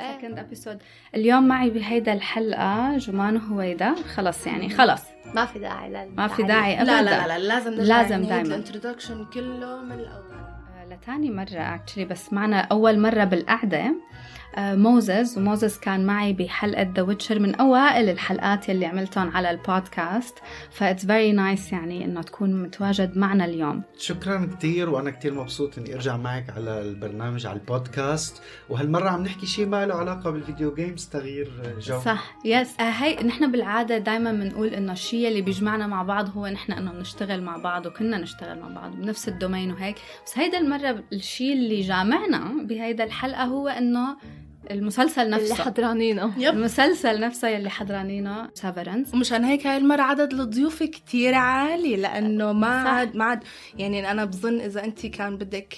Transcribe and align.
second 0.00 0.38
episode 0.38 0.78
اليوم 1.14 1.48
معي 1.48 1.70
بهيدا 1.70 2.12
الحلقة 2.12 2.96
جمان 2.96 3.36
وهويدا 3.36 3.94
خلص 4.14 4.46
يعني 4.46 4.68
خلص. 4.68 5.02
ما 5.34 5.46
في 5.46 5.58
داعي 5.58 5.90
لا 5.90 6.08
ما 6.16 6.28
في 6.28 6.42
داعي 6.42 6.80
ابدا. 6.80 7.02
لا 7.02 7.02
لا 7.02 7.26
لا 7.26 7.38
لازم 7.38 7.70
نرجع 7.74 8.00
لازم 8.02 8.22
دايما. 8.22 8.42
ال 8.42 8.48
introduction 8.48 9.26
كله 9.34 9.82
من 9.82 9.92
الأول. 9.92 10.32
آه، 10.80 10.86
لتاني 10.94 11.30
مرة 11.30 11.74
actually 11.74 12.04
بس 12.04 12.32
معنا 12.32 12.60
أول 12.60 12.98
مرة 12.98 13.24
بالقعدة. 13.24 13.94
موزز 14.58 15.38
وموزز 15.38 15.78
كان 15.78 16.06
معي 16.06 16.32
بحلقة 16.32 16.92
The 16.96 17.02
Witcher 17.02 17.38
من 17.38 17.54
أوائل 17.54 18.08
الحلقات 18.08 18.68
يلي 18.68 18.86
عملتهم 18.86 19.36
على 19.36 19.50
البودكاست. 19.50 20.38
ف 20.70 20.77
it's 20.77 21.06
very 21.06 21.32
nice 21.32 21.72
يعني 21.72 22.04
إنه 22.04 22.22
تكون 22.22 22.62
متواجد 22.62 23.18
معنا 23.18 23.44
اليوم. 23.44 23.82
شكرا 23.98 24.50
كثير 24.56 24.90
وأنا 24.90 25.10
كثير 25.10 25.34
مبسوط 25.34 25.78
إني 25.78 25.94
أرجع 25.94 26.16
معك 26.16 26.50
على 26.50 26.80
البرنامج 26.80 27.46
على 27.46 27.58
البودكاست. 27.60 28.42
وهالمرة 28.68 29.08
عم 29.08 29.22
نحكي 29.22 29.46
شيء 29.46 29.66
ما 29.66 29.86
له 29.86 29.94
علاقة 29.94 30.30
بال 30.30 30.43
video 30.43 30.74
games 30.74 31.06
تغيير 31.06 31.50
جو. 31.80 32.00
صح 32.00 32.36
yes 32.44 32.80
آه 32.80 32.82
هي 32.82 33.22
نحن 33.22 33.52
بالعادة 33.52 33.98
دائما 33.98 34.32
بنقول 34.32 34.68
إنه 34.68 34.92
الشيء 34.92 35.28
اللي 35.28 35.42
بيجمعنا 35.42 35.86
مع 35.86 36.02
بعض 36.02 36.28
هو 36.36 36.46
نحن 36.46 36.72
إنه 36.72 36.92
بنشتغل 36.92 37.42
مع 37.42 37.56
بعض 37.56 37.86
وكنا 37.86 38.18
نشتغل 38.18 38.60
مع 38.60 38.68
بعض 38.68 38.96
بنفس 38.96 39.28
ال 39.28 39.34
domain 39.34 39.70
وهيك. 39.72 39.96
بس 40.26 40.38
هيدا 40.38 40.58
المرة 40.58 41.02
الشيء 41.12 41.52
اللي 41.52 41.80
جامعنا 41.80 42.52
بهيدا 42.62 43.04
الحلقة 43.04 43.44
هو 43.44 43.68
إنه 43.68 44.16
المسلسل 44.70 45.22
اللي 45.22 45.36
نفسه. 45.36 45.54
حضرانينه. 45.64 46.34
yep. 46.38 46.54
المسلسل 46.54 47.20
نفسه 47.20 47.48
يلي 47.48 47.70
حضرانينه 47.70 48.50
Severance 48.54 49.14
ومشان 49.14 49.44
هيك 49.44 49.66
هاي 49.66 49.76
المرة 49.76 50.02
عدد 50.02 50.32
الضيوف 50.32 50.82
كتير 50.82 51.34
عالي 51.34 51.96
لأنه 51.96 52.52
ما 52.52 52.84
صح. 52.84 52.90
عاد 52.90 53.16
ما 53.16 53.24
عاد 53.24 53.44
يعني 53.78 54.10
أنا 54.10 54.24
بظن 54.24 54.60
إذا 54.60 54.84
أنت 54.84 55.06
كان 55.06 55.36
بدك 55.36 55.74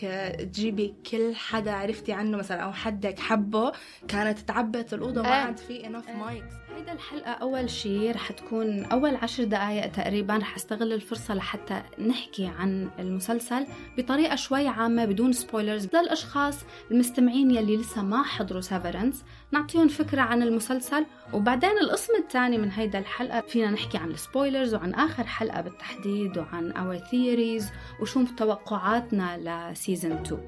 تجيبي 0.52 0.94
كل 1.10 1.34
حدا 1.34 1.72
عرفتي 1.72 2.12
عنه 2.12 2.36
مثلا 2.38 2.60
أو 2.60 2.72
حدك 2.72 3.18
حبه 3.18 3.72
كانت 4.08 4.38
تعبت 4.38 4.94
الأوضة 4.94 5.22
ما 5.22 5.28
إيه. 5.28 5.34
عاد 5.34 5.58
في 5.58 5.82
enough 5.82 6.16
mics 6.16 6.52
هيدا 6.76 6.92
الحلقة 6.92 7.30
أول 7.30 7.70
شيء 7.70 8.14
رح 8.14 8.32
تكون 8.32 8.84
أول 8.84 9.16
عشر 9.16 9.44
دقايق 9.44 9.86
تقريبا 9.86 10.36
رح 10.36 10.56
أستغل 10.56 10.92
الفرصة 10.92 11.34
لحتى 11.34 11.82
نحكي 11.98 12.46
عن 12.46 12.90
المسلسل 12.98 13.66
بطريقة 13.98 14.36
شوي 14.36 14.68
عامة 14.68 15.04
بدون 15.04 15.32
spoilers 15.32 15.88
للأشخاص 15.96 16.64
المستمعين 16.90 17.50
يلي 17.50 17.76
لسه 17.76 18.02
ما 18.02 18.22
حضروا 18.22 18.60
Severance 18.60 19.24
نعطيهم 19.52 19.88
فكرة 19.88 20.20
عن 20.20 20.42
المسلسل 20.42 21.06
وبعدين 21.32 21.78
القسم 21.78 22.12
الثاني 22.18 22.58
من 22.58 22.70
هيدا 22.70 22.98
الحلقة 22.98 23.40
فينا 23.40 23.70
نحكي 23.70 23.98
عن 23.98 24.10
ال 24.10 24.17
spoilers 24.17 24.74
وعن 24.74 24.94
آخر 24.94 25.24
حلقة 25.24 25.60
بالتحديد 25.60 26.38
وعن 26.38 26.72
our 26.72 27.00
theories 27.04 27.64
وشو 28.00 28.24
توقعاتنا 28.24 29.70
لسيزن 29.72 30.12
2 30.12 30.40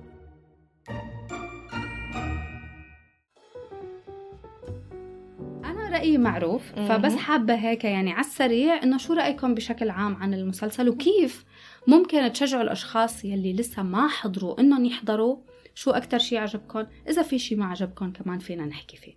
أنا 5.94 6.02
رأيي 6.02 6.18
معروف 6.18 6.62
فبس. 6.72 7.16
حابة 7.16 7.54
هيك 7.54 7.84
يعني 7.84 8.12
على 8.12 8.26
السريع 8.26 8.82
إنه 8.82 8.98
شو 8.98 9.12
رأيكم 9.12 9.54
بشكل 9.54 9.90
عام 9.90 10.14
عن 10.16 10.34
المسلسل؟ 10.34 10.88
وكيف 10.88 11.44
ممكن 11.86 12.32
تشجعوا 12.32 12.62
الأشخاص 12.62 13.24
يلي 13.24 13.52
لسه 13.52 13.82
ما 13.82 14.08
حضروا 14.08 14.60
إنهم 14.60 14.84
يحضروا؟ 14.84 15.36
شو 15.74 15.90
أكتر 15.90 16.18
شيء 16.18 16.38
عجبكم 16.38 16.86
إذا 17.08 17.22
في 17.22 17.38
شيء 17.38 17.58
ما 17.58 17.66
عجبكم 17.66 18.12
كمان 18.12 18.38
فينا 18.38 18.66
نحكي 18.66 18.96
فيه. 18.96 19.14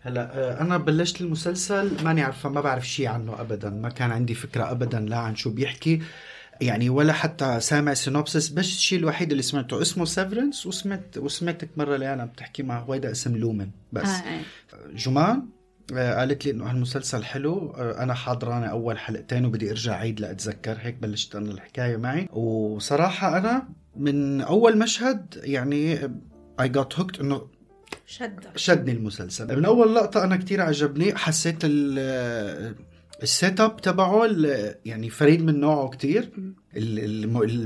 هلا 0.00 0.38
آه، 0.38 0.60
أنا 0.60 0.76
بلشت 0.76 1.20
المسلسل 1.20 2.04
ماني 2.04 2.22
عارفة 2.22 2.48
ما 2.48 2.60
بعرف 2.60 2.88
شيء 2.88 3.06
عنه 3.06 3.40
ابدا 3.40 3.70
ما 3.70 3.88
كان 3.88 4.10
عندي 4.10 4.34
فكرة 4.34 4.70
ابدا 4.70 5.00
لا 5.00 5.16
عن 5.16 5.36
شو 5.36 5.50
بيحكي 5.50 6.02
يعني 6.60 6.90
ولا 6.90 7.12
حتى 7.12 7.60
سامع 7.60 7.94
synopsis 7.94 8.48
بس 8.48 8.66
الشيء 8.66 8.98
الوحيد 8.98 9.30
اللي 9.30 9.42
سمعته 9.42 9.82
اسمه 9.82 10.04
Severance 10.04 10.66
وسمعت 10.66 11.18
وسمعتك 11.18 11.68
مرة 11.76 11.96
ليانا 11.96 12.24
بتحكي 12.24 12.62
مع 12.62 12.78
هويدا 12.78 13.10
اسم 13.10 13.36
Lumon 13.36 13.70
بس. 13.92 14.08
آه 14.08 14.28
إيه. 14.28 14.42
جمان 14.94 15.36
آه، 15.36 15.57
قالت 15.92 16.44
لي 16.44 16.50
إنه 16.50 16.70
هالمسلسل 16.70 17.24
حلو. 17.24 17.70
آه، 17.76 18.02
أنا 18.02 18.14
حاضرانه 18.14 18.66
أول 18.66 18.98
حلقتين 18.98 19.44
وبدي 19.44 19.70
أرجع 19.70 19.94
عيد 19.94 20.20
لأتذكر. 20.20 20.76
هيك 20.80 20.94
بلشت 20.94 21.36
أنا 21.36 21.50
الحكاية 21.50 21.96
معي. 21.96 22.28
وصراحة 22.32 23.38
أنا 23.38 23.68
من 23.96 24.40
أول 24.40 24.78
مشهد 24.78 25.40
يعني 25.42 25.98
I 26.60 26.68
got 26.68 26.98
hooked 26.98 27.20
إنه 27.20 27.46
شدة 28.06 28.50
شدني 28.56 28.92
المسلسل. 28.92 29.56
من 29.56 29.64
أول 29.64 29.94
لقطة 29.94 30.24
أنا 30.24 30.36
كتير 30.36 30.60
عجبني. 30.60 31.14
حسيت 31.16 31.56
ال 31.64 32.74
ال 33.22 33.31
set 33.31 33.60
up 33.60 33.76
تبعه 33.76 34.24
ال- 34.24 34.74
يعني 34.84 35.10
فريد 35.10 35.42
من 35.44 35.60
نوعه 35.60 35.88
كتير. 35.88 36.30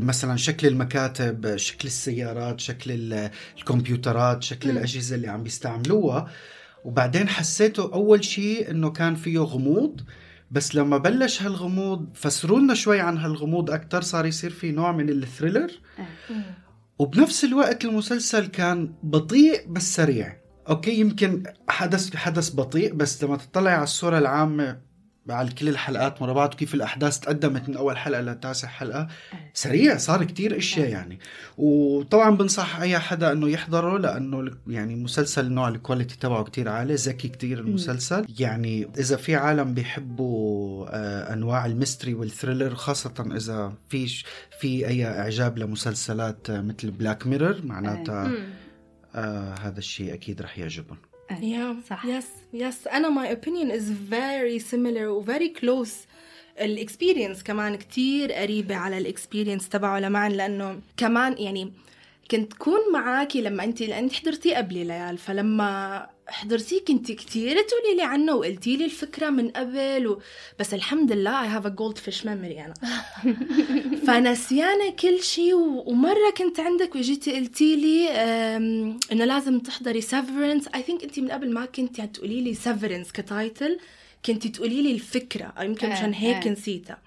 مثلا 0.00 0.36
شكل 0.36 0.66
المكاتب 0.66 1.56
شكل 1.56 1.88
السيارات 1.88 2.60
شكل 2.60 2.90
ال- 2.90 3.30
الكمبيوترات 3.58 4.42
شكل. 4.42 4.70
الأجهزة 4.70 5.16
اللي 5.16 5.28
عم 5.28 5.42
بيستعملوها. 5.42 6.30
وبعدين 6.84 7.28
حسيته 7.28 7.94
أول 7.94 8.24
شيء 8.24 8.70
إنه 8.70 8.90
كان 8.90 9.14
فيه 9.14 9.38
غموض 9.38 10.00
بس 10.50 10.74
لما 10.74 10.98
بلش 10.98 11.42
هالغموض 11.42 12.08
فسروا 12.14 12.60
لنا 12.60 12.74
شوي 12.74 13.00
عن 13.00 13.18
هالغموض 13.18 13.70
أكثر 13.70 14.00
صار 14.02 14.26
يصير 14.26 14.50
في 14.50 14.72
نوع 14.72 14.92
من 14.92 15.08
ال 15.08 15.15
thriller. 15.15 15.70
وبنفس 16.98 17.44
الوقت 17.44 17.84
المسلسل 17.84 18.46
كان 18.46 18.94
بطيء 19.02 19.66
بس 19.68 19.94
سريع. 19.94 20.36
okay 20.68 21.00
يمكن 21.00 21.42
حدث 21.68 22.16
حدث 22.16 22.54
بطيء 22.54 22.94
بس 22.94 23.24
لما 23.24 23.36
تطلع 23.36 23.70
على 23.70 23.82
الصورة 23.82 24.18
العامة 24.18 24.91
على 25.28 25.50
كل 25.50 25.68
الحلقات 25.68 26.22
ورا 26.22 26.32
بعض 26.32 26.54
كيف 26.54 26.74
الأحداث 26.74 27.18
تقدمت 27.18 27.68
من 27.68 27.76
أول 27.76 27.96
حلقة 27.96 28.20
لتاسع 28.20 28.68
حلقة. 28.68 29.08
سريع 29.54 29.96
صار 29.96 30.24
كتير 30.24 30.56
أشياء 30.56 30.88
يعني. 30.88 31.18
وطبعا 31.58 32.36
بنصح 32.36 32.80
أي 32.80 32.98
حدا 32.98 33.32
إنه 33.32 33.48
يحضره 33.48 33.98
لأنه 33.98 34.50
يعني 34.66 34.94
مسلسل 34.94 35.52
نوع 35.52 35.68
ال 35.68 35.75
quality 35.75 36.18
تبعه 36.18 36.44
كتير 36.44 36.68
عالي 36.68 36.94
ذكي 36.94 37.28
كتير 37.28 37.58
المسلسل. 37.58 38.26
يعني 38.38 38.88
إذا 38.98 39.16
في 39.16 39.36
عالم 39.36 39.74
بيحبوا 39.74 40.86
آه، 40.90 41.32
أنواع 41.32 41.66
ال 41.66 41.72
mystery 41.72 42.14
وال 42.14 42.26
thriller 42.26 42.74
خاصة 42.74 43.14
إذا 43.36 43.72
في 43.88 44.06
في 44.60 44.88
أي 44.88 45.06
إعجاب 45.06 45.58
لمسلسلات 45.58 46.50
آه، 46.50 46.60
مثل 46.60 46.90
Black 46.90 47.26
Mirror 47.26 47.56
معناتها 47.64 48.32
آه 49.14 49.54
هذا 49.54 49.78
الشيء 49.78 50.14
أكيد 50.14 50.42
رح 50.42 50.58
يعجبهم. 50.58 51.11
Yeah 51.42 51.76
صح. 51.90 52.04
yes 52.04 52.26
yes 52.52 52.86
أنا 52.86 53.08
my 53.08 53.36
opinion 53.36 53.72
is 53.72 53.84
very 54.10 54.64
similar 54.70 55.06
و 55.06 55.24
very 55.24 55.60
close. 55.60 55.92
ال 56.60 56.68
experience 56.68 57.42
كمان 57.42 57.76
كتير 57.76 58.32
قريبة 58.32 58.76
على 58.76 58.98
ال 58.98 59.05
experience 59.05 59.68
تبعه 59.68 59.98
لمعن 59.98 60.32
لأنه 60.32 60.80
كمان 60.96 61.38
يعني 61.38 61.72
كنت 62.30 62.52
كون 62.52 62.80
معاكي 62.92 63.40
لما 63.42 63.64
انت 63.64 63.82
لأن 63.82 64.10
حضرتي 64.10 64.54
قبلي 64.54 64.84
ليال 64.84 65.18
فلما 65.18 66.06
حضرتيه 66.28 66.84
كنت 66.84 67.12
كتير 67.12 67.62
تقولي 67.62 67.96
لي 67.96 68.02
عنه 68.02 68.34
وقلتي 68.34 68.76
لي 68.76 68.84
الفكرة 68.84 69.30
من 69.30 69.50
قبل 69.50 70.06
و... 70.06 70.20
بس 70.58 70.74
الحمد 70.74 71.12
لله 71.12 71.42
I 71.42 71.60
have 71.60 71.66
a 71.66 71.70
goldfish 71.70 72.22
memory 72.24 72.58
أنا. 72.58 72.74
فنسيانة 74.06 74.90
كل 74.90 75.22
شيء 75.22 75.54
و... 75.54 75.84
ومرة 75.86 76.30
كنت 76.36 76.60
عندك 76.60 76.94
وجيتي 76.96 77.36
قلتي 77.36 77.76
لي 77.76 78.10
أم... 78.10 78.98
إنه 79.12 79.24
لازم 79.24 79.58
تحضري 79.58 80.00
Severance 80.00 80.68
I 80.74 80.82
think 80.82 81.02
انت 81.02 81.18
من 81.18 81.30
قبل 81.30 81.52
ما 81.52 81.66
كنت 81.66 82.00
تقولي 82.00 82.40
لي 82.40 82.54
Severance 82.54 83.12
ك 83.12 83.23
title 83.23 83.78
كنت 84.26 84.46
تقولي 84.46 84.82
لي 84.82 84.92
الفكرة. 84.92 85.52
يمكن 85.60 85.86
آه، 85.86 85.92
مشان 85.92 86.12
هيك 86.12 86.46
آه. 86.46 86.50
نسيتها. 86.50 86.98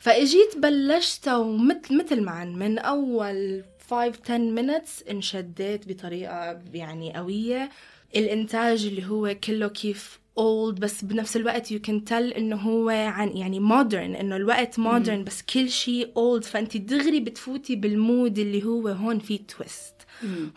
فإجيت 0.00 0.56
بلشت 0.56 1.28
ومثل 1.28 1.98
مثل 1.98 2.20
معا 2.20 2.44
من 2.44 2.78
أول 2.78 3.64
5 3.90 4.12
10 4.24 4.56
minutes 4.56 5.10
انشديت 5.10 5.88
بطريقة 5.88 6.60
يعني 6.74 7.14
قوية. 7.16 7.70
الإنتاج 8.16 8.86
اللي 8.86 9.06
هو 9.06 9.36
كله 9.44 9.68
كيف 9.68 10.20
old 10.38 10.80
بس 10.80 11.04
بنفس 11.04 11.36
الوقت 11.36 11.70
you 11.70 11.80
can 11.80 12.04
tell 12.04 12.32
إنه 12.32 12.56
هو 12.56 12.88
عن 12.88 13.36
يعني 13.36 13.60
modern 13.60 14.14
إنه 14.14 14.36
الوقت 14.36 14.78
modern 14.78 15.24
بس 15.24 15.42
كل 15.42 15.70
شيء 15.70 16.12
old 16.16 16.44
فأنت 16.44 16.76
دغري 16.76 17.20
بتفوتي 17.20 17.76
بال 17.76 17.97
mood 17.97 18.38
اللي 18.38 18.64
هو 18.64 18.88
هون 18.88 19.18
في 19.18 19.38
twist 19.38 19.94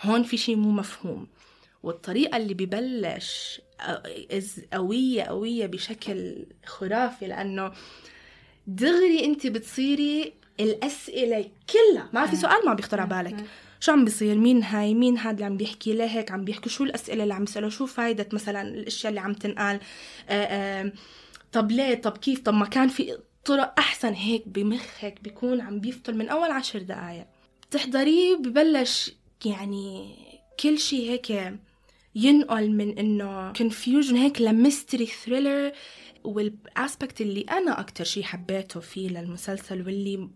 هون 0.01 0.23
في 0.23 0.37
شيء 0.37 0.55
مو 0.55 0.71
مفهوم. 0.71 1.27
والطريقة 1.83 2.37
اللي 2.37 2.53
ببلش 2.53 3.61
إز 4.31 4.61
قوية 4.73 5.23
قوية 5.23 5.65
بشكل 5.65 6.45
خرافي 6.65 7.27
لأنه 7.27 7.71
دغري 8.67 9.25
أنت 9.25 9.47
بتصيري 9.47 10.33
الأسئلة 10.59 11.49
كلها. 11.69 12.09
ما 12.13 12.25
في 12.25 12.35
سؤال 12.35 12.65
ما 12.65 12.73
بيخطر 12.73 12.99
على 13.01 13.09
بالك. 13.09 13.45
شو 13.79 13.91
عم 13.91 14.05
بيصير؟ 14.05 14.37
مين 14.37 14.63
هاي؟ 14.63 14.93
مين 14.93 15.17
هاد 15.17 15.33
اللي 15.33 15.45
عم 15.45 15.57
بيحكي 15.57 15.93
ليه 15.93 16.05
هيك 16.05 16.31
عم 16.31 16.45
بيحكي 16.45 16.69
شو 16.69 16.83
الأسئلة 16.83 17.23
اللي 17.23 17.33
عم 17.33 17.43
يسألوا؟ 17.43 17.69
شو 17.69 17.85
فايدة 17.85 18.29
مثلا 18.33 18.61
الأشياء 18.61 19.09
اللي 19.09 19.21
عم 19.21 19.33
تنقال؟ 19.33 19.79
آه 20.29 20.33
آه 20.33 20.91
طب 21.51 21.71
ليه؟ 21.71 21.95
طب 21.95 22.17
كيف؟ 22.17 22.39
طب 22.39 22.53
ما 22.53 22.65
كان 22.65 22.87
في 22.87 23.17
طرق 23.45 23.73
أحسن 23.77 24.13
هيك 24.13 24.47
بمخك 24.47 25.19
بيكون 25.23 25.61
عم 25.61 25.79
بيفطر 25.79 26.13
من 26.13 26.29
أول 26.29 26.51
عشر 26.51 26.79
دقايق. 26.79 27.25
بتحضريه؟ 27.69 28.35
ببلش 28.35 29.11
يعني 29.45 30.15
كل 30.59 30.79
شيء 30.79 31.09
هيك 31.09 31.53
ينقل 32.15 32.71
من 32.71 32.97
إنه 32.99 33.53
confusion 33.53 34.13
هيك 34.13 34.41
ل 34.41 34.49
mystery 34.49 35.05
thriller 35.05 35.71
وال 36.23 36.48
aspect 36.48 37.21
اللي 37.21 37.41
أنا 37.41 37.79
أكتر 37.79 38.03
شيء 38.03 38.23
حبيته 38.23 38.79
فيه 38.79 39.09
للمسلسل 39.09 39.85
واللي 39.85 40.29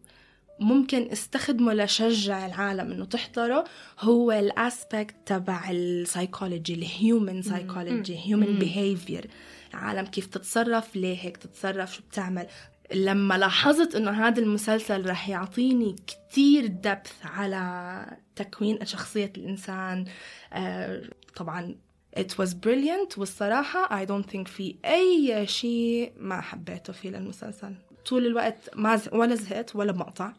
ممكن 0.59 1.07
استخدمه 1.11 1.73
لشجع 1.73 2.45
العالم 2.45 2.91
إنه 2.91 3.05
تحضره 3.05 3.63
هو 3.99 4.31
ال 4.31 4.43
aspect 4.43 5.15
تبع 5.25 5.71
ال 5.71 5.81
psychology 5.81 6.73
ال 6.73 6.85
human 6.85 7.41
psychology 7.41 8.19
human. 8.25 8.59
behavior 8.59 9.29
العالم 9.73 10.05
كيف 10.05 10.25
تتصرف 10.25 10.95
ليه 10.95 11.17
هيك 11.21 11.37
تتصرف 11.37 11.93
شو 11.95 12.01
بتعمل؟ 12.09 12.47
لما 12.93 13.37
لاحظت 13.37 13.95
إنه 13.95 14.11
هذا 14.11 14.39
المسلسل 14.39 15.09
رح 15.09 15.29
يعطيني 15.29 15.95
كتير 16.07 16.67
دبث 16.67 17.13
على 17.23 18.05
تكوين 18.35 18.85
شخصية 18.85 19.33
الإنسان 19.37 20.05
آه، 20.53 21.01
طبعا 21.35 21.75
it 22.19 22.31
was 22.41 22.49
brilliant 22.49 23.17
والصراحة 23.17 24.05
I 24.05 24.07
don't 24.07 24.31
think 24.31 24.47
في 24.47 24.75
أي 24.85 25.47
شيء 25.47 26.13
ما 26.17 26.41
حبيته 26.41 26.93
في 26.93 27.09
المسلسل 27.09 27.75
طول 28.05 28.25
الوقت 28.25 28.69
ما 28.75 28.95
ز... 28.95 29.09
ولا 29.13 29.35
زهقت 29.35 29.75
ولا 29.75 29.91
مقطع. 29.91 30.33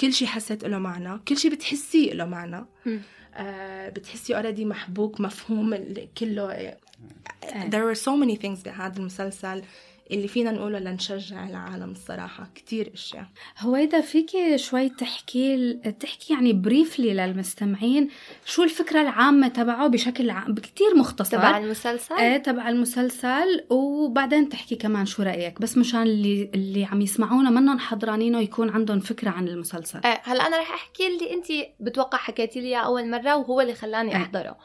كل 0.00 0.12
شيء 0.12 0.28
حسيت 0.28 0.64
له 0.64 0.78
معنى 0.78 1.18
كل 1.28 1.38
شيء 1.38 1.50
بتحسيه 1.50 2.12
له 2.12 2.24
معنى. 2.24 2.64
آه 3.34 3.88
بتحسي 3.88 4.36
اوريدي 4.36 4.64
محبوك 4.64 5.20
مفهوم 5.20 5.78
كله 6.18 6.74
there 7.70 7.84
were 7.84 7.98
so 7.98 8.16
many 8.24 8.36
things 8.36 8.64
بهذا 8.64 8.98
المسلسل 8.98 9.62
اللي 10.12 10.28
فينا 10.28 10.50
نقوله 10.50 10.78
لنشجع 10.78 11.48
العالم 11.48 11.90
الصراحة 11.90 12.50
كتير 12.54 12.90
أشياء. 12.94 13.26
هويدا 13.58 14.00
فيكي 14.00 14.58
شوي 14.58 14.88
تحكي 14.88 15.72
تحكي 16.00 16.32
يعني 16.32 16.52
بريفلي 16.52 17.14
للمستمعين 17.14 18.08
شو 18.44 18.62
الفكرة 18.62 19.00
العامة 19.00 19.48
تبعه 19.48 19.86
بشكل 19.86 20.30
عام 20.30 20.54
كتير 20.54 20.96
مختصر. 20.96 21.36
تبع 21.36 21.58
المسلسل؟ 21.58 22.14
إيه 22.14 22.36
تبع 22.36 22.68
المسلسل 22.68 23.64
وبعدين 23.70 24.48
تحكي 24.48 24.76
كمان 24.76 25.06
شو 25.06 25.22
رأيك 25.22 25.60
بس 25.60 25.78
مشان 25.78 26.02
اللي 26.02 26.50
اللي 26.54 26.84
عم 26.84 27.00
يسمعونا 27.00 27.50
منهم 27.50 27.78
حضرانينه 27.78 28.40
يكون 28.40 28.70
عندهم 28.70 29.00
فكرة 29.00 29.30
عن 29.30 29.48
المسلسل. 29.48 30.00
إيه 30.04 30.20
هلأ 30.24 30.46
أنا 30.46 30.58
رح 30.58 30.72
أحكي 30.72 31.06
اللي 31.06 31.34
انت 31.34 31.46
بتوقع 31.80 32.18
حكيتي 32.18 32.60
لي 32.60 32.76
أول 32.76 33.10
مرة 33.10 33.36
وهو 33.36 33.60
اللي 33.60 33.74
خلاني 33.74 34.10
إيه. 34.10 34.16
أحضره. 34.16 34.56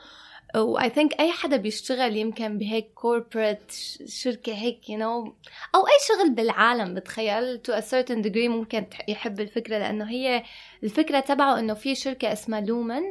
و 0.55 0.89
I 0.89 0.94
think 0.94 1.19
أي 1.19 1.31
حدا 1.31 1.57
بيشتغل 1.57 2.15
يمكن 2.17 2.57
بهيك 2.57 2.93
corporate 2.93 3.71
شركة 4.05 4.53
هيك 4.53 4.89
you 4.89 4.97
you 4.97 4.99
know, 5.01 5.31
أو 5.75 5.81
أي 5.87 5.97
شغل 6.07 6.29
بالعالم 6.29 6.93
بتخيل 6.93 7.57
to 7.57 7.73
a 7.73 7.81
certain 7.81 8.23
degree 8.23 8.47
ممكن 8.47 8.85
يحب 9.07 9.39
الفكرة 9.39 9.77
لأنه 9.77 10.09
هي 10.09 10.43
الفكرة 10.83 11.19
تبعه 11.19 11.59
إنه 11.59 11.73
في 11.73 11.95
شركة 11.95 12.33
اسمها 12.33 12.61
Lumon 12.61 13.01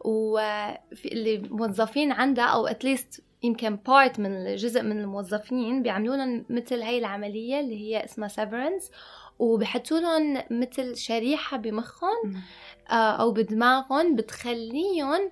واللي 0.00 1.38
موظفين 1.50 2.12
عندها 2.12 2.44
أو 2.44 2.66
at 2.66 2.83
least 2.83 3.24
يمكن 3.42 3.76
part 3.76 4.20
من 4.20 4.56
جزء 4.56 4.82
من 4.82 5.00
الموظفين 5.00 5.82
بيعملوا 5.82 6.16
لهم 6.16 6.44
مثل 6.50 6.82
هي 6.82 6.98
العملية 6.98 7.60
اللي 7.60 7.76
هي 7.80 8.04
اسمها 8.04 8.28
Severance 8.28 8.90
وبحطوا 9.38 9.98
لهم 10.00 10.42
مثل 10.50 10.96
شريحة 10.96 11.56
بمخهم 11.56 12.42
آه، 12.90 12.92
أو 12.92 13.32
بدماغهم 13.32 14.16
بتخليهم 14.16 15.30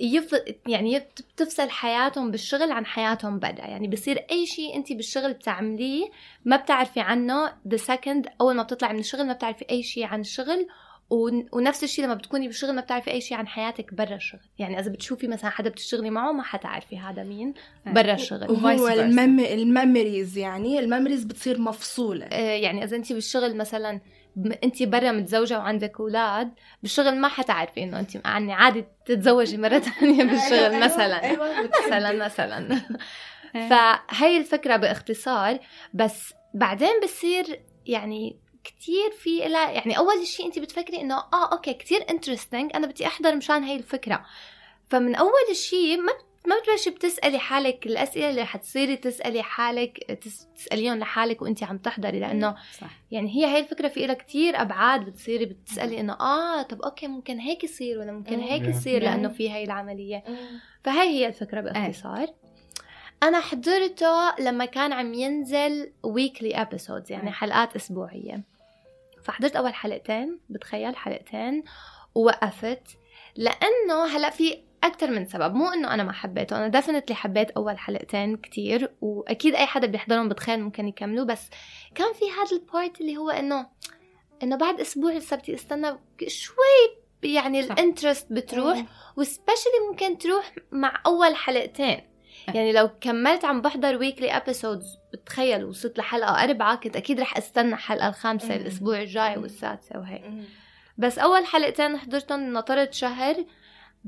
يف... 0.00 0.34
يعني 0.66 0.98
بتفصل 1.34 1.70
حياتهم 1.70 2.30
بالشغل 2.30 2.72
عن 2.72 2.86
حياتهم 2.86 3.38
برا 3.38 3.50
يعني 3.50 3.88
بصير 3.88 4.26
أي 4.30 4.46
شيء 4.46 4.76
انت 4.76 4.92
بالشغل 4.92 5.32
بتعمليه 5.32 6.10
ما 6.44 6.56
بتعرفي 6.56 7.00
عنه 7.00 7.52
the 7.68 7.76
second 7.76 8.26
أول 8.40 8.54
ما 8.54 8.62
بتطلعي 8.62 8.92
من 8.92 8.98
الشغل 8.98 9.26
ما 9.26 9.32
بتعرفي 9.32 9.64
أي 9.70 9.82
شيء 9.82 10.04
عن 10.04 10.20
الشغل 10.20 10.66
ون- 11.10 11.46
ونفس 11.52 11.84
الشيء 11.84 12.04
لما 12.04 12.14
بتكوني 12.14 12.46
بالشغل 12.46 12.74
ما 12.74 12.80
بتعرفي 12.80 13.10
أي 13.10 13.20
شيء 13.20 13.36
عن 13.36 13.46
حياتك 13.48 13.94
برا 13.94 14.14
الشغل. 14.14 14.40
يعني 14.58 14.80
إذا 14.80 14.90
بتشوفي 14.90 15.28
مثلا 15.28 15.50
حدا 15.50 15.70
بتشتغلي 15.70 16.10
معه 16.10 16.32
ما 16.32 16.42
حتعرفي 16.42 16.98
هذا 16.98 17.22
مين 17.22 17.54
برا 17.86 18.12
الشغل. 18.14 18.50
و 18.50 18.76
vice 18.76 18.87
versa. 18.87 19.04
المم... 19.04 19.40
ال 19.40 19.51
memories 19.51 20.38
يعني 20.38 20.78
ال 20.78 20.83
memories 20.83 21.24
بتصير 21.24 21.60
مفصولة. 21.60 22.26
آه، 22.26 22.56
يعني 22.56 22.84
إذا 22.84 22.96
انت 22.96 23.12
بالشغل 23.12 23.56
مثلا 23.56 24.00
انت 24.64 24.82
برا 24.82 25.12
متزوجة 25.12 25.58
وعندك 25.58 26.00
أولاد 26.00 26.50
بالشغل 26.82 27.16
ما 27.16 27.28
حتعرفي 27.28 27.82
إنه 27.82 28.00
انت 28.00 28.14
يعني 28.14 28.52
عادي 28.52 28.84
تتزوجي 29.06 29.56
مرة 29.56 29.78
ثانية 29.88 30.24
بالشغل 30.24 30.80
مثلا. 30.84 31.22
أيوة 31.24 31.62
مثلا 31.86 32.24
مثلا. 32.24 32.80
فهي 33.70 34.36
الفكرة 34.38 34.76
باختصار 34.76 35.58
بس 35.94 36.34
بعدين 36.54 37.00
بصير 37.02 37.60
يعني 37.86 38.36
كتير 38.64 39.10
في 39.18 39.48
لها 39.48 39.70
يعني 39.70 39.98
أول 39.98 40.26
شيء 40.26 40.46
انت 40.46 40.58
بتفكري 40.58 41.00
إنه 41.00 41.14
آه 41.18 41.52
okay 41.52 41.74
كتير 41.74 42.04
interesting 42.10 42.70
أنا 42.74 42.86
بدي 42.86 43.06
أحضر 43.06 43.36
مشان 43.36 43.62
هي 43.62 43.76
الفكرة. 43.76 44.24
فمن 44.88 45.14
أول 45.14 45.56
شيء 45.56 46.00
ما 46.00 46.12
ما 46.48 46.54
بتبلشي 46.60 46.90
بتسألي 46.90 47.38
حالك 47.38 47.86
الأسئلة 47.86 48.30
اللي 48.30 48.44
حتصيري 48.44 48.96
تسألي 48.96 49.42
حالك 49.42 49.98
تس- 50.22 50.48
تسأليهم 50.56 50.98
لحالك 50.98 51.42
وانت 51.42 51.62
عم 51.64 51.78
تحضري 51.78 52.20
لأنه 52.20 52.54
صح. 52.80 52.90
يعني 53.10 53.36
هي 53.36 53.44
هاي 53.54 53.58
الفكرة 53.60 53.88
في 53.88 54.06
لها 54.06 54.14
كتير 54.14 54.60
أبعاد 54.62 55.04
بتصيري 55.04 55.44
بتسألي 55.44 56.00
إنه 56.00 56.12
آه 56.12 56.62
طب 56.62 56.82
okay 56.82 57.06
ممكن 57.06 57.38
هيك 57.38 57.64
يصير 57.64 57.98
ولا 57.98 58.12
ممكن 58.12 58.40
هيك. 58.40 58.62
يصير. 58.62 59.02
لأنه 59.02 59.28
في 59.28 59.50
هاي 59.50 59.64
العملية. 59.64 60.24
فهي 60.84 61.08
هي 61.08 61.26
الفكرة 61.26 61.60
باختصار. 61.60 62.26
أنا 63.22 63.40
حضرته 63.40 64.34
لما 64.40 64.64
كان 64.64 64.92
عم 64.92 65.14
ينزل 65.14 65.92
weekly 66.02 66.54
episodes 66.54 67.12
يعني 67.12 67.28
أي. 67.28 67.32
حلقات 67.32 67.76
أسبوعية. 67.76 68.42
فحضرت 69.24 69.56
أول 69.56 69.74
حلقتين 69.74 70.38
بتخيل 70.48 70.96
حلقتين 70.96 71.64
ووقفت. 72.14 72.82
لأنه 73.36 74.04
هلأ 74.16 74.30
في 74.30 74.67
أكثر 74.84 75.10
من 75.10 75.24
سبب 75.24 75.54
مو 75.54 75.68
إنه 75.68 75.94
أنا 75.94 76.02
ما 76.02 76.12
حبيته 76.12 76.56
أنا 76.56 76.68
definitely 76.68 77.16
حبيت 77.16 77.50
أول 77.50 77.78
حلقتين 77.78 78.36
كتير 78.36 78.92
وأكيد 79.00 79.54
أي 79.54 79.66
حدا 79.66 79.86
بيحضرهم 79.86 80.28
بتخيل 80.28 80.60
ممكن 80.60 80.88
يكملوا 80.88 81.24
بس 81.24 81.50
كان 81.94 82.12
في 82.12 82.24
هذا 82.30 82.56
ال 82.56 82.65
part 82.65 83.00
اللي 83.00 83.16
هو 83.16 83.30
إنه 83.30 83.66
إنه 84.42 84.56
بعد 84.56 84.80
أسبوع 84.80 85.12
لسه 85.12 85.36
بدي 85.36 85.54
استنى 85.54 85.98
شوي 86.26 86.98
يعني. 87.22 87.60
ال 87.60 87.68
interest 87.68 88.32
بتروح 88.32 88.84
و 89.16 89.23
especially 89.23 89.88
ممكن 89.90 90.18
تروح 90.18 90.54
مع 90.72 91.00
أول 91.06 91.34
حلقتين 91.34 92.00
يعني 92.54 92.72
لو 92.72 92.90
كملت 93.00 93.44
عم 93.44 93.62
بحضر 93.62 93.96
weekly 93.96 94.36
episodes 94.36 94.98
بتخيل 95.12 95.64
وصلت 95.64 95.98
لحلقة 95.98 96.44
أربعة 96.44 96.76
كنت 96.76 96.96
أكيد 96.96 97.20
رح 97.20 97.36
أستنى 97.36 97.74
الحلقة 97.74 98.08
الخامسة. 98.08 98.56
الأسبوع 98.56 99.00
الجاي. 99.02 99.38
والسادسة 99.38 99.98
وهيك 99.98 100.22
بس 100.98 101.18
أول 101.18 101.46
حلقتين 101.46 101.96
حضرتهم 101.96 102.52
نطرت 102.52 102.94
شهر 102.94 103.44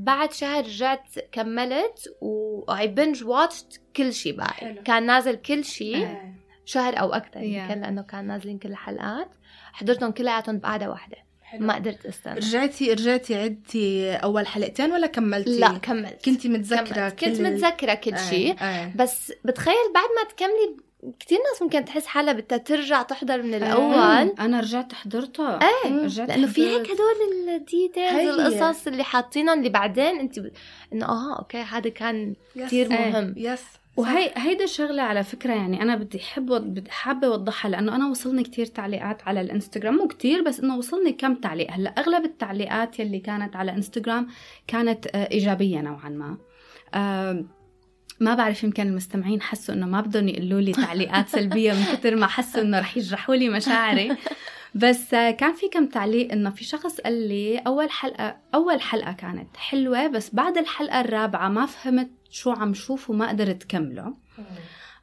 بعد 0.01 0.33
شهر 0.33 0.65
رجعت 0.65 1.19
كملت 1.33 2.17
و 2.21 2.87
I 2.89 2.95
binge 2.95 3.25
watched 3.25 3.81
كل 3.97 4.13
شيء 4.13 4.37
بعد 4.37 4.51
حلو. 4.51 4.83
كان 4.85 5.07
نازل 5.07 5.35
كل 5.37 5.65
شيء 5.65 6.05
آه. 6.07 6.35
شهر 6.65 7.01
أو 7.01 7.13
أكثر 7.13 7.41
Yeah. 7.41 7.45
يمكن 7.45 7.81
لأنه 7.81 8.03
كان 8.03 8.27
نازلين 8.27 8.59
كل 8.59 8.69
الحلقات 8.69 9.29
حضرتهم 9.73 10.11
كلياتهم 10.11 10.59
بقعدة 10.59 10.91
واحدة 10.91 11.17
حلو. 11.43 11.67
ما 11.67 11.75
قدرت 11.75 12.07
أستنى 12.07 12.35
رجعتي 12.35 12.93
رجعتي 12.93 13.35
عدتي 13.43 14.13
أول 14.15 14.47
حلقتين 14.47 14.93
ولا 14.93 15.07
كملتي؟ 15.07 15.59
لا 15.59 15.79
كملت 15.79 16.25
كنتي 16.25 16.49
متذكرة 16.49 17.09
كملت. 17.09 17.25
كنت 17.25 17.37
كل 17.39 17.47
ال- 17.47 17.53
متذكرة 17.55 17.95
كل 17.95 18.15
آه، 18.15 18.31
شيء 18.31 18.57
آه. 18.63 18.93
بس 18.97 19.33
بتخيل 19.45 19.75
بعد 19.95 20.09
ما 20.17 20.31
تكملي 20.31 20.77
كثير 21.21 21.39
ناس 21.39 21.63
ممكن 21.63 21.85
تحس 21.85 22.07
حالها 22.07 22.33
بدها 22.33 22.59
ترجع 22.59 23.03
تحضر 23.03 23.43
من 23.43 23.55
آه. 23.55 23.57
الأول 23.57 24.35
أنا 24.41 24.61
رجعت 24.61 24.93
حضرته 24.93 25.55
إيه 25.55 26.05
رجعت 26.05 26.29
لأنه 26.29 26.47
في 26.47 26.71
حضرت. 26.71 26.89
هيك 26.89 26.91
هدول 26.91 27.49
ال 27.49 27.59
details. 27.59 28.41
القصص 28.41 28.87
اللي 28.87 29.05
حاطينهم 29.05 29.59
اللي 29.59 29.69
بعدين 29.69 30.21
انت 30.21 30.39
ب... 30.39 30.51
إنه 30.93 31.07
آه 31.07 31.39
okay 31.39 31.59
هذا 31.59 31.91
كان. 31.91 32.35
كثير 32.57 32.91
إيه. 32.91 33.11
مهم 33.11 33.35
يس 33.37 33.65
وهي 33.97 34.33
هيدا 34.37 34.65
الشغله 34.65 35.03
على 35.03 35.25
فكرة 35.25 35.53
يعني 35.53 35.83
أنا 35.83 35.97
بدي 35.97 36.21
بدي 36.39 36.91
حابة 36.91 37.27
أوضحها 37.27 37.71
لأنه 37.71 37.97
أنا 37.97 38.11
وصلني 38.11 38.43
كتير 38.43 38.67
تعليقات 38.67 39.23
على 39.29 39.41
الإنستغرام 39.41 39.95
مو 39.95 40.09
كتير 40.09 40.43
بس 40.43 40.61
إنه 40.61 40.77
وصلني 40.79 41.13
كم 41.13 41.35
تعليق 41.35 41.71
هلأ 41.71 41.91
أغلب 41.91 42.25
التعليقات 42.25 43.01
يلي 43.01 43.19
كانت 43.19 43.57
على 43.57 43.73
إنستغرام 43.73 44.29
كانت 44.67 45.07
آه، 45.07 45.31
إيجابية 45.31 45.81
نوعا 45.81 46.09
ما 46.09 46.37
آه، 46.95 47.45
ما 48.21 48.35
بعرف 48.35 48.65
يمكن 48.65 48.87
المستمعين 48.87 49.43
حسوا 49.43 49.75
إنه 49.75 49.87
ما 49.87 50.01
بدهم 50.01 50.29
يقولوا 50.29 50.61
لي 50.61 50.73
تعليقات 50.73 51.29
سلبية 51.29 51.73
من 51.73 51.85
كثر 51.85 52.17
ما 52.17 52.27
حسوا 52.27 52.63
إنه 52.63 52.79
رح 52.79 52.97
يجرحوا 52.97 53.35
لي 53.35 53.49
مشاعري. 53.49 54.17
بس 54.75 55.11
كان 55.11 55.55
في 55.55 55.69
كم 55.69 55.87
تعليق 55.87 56.33
إنه 56.33 56.51
في 56.51 56.65
شخص 56.65 57.01
قال 57.01 57.29
لي 57.29 57.59
أول 57.59 57.91
حلقة 57.91 58.37
أول 58.55 58.81
حلقة 58.81 59.13
كانت 59.13 59.57
حلوة 59.57 60.07
بس 60.07 60.35
بعد 60.35 60.59
الحلقة 60.59 61.01
الرابعة 61.01 61.49
ما 61.49 61.67
فهمت 61.67 62.11
شو 62.31 62.51
عم 62.51 62.75
شوف 62.75 63.11
وما 63.11 63.29
قدرت 63.29 63.63
كمله. 63.65 64.15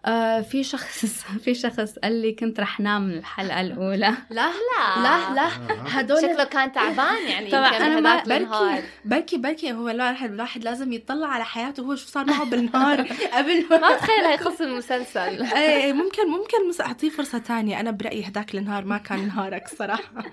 آه 0.05 0.41
في 0.41 0.63
شخص 0.63 1.05
في 1.43 1.53
شخص 1.53 1.99
قال 2.03 2.21
لي 2.21 2.31
كنت 2.33 2.59
رح 2.59 2.79
نام 2.79 3.01
من 3.01 3.13
الحلقة 3.17 3.61
الأولى. 3.61 4.13
لا 4.29 4.49
لا. 4.51 5.03
لا 5.03 5.33
لا. 5.35 5.49
هدول 5.87 6.21
شكله 6.21 6.43
كان 6.43 6.71
تعبان 6.71 7.27
يعني 7.29 7.51
طبعاً 7.51 7.77
أنا 7.77 7.99
ما- 7.99 8.23
النهار 8.37 8.81
بركي 9.05 9.37
بركي 9.37 9.73
هو 9.73 9.89
الواحد 9.89 10.31
الواحد 10.31 10.63
لازم 10.63 10.93
يطلع 10.93 11.27
على 11.27 11.45
حياته 11.45 11.83
هو 11.83 11.95
شو 11.95 12.07
صار 12.07 12.25
معه 12.25 12.45
بالنهار. 12.45 13.01
قبل 13.37 13.65
ما 13.71 13.95
بتخيل 13.95 14.25
هي 14.25 14.37
خص 14.37 14.61
المسلسل. 14.61 15.43
إيه 15.43 15.93
ممكن 15.93 16.27
ممكن 16.29 16.69
مس- 16.69 16.81
أعطيه 16.81 17.09
فرصة 17.09 17.37
تانية. 17.37 17.79
أنا 17.79 17.91
برأيي 17.91 18.27
هداك 18.27 18.55
النهار 18.55 18.85
ما 18.85 18.97
كان 18.97 19.27
نهارك 19.27 19.67
صراحة. 19.67 20.23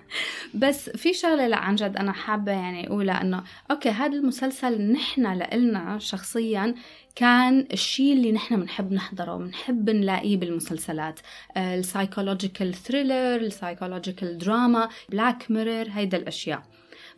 بس 0.54 0.90
في 0.90 1.12
شغلة 1.12 1.46
لا 1.46 1.56
عن 1.56 1.74
جد 1.74 1.96
أنا 1.96 2.12
حابة 2.12 2.52
يعني 2.52 2.86
أقولها 2.88 3.20
إنه 3.22 3.42
أوكي 3.70 3.88
هذا 3.90 4.12
المسلسل 4.16 4.92
نحن 4.92 5.32
لإلنا 5.32 5.98
شخصيا 5.98 6.74
كان 7.14 7.66
الشيء 7.72 8.12
اللي 8.12 8.32
نحن 8.32 8.56
بنحب 8.56 8.92
نحضره 8.92 9.36
بنحب 9.36 9.90
نلاقيه 9.90 10.36
بالمسلسلات. 10.36 11.20
ال 11.56 11.65
psychological 11.65 12.74
thriller 12.74 13.36
ال 13.36 13.44
psychological 13.44 14.38
drama 14.38 14.88
Black 15.08 15.50
Mirror 15.50 15.86
هيدا 15.90 16.18
الأشياء. 16.18 16.62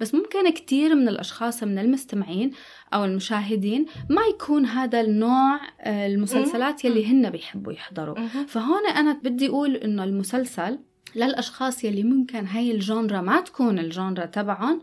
بس 0.00 0.15
ممكن 0.15 0.50
كتير 0.50 0.95
من 0.95 1.09
الأشخاص 1.09 1.62
من 1.62 1.79
المستمعين 1.79 2.50
أو 2.95 3.05
المشاهدين 3.05 3.87
ما 4.11 4.23
يكون 4.35 4.67
هذا 4.67 5.00
النوع 5.00 5.61
آه، 5.81 6.07
المسلسلات 6.07 6.85
يلي 6.85 7.07
هن 7.07 7.31
بيحبوا 7.31 7.73
يحضروا. 7.73 8.26
فهون 8.47 8.87
أنا 8.87 9.21
بدي 9.25 9.49
أقول 9.49 9.76
إنه 9.76 10.05
المسلسل 10.05 10.79
للأشخاص 11.15 11.85
يلي 11.85 12.03
ممكن 12.03 12.47
هاي 12.47 12.71
ال 12.71 12.79
genre 12.79 13.21
ما 13.21 13.41
تكون 13.41 13.79
ال 13.78 13.87
genre 13.87 14.26
تبعهم 14.26 14.83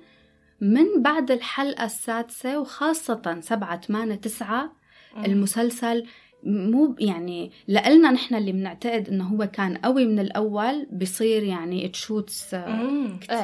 من 0.62 1.02
بعد 1.02 1.32
الحلقة 1.32 1.86
السادسة 1.86 2.60
وخاصة 2.60 3.38
سبعة 3.42 3.82
ثمانية 3.82 4.16
تسعة 4.16 4.83
المسلسل 5.18 6.06
مو 6.46 6.96
يعني 7.00 7.52
لإلنا 7.68 8.12
نحن 8.12 8.36
اللي 8.36 8.52
بنعتقد 8.52 9.10
إنه 9.10 9.24
هو 9.24 9.48
كان 9.54 9.78
قوي 9.78 10.06
من 10.06 10.20
الأول 10.20 10.88
بصير 10.92 11.44
يعني 11.44 11.88
shoots 11.88 12.56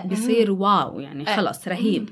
بصير 0.06 0.52
wow 0.52 1.00
يعني 1.00 1.28
إيه. 1.28 1.36
خلص 1.36 1.68
رهيب. 1.68 2.10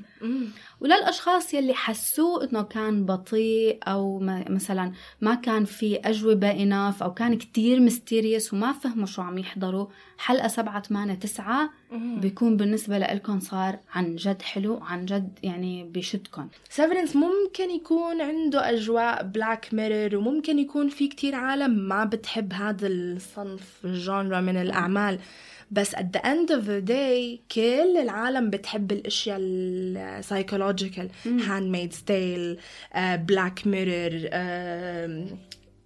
وللأشخاص 0.80 1.54
يلي 1.54 1.74
حسوه 1.74 2.44
إنه 2.44 2.62
كان 2.62 3.04
بطيء 3.06 3.78
أو 3.88 4.18
مثلا 4.48 4.92
ما 5.20 5.34
كان 5.34 5.64
في 5.64 5.96
أجوبة 5.96 6.50
enough 6.50 7.02
أو 7.02 7.14
كان 7.14 7.38
كتير 7.38 7.80
mysterious 7.80 8.52
وما 8.52 8.72
فهموا 8.72 9.06
شو 9.06 9.22
عم 9.22 9.38
يحضروا 9.38 9.86
حلقة 10.18 10.48
سبعة 10.48 10.82
ثمانية 10.82 11.14
تسعة 11.14 11.70
بيكون 11.92 12.56
بالنسبة 12.56 12.98
لكم 12.98 13.40
صار 13.40 13.78
عن 13.94 14.16
جد 14.16 14.42
حلو 14.42 14.80
عن 14.82 15.06
جد 15.06 15.38
يعني 15.42 15.84
بيشدكم 15.84 16.48
Severance 16.70 17.16
ممكن 17.16 17.70
يكون 17.70 18.20
عنده 18.20 18.70
أجواء 18.70 19.22
Black 19.22 19.68
Mirror 19.72 20.16
وممكن 20.16 20.58
يكون 20.58 20.88
في 20.88 21.08
كتير 21.08 21.34
عالم 21.34 21.70
ما 21.70 22.04
بتحب 22.04 22.52
هذا 22.52 22.86
الصنف 22.86 23.78
ال 23.84 23.93
genre 23.93 24.40
من 24.40 24.56
الأعمال. 24.56 25.18
بس 25.70 25.94
at 25.94 26.06
the 26.16 26.20
end 26.20 26.50
of 26.50 26.64
the 26.64 26.88
day 26.88 27.40
كل 27.54 27.96
العالم 28.02 28.50
بتحب 28.50 28.92
الأشياء 28.92 29.38
ال 29.40 31.08
psychological 31.26 31.70
Handmaid's 31.70 31.92
Tale 31.92 32.58
Black 32.96 33.66
Mirror 33.66 34.28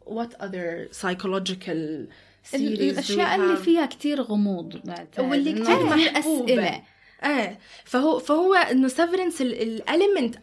what 0.06 0.30
other 0.44 0.88
psychological 1.00 2.06
series 2.50 2.78
do 2.78 2.78
we 2.78 2.90
الأشياء 2.90 3.34
اللي? 3.34 3.56
فيها 3.56 3.86
كتير 3.86 4.22
غموض. 4.22 4.80
واللي 5.18 5.52
كتير. 5.52 6.18
اسئله 6.18 6.82
إيه 7.24 7.58
فهو 7.84 8.18
فهو 8.18 8.54
إنه 8.54 8.88
Severance 8.88 9.42
ال 9.42 9.54
element 9.54 10.37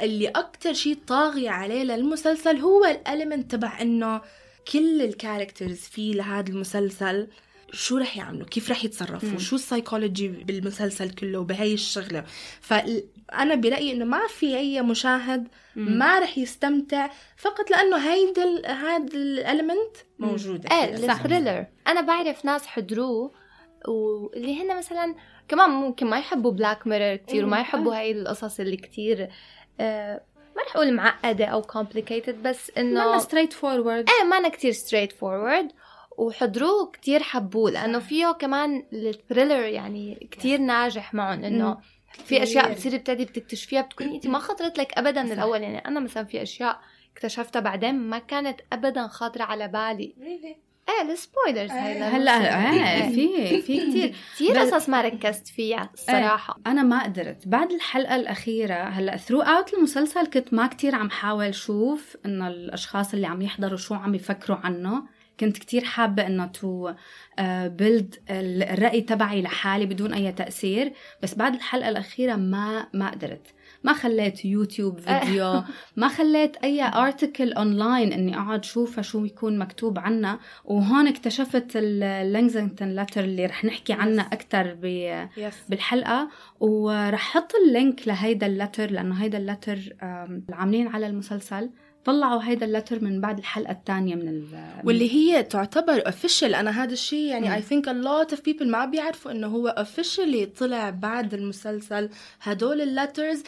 اللي 0.00 0.28
أكتر 0.28 0.72
شيء 0.72 0.98
طاغي 1.06 1.48
عليه 1.48 1.82
للمسلسل 1.82 2.56
هو 2.56 2.84
ال 2.84 2.92
element 2.92 3.50
تبع 3.50 3.80
إنه 3.80 4.20
كل 4.72 5.02
ال 5.02 5.09
characters 5.09 5.78
فيه 5.78 6.14
لهذا 6.14 6.48
المسلسل 6.48 7.28
شو 7.72 7.98
رح 7.98 8.16
يعملوا؟ 8.16 8.46
كيف 8.46 8.70
رح 8.70 8.84
يتصرفوا. 8.84 9.38
شو 9.38 9.56
السايكولوجي 9.56 10.28
بالمسلسل 10.28 11.10
كله 11.10 11.38
وبهي 11.38 11.74
الشغلة. 11.74 12.24
فانا 12.60 13.54
برأيي 13.54 13.92
إنه 13.92 14.04
ما 14.04 14.26
في 14.28 14.56
أي 14.58 14.82
مشاهد 14.82 15.48
ما 15.76 16.18
رح 16.18 16.38
يستمتع 16.38 17.10
فقط 17.36 17.70
لأنه 17.70 17.96
هيدا 17.96 18.68
هذا 18.72 19.14
ال 19.14 19.24
element 19.24 19.96
موجودة. 20.18 20.70
إيه. 20.70 20.94
ال 20.94 21.02
thriller 21.02 21.66
أنا 21.86 22.00
بعرف 22.00 22.44
ناس 22.44 22.66
حضروه 22.66 23.32
واللي 23.88 24.62
هن 24.62 24.76
مثلا 24.78 25.14
كمان 25.48 25.70
ممكن 25.70 26.06
ما 26.06 26.18
يحبوا 26.18 26.50
Black 26.50 26.86
Mirror 26.86 27.16
كتير 27.16 27.44
وما. 27.44 27.60
يحبوا 27.60 27.98
هاي 27.98 28.12
القصص 28.12 28.60
اللي 28.60 28.76
كتير 28.76 29.28
آه 29.80 30.22
ما 30.56 30.62
رح 30.62 30.76
أقول 30.76 30.94
معقدة 30.94 31.44
أو 31.44 31.62
complicated 31.62 32.34
بس 32.44 32.70
إنه 32.78 33.12
ما 33.12 33.18
straight 33.18 33.52
forward 33.52 34.10
إيه 34.10 34.28
ما 34.28 34.36
أنا 34.36 34.48
كتير 34.48 34.72
straight 34.72 35.10
forward 35.10 35.72
وحضروه 36.18 36.90
كتير 36.90 37.22
حبوه 37.22 37.70
لأنه 37.70 37.98
فيه 37.98 38.32
كمان 38.32 38.86
ال 38.92 39.00
thriller 39.00 39.64
يعني 39.64 40.28
كتير 40.30 40.58
ناجح 40.60 41.14
معهم 41.14 41.44
إنه 41.44 41.78
في 42.24 42.42
أشياء. 42.42 42.72
بتصيري 42.72 42.98
بتبتدي 42.98 43.24
بتكتشفيها 43.24 43.82
بتكوني 43.82 44.14
انت 44.16 44.26
ما 44.26 44.38
خطرت 44.38 44.78
لك 44.78 44.98
ابدا 44.98 45.22
من. 45.22 45.32
الأول 45.32 45.62
يعني 45.62 45.78
أنا 45.78 46.00
مثلا 46.00 46.24
في 46.24 46.42
أشياء 46.42 46.80
اكتشفتها 47.16 47.60
بعدين 47.60 47.94
ما 47.94 48.18
كانت 48.18 48.60
ابدا 48.72 49.06
خاطرة 49.06 49.42
على 49.44 49.68
بالي. 49.68 50.14
إيه 50.88 51.12
ال 51.12 51.18
spoilers 51.18 51.70
هاي 51.70 51.92
إيه. 51.92 52.04
هلأ 52.08 52.38
للمسلسل. 52.38 52.82
آه 52.86 53.08
في 53.08 53.62
في 53.62 54.08
كثير 54.34 54.62
بس- 54.62 54.74
قصص 54.74 54.88
ما 54.88 55.02
ركزت 55.02 55.48
فيها 55.48 55.90
الصراحه 55.94 56.58
أنا 56.66 56.82
ما 56.82 57.02
قدرت. 57.04 57.48
بعد 57.48 57.72
الحلقة 57.72 58.16
الأخيرة 58.16 58.74
هلأ 58.74 59.16
throughout 59.16 59.74
المسلسل 59.74 60.26
كنت 60.26 60.54
ما 60.54 60.66
كتير 60.66 60.94
عم 60.94 61.10
حاول 61.10 61.54
شوف 61.54 62.16
إنه 62.26 62.48
الأشخاص 62.48 63.14
اللي 63.14 63.26
عم 63.26 63.42
يحضروا 63.42 63.76
شو 63.76 63.94
عم 63.94 64.14
يفكروا 64.14 64.56
عنه. 64.58 65.02
كنت 65.40 65.58
كتير 65.58 65.84
حابة 65.84 66.26
إنه 66.26 66.46
to 66.46 66.92
build 67.66 68.16
الرأي 68.30 69.00
تبعي 69.00 69.42
لحالي 69.42 69.86
بدون 69.86 70.12
أي 70.12 70.32
تأثير 70.32 70.92
بس 71.22 71.34
بعد 71.34 71.54
الحلقة 71.54 71.88
الأخيرة 71.88 72.36
ما 72.36 72.86
ما 72.92 73.10
قدرت. 73.10 73.46
ما 73.84 73.92
خليت 73.92 74.44
YouTube 74.44 74.98
video 75.04 75.62
ما 75.96 76.08
خليت 76.08 76.56
أي 76.56 76.82
article 76.82 77.52
online 77.52 78.12
إني 78.12 78.38
أقعد 78.38 78.64
شوفها 78.64 79.02
شو 79.02 79.24
يكون 79.24 79.58
مكتوب 79.58 79.98
عنها 79.98 80.38
وهون 80.64 81.08
اكتشفت 81.08 81.72
ال 81.76 81.88
Lexington 81.88 82.94
Letter 82.94 83.24
اللي 83.24 83.46
رح 83.46 83.64
نحكي 83.64 83.92
عنها 83.92 84.24
أكثر 84.24 84.74
ب 84.74 84.84
يس 85.36 85.54
بالحلقة. 85.68 86.28
ورح 86.60 87.20
حط 87.20 87.52
ال 87.66 87.74
link 87.74 88.08
لهيدا 88.08 88.46
ال 88.46 88.52
letter 88.52 88.90
لأنه 88.90 89.14
هيدا 89.14 89.38
ال 89.38 89.44
letter 89.44 89.78
العاملين 90.48 90.88
على 90.88 91.06
المسلسل. 91.06 91.70
طلعوا 92.04 92.42
هيدا 92.44 92.66
ال 92.66 92.71
letter 92.71 93.04
من 93.04 93.20
بعد 93.20 93.38
الحلقة 93.38 93.72
الثانية 93.72 94.14
من 94.14 94.28
ال 94.28 94.44
واللي 94.84 95.14
هي 95.14 95.42
تعتبر 95.42 96.00
official 96.00 96.54
أنا 96.54 96.82
هذا 96.82 96.92
الشيء 96.92 97.26
يعني. 97.26 97.62
I 97.62 97.64
think 97.64 97.86
a 97.86 97.92
lot 97.92 98.36
of 98.36 98.40
people 98.40 98.62
ما 98.66 98.84
بيعرفوا 98.84 99.30
إنه 99.30 99.46
هو 99.46 99.86
officially 99.86 100.58
طلع 100.58 100.90
بعد 100.90 101.34
المسلسل 101.34 102.10
هدول 102.42 102.80
ال 102.80 102.88
letters 102.88 103.42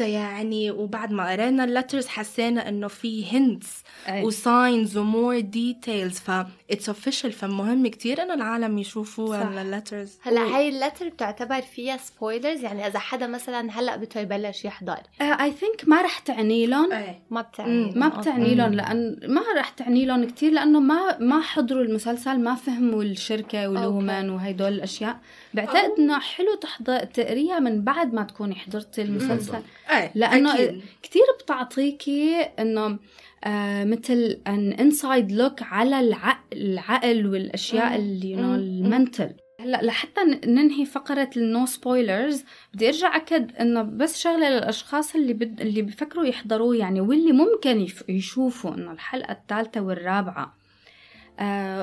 يعني 0.00 0.70
وبعد 0.70 1.12
ما 1.12 1.30
قرينا 1.30 1.64
ال 1.64 1.69
letters 1.69 2.06
حسينا 2.06 2.68
إنه 2.68 2.88
في 2.88 3.24
hints 3.24 3.66
أي. 4.08 4.24
و 4.24 4.36
signs 4.36 4.96
و 4.96 5.05
more 5.05 5.40
details 5.40 6.18
ف 6.18 6.30
it's 6.70 6.90
official 6.90 7.28
فمهم 7.28 7.86
كتير 7.86 8.22
إنه 8.22 8.34
العالم 8.34 8.78
يشوفوا. 8.78 9.62
اللترز 9.62 10.18
هلا 10.22 10.40
هاي 10.40 10.68
ال 10.68 10.74
letter 10.74 11.08
بتعتبر 11.08 11.60
فيها 11.60 11.96
spoilers 11.96 12.64
يعني 12.64 12.86
إذا 12.86 12.98
حدا 12.98 13.26
مثلا 13.26 13.70
هلا 13.70 13.96
بده 13.96 14.20
يبلش 14.20 14.64
يحضر. 14.64 14.98
I 15.20 15.52
think 15.52 15.82
ما 15.86 16.02
رح 16.02 16.18
تعني 16.18 16.66
لهم. 16.66 16.88
ما 17.30 17.40
بتعني. 17.40 17.92
ما 17.96 18.08
بتعني 18.08 18.54
لهم 18.54 18.74
لأن 18.74 19.20
ما 19.28 19.42
رح 19.56 19.68
تعني 19.68 20.04
لهم 20.06 20.24
كثير 20.24 20.52
لأنه 20.52 20.80
ما 20.80 21.18
ما 21.18 21.40
حضروا 21.40 21.82
المسلسل 21.82 22.38
ما 22.40 22.54
فهموا 22.54 23.02
الشركة 23.02 23.68
و 23.68 23.78
Lumon 23.78 24.30
وهدول 24.30 24.72
الأشياء. 24.72 25.18
بعتقد 25.66 25.98
إنه 25.98 26.18
حلو 26.18 26.54
تحضر 26.54 26.98
تقريها 26.98 27.58
من 27.58 27.84
بعد 27.84 28.14
ما 28.14 28.22
تكوني 28.22 28.54
حضرتي 28.54 29.02
المسلسل 29.02 29.62
إيه 29.90 30.12
لأنه 30.14 30.54
أكيد. 30.54 30.82
كثير 31.02 31.22
بتعطيكي 31.42 32.40
إنه 32.58 32.98
آه 33.44 33.84
مثل 33.84 34.40
an 34.46 34.72
inside 34.72 35.32
look 35.32 35.62
على 35.62 36.00
العقل, 36.00 36.38
العقل 36.52 37.26
والأشياء. 37.26 37.96
اللي 37.96 38.30
you 38.30 38.40
know. 38.40 38.54
ال 38.54 38.65
mental 38.65 39.34
هلأ 39.60 39.80
لحتى 39.82 40.20
ننهي 40.46 40.84
فقرة 40.84 41.30
ال 41.36 41.46
no 41.46 41.66
spoilers 41.66 42.44
بدي 42.74 42.88
أرجع 42.88 43.16
أكد 43.16 43.56
إنه 43.56 43.82
بس 43.82 44.18
شغلة 44.18 44.48
للأشخاص 44.48 45.14
اللي 45.14 45.32
بد... 45.32 45.60
اللي 45.60 45.82
بفكروا 45.82 46.24
يحضروه 46.24 46.76
يعني 46.76 47.00
واللي 47.00 47.32
ممكن 47.32 47.80
يف... 47.80 48.04
يشوفوا 48.08 48.74
إنه 48.74 48.92
الحلقة 48.92 49.32
الثالثة 49.32 49.80
والرابعة 49.80 50.42
آه 50.44 50.57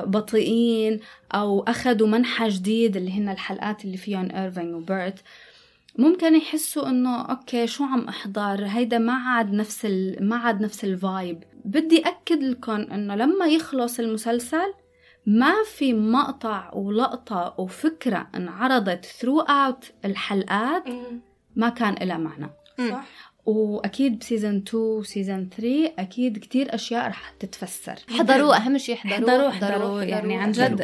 بطيئين 0.06 1.00
أو 1.34 1.62
أخذوا 1.62 2.08
منحى 2.08 2.48
جديد 2.48 2.96
اللي 2.96 3.12
هن 3.12 3.28
الحلقات 3.28 3.84
اللي 3.84 3.96
فيهم 3.96 4.30
Irving 4.30 4.74
و 4.74 4.81
Burt. 4.81 5.18
ممكن 5.98 6.36
يحسوا 6.36 6.88
إنه 6.88 7.22
okay 7.22 7.66
شو 7.66 7.84
عم 7.84 8.08
أحضر؟ 8.08 8.66
هيدا 8.66 8.98
ما 8.98 9.12
عاد 9.12 9.52
نفس 9.52 9.84
ال... 9.84 10.28
ما 10.28 10.36
عاد 10.36 10.60
نفس 10.60 10.84
ال 10.84 10.96
vibe 10.96 11.44
بدي 11.64 12.02
أكد 12.08 12.42
لكم 12.42 12.72
إنه 12.72 13.14
لما 13.14 13.46
يخلص 13.46 13.98
المسلسل 14.00 14.74
ما 15.26 15.54
في 15.64 15.92
مقطع 15.92 16.70
ولقطة 16.74 17.54
وفكرة 17.58 18.28
انعرضت 18.34 19.04
throughout 19.04 19.84
الحلقات. 20.04 20.84
ما 21.56 21.68
كان 21.68 21.94
لها 22.08 22.18
معنى. 22.18 22.50
صح. 22.90 23.25
وأكيد 23.46 24.18
ب 24.18 24.23
season 24.23 24.56
2 24.56 24.82
و 24.84 24.93
season 24.93 25.48
3 25.56 25.92
أكيد 25.98 26.38
كتير 26.38 26.74
أشياء 26.74 27.08
رح 27.08 27.30
تتفسر. 27.40 27.94
حضروه 28.08 28.56
أهم 28.56 28.78
شيء 28.78 28.94
يحضروه 28.94 29.50
حضروا 29.50 29.50
حضروا 29.50 30.02
يعني 30.02 30.36
عن 30.36 30.52
جد. 30.52 30.82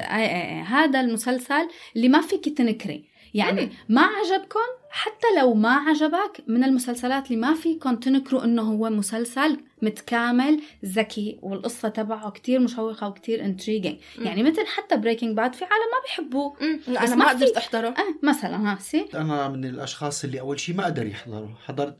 هذا 0.66 1.00
المسلسل 1.00 1.68
اللي 1.96 2.08
ما 2.08 2.20
فيك 2.20 2.48
تنكري. 2.58 3.12
يعني 3.34 3.70
ما 3.88 4.02
عجبكم 4.02 4.58
حتى 4.94 5.26
لو 5.40 5.54
ما 5.54 5.70
عجبك 5.70 6.44
من 6.46 6.64
المسلسلات 6.64 7.26
اللي 7.26 7.36
ما 7.36 7.54
فيكم 7.54 7.96
تنكروا 7.96 8.44
إنه 8.44 8.62
هو 8.62 8.90
مسلسل 8.90 9.56
متكامل 9.82 10.60
ذكي 10.84 11.38
والقصة 11.42 11.88
تبعه 11.88 12.30
كتير 12.30 12.60
مشوقة 12.60 13.08
وكتير 13.08 13.44
intriguing 13.44 13.96
يعني 14.18 14.42
مثل 14.42 14.66
حتى 14.66 14.96
Breaking 14.96 15.36
Bad 15.36 15.54
في 15.54 15.64
عالم 15.64 15.74
ما 15.92 16.02
بيحبوه. 16.04 16.56
أنا 16.88 17.14
ما 17.14 17.28
قدرت 17.28 17.56
أحضره. 17.56 17.88
آه 17.88 18.26
مثلا 18.26 18.72
ها 18.72 18.78
see. 18.80 19.08
أنا 19.14 19.48
من 19.48 19.64
الأشخاص 19.64 20.24
اللي 20.24 20.40
أول 20.40 20.60
شيء 20.60 20.74
ما 20.74 20.84
قدر 20.84 21.06
يحضروا 21.06 21.54
حضرت 21.64 21.96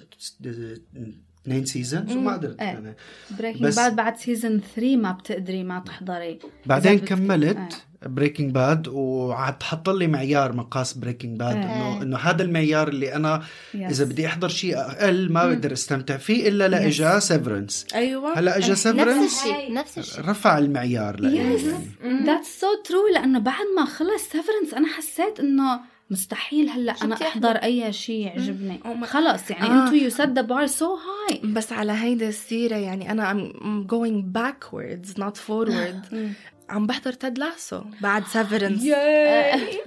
اثنين 1.43 1.65
seasons 1.65 2.17
وما 2.17 2.33
قدرت. 2.33 2.61
يعني. 2.61 2.97
بريكنج 3.39 3.77
باد 3.77 3.97
بعد 3.97 4.17
season 4.17 4.61
3 4.75 4.97
ما 4.97 5.13
بتقدري 5.13 5.65
ما 5.65 5.79
تحضري. 5.79 6.39
بعدين 6.67 6.99
كملت. 6.99 7.87
Breaking 8.07 8.51
Bad 8.55 8.89
وعاد 8.89 9.63
حط 9.63 9.89
لي 9.91 10.07
معيار 10.07 10.53
مقاس 10.53 10.93
Breaking 10.93 11.39
Bad 11.39 11.57
إيه. 11.57 11.65
انه 11.65 12.03
إنه 12.03 12.17
هذا 12.17 12.43
المعيار 12.43 12.89
اللي 12.89 13.15
أنا 13.15 13.43
إذا 13.75 14.05
بدي 14.05 14.27
أحضر 14.27 14.49
شيء 14.49 14.79
أقل 14.79 15.33
ما 15.33 15.47
بقدر 15.47 15.73
أستمتع 15.73 16.17
فيه 16.17 16.49
إلا 16.49 16.69
لإجا 16.69 17.19
Severance 17.19 17.87
أيوه. 17.95 18.39
هلا 18.39 18.59
إجا 18.59 18.71
نفس 18.73 18.83
Severance 18.83 19.43
الشيء 19.43 19.73
نفس 19.75 19.99
الشيء. 19.99 20.29
رفع 20.29 20.59
المعيار 20.59 21.17
Yes. 21.17 21.25
يعني. 21.25 22.25
that's 22.27 22.61
so 22.61 22.67
true 22.85 23.09
لأنه 23.15 23.39
بعد 23.39 23.65
ما 23.77 23.85
خلص 23.85 24.23
Severance 24.23 24.75
أنا 24.77 24.87
حسيت 24.89 25.41
إنه 25.41 25.81
مستحيل 26.11 26.69
هلأ 26.69 26.95
أنا 27.03 27.15
أحضر 27.15 27.51
أي 27.57 27.93
شيء 27.93 28.27
يعجبني. 28.27 28.81
خلص 29.07 29.51
يعني 29.51 29.67
آه. 29.67 29.85
انتو 29.85 29.95
you 29.95 30.11
set 30.11 30.29
the 30.29 30.41
bar 30.43 30.67
so 30.67 30.95
high 30.97 31.41
بس 31.45 31.73
على 31.73 31.93
هيدا 31.93 32.29
السيرة 32.29 32.77
يعني 32.77 33.11
أنا 33.11 33.33
I'm 33.33 33.53
I'm 33.57 33.91
going 33.93 34.23
backwards 34.39 35.19
not 35.23 35.37
forward. 35.49 36.15
عم 36.73 36.87
بحضر 36.87 37.13
Ted 37.13 37.39
Lasso. 37.39 37.81
بعد 38.01 38.27
Severance 38.33 38.83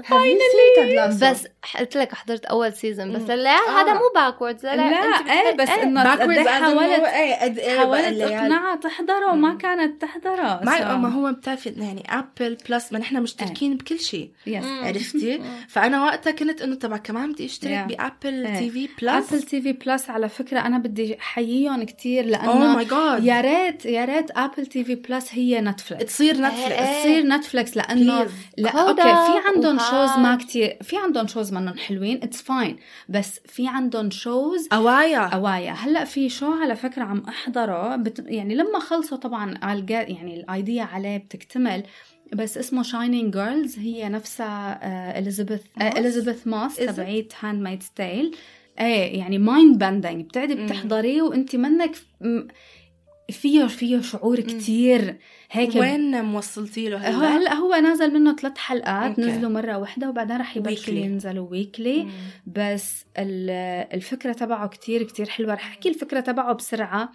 finally 0.06 1.18
بس 1.22 1.48
قلت 1.80 1.98
لك 1.98 2.14
حضرت 2.14 2.46
أول 2.46 2.74
season 2.74 3.14
بس 3.14 3.30
لا 3.30 3.50
آه. 3.50 3.82
هذا 3.82 3.94
مو 3.94 4.02
backwards 4.16 4.66
لا, 4.66 4.76
لا 4.76 5.32
إيه 5.34 5.56
بس 5.56 5.70
إنه 5.70 6.12
قد 6.12 6.18
backwards 6.18 6.48
إيه 6.48 6.54
حاولت 6.54 7.42
قد 7.42 7.60
إيه 7.60 7.78
حاولت 7.80 8.08
الليالي. 8.08 8.38
اقنعها 8.38 8.76
تحضره 8.76 9.32
وما 9.32 9.56
كانت 9.56 10.02
تحضره 10.02 10.60
ما 10.64 10.96
ما 10.96 11.10
هو 11.10 11.32
بتعرفي 11.34 11.70
يعني 11.70 12.04
Apple 12.10 12.58
Plus 12.70 12.94
ما 12.94 13.00
نحن 13.00 13.22
مشتركين 13.22 13.78
بكل 13.78 14.00
شيء. 14.00 14.32
عرفتي؟ 14.58 15.42
فأنا 15.68 16.04
وقتها 16.04 16.32
كنت 16.32 16.62
إنه 16.62 16.76
تبع 16.76 16.98
كمان 16.98 17.32
بدي 17.32 17.46
اشترك. 17.46 17.72
ب 17.90 17.99
Apple 17.99 18.46
إيه. 18.46 18.60
TV 18.60 18.90
Plus 19.02 19.34
Apple 19.34 19.42
TV 19.44 19.72
Plus 19.74 20.10
على 20.10 20.30
فكرة 20.30 20.60
أنا 20.60 20.78
بدي 20.78 21.20
أحييهم 21.20 21.84
كثير 21.84 22.26
لأنه 22.26 22.84
جاد 22.84 23.24
يا 23.24 23.42
ريت 23.42 23.86
يا 23.86 24.06
ريت 24.06 24.32
Apple 24.38 24.66
TV 24.66 24.96
Plus 24.96 25.28
هي 25.32 25.62
Netflix 25.62 26.06
تصير 26.14 26.36
إيه. 26.80 27.00
تصير 27.02 27.24
Netflix 27.28 27.78
لأنه. 27.78 28.28
لا 28.58 28.70
okay 28.90 29.02
في 29.02 29.48
عندهم. 29.56 29.80
shows 29.80 30.20
ما 30.20 30.36
كتير 30.42 30.78
في 30.82 30.98
عندهم 30.98 31.28
shows 31.28 31.54
منهم 31.54 31.78
حلوين 31.78 32.20
it's 32.24 32.42
fine 32.42 32.76
بس 33.10 33.40
في 33.46 33.68
عندهم 33.68 34.12
shows 34.12 34.68
أوايا 34.74 35.28
قوايا 35.28 35.72
هلأ 35.72 36.06
في 36.06 36.30
show 36.30 36.52
على 36.54 36.76
فكرة 36.76 37.04
عم 37.04 37.24
أحضره 37.30 37.96
بت... 37.96 38.24
يعني 38.28 38.56
لما 38.56 38.80
خلصوا 38.80 39.18
طبعا 39.18 39.74
الجا- 39.74 40.10
يعني 40.10 40.40
ال 40.40 40.49
idea 40.49 40.84
عليه 40.84 41.18
بتكتمل 41.18 41.84
بس 42.34 42.58
اسمه 42.58 42.84
Shining 42.84 43.34
Girls 43.34 43.80
هي 43.80 44.10
نفسها 44.10 44.80
Elisabeth؟ 45.20 45.62
Elisabeth 45.82 46.48
it؟ 46.48 46.88
تبعيت 46.94 47.34
Handmaid's 47.40 47.84
Tale 47.84 48.36
إيه 48.80 49.20
يعني 49.20 49.38
mind 49.38 49.78
bending 49.78 50.26
بتقعدي 50.26 50.56
مم. 50.56 50.66
بتحضريه 50.66 51.22
وانت 51.22 51.56
منك 51.56 51.96
م- 52.22 52.48
فيه 53.30 53.66
فيه 53.68 54.02
شعور 54.02 54.40
كتير 54.40 55.18
هيك 55.52 55.76
وين 55.76 56.26
موصلتي 56.26 56.90
له 56.90 56.98
هو 56.98 57.20
هلا؟ 57.24 57.38
هلا 57.38 57.54
هو 57.54 57.76
نازل 57.76 58.14
منه 58.14 58.36
ثلاث 58.36 58.58
حلقات 58.58 59.10
أوكي. 59.10 59.22
نزلوا 59.22 59.50
مرة 59.50 59.78
واحدة 59.78 60.10
وبعدين 60.10 60.38
رح 60.38 60.58
يبلشوا. 60.58 60.94
ينزلوا 60.94 61.50
ويكلي 61.50 62.04
مم. 62.04 62.12
بس 62.48 63.06
ال- 63.18 63.86
الفكرة 63.94 64.34
تبعه 64.34 64.68
كتير 64.68 65.04
كتير 65.04 65.30
حلوة 65.30 65.54
رح 65.54 65.66
أحكي 65.68 65.90
الفكرة 65.90 66.20
تبعه 66.20 66.54
بسرعة 66.54 67.10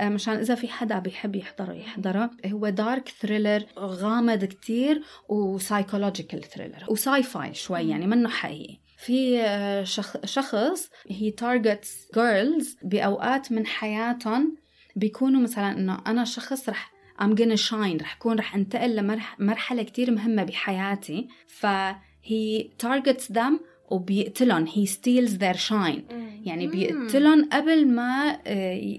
آه، 0.00 0.08
مشان 0.08 0.34
إذا 0.34 0.54
في 0.54 0.68
حدا 0.68 0.98
بيحب 0.98 1.36
يحضره 1.36 1.72
يحضره 1.72 2.30
هو 2.46 2.68
dark 2.68 3.08
thriller 3.20 3.64
غامض 3.78 4.44
كتير 4.44 5.02
و 5.28 5.36
psychological 5.36 6.42
thriller 6.42 6.79
و 6.79 6.84
sci-fi 6.88 7.54
شوي 7.54 7.88
يعني 7.88 8.06
منه 8.06 8.28
حقيقي 8.28 8.76
في 8.98 9.40
آه، 9.40 9.84
شخ- 9.84 10.26
شخص 10.26 10.90
هي 11.10 11.30
targets 11.30 12.06
girls 12.14 12.76
بأوقات 12.82 13.52
من 13.52 13.66
حياتهم 13.66 14.56
بيكونوا 14.96 15.40
مثلا 15.40 15.78
إنه 15.78 15.98
أنا 16.06 16.24
شخص 16.24 16.68
رح 16.68 16.96
I'm 17.22 17.34
gonna 17.34 17.60
shine 17.70 18.02
رح 18.02 18.14
كون 18.14 18.38
رح 18.38 18.54
أنتقل 18.54 18.96
لمرحلة 19.38 19.82
كتير 19.82 20.10
مهمة 20.10 20.44
بحياتي. 20.44 21.28
فهي 21.46 22.68
targets 22.84 23.32
them 23.34 23.52
وبيقتلهم 23.90 24.66
he 24.66 24.88
steals 24.88 25.30
their 25.30 25.58
shine. 25.68 26.14
يعني 26.44 26.66
بيقتلهم 26.66 27.48
قبل 27.52 27.88
ما 27.88 28.38
آه، 28.46 28.98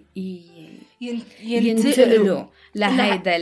ينتقلوا. 1.41 2.43
لهيدا 2.75 3.37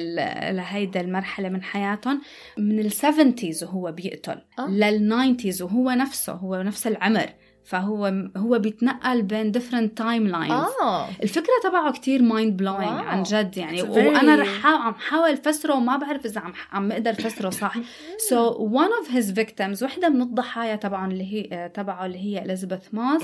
لهيدا 0.51 1.01
المرحلة 1.01 1.49
من 1.49 1.63
حياتهم. 1.63 2.21
من 2.57 2.79
ال 2.79 2.88
seventies 2.88 3.63
وهو 3.63 3.91
بيقتل 3.91 4.41
آه. 4.59 4.69
لل 4.69 4.88
nineties 4.88 5.61
وهو 5.61 5.91
نفسه 5.91 6.33
هو 6.33 6.61
نفس 6.61 6.87
العمر. 6.87 7.29
فهو 7.65 8.13
هو 8.37 8.59
بيتنقل 8.59 9.21
بين 9.21 9.53
different 9.53 9.89
timelines 10.01 10.81
آه 10.81 11.09
الفكرة 11.23 11.53
تبعه 11.63 11.91
كتير 11.91 12.21
mind 12.21 12.57
blowing. 12.57 12.83
عن 12.83 13.23
جد 13.23 13.57
يعني 13.57 13.81
وأنا 13.81 14.35
رح 14.35 14.65
عم 14.65 14.93
حاول 14.93 15.29
افسره 15.29 15.73
وما 15.73 15.97
بعرف 15.97 16.25
إذا 16.25 16.41
عم 16.41 16.53
عم 16.71 16.91
أقدر 16.91 17.11
افسره 17.11 17.49
صح 17.49 17.75
so 18.29 18.69
one 18.69 19.05
of 19.05 19.11
his 19.11 19.35
victims 19.35 19.83
وحدة 19.83 20.09
من 20.09 20.21
الضحايا 20.21 20.75
تبعهم 20.75 21.11
اللي 21.11 21.33
هي 21.33 21.69
تبعه 21.69 22.05
اللي 22.05 22.17
هي 22.17 22.45
اليزابيث 22.45 22.93
ماس. 22.93 23.23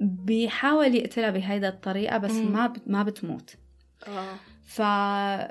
بيحاول 0.00 0.94
يقتلها 0.94 1.30
بهيدا 1.30 1.68
الطريقة 1.68 2.18
بس. 2.18 2.30
ما 2.30 2.72
ما 2.86 3.02
بتموت 3.02 3.54
آه. 4.06 4.34
ف... 4.64 4.82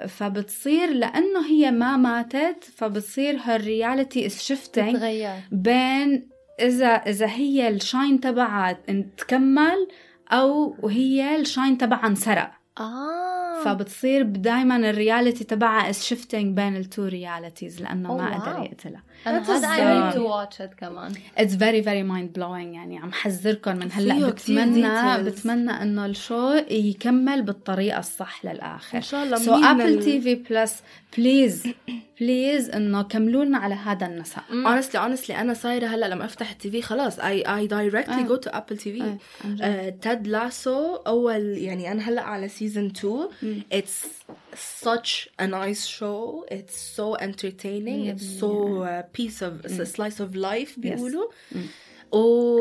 فبتصير 0.08 0.90
لأنه 0.90 1.46
هي 1.50 1.72
ما 1.72 1.98
ماتت 1.98 2.64
فبتصير 2.76 3.38
is 3.38 4.32
shifting 4.32 4.92
تتغير 4.94 5.36
بين 5.52 6.37
اذا 6.60 6.88
إذا 6.88 7.26
هي 7.26 7.68
ال 7.68 7.77
shine 7.77 8.20
تبعها 8.20 8.72
تكمل 9.18 9.88
أو 10.32 10.76
وهي 10.80 11.36
ال 11.36 11.43
shine 11.43 11.78
تبعها 11.78 12.08
انسرق. 12.08 12.52
آه. 12.80 13.64
فبتصير 13.64 14.24
دائما 14.24 14.76
ال 14.76 14.84
reality 14.84 15.44
تبعها 15.44 15.92
is 15.92 15.96
shifting 15.96 16.36
بين 16.36 16.76
ال 16.76 16.83
two 16.83 17.06
realities 17.06 17.82
لأنه 17.82 18.18
ما. 18.18 18.38
قدر 18.38 18.64
يقتلها. 18.64 19.04
هذا 19.26 19.68
I 19.68 20.12
need 20.12 20.16
to 20.16 20.20
watch 20.20 20.60
it 20.66 20.80
كمان. 20.80 21.14
It's 21.38 21.54
very 21.54 21.82
very 21.82 22.04
mind 22.04 22.40
blowing 22.40 22.74
يعني. 22.76 22.98
عم 23.00 23.12
حذركم 23.12 23.76
من 23.76 23.90
هلأ. 23.92 24.30
بتمنى. 24.30 25.24
بتمنى 25.24 25.72
إنه 25.72 26.06
ال 26.06 26.15
show 26.15 26.54
يكمل 26.72 27.42
بالطريقة 27.42 28.00
الصح 28.00 28.46
للآخر. 28.46 28.98
إن 28.98 29.02
شاء 29.04 29.24
الله 29.24 29.38
so 29.38 29.56
Apple 29.56 30.04
TV 30.04 30.36
Plus 30.36 30.82
please 31.18 31.64
please 32.20 32.70
إنه 32.70 33.02
كملوا 33.02 33.46
لنا 33.46 33.58
على 33.58 33.76
هذا 33.76 34.06
النسق 34.08 34.42
honestly 34.50 34.98
honestly 34.98 35.32
أنا 35.32 35.54
صايرة 35.54 35.88
هلأ 35.88 36.06
لما 36.06 36.26
أفتح 36.26 36.52
ال 36.52 36.72
TV 36.72 36.82
خلاص. 36.82 37.20
آه. 37.20 38.28
go 38.28 38.42
to 38.42 38.52
Apple 38.52 38.78
TV 38.84 39.02
آه، 39.02 39.18
عن 39.46 39.56
جد. 39.56 40.00
تاد 40.02 40.28
لاسو 40.28 40.96
أول 40.96 41.42
يعني 41.58 41.92
أنا 41.92 42.10
هلأ 42.10 42.22
على 42.22 42.48
سيزون 42.48 42.86
2 42.86 43.28
مم. 43.44 43.62
it's 44.57 44.85
such 44.85 45.29
a 45.39 45.47
nice 45.47 45.87
show 45.87 46.45
it's 46.51 46.77
so 46.97 47.15
entertaining 47.17 48.03
مية 48.07 48.15
it's 48.15 48.23
بالمية. 48.23 48.41
so 48.41 48.83
uh, 48.85 49.03
piece 49.19 49.43
of 49.43 49.67
it's 49.67 49.79
a 49.79 49.87
slice 49.87 50.21
of 50.21 50.35
life 50.37 50.79
بيقولوا 50.81 51.29
مم. 51.53 51.67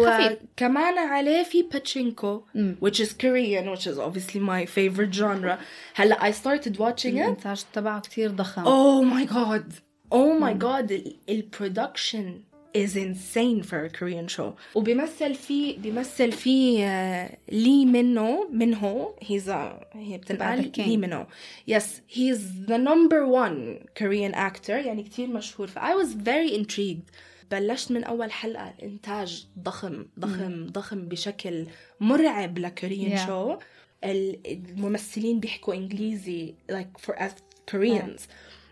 خفيف. 0.05 0.37
وكمان 0.55 0.97
عليه 0.97 1.43
في 1.43 1.63
باتشينكو 1.63 2.43
مم. 2.55 2.75
which 2.85 2.99
is 2.99 3.09
Korean 3.13 3.65
which 3.75 3.87
is 3.87 3.97
obviously 3.99 4.39
my 4.39 4.65
favorite 4.65 5.13
genre 5.13 5.57
هلا 5.95 6.15
I 6.19 6.31
started 6.33 6.77
watching 6.77 7.15
it 7.17 7.21
الانتاج 7.21 7.63
تبعه 7.73 8.01
كتير 8.01 8.31
ضخم 8.31 8.63
Oh 8.63 9.05
my 9.13 9.25
god. 9.31 9.73
Oh 10.13 10.39
my 10.43 10.53
god. 10.53 10.91
ال- 10.91 11.15
ال 11.29 11.43
production 11.57 12.44
is 12.84 12.96
insane 12.96 13.62
for 13.62 13.84
a 13.84 13.90
Korean 13.90 14.28
show. 14.28 14.54
وبيمثل 14.74 15.34
فيه 15.34 15.78
بيمثل 15.78 16.32
فيه 16.32 16.84
آه، 16.86 17.36
لي 17.48 17.84
منو 17.84 18.48
منه 18.52 19.14
he's 19.24 19.48
a 19.48 19.96
هي 19.96 20.18
تبع 20.18 20.56
The 20.56 20.60
بتنقال 20.60 20.72
King. 20.76 20.78
لي 20.88 20.96
منو 20.96 21.26
yes 21.70 21.84
he's 22.16 22.68
the 22.68 22.78
number 22.78 23.26
one 23.26 23.86
Korean 24.02 24.34
actor 24.34 24.70
يعني 24.70 25.02
كتير 25.02 25.26
مشهور. 25.28 25.66
ف 25.66 25.78
I 25.78 25.92
was 26.02 26.08
very 26.14 26.58
intrigued. 26.60 27.10
بلشت 27.50 27.92
من 27.92 28.04
أول 28.04 28.32
حلقة 28.32 28.74
الإنتاج 28.78 29.46
ضخم 29.58 30.06
ضخم 30.18 30.66
ضخم 30.66 31.08
بشكل 31.08 31.66
مرعب 32.00 32.58
لكوريان 32.58 33.18
Yeah. 33.18 33.26
شو 33.26 33.56
الممثلين 34.04 35.40
بيحكوا 35.40 35.74
إنجليزي 35.74 36.54
like 36.72 37.00
for 37.06 37.14
as 37.18 37.30
Koreans. 37.70 38.20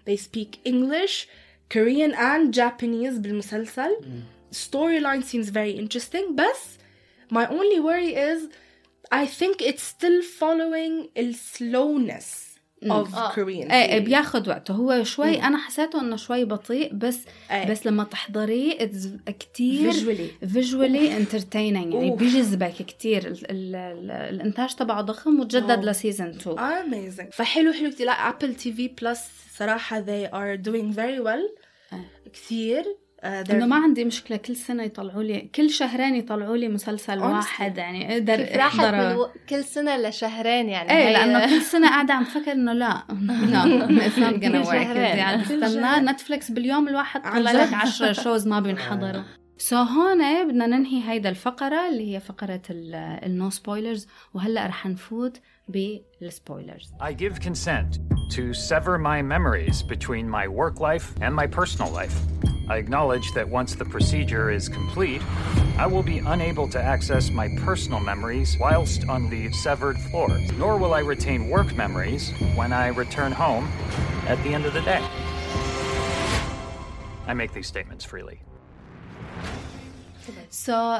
They 0.09 0.17
speak 0.17 0.51
English. 0.73 1.27
Korean 1.75 2.15
and 2.15 2.55
Japanese 2.55 3.19
بالمسلسل 3.19 3.97
storyline 4.53 5.25
seems 5.25 5.49
very 5.49 5.73
interesting 5.73 6.35
بس 6.35 6.79
my 7.33 7.47
only 7.49 7.81
worry 7.81 8.15
is 8.15 8.49
I 9.13 9.27
think 9.27 9.61
it's 9.61 9.83
still 9.83 10.23
following 10.41 11.09
the 11.17 11.33
slowness 11.33 12.59
of 12.91 13.15
آه. 13.15 13.33
Korean 13.33 13.71
إيه 13.71 14.01
TV. 14.01 14.05
بياخد 14.05 14.49
وقته 14.49 14.75
هو 14.75 15.05
شوي 15.05 15.43
أنا 15.43 15.59
حسيته 15.59 16.01
إنه 16.01 16.17
شوي 16.17 16.45
بطيء 16.45 16.95
بس 16.95 17.19
إيه. 17.51 17.71
بس 17.71 17.87
لما 17.87 18.05
تحضريه 18.05 18.85
it's 18.85 19.09
كتير 19.27 19.93
visually 19.93 20.47
visually 20.47 21.17
entertaining 21.17 21.95
يعني 21.95 22.11
أوف. 22.11 22.19
بيجذبك 22.19 22.75
كتير 22.75 23.27
ال 23.27 23.51
ال 23.51 23.75
ال 23.77 24.11
الإنتاج 24.11 24.75
تبعه 24.75 25.01
ضخم 25.01 25.41
وتجدد 25.41 25.71
أوه. 25.71 25.85
ل 25.85 25.91
season 25.91 26.29
2 26.29 26.57
amazing 26.57 27.31
فحلو 27.33 27.73
حلو 27.73 27.91
كتير 27.91 28.07
لا 28.07 28.13
Apple 28.13 28.55
TV 28.55 28.89
Plus 28.89 29.21
صراحة 29.59 30.01
they 30.01 30.29
are 30.31 30.63
doing 30.69 30.97
very 30.97 31.21
well 31.25 31.29
آه. 31.29 31.64
كثير 32.33 32.83
uh, 32.85 33.25
they're- 33.27 33.51
إنه 33.51 33.67
ما 33.67 33.77
عندي 33.77 34.05
مشكلة 34.05 34.37
كل 34.37 34.57
سنة 34.57 34.83
يطلعوا 34.83 35.23
لي 35.23 35.41
كل 35.55 35.71
شهرين 35.71 36.15
يطلعوا 36.15 36.57
لي 36.57 36.69
مسلسل. 36.69 37.19
واحد 37.19 37.77
يعني 37.79 38.13
أقدر 38.13 38.39
راحت 38.41 38.57
احضره 38.59 39.09
بالو... 39.09 39.29
كل 39.49 39.65
سنة 39.65 39.97
لشهرين 39.97 40.69
يعني 40.69 40.91
إيه 40.91 41.13
لأنه 41.13 41.47
كل 41.47 41.63
سنة 41.63 41.89
قاعدة 41.89 42.15
عم 42.15 42.25
فكر 42.25 42.53
إنه 42.53 42.73
لا 42.73 43.03
no 43.09 43.89
it's 44.01 44.19
not 44.19 44.43
gonna 44.45 44.67
work. 44.69 44.75
يعني 44.97 45.45
شهر. 45.45 46.01
Netflix 46.01 46.51
باليوم 46.51 46.89
الواحد 46.89 47.23
طلع 47.23 47.53
لك 47.53 47.69
جد. 47.69 47.75
10 47.75 48.13
shows 48.13 48.47
ما 48.49 48.61
بينحضروا 48.61 49.23
so 49.59 49.77
هون 49.77 50.49
بدنا 50.49 50.67
ننهي 50.67 51.11
هيدا 51.11 51.29
الفقرة 51.29 51.89
اللي 51.89 52.15
هي 52.15 52.21
فقرة 52.21 52.63
ال 52.71 52.97
no 52.97 53.51
spoilers 53.51 54.07
وهلأ 54.35 54.67
رح 54.67 54.87
نفوت 54.87 55.41
بالسبويلرز 55.69 56.93
I 57.03 57.13
give 57.13 57.39
consent 57.47 58.14
to 58.31 58.55
sever 58.55 58.99
my 58.99 59.23
memories 59.23 59.83
between 59.83 60.29
my 60.29 60.49
work 60.49 60.81
life 60.81 61.15
and 61.21 61.35
my 61.35 61.47
personal 61.47 61.91
life. 61.93 62.19
I 62.69 62.79
acknowledge 62.79 63.33
that 63.33 63.49
once 63.49 63.75
the 63.75 63.85
procedure 63.85 64.51
is 64.51 64.69
complete, 64.69 65.23
I 65.77 65.87
will 65.87 66.03
be 66.03 66.19
unable 66.19 66.69
to 66.69 66.81
access 66.81 67.31
my 67.31 67.49
personal 67.59 68.01
memories 68.01 68.57
whilst 68.59 69.07
on 69.09 69.29
the 69.29 69.53
severed 69.53 69.99
floor, 69.99 70.41
nor 70.57 70.79
will 70.79 70.95
I 70.95 71.01
retain 71.01 71.51
work 71.51 71.77
memories 71.77 72.33
when 72.55 72.73
I 72.73 72.89
return 72.89 73.33
home 73.33 73.67
at 74.27 74.43
the 74.43 74.55
end 74.55 74.65
of 74.65 74.73
the 74.73 74.81
day. 74.83 75.07
I 77.27 77.35
make 77.35 77.53
these 77.53 77.67
statements 77.67 78.05
freely. 78.05 78.41
so 80.51 80.99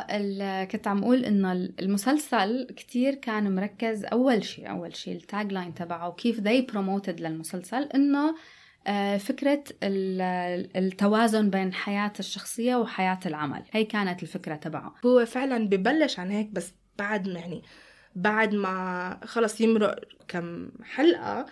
كنت 0.71 0.89
عم 0.89 1.03
أقول 1.03 1.25
إنه 1.25 1.53
المسلسل 1.53 2.67
كتير 2.77 3.15
كان 3.15 3.55
مركز 3.55 4.05
أول 4.05 4.45
شيء 4.45 4.71
أول 4.71 4.97
شيء 4.97 5.17
ال 5.17 5.53
tagline 5.53 5.75
تبعه 5.75 6.09
وكيف 6.09 6.41
they 6.41 6.73
promoted 6.73 7.21
للمسلسل 7.21 7.83
إنه 7.83 8.35
آه، 8.87 9.17
فكرة 9.17 9.65
ال- 9.83 10.77
التوازن 10.77 11.51
بين 11.51 11.73
حياة 11.73 12.13
الشخصية 12.21 12.77
وحياة 12.77 13.19
العمل. 13.27 13.63
هي 13.73 13.85
كانت 13.85 14.23
الفكرة 14.23 14.55
تبعه. 14.55 14.95
هو 15.07 15.25
فعلا 15.27 15.69
ببلش 15.69 16.19
عن 16.19 16.31
هيك 16.31 16.49
بس 16.51 16.73
بعد 16.99 17.29
ما 17.29 17.41
يعني 17.41 17.63
بعد 18.17 18.55
ما 18.55 19.19
خلص 19.25 19.61
يمرق 19.61 20.01
كم 20.29 20.69
حلقة 20.83 21.47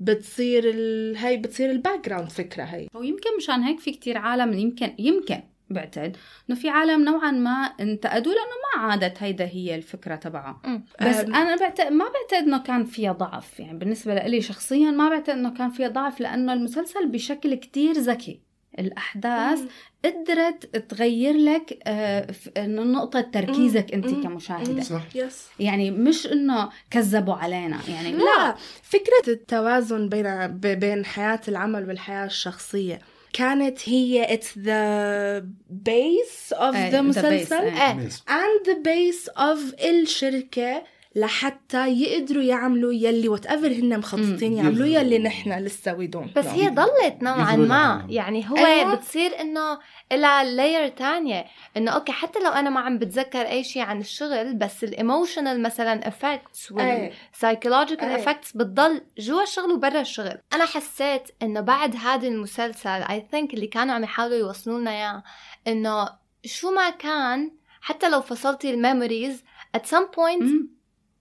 بتصير 0.00 0.62
ال... 0.66 1.16
هي 1.16 1.36
بتصير 1.36 1.70
ال 1.70 2.04
background 2.08 2.28
فكرة 2.30 2.62
هي 2.62 2.88
ويمكن 2.94 3.36
مشان 3.38 3.62
هيك 3.62 3.80
في 3.80 3.90
كتير 3.90 4.18
عالم 4.18 4.52
يمكن 4.58 4.94
يمكن 4.98 5.40
بعتقد 5.70 6.16
إنه 6.50 6.58
في 6.58 6.68
عالم 6.68 7.04
نوعا 7.04 7.30
ما 7.30 7.52
انتقدوا 7.80 8.32
لأنه 8.32 8.52
ما 8.76 8.82
عادت 8.90 9.22
هيدا 9.22 9.44
هي 9.44 9.74
الفكرة 9.74 10.16
تبعه 10.16 10.60
مم. 10.64 10.84
بس 11.02 11.16
أم. 11.16 11.34
أنا 11.34 11.56
بعتقد 11.56 11.92
ما 11.92 12.04
بعتقد 12.04 12.46
إنه 12.46 12.62
كان 12.62 12.84
فيها 12.84 13.12
ضعف. 13.12 13.60
يعني 13.60 13.78
بالنسبة 13.78 14.14
لي 14.14 14.40
شخصيا 14.42 14.90
ما 14.90 15.08
بعتقد 15.08 15.30
إنه 15.38 15.50
كان 15.54 15.70
فيها 15.70 15.88
ضعف 15.88 16.20
لأنه 16.20 16.52
المسلسل 16.52 17.08
بشكل 17.08 17.54
كتير 17.54 17.92
ذكي. 17.92 18.40
الأحداث 18.78 19.60
قدرت 20.04 20.76
تغير 20.76 21.36
لك 21.36 21.78
آه، 21.86 22.26
نقطة 22.66 23.20
تركيزك 23.20 23.92
أنت 23.94 24.06
مم. 24.06 24.22
كمشاهدة. 24.22 24.82
صح. 24.82 25.02
يس 25.16 25.46
يعني 25.60 25.90
مش 25.90 26.26
إنه 26.26 26.68
كذبوا 26.90 27.34
علينا. 27.34 27.78
يعني 27.88 28.12
لا. 28.12 28.54
فكرة 28.82 29.32
التوازن 29.32 30.08
بين 30.08 30.46
ب- 30.46 30.60
بين 30.80 31.04
حياة 31.04 31.40
العمل 31.48 31.88
والحياة 31.88 32.24
الشخصية. 32.26 32.98
كانت 33.37 33.89
هي 33.89 34.37
it's 34.37 34.53
the 34.55 35.43
base 35.89 36.53
of 36.57 36.75
إيه، 36.75 36.91
the 36.91 36.93
the 36.93 36.97
base، 36.97 37.17
مسلسل 37.17 37.55
إيه. 37.55 37.99
ايه 37.99 38.09
and 38.27 38.65
the 38.65 38.75
base 38.85 39.27
of 39.37 39.83
الشركة 39.85 40.83
لحتى 41.16 41.88
يقدروا 41.88 42.42
يعملوا 42.42 42.92
يلي 42.92 43.28
whatever 43.28 43.72
هن 43.72 43.98
مخططين. 43.98 44.52
يعملوا. 44.52 44.86
يلي 44.86 45.18
نحن 45.18 45.52
لسه 45.52 45.92
we 45.92 46.10
don't 46.10 46.34
بس. 46.36 46.46
هي 46.46 46.68
ضلت 46.68 47.22
نوعا 47.22 47.56
ما. 47.56 48.06
يعني 48.08 48.50
هو 48.50 48.56
أيوة. 48.56 48.94
بتصير 48.94 49.40
إنه 49.40 49.78
لها 50.12 50.44
layer 50.44 50.88
تانية 50.88 51.44
إنه 51.76 51.90
أوكي 51.90 52.12
حتى 52.12 52.38
لو 52.38 52.50
أنا 52.50 52.70
ما 52.70 52.80
عم 52.80 52.98
بتذكر 52.98 53.40
أي 53.40 53.64
شيء 53.64 53.82
عن 53.82 54.00
الشغل 54.00 54.54
بس 54.54 54.84
ال 54.84 54.92
emotional 54.92 55.62
مثلا 55.62 56.08
effects. 56.08 56.72
وال 56.72 56.89
psychological. 56.89 58.08
effects 58.08 58.56
بتضل 58.56 59.00
جوا 59.18 59.42
الشغل 59.42 59.72
وبرا 59.72 60.00
الشغل 60.00 60.38
أنا 60.52 60.64
حسيت 60.64 61.22
إنه 61.42 61.60
بعد 61.60 61.96
هذا 61.96 62.28
المسلسل 62.28 62.88
I 62.88 63.26
think 63.30 63.54
اللي 63.54 63.66
كانوا 63.66 63.94
عم 63.94 64.04
يحاولوا 64.04 64.36
يوصلوا 64.36 64.80
لنا 64.80 64.90
إياه 64.90 65.22
إنه 65.66 66.08
شو 66.44 66.70
ما 66.70 66.90
كان 66.90 67.50
حتى 67.80 68.10
لو 68.10 68.20
فصلتي 68.20 68.70
ال 68.70 68.78
memories 68.78 69.44
at 69.76 69.80
some 69.80 70.08
point 70.16 70.42
مم. 70.42 70.77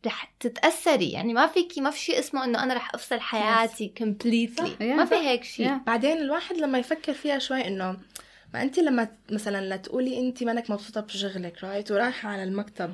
رح 0.07 0.33
تتأثري. 0.39 1.11
يعني 1.11 1.33
ما 1.33 1.47
فيكي 1.47 1.81
ما 1.81 1.89
في 1.91 1.99
شيء 1.99 2.19
اسمه 2.19 2.45
إنه 2.45 2.63
أنا 2.63 2.73
رح 2.73 2.95
أفصل 2.95 3.19
حياتي 3.19 3.93
completely. 3.99 4.59
صح. 4.59 4.81
ما 4.81 5.05
في. 5.05 5.15
هيك 5.15 5.43
شيء. 5.43 5.67
Yeah. 5.67 5.83
بعدين 5.85 6.17
الواحد 6.17 6.57
لما 6.57 6.79
يفكر 6.79 7.13
فيها 7.13 7.39
شوي 7.39 7.67
إنه 7.67 7.97
ما 8.53 8.61
انت 8.61 8.79
لما 8.79 9.07
مثلا 9.31 9.65
لا 9.65 9.75
تقولي 9.75 10.19
انت 10.19 10.43
مانك 10.43 10.71
مبسوطة 10.71 11.01
بشغلك 11.01 11.63
right 11.63 11.91
ورايحة 11.91 12.29
على 12.29 12.43
المكتب. 12.43 12.93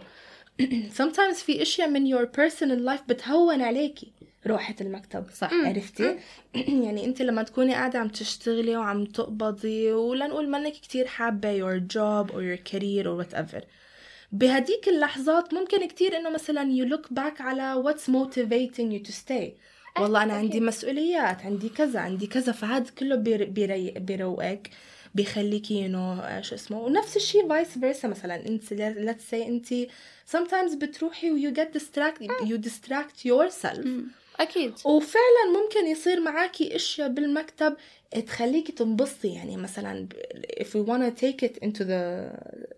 Sometimes 0.99 1.36
في 1.36 1.62
أشياء 1.62 1.89
من 1.89 2.15
your 2.15 2.26
personal 2.28 2.89
life 2.89 3.04
بتهون 3.10 3.62
عليكي 3.62 4.12
روحة 4.47 4.76
المكتب. 4.82 5.26
صح. 5.34 5.54
عرفتي؟ 5.54 6.17
يعني 6.86 7.06
انت 7.06 7.21
لما 7.21 7.43
تكوني 7.43 7.73
قاعدة 7.73 7.99
عم 7.99 8.08
تشتغلي 8.08 8.78
وعم 8.78 9.06
تقبضي 9.06 9.91
ولا 9.91 10.28
نقول 10.28 10.49
مانك 10.49 10.73
كتير 10.73 11.08
حابة 11.08 11.60
your 11.60 11.80
job 11.80 12.32
or 12.32 12.41
your 12.41 12.71
career 12.71 13.06
or 13.06 13.23
whatever. 13.23 13.62
بهديك 14.34 14.88
اللحظات 14.88 15.54
ممكن 15.54 15.88
كتير 15.88 16.17
إنه 16.17 16.30
مثلا 16.30 16.76
you 16.76 16.89
look 16.89 17.08
back 17.19 17.41
على 17.41 17.84
what's 17.84 18.10
motivating 18.10 18.91
you 18.91 19.10
to 19.10 19.13
stay. 19.13 19.52
والله 20.00 20.24
أنا 20.24 20.34
عندي 20.34 20.60
مسؤوليات 20.60 21.41
عندي 21.41 21.69
كذا 21.69 22.00
عندي 22.00 22.28
كذا 22.28 22.52
فهذا 22.52 22.91
كله 23.00 23.15
بيروقك 23.98 24.69
بيخليكي 25.15 25.86
انه 25.86 26.41
شو 26.41 26.56
اسمه 26.56 26.82
ونفس 26.82 27.17
الشيء 27.17 27.50
فايس 27.50 27.67
فيرسا 27.80 28.08
مثلا. 28.08 28.36
انت 28.36 28.63
let's 28.74 29.32
say 29.32 29.48
انت 29.48 29.74
sometimes 30.32 30.76
بتروحي 30.78 31.32
و 31.32 31.38
you 31.38 31.56
get 31.56 31.80
distract 31.80 32.28
you 32.46 32.58
distract 32.58 33.26
yourself. 33.26 33.88
أكيد. 34.39 34.74
وفعلا 34.86 35.62
ممكن 35.63 35.88
يصير 35.88 36.19
معاكي 36.19 36.76
إشياء 36.76 37.10
بالمكتب 37.10 37.76
تخليكي 38.21 38.71
تنبسطي 38.71 39.28
يعني 39.28 39.58
مثلا 39.58 40.08
if 40.60 40.65
we 40.67 40.86
wanna 40.88 41.12
take 41.21 41.47
it 41.47 41.63
into 41.65 41.84
the 41.84 42.34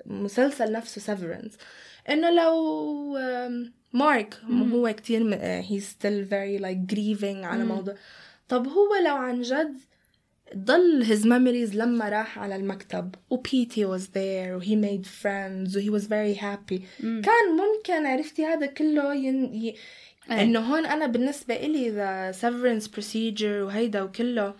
مسلسل 0.05 0.71
نفسه 0.71 1.15
Severance 1.15 1.51
إنه 2.09 2.29
لو 2.29 3.17
مارك 3.93 4.39
هو 4.71 4.93
كتير 4.93 5.23
م- 5.23 5.33
uh, 5.33 5.65
he's 5.65 5.83
still 5.85 6.23
very 6.29 6.59
like 6.65 6.95
grieving 6.95 7.45
على 7.45 7.63
موضوع. 7.63 7.95
طب 8.49 8.67
هو 8.67 8.89
لو 9.05 9.15
عن 9.15 9.41
جد 9.41 9.77
ضل 10.57 11.05
his 11.05 11.21
memories 11.23 11.75
لما 11.75 12.09
راح 12.09 12.39
على 12.39 12.55
المكتب 12.55 13.15
و 13.29 13.35
بيتي 13.37 13.85
was 13.97 14.01
there 14.01 14.51
و 14.51 14.61
he 14.61 14.75
made 14.85 15.05
friends 15.05 15.75
و 15.75 15.79
he 15.79 15.99
was 16.01 16.05
very 16.05 16.39
happy. 16.41 16.81
كان 17.01 17.45
ممكن 17.57 18.05
عرفتي 18.05 18.45
هذا 18.45 18.65
كله 18.65 19.15
ين... 19.15 19.53
ي... 19.53 19.75
أي. 20.31 20.43
إنه 20.43 20.59
هون 20.59 20.85
أنا 20.85 21.07
بالنسبة 21.07 21.55
إلي 21.55 21.91
the 21.91 22.35
severance 22.35 22.87
procedure 22.87 23.43
وهيدا 23.65 24.01
وكله 24.03 24.53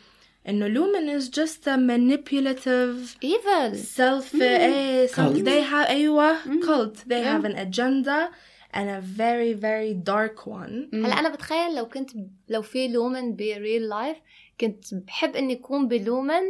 انه 0.49 0.69
lumen 0.69 1.21
is 1.21 1.25
just 1.29 1.67
a 1.67 1.77
manipulative 1.77 3.25
ايفل 3.25 3.79
self 3.97 4.35
ايه 4.43 5.07
self 5.07 5.11
Cult. 5.11 5.45
they 5.45 5.71
have 5.73 5.89
ايوه 5.89 6.37
cult 6.43 6.97
they 6.97 7.23
Yeah. 7.23 7.37
have 7.37 7.45
an 7.45 7.57
agenda 7.57 8.29
and 8.75 8.89
a 8.89 9.01
very 9.21 9.53
very 9.55 9.95
dark 10.13 10.47
one 10.47 10.95
هلا 10.95 11.19
انا 11.21 11.29
بتخيل 11.29 11.77
لو 11.77 11.89
كنت 11.89 12.11
لو 12.49 12.63
في 12.63 12.89
لومن 12.89 13.37
بريل 13.37 13.89
لايف 13.89 14.17
كنت 14.61 14.95
بحب 14.95 15.37
اني 15.37 15.53
اكون 15.55 15.89
بلومن 15.89 16.43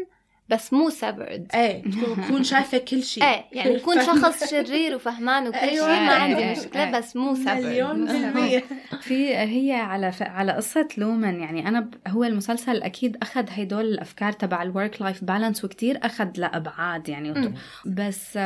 بس 0.50 0.74
مو 0.74 0.90
severed 0.90 1.48
إيه 1.56 1.84
تكون 2.28 2.44
شايفة 2.44 2.78
كل 2.78 3.04
شيء. 3.04 3.24
إيه 3.24 3.46
يعني 3.52 3.74
يكون 3.76 4.02
شخص 4.02 4.50
شرير 4.52 4.96
وفهمان 4.96 5.48
وكل 5.48 5.58
أيوة. 5.58 5.88
شيء. 5.88 6.06
ما 6.06 6.16
إيه، 6.16 6.22
عندي 6.22 6.44
إيه، 6.44 6.52
مشكلة 6.52 6.84
إيه. 6.84 6.92
بس 6.92 7.16
مو 7.16 7.34
مليون 7.34 8.08
severed 8.08 8.34
بالمية. 8.34 8.64
في 9.02 9.36
هي 9.36 9.72
على 9.74 10.12
ف... 10.12 10.24
على 10.24 10.52
قصة 10.52 10.88
Lumon 10.98 11.40
يعني 11.40 11.68
أنا 11.68 11.80
ب... 11.80 11.94
هو 12.08 12.24
المسلسل 12.24 12.82
أكيد 12.82 13.18
أخذ 13.22 13.46
هدول 13.50 13.86
الأفكار 13.86 14.32
تبع 14.32 14.64
ال 14.64 14.71
work 14.71 15.02
life 15.02 15.24
balance 15.24 15.66
وكتير 15.66 16.00
أخذ 16.04 16.30
لأبعاد 16.38 17.10
يعني 17.10 17.32
وت... 17.32 17.52
بس 17.86 18.40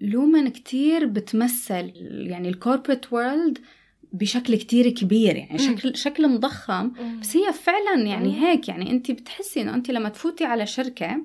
Lumon 0.00 0.48
كتير 0.48 1.06
بتمثل 1.06 1.92
يعني 2.26 2.48
ال 2.48 2.54
corporate 2.54 3.12
world 3.12 3.58
بشكل 4.14 4.54
كتير 4.56 4.88
كبير 4.90 5.36
يعني 5.36 5.58
شكل 5.58 5.96
شكل 5.96 6.28
مضخم. 6.28 6.92
بس 7.20 7.36
هي 7.36 7.52
فعلا 7.52 8.02
يعني 8.06 8.42
هيك 8.42 8.68
يعني 8.68 8.90
أنت 8.90 9.10
بتحسي 9.10 9.62
إنه 9.62 9.74
أنت 9.74 9.90
لما 9.90 10.08
تفوتي 10.08 10.44
على 10.44 10.66
شركة 10.66 11.16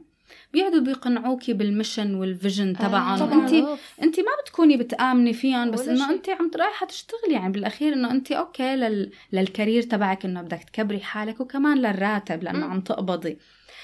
بيقعدوا 0.53 0.79
بيقنعوكي 0.79 1.53
بال 1.53 1.67
mission 1.67 2.15
وال 2.15 2.30
vision 2.30 2.73
تبعهم. 2.73 3.19
طبعاً. 3.19 3.47
انت 3.47 3.53
أنت 4.03 4.19
ما 4.19 4.31
بتكوني 4.43 4.77
بتآمني 4.77 5.33
فيهم 5.33 5.71
بس 5.71 5.87
إنه. 5.87 6.11
أنت 6.11 6.29
عم 6.29 6.51
رايحة 6.55 6.85
تشتغلي 6.85 7.33
يعني 7.33 7.53
بالأخير 7.53 7.93
إنه 7.93 8.11
أنت 8.11 8.31
okay 8.31 8.75
لل... 8.75 9.11
لل 9.33 9.45
career 9.45 9.81
تبعك 9.83 10.25
إنه 10.25 10.41
بدك 10.41 10.63
تكبري 10.63 10.99
حالك 10.99 11.39
وكمان 11.39 11.77
للراتب 11.77 12.43
لأنه 12.43 12.65
مم. 12.65 12.71
عم 12.71 12.81
تقبضي. 12.81 13.37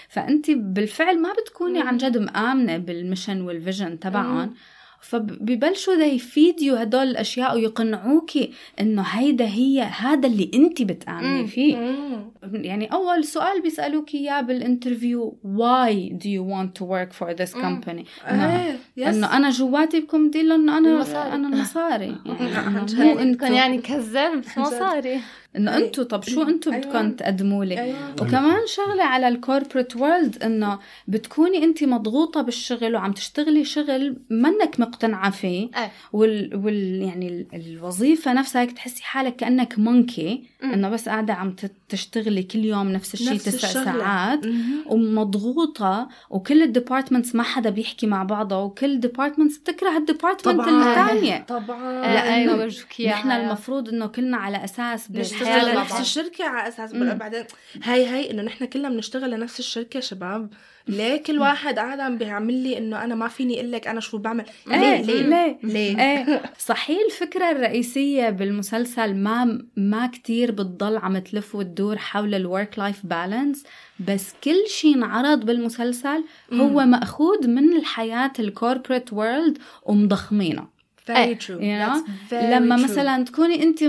فأنت 0.10 0.52
بالفعل 0.52 1.22
ما 1.22 1.34
بتكوني 1.34 1.82
مم. 1.82 1.88
عن 1.88 1.98
جد 1.98 2.18
مآمنة 2.18 2.78
بال 2.78 2.92
mission 2.92 3.42
وال 3.42 3.56
vision 3.56 4.00
تبعهم. 4.00 4.54
فببلشوا 5.02 6.18
feed 6.18 6.60
you 6.62 6.74
هدول 6.74 7.08
الأشياء 7.08 7.56
ويقنعوكي 7.56 8.52
إنه 8.80 9.02
هيدا 9.02 9.46
هي 9.46 9.82
هذا 9.82 10.28
اللي 10.28 10.52
انت 10.54 10.82
بتآمني 10.82 11.42
مم. 11.42 11.48
فيه 11.48 11.76
مم. 11.78 12.32
يعني 12.54 12.86
أول 12.94 13.24
سؤال 13.24 13.62
بيسالوك 13.62 14.16
إياه 14.16 14.42
بال 14.42 14.59
interview 14.59 15.38
why 15.44 16.14
do 16.24 16.28
you 16.28 16.44
want 16.54 16.80
to 16.80 16.86
work 16.86 17.14
for 17.14 17.34
this 17.34 17.54
company 17.54 18.06
إنه 18.30 18.78
yes 18.98 19.16
إنه 19.16 19.38
أنا 19.38 19.50
جواتي 19.50 20.00
بكم 20.00 20.30
دي 20.30 20.44
لأنه 20.44 20.78
أنا 20.78 20.90
المصاري. 20.90 21.34
أنا 21.34 21.48
المصاري 21.48 22.06
يعني. 22.26 22.86
مو 22.96 23.36
يعني 23.42 23.56
يعني 23.56 23.78
كذاب 23.78 24.42
بس 24.42 24.58
ما 24.58 24.66
عن 24.66 24.72
جد. 24.72 24.80
صاري 24.80 25.22
إنه 25.56 25.76
أي. 25.76 25.86
انتو 25.86 26.04
طب 26.04 26.24
شو 26.24 26.42
أيوة. 26.42 26.54
بدكم 26.68 27.12
تقدموا 27.12 27.66
لي 27.66 27.82
أيوه 27.82 28.12
وكمان 28.22 28.60
شغلة 28.68 29.04
على 29.04 29.28
ال 29.28 29.35
corporate 29.35 29.96
world 29.96 30.44
إنه 30.44 30.80
بتكوني 31.08 31.64
انت 31.64 31.84
مضغوطة 31.84 32.42
بالشغل 32.42 32.96
وعم 32.96 33.12
تشتغلي 33.12 33.66
شغل 33.66 34.18
منك 34.30 34.80
مقتنعة 34.88 35.30
فيه. 35.32 35.70
إيه. 35.78 35.92
وال, 36.14 36.56
وال 36.66 37.02
يعني 37.02 37.28
ال- 37.28 37.46
الوظيفة 37.54 38.34
نفسها 38.34 38.62
هيك 38.62 38.72
تحسي 38.72 39.04
حالك 39.04 39.36
كأنك 39.36 39.80
monkey. 39.80 40.44
إنه 40.64 40.90
بس 40.90 41.10
قاعدة 41.10 41.34
عم 41.34 41.52
تت- 41.52 41.85
تشتغلي 41.90 42.44
كل 42.44 42.66
يوم 42.66 42.92
نفس 42.92 43.14
الشيء 43.14 43.34
نفس 43.34 43.46
تسع. 43.46 43.84
ساعات. 43.84 44.46
مهم. 44.46 44.84
ومضغوطة. 44.88 46.10
وكل 46.30 46.62
ال 46.64 46.70
departments 46.70 47.36
ما 47.36 47.44
حدا 47.44 47.70
بيحكي 47.70 48.08
مع 48.08 48.24
بعضها 48.24 48.58
وكل 48.58 48.92
ال 48.92 48.97
departments 48.97 49.58
بتكره 49.58 49.98
ال 49.98 50.04
department 50.04 50.62
طبعاً. 50.62 51.06
الثانية. 51.06 51.46
طبعا. 51.48 52.56
برجوك 52.56 53.00
اياها 53.00 53.12
نحن 53.14 53.32
المفروض 53.32 53.90
إنه 53.90 54.08
كلنا 54.08 54.38
على 54.38 54.64
أساس 54.64 55.12
نشتغل 55.12 55.40
بالحياة 55.40 55.66
مع 55.66 55.74
لنفس 55.74 55.92
بعض. 55.92 56.02
الشركة 56.02 56.46
على 56.46 56.68
أساس 56.68 56.94
مم. 56.94 57.14
بعدين 57.14 57.44
هاي 57.84 58.06
هاي 58.06 58.32
إنه 58.32 58.42
نحن 58.42 58.66
كلنا 58.66 58.90
بنشتغل 58.90 59.32
لنفس 59.32 59.60
الشركة 59.60 60.00
شباب. 60.00 60.50
ليه 60.88 61.24
كل 61.24 61.40
واحد 61.40 61.80
قاعد 61.80 62.00
عم 62.00 62.18
بيعمل 62.18 62.54
لي 62.54 62.78
إنه 62.78 63.04
أنا 63.04 63.16
ما 63.16 63.28
فيني 63.28 63.60
أقول 63.60 63.72
لك 63.72 63.88
أنا 63.88 64.00
شو 64.00 64.18
بعمل؟ 64.18 64.46
إيه، 64.72 65.02
ليه؟ 65.02 65.02
ليه؟ 65.02 65.22
ليه؟ 65.24 65.58
ليه؟ 65.64 66.00
إيه. 66.00 66.42
صحيح 66.58 66.98
الفكرة 67.06 67.52
الرئيسية 67.52 68.30
بالمسلسل 68.30 69.16
ما 69.16 69.66
ما 69.78 70.08
كتير 70.08 70.52
بتضل 70.52 70.98
عم 70.98 71.18
تلف 71.18 71.56
وتدور 71.56 71.75
حول 71.98 72.36
ال 72.36 72.45
work 72.45 72.80
life 72.80 73.06
balance 73.06 73.64
بس 74.00 74.34
كل 74.44 74.68
شيء 74.68 74.96
انعرض 74.96 75.46
بالمسلسل 75.46 76.24
هو 76.54 76.86
مأخوذ 76.86 77.48
من 77.48 77.78
الحياة 77.78 78.34
الكوربريت 78.40 79.14
وورلد 79.14 79.58
ومضخمينه. 79.84 80.75
Very 81.08 81.36
true 81.36 81.60
you 81.60 81.78
know? 81.82 81.96
That's 82.06 82.30
very 82.30 82.44
لما 82.54 82.78
true. 82.78 82.84
مثلا 82.84 83.24
تكوني 83.26 83.64
أنت 83.64 83.84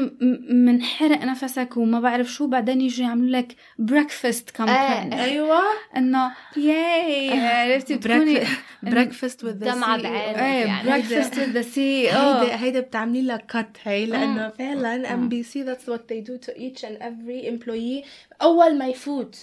منحرق 0.51 1.25
نفسك 1.25 1.77
وما 1.77 2.01
بعرف 2.01 2.33
شو 2.33 2.47
بعدين 2.47 2.81
يجوا 2.81 3.07
يعملوا 3.07 3.41
لك 3.41 3.57
بريكفاست 3.79 4.51
كامبين 4.51 5.13
أيوة 5.13 5.61
إنه 5.97 6.33
ياي 6.57 7.31
عرفتي 7.41 7.97
بتكوني 7.97 8.41
breakfast 8.87 9.39
with 9.43 9.61
the 9.61 9.65
دمعة 9.65 9.99
CEO. 9.99 10.03
بعينك 10.03 10.39
إيه 10.39 10.65
يعني. 10.67 10.91
بريكفاست 10.91 11.39
وذ 11.39 11.61
سي 11.63 12.09
هيدا 12.11 12.57
هيدا 12.57 12.81
بتعملي 12.81 13.23
لها 13.23 13.37
كت 13.37 13.77
هي 13.85 14.07
لأنه. 14.07 14.49
فعلا 14.49 15.15
ام 15.15 15.29
بي 15.29 15.43
سي 15.43 15.65
that's 15.65 15.87
what 15.89 16.01
they 16.09 16.21
do 16.31 16.47
to 16.47 16.53
each 16.59 16.85
and 16.85 16.97
every 17.03 17.49
employee 17.49 18.07
أول 18.43 18.79
ما 18.79 18.87
يفوت 18.87 19.37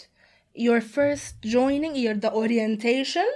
your 0.57 0.81
first 0.81 1.49
joining 1.51 1.95
your 1.95 2.15
the 2.25 2.31
orientation 2.33 3.29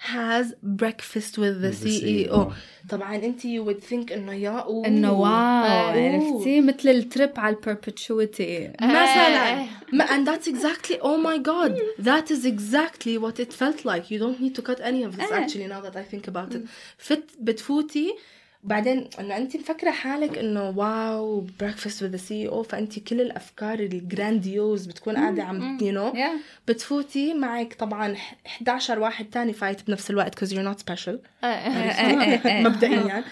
has 0.00 0.46
breakfast 0.62 1.38
with 1.38 1.56
the 1.62 1.70
With 1.70 1.80
the 1.82 2.00
CEO 2.00 2.30
CEO. 2.30 2.52
طبعا 2.90 3.16
انت 3.16 3.40
you 3.42 3.62
would 3.64 3.82
think 3.90 4.12
انه 4.12 4.32
يا 4.32 4.50
أوه. 4.50 4.86
انه 4.86 5.12
واو 5.12 5.20
أوه. 5.26 5.68
عرفتي 5.68 6.60
مثل 6.60 6.88
الترip 6.88 7.38
على 7.38 7.56
البربتشويتي 7.56 8.72
مثلا 8.82 9.60
إيه. 9.60 9.66
ما- 9.92 10.06
and 10.06 10.26
that's 10.28 10.46
exactly 10.48 10.96
oh 11.00 11.18
my 11.26 11.38
god 11.38 11.72
that 12.04 12.30
is 12.30 12.44
exactly 12.44 13.18
what 13.18 13.40
it 13.40 13.52
felt 13.52 13.84
like 13.84 14.10
you 14.10 14.18
don't 14.18 14.40
need 14.40 14.54
to 14.54 14.62
cut 14.62 14.80
any 14.80 15.02
of 15.04 15.16
this 15.16 15.32
إيه. 15.32 15.46
actually 15.46 15.68
now 15.72 15.80
that 15.88 15.96
I 15.96 16.14
think 16.14 16.28
about 16.30 16.54
it 16.54 16.60
فت 16.98 17.24
بتفوتي 17.40 18.14
بعدين 18.63 19.07
إنه 19.19 19.37
انت 19.37 19.55
مفكرة 19.57 19.91
حالك 19.91 20.37
إنه 20.37 20.69
wow 20.69 21.45
breakfast 21.59 22.03
with 22.03 22.15
CEO 22.15 22.63
فانت 22.63 22.99
كل 22.99 23.21
الأفكار 23.21 23.79
ال 23.79 23.90
grandiose 23.90 24.85
بتكون 24.85 25.15
قاعدة 25.17 25.43
عم 25.43 25.77
you 25.81 25.91
know 25.93 26.11
Yeah. 26.13 26.39
بتفوتي 26.67 27.33
معك 27.33 27.73
طبعا 27.73 28.15
11 28.47 28.99
واحد 28.99 29.25
تاني 29.25 29.53
فايت 29.53 29.87
بنفس 29.87 30.09
الوقت 30.09 30.45
you're 30.45 30.73
not 30.73 30.81
special. 30.91 31.15
إيه. 31.43 32.63
مبدئيا. 32.63 33.23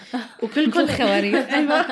وكلكم 0.42 0.70
كل 0.86 0.88
خواريف 0.88 1.48
أيوه. 1.54 1.86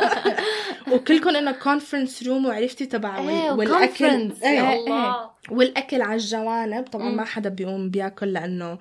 وكلكم 0.92 1.36
إنه 1.36 1.52
conference 1.52 2.22
room 2.22 2.46
وعرفتي 2.46 2.86
تبع 2.86 3.18
إيه 3.18 3.50
والأكل. 3.50 4.32
إيه. 4.44 4.74
الله 4.74 5.30
والأكل 5.50 6.02
على 6.02 6.14
الجوانب. 6.14 6.84
طبعا. 6.84 7.08
ما 7.10 7.24
حدا 7.24 7.48
بيقوم 7.48 7.90
بياكل 7.90 8.32
لأنه 8.32 8.78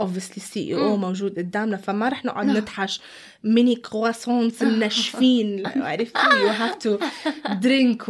obviously 0.00 0.40
CEO 0.40 0.96
موجود 0.96 1.38
قدامنا 1.38 1.76
فما 1.76 2.08
رح 2.08 2.24
نقعد 2.24 2.46
نتحش 2.46 3.00
mini 3.44 3.74
croissants 3.74 4.62
ناشفين 4.82 5.66
عرفتي؟ 5.66 6.18
you 6.40 6.48
have 6.48 6.74
to 6.74 6.98
drink 7.52 8.04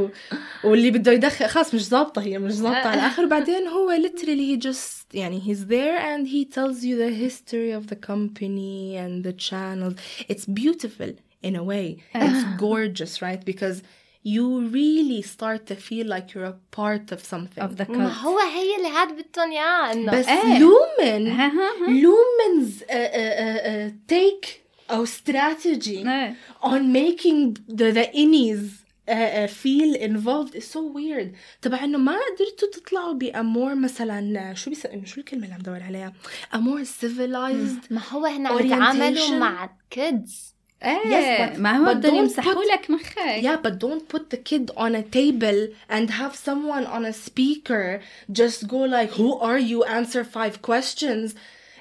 واللي 0.65 0.91
بده 0.91 1.13
يدخن 1.13 1.47
خلص 1.47 1.75
مش 1.75 1.91
ضابطه 1.91 2.23
هي 2.23 2.39
مش 2.39 2.55
ضابطه 2.55 2.89
على 2.89 2.95
الآخر 2.95 3.27
بعدين 3.27 3.69
هو 3.69 3.91
literally 3.93 4.53
he 4.53 4.57
just 4.57 5.15
يعني 5.15 5.43
he's 5.49 5.65
there 5.65 5.91
and 5.91 6.27
he 6.27 6.45
tells 6.45 6.85
you 6.85 6.99
the 6.99 7.09
history 7.09 7.75
of 7.75 7.85
the 7.85 7.97
company 8.07 9.07
and 9.07 9.27
the 9.27 9.35
channels 9.39 9.95
it's 10.31 10.51
beautiful 10.51 11.15
in 11.45 11.57
a 11.57 11.61
way 11.61 11.99
it's 12.17 12.45
gorgeous 12.63 13.15
right? 13.19 13.53
Because 13.53 13.77
you 14.26 14.68
really 14.70 15.22
start 15.22 15.66
to 15.66 15.76
feel 15.76 16.08
like 16.08 16.34
you're 16.34 16.46
a 16.46 16.60
part 16.72 17.12
of 17.12 17.24
something 17.24 17.64
of 17.64 17.78
the 17.78 17.86
ما 17.90 18.10
cult 18.10 18.26
هو 18.26 18.40
هي 18.40 18.76
اللي 18.78 18.88
هاد 18.88 19.08
بدهم 19.08 19.52
اياه 19.52 19.94
انه 19.94 20.20
بس 20.20 20.28
إيه. 20.28 20.60
لومن 20.60 21.28
ها 21.28 21.48
ها 21.48 21.72
ها. 21.82 22.02
لومن's 22.02 22.82
uh, 22.82 22.84
uh, 22.84 23.92
uh, 23.92 24.14
take 24.14 24.62
أو 24.92 25.06
strategy 25.06 25.88
إيه. 25.88 26.36
on 26.64 26.94
making 26.94 27.58
the, 27.76 27.92
the 27.92 28.10
innies 28.14 28.82
uh, 29.08 29.14
uh, 29.14 29.48
feel 29.48 29.96
involved 29.96 30.56
is 30.56 30.68
so 30.68 30.82
weird 30.82 31.36
تبع 31.62 31.84
انه 31.84 31.98
ما 31.98 32.12
قدرتوا 32.14 32.68
تطلعوا 32.74 33.14
بأمور 33.14 33.76
مثلا 33.76 34.54
شو 34.54 34.70
بيس... 34.70 34.88
شو 35.04 35.20
الكلمة 35.20 35.44
اللي 35.44 35.56
عم 35.56 35.62
دور 35.62 35.84
عليها 35.84 36.14
a 36.54 36.58
more 36.58 36.86
civilized 36.86 37.92
ما 37.92 38.02
هو 38.12 38.26
هن 38.26 38.48
عم 38.48 38.60
يتعاملوا 38.66 39.28
Orientation. 39.28 39.32
مع 39.32 39.70
كيدز 39.90 40.55
إيه 40.85 41.57
ما 41.59 41.73
هو 41.77 41.95
بدهم 41.95 42.15
يمسحوا 42.15 42.63
لك 42.65 42.91
مخك. 42.91 43.41
Yeah, 43.43 43.67
but 43.69 43.73
don't 43.79 44.09
put 44.17 44.31
the 44.31 44.37
kid 44.37 44.71
on 44.77 44.95
a 44.95 45.03
table 45.03 45.69
and 45.91 46.11
have 46.11 46.35
someone 46.37 46.87
on 46.87 47.05
a 47.05 47.13
speaker. 47.13 48.01
Just 48.33 48.67
go 48.69 48.77
like, 48.97 49.11
who 49.11 49.39
are 49.39 49.59
you? 49.59 49.85
Answer 49.85 50.25
five 50.25 50.63
questions. 50.63 51.35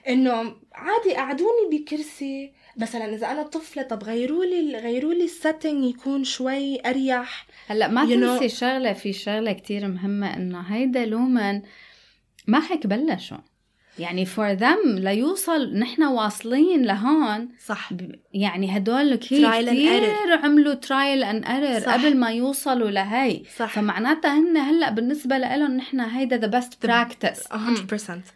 إنه 0.07 0.55
عادي 0.73 1.13
قعدوني 1.15 1.69
بكرسي. 1.71 2.51
مثلا 2.77 3.15
إذا 3.15 3.31
أنا 3.31 3.43
طفلة 3.43 3.83
طب 3.83 4.03
غيروا 4.03 4.45
لي 4.45 4.77
غيروا 4.77 5.13
لي 5.13 5.23
ال 5.25 5.33
setting 5.33 5.83
يكون 5.85 6.23
شوي 6.23 6.79
أريح. 6.89 7.45
هلأ 7.67 7.87
ما 7.87 8.01
You 8.05 8.07
know- 8.09 8.39
تنسي 8.39 8.49
شغلة 8.49 8.93
في 8.93 9.13
شغلة 9.13 9.51
كتير 9.53 9.87
مهمة 9.87 10.33
إنه 10.35 10.59
هيدا 10.61 11.05
لومن 11.05 11.61
ما 12.47 12.71
هيك 12.71 12.87
بلشوا. 12.87 13.37
يعني 13.99 14.25
for 14.25 14.51
them 14.51 14.95
ليوصل 14.97 15.73
نحن 15.77 16.03
واصلين 16.03 16.81
لهون. 16.85 17.49
صح. 17.65 17.89
يعني 18.33 18.77
هدول 18.77 19.15
كتير 19.15 19.45
عملوا 20.43 20.73
trial 20.73 21.23
and 21.23 21.43
error. 21.43 21.93
قبل 21.93 22.17
ما 22.17 22.31
يوصلوا 22.31 22.91
لهي. 22.91 23.43
صح. 23.57 23.73
فمعناتها 23.73 24.37
هن 24.39 24.57
هلأ 24.57 24.89
بالنسبة 24.89 25.37
لهم 25.37 25.77
نحن 25.77 25.99
هيدا 25.99 26.37
the 26.37 26.47
best 26.47 26.85
practice 26.85 27.47
100% 27.47 27.53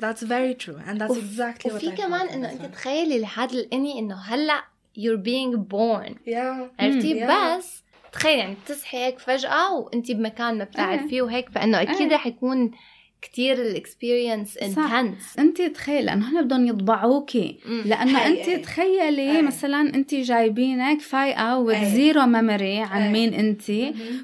that's 0.01 0.23
very 0.23 0.65
true 0.65 0.77
and 0.89 1.01
that's 1.01 1.17
exactly 1.17 1.69
what 1.69 1.73
وفي 1.73 1.91
كمان 1.91 2.27
إنه 2.27 2.51
أنت. 2.51 2.65
تخيلي 2.65 3.19
لهذا 3.19 3.53
الاني 3.53 3.99
إنه 3.99 4.15
هلأ 4.15 4.63
you're 4.99 5.21
being 5.23 5.57
born. 5.57 6.13
Yeah. 6.27 6.79
عرفتي؟ 6.79 7.27
Mm. 7.27 7.31
بس 7.31 7.83
تخيلي 8.11 8.37
يعني 8.39 8.55
بتصحي 8.65 8.97
هيك 8.97 9.19
فجأة 9.19 9.73
وانت 9.73 10.11
بمكان 10.11 10.57
ما 10.57 10.63
إيه. 10.63 10.69
بتعرفيه 10.69 11.21
وهيك 11.21 11.49
فإنه 11.49 11.81
أكيد 11.81 12.01
إيه. 12.01 12.15
رح 12.15 12.27
يكون 12.27 12.71
كتير 13.21 13.61
ال 13.61 13.70
experience 13.70 14.57
intense 14.57 15.39
انت 15.39 15.61
تخيل 15.61 16.05
لأنه 16.05 16.29
هن 16.31 16.41
بدهم 16.45 16.67
يطبعوكي 16.67 17.59
لأنه. 17.85 18.25
انت 18.25 18.49
تخيلي 18.65 19.31
أي. 19.37 19.41
مثلا 19.41 19.81
انت 19.81 20.15
جايبينك 20.15 21.01
فايقة. 21.01 21.57
و 21.59 21.72
zero 21.72 22.25
memory 22.25 22.79
عن 22.79 23.01
أي. 23.01 23.11
مين 23.11 23.33
انت 23.33 23.69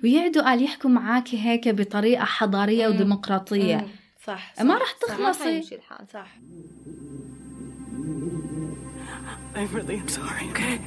ويقعدوا 0.03 0.41
قال 0.43 0.63
يحكوا 0.63 0.89
معاكي 0.89 1.37
هيك 1.41 1.67
بطريقة 1.69 2.25
حضارية 2.25 2.87
مم. 2.87 2.95
وديمقراطية 2.95 3.77
Mm. 3.77 4.25
صح 4.27 4.53
ما 4.61 4.75
صح، 4.75 4.81
رح 4.81 4.95
صح. 5.07 5.15
تخلصي. 5.15 5.43
حيمشي 5.43 5.75
الحال 5.75 6.05
صح 6.13 6.27
I 9.55 9.63
really 9.75 9.97
am 10.03 10.09
sorry, 10.09 10.45
okay? 10.51 10.77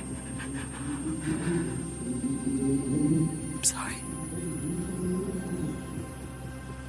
I'm 3.54 3.64
sorry. 3.74 3.98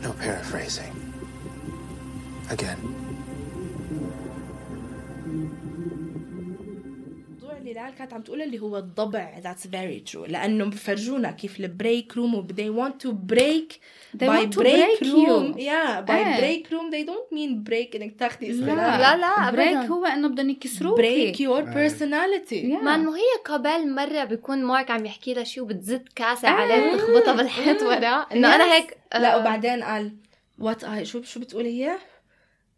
No 0.04 0.10
paraphrasing. 0.24 0.94
Again. 2.50 2.80
اللي 7.60 7.74
بلال 7.74 7.96
كانت 7.98 8.14
عم 8.14 8.22
تقول 8.22 8.42
اللي 8.42 8.60
هو 8.60 8.78
الضبع 8.78 9.32
that's 9.44 9.68
very 9.68 10.12
true 10.14 10.30
لأنه 10.30 10.66
بفرجونا 10.66 11.32
كيف 11.32 11.60
ال 11.60 11.70
break 11.70 12.18
room 12.18 12.48
they 12.48 12.70
want 12.82 13.06
to 13.08 13.12
break 13.12 13.74
They 14.18 14.26
by 14.26 14.30
want 14.30 14.54
to 14.54 14.60
break 14.62 15.00
break 15.00 15.02
room 15.02 15.54
you. 15.54 15.58
yeah 15.58 16.02
by 16.08 16.12
إيه. 16.12 16.38
break 16.40 16.66
room 16.72 16.92
they 16.94 17.06
don't 17.10 17.36
mean 17.38 17.70
break 17.70 17.96
إنك 17.96 18.20
تاخذي 18.20 18.52
لا 18.52 18.66
لا، 18.98 19.18
لا، 19.18 19.52
break 19.52 19.68
أبداً. 19.68 19.88
هو 19.88 20.06
إنه 20.06 20.28
بدهم 20.28 20.50
يكسروكي 20.50 21.34
break 21.34 21.36
your 21.38 21.64
personality 21.66 22.64
Yeah. 22.64 22.84
ما 22.84 22.96
إنه 22.96 23.16
هي 23.16 23.22
قبل 23.46 23.90
مرة 23.96 24.24
بيكون 24.24 24.64
مارك 24.64 24.92
عم 24.92 25.06
يحكي 25.06 25.34
لها 25.34 25.44
شيء 25.44 25.64
وبتزت 25.64 26.04
كاسة 26.16 26.48
عليه 26.50 26.94
بتخبطها 26.96 27.34
بالحيط 27.34 27.82
ورا 27.82 28.16
إنه 28.34 28.56
أنا 28.56 28.74
هيك 28.74 28.98
لا 29.14 29.36
آه، 29.36 29.40
وبعدين 29.40 29.84
قال 29.84 30.12
what 30.62 30.84
I 31.00 31.04
شو 31.04 31.22
شو 31.24 31.40
بتقولي 31.40 31.86
هي؟ 31.86 31.98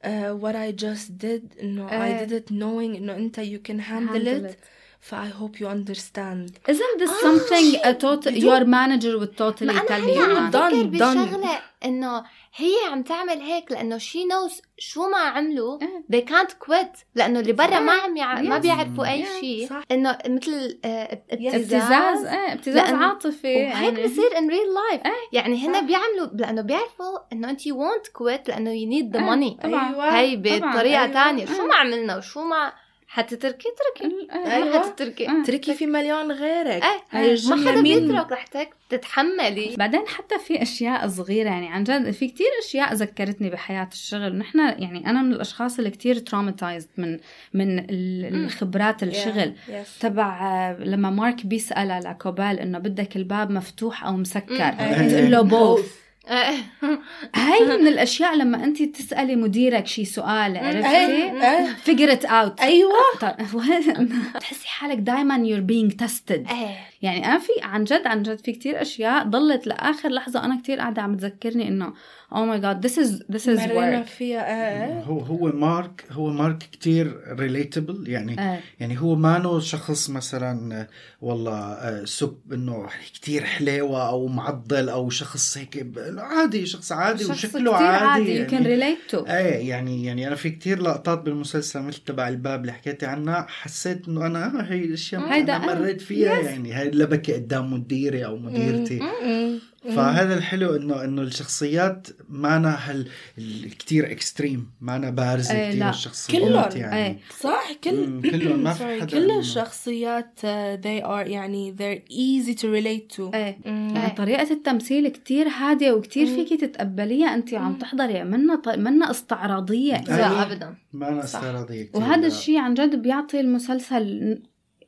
Uh, 0.04 0.34
what 0.34 0.54
I 0.54 0.72
just 0.72 1.18
did 1.18 1.58
انه 1.60 1.88
I 1.88 1.92
إيه. 1.92 2.26
did 2.26 2.30
it 2.32 2.50
knowing 2.50 2.96
انه 2.96 3.16
انت 3.16 3.40
you 3.40 3.58
can 3.68 3.78
handle, 3.78 4.14
Handle 4.14 4.44
it, 4.46 4.50
it. 4.50 4.58
ف 5.01 5.15
I 5.15 5.29
hope 5.39 5.59
you 5.59 5.65
understand 5.67 6.49
Isn't 6.73 6.95
this 7.01 7.13
something 7.25 7.67
a 7.91 7.93
total 8.05 8.33
your 8.47 8.63
manager 8.65 9.13
would 9.19 9.35
totally 9.37 9.73
ما 9.73 9.79
tell 9.79 9.91
أنا 9.91 10.13
you 10.15 10.19
عم 10.19 10.51
done, 10.51 10.75
بفكر 10.85 10.97
done. 10.99 11.17
بشغله 11.17 11.59
إنه 11.85 12.23
هي 12.55 12.73
عم 12.91 13.03
تعمل 13.03 13.39
هيك 13.41 13.71
لأنه 13.71 13.97
she 13.97 14.25
knows 14.25 14.61
شو 14.77 15.09
ما 15.09 15.17
عملوا 15.17 15.79
إيه. 15.81 16.03
they 16.13 16.25
can't 16.25 16.51
quit 16.67 17.03
لأنه 17.15 17.39
اللي 17.39 17.53
برا 17.53 17.79
ما 17.79 17.91
عم 17.91 18.17
يع... 18.17 18.41
ما. 18.41 18.57
بيعرفوا 18.57 19.05
أي 19.11 19.23
Yeah, 19.25 19.39
شيء 19.39 19.69
صح. 19.69 19.81
إنه 19.91 20.17
مثل 20.27 20.79
آه، 20.85 21.21
ابتزاز 21.31 22.25
ابتزاز 22.25 22.89
لأن- 22.89 22.93
عاطفي 22.93 23.47
وهيك 23.55 23.73
يعني. 23.97 24.03
بصير 24.03 24.37
in 24.37 24.49
real 24.49 24.59
life 24.73 25.01
يعني 25.33 25.57
صح. 25.57 25.63
هن 25.63 25.85
بيعملوا 25.87 26.27
لأنه 26.33 26.61
بيعرفوا 26.61 27.17
إنه 27.33 27.49
أنت 27.49 27.61
won't 27.61 28.07
quit 28.21 28.47
لأنه 28.49 28.71
you 28.71 28.89
need 28.89 29.13
the 29.15 29.19
إيه، 29.21 29.29
money 29.55 29.61
طبعا 29.63 29.89
أيوة. 29.89 30.19
هي 30.19 30.99
أيوة. 30.99 31.07
تانية 31.13 31.45
شو 31.45 31.53
إيه. 31.61 31.67
ما 31.67 31.75
عملنا 31.75 32.17
وشو 32.17 32.43
ما 32.43 32.73
حتتركي؟ 33.13 33.67
تركي. 33.97 34.27
أيوة. 34.51 34.79
حتتركي. 34.83 35.29
إيه. 35.29 35.43
تركي 35.43 35.73
في 35.73 35.85
مليون 35.85 36.31
غيرك. 36.31 36.83
هاي 37.11 37.37
ما 37.49 37.71
حدا 37.71 37.81
بيترك 37.81 38.31
رح 38.31 38.45
تتحملي. 38.89 39.75
بعدين 39.77 40.07
حتى 40.07 40.39
في 40.39 40.61
أشياء 40.61 41.07
صغيرة 41.07 41.49
يعني 41.49 41.67
عن 41.67 41.83
جد 41.83 42.11
في 42.11 42.27
كتير 42.27 42.47
أشياء 42.65 42.93
ذكرتني 42.93 43.49
بحياة 43.49 43.89
الشغل. 43.91 44.37
نحن 44.37 44.59
يعني 44.59 45.09
أنا 45.09 45.21
من 45.21 45.33
الأشخاص 45.33 45.77
اللي 45.77 45.89
كتير 45.89 46.15
ترaumatized 46.19 46.87
من 46.97 47.19
من 47.53 47.79
ال- 47.79 48.35
الخبرات 48.45 49.03
الشغل. 49.03 49.53
Yeah, 49.67 49.71
yes. 49.71 49.99
تبع 50.01 50.47
آه، 50.69 50.83
لما 50.83 51.09
مارك 51.09 51.45
بيسألها 51.45 51.99
لكوبال 51.99 52.59
إنه 52.59 52.79
بدك 52.79 53.15
الباب 53.15 53.51
مفتوح 53.51 54.05
أو 54.05 54.13
مسكر. 54.17 54.71
تقول 55.09 55.31
له 55.31 55.41
بوث. 55.41 56.00
هاي 56.27 57.77
من 57.77 57.87
الأشياء 57.93 58.35
لما 58.35 58.63
أنت 58.63 58.83
تسألي 58.83 59.35
مديرك 59.35 59.87
شي 59.87 60.05
سؤال 60.05 60.57
عرفتي؟ 60.57 60.87
إيه. 60.87 61.75
figure 61.85 62.19
it 62.19 62.25
out. 62.25 62.61
أيوه. 62.61 62.93
تحسي 64.39 64.67
حالك 64.67 64.97
دائما 64.97 65.65
being 65.67 65.91
tested. 66.05 66.51
إيه 66.51 66.77
يعني 67.01 67.25
أنا 67.25 67.39
في 67.39 67.51
عن 67.61 67.83
جد 67.83 68.07
عن 68.07 68.23
جد 68.23 68.39
في 68.39 68.51
كتير 68.51 68.81
أشياء 68.81 69.23
ضلت 69.23 69.67
لآخر 69.67 70.09
لحظة 70.09 70.45
أنا 70.45 70.59
كتير 70.61 70.79
قاعدة 70.79 71.01
عم 71.01 71.17
تذكرني 71.17 71.67
إنه 71.67 71.93
أو 72.35 72.45
ماي 72.45 72.59
جاد 72.59 72.87
this 72.87 72.91
is 72.91 73.35
this 73.35 73.45
is 73.45 73.49
مرينا 73.49 74.03
work. 74.03 74.07
فيها 74.07 74.39
إيه 74.47 75.03
هو 75.03 75.19
هو 75.19 75.47
مارك 75.51 76.05
هو 76.11 76.29
مارك 76.29 76.57
كتير 76.57 77.17
ريليتبل 77.27 78.09
يعني 78.09 78.39
آه. 78.39 78.59
يعني 78.79 79.01
هو 79.01 79.15
مانو 79.15 79.59
شخص 79.59 80.09
مثلا 80.09 80.87
والله 81.21 81.57
آه، 81.57 82.05
سو 82.05 82.37
إنه 82.53 82.87
كتير 83.13 83.43
حليوة 83.43 84.09
أو 84.09 84.27
معضل 84.27 84.89
أو 84.89 85.09
شخص 85.09 85.57
هيك 85.57 85.87
عادي 86.17 86.65
شخص 86.65 86.91
عادي 86.91 87.23
شخص 87.23 87.29
وشكله 87.31 87.75
كتير 87.75 87.87
عادي, 87.87 88.41
عادي 88.41 88.55
يعني. 88.55 88.77
relate 88.95 89.11
to. 89.15 89.29
إيه 89.29 89.69
يعني 89.69 90.05
يعني 90.05 90.27
أنا 90.27 90.35
في 90.35 90.49
كتير 90.49 90.81
لقطات 90.81 91.21
بالمسلسل 91.21 91.81
مثل 91.81 91.99
تبع 92.03 92.27
الباب 92.27 92.61
اللي 92.61 92.71
حكيتي 92.71 93.05
عنها 93.05 93.45
حسيت 93.49 94.07
إنه 94.07 94.25
أنا 94.25 94.67
هي 94.71 94.85
الأشياء 94.85 95.21
هيدا 95.21 95.55
أنا 95.55 95.71
أنا. 95.73 95.79
مريت 95.81 96.01
فيها 96.01 96.39
يعني 96.39 96.73
هاي 96.73 96.87
اللي 96.89 97.05
بكي 97.05 97.33
قدام 97.33 97.73
مديري 97.73 98.25
أو 98.25 98.37
مديرتي. 98.37 98.99
مم. 98.99 99.59
فهذا 99.81 100.33
الحلو 100.37 100.75
انه 100.75 101.03
إنه 101.03 101.21
الشخصيات 101.21 102.07
مانا 102.29 102.69
هال 102.91 103.07
ال- 103.37 103.69
كتير 103.77 104.11
extreme 104.11 104.71
مانا 104.81 105.09
بارزه 105.09 105.55
إيه، 105.55 105.69
كتير 105.69 105.79
لا. 105.79 105.89
الشخصيات 105.89 106.41
كلهم. 106.43 106.81
يعني 106.81 107.05
إيه. 107.07 107.19
صح 107.39 107.71
كل 107.83 108.21
كلهم 108.31 108.63
ما 108.63 108.73
في 108.77 108.83
حدا 109.01 109.05
كل 109.05 109.31
الشخصيات 109.31 110.39
uh, 110.39 110.81
they 110.83 111.05
are 111.05 111.27
يعني 111.29 111.75
they're 111.79 112.11
easy 112.13 112.53
to 112.59 112.63
relate 112.63 113.17
to 113.17 113.35
إيه 113.35 113.57
مم. 113.65 113.95
يعني 113.95 114.15
طريقة 114.15 114.51
التمثيل 114.53 115.07
كتير 115.07 115.47
هادية 115.47 115.91
وكتير 115.91 116.25
فيكي 116.25 116.57
تتقبليها 116.57 117.35
أنت 117.35 117.53
عم 117.53 117.73
تحضري 117.77 118.23
منا 118.23 118.55
ط... 118.55 118.69
منا 118.69 119.11
استعراضية 119.11 119.93
أيوة. 119.95 120.17
لا 120.17 120.41
ابدا 120.41 120.75
ما 120.93 121.09
أنا 121.09 121.23
استعراضية 121.23 121.89
وهذا. 121.93 122.27
الشيء 122.27 122.57
عن 122.57 122.73
جد 122.73 122.95
بيعطي 123.01 123.39
المسلسل 123.39 124.39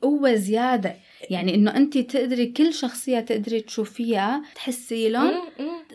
قوة 0.02 0.36
زيادة 0.36 0.96
يعني 1.30 1.56
إنه 1.56 1.76
انت 1.76 1.98
تقدري 1.98 2.46
كل 2.46 2.74
شخصية 2.74 3.20
تقدري 3.20 3.62
تشوفيها 3.62 4.42
تحسي 4.56 5.10
لهم. 5.10 5.32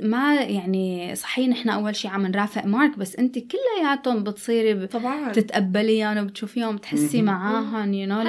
ما 0.00 0.34
يعني 0.34 1.14
صحيح 1.14 1.48
نحن 1.48 1.68
أول 1.68 1.96
شيء 1.96 2.10
عم 2.10 2.26
نرافق 2.26 2.64
مارك 2.64 2.98
بس 2.98 3.16
انت 3.16 3.38
كلياتهم 3.38 4.24
بتصيري 4.24 4.74
ب- 4.74 4.84
طبعا 4.86 5.32
تتقبليهم 5.32 6.18
وبتشوفيهم 6.18 6.76
بتحسي. 6.76 7.22
معاهم 7.22 7.94
يو 7.94 8.06
نو 8.08 8.20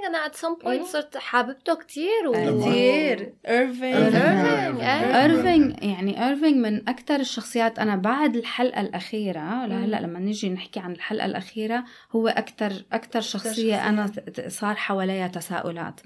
لل... 0.00 0.06
أنا 0.06 0.28
at 0.28 0.36
some 0.36 0.64
point 0.64 0.92
صرت 0.92 1.16
حاببته 1.16 1.74
كتير. 1.74 2.32
كثير 2.32 3.34
ايرفين 3.48 3.94
إيرفينج، 3.94 4.80
إيه. 4.80 5.22
ايرفينج 5.22 5.82
يعني 5.82 6.26
ايرفينج 6.26 6.56
من 6.56 6.88
أكثر 6.88 7.20
الشخصيات. 7.20 7.78
أنا 7.78 7.96
بعد 7.96 8.36
الحلقة 8.36 8.80
الأخيرة 8.80 9.66
لهلأ 9.66 10.00
لما 10.00 10.18
نيجي 10.18 10.50
نحكي 10.50 10.80
عن 10.80 10.92
الحلقة 10.92 11.26
الأخيرة 11.26 11.84
هو 12.12 12.28
أكثر 12.28 12.72
أكثر 12.92 13.20
شخصية 13.20 13.50
شخصية. 13.50 13.88
أنا 13.88 14.12
صار 14.48 14.74
حواليها 14.74 15.28
تساؤلات. 15.28 16.00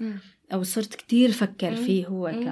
أو 0.53 0.63
صرت 0.63 0.95
كتير 0.95 1.31
فكر 1.31 1.75
فيه 1.75 2.07
هو 2.07 2.31
ك. 2.31 2.47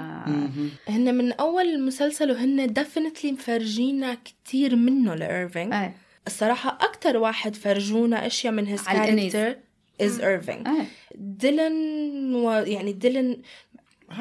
هن 0.88 1.14
من 1.14 1.32
أول 1.32 1.64
المسلسل 1.64 2.30
وهن 2.30 2.72
definitely 2.72 3.32
مفرجينا 3.32 4.16
كثير 4.44 4.76
منه 4.76 5.14
لايرفينج 5.14 5.74
الصراحة 6.26 6.78
أكثر 6.80 7.16
واحد 7.16 7.54
فرجونا 7.54 8.26
أشياء 8.26 8.52
من 8.52 8.66
his. 8.66 8.82
character 8.82 9.56
as 10.04 10.20
ايرفينج 10.20 10.68
إيه 10.68 10.84
ديلن 11.14 12.34
و 12.34 12.50
يعني 12.50 12.92
ديلن 12.92 13.36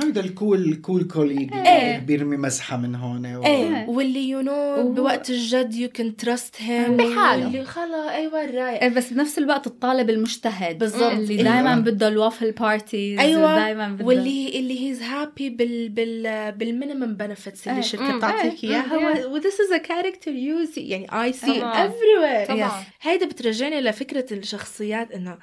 هيدا 0.03 0.21
الكول 0.21 0.61
الكول 0.65 1.03
كوليج 1.03 1.53
إيه. 1.53 1.95
اللي 1.95 2.05
بيرمي 2.05 2.37
مسحة 2.37 2.77
من 2.77 2.95
هون 2.95 3.35
و... 3.35 3.45
إيه 3.45 3.85
واللي 3.89 4.29
you 4.29 4.41
know 4.41 4.91
بوقت 4.93 5.29
الجد 5.29 5.73
you 5.75 5.89
can 5.89 6.15
trust 6.15 6.55
him 6.62 6.97
بحاله. 6.97 7.47
اللي 7.47 7.65
خلا 7.65 8.15
أيوه 8.15 8.43
الرايق 8.45 8.81
إيه، 8.83 8.89
بس 8.89 9.13
بنفس 9.13 9.37
الوقت 9.37 9.67
الطالب 9.67 10.09
المجتهد 10.09 10.77
بالضبط. 10.77 11.01
اللي 11.11 11.33
أيوة. 11.33 11.43
دائما 11.43 11.75
بده 11.75 12.07
ال 12.07 12.14
waffle 12.14 12.51
parties 12.51 13.19
أيوه 13.19 13.55
دائما 13.55 13.89
بده 13.89 14.05
واللي 14.05 14.59
اللي 14.59 14.87
he's 14.89 15.01
happy 15.01 15.49
بال 15.49 15.89
بال 15.89 16.51
بال 16.51 16.65
minimum 16.65 17.13
benefits 17.13 17.67
اللي 17.67 17.77
إيه. 17.77 17.83
الشركة 17.83 18.03
مم. 18.11 18.17
بتعطيك 18.17 18.63
إيه. 18.63 18.69
إياها 18.69 19.25
و 19.25 19.39
this 19.41 19.53
is 19.53 19.75
a 19.79 19.87
character 19.87 20.29
you 20.31 20.73
see 20.75 20.77
يعني 20.77 21.07
it 21.07 21.45
طبعاً. 21.47 21.87
everywhere 21.89 22.47
طبعاً. 22.47 22.71
هيدا 23.01 23.25
بترجعني 23.25 23.81
لفكرة 23.81 24.25
الشخصيات 24.33 25.11
إنه 25.11 25.37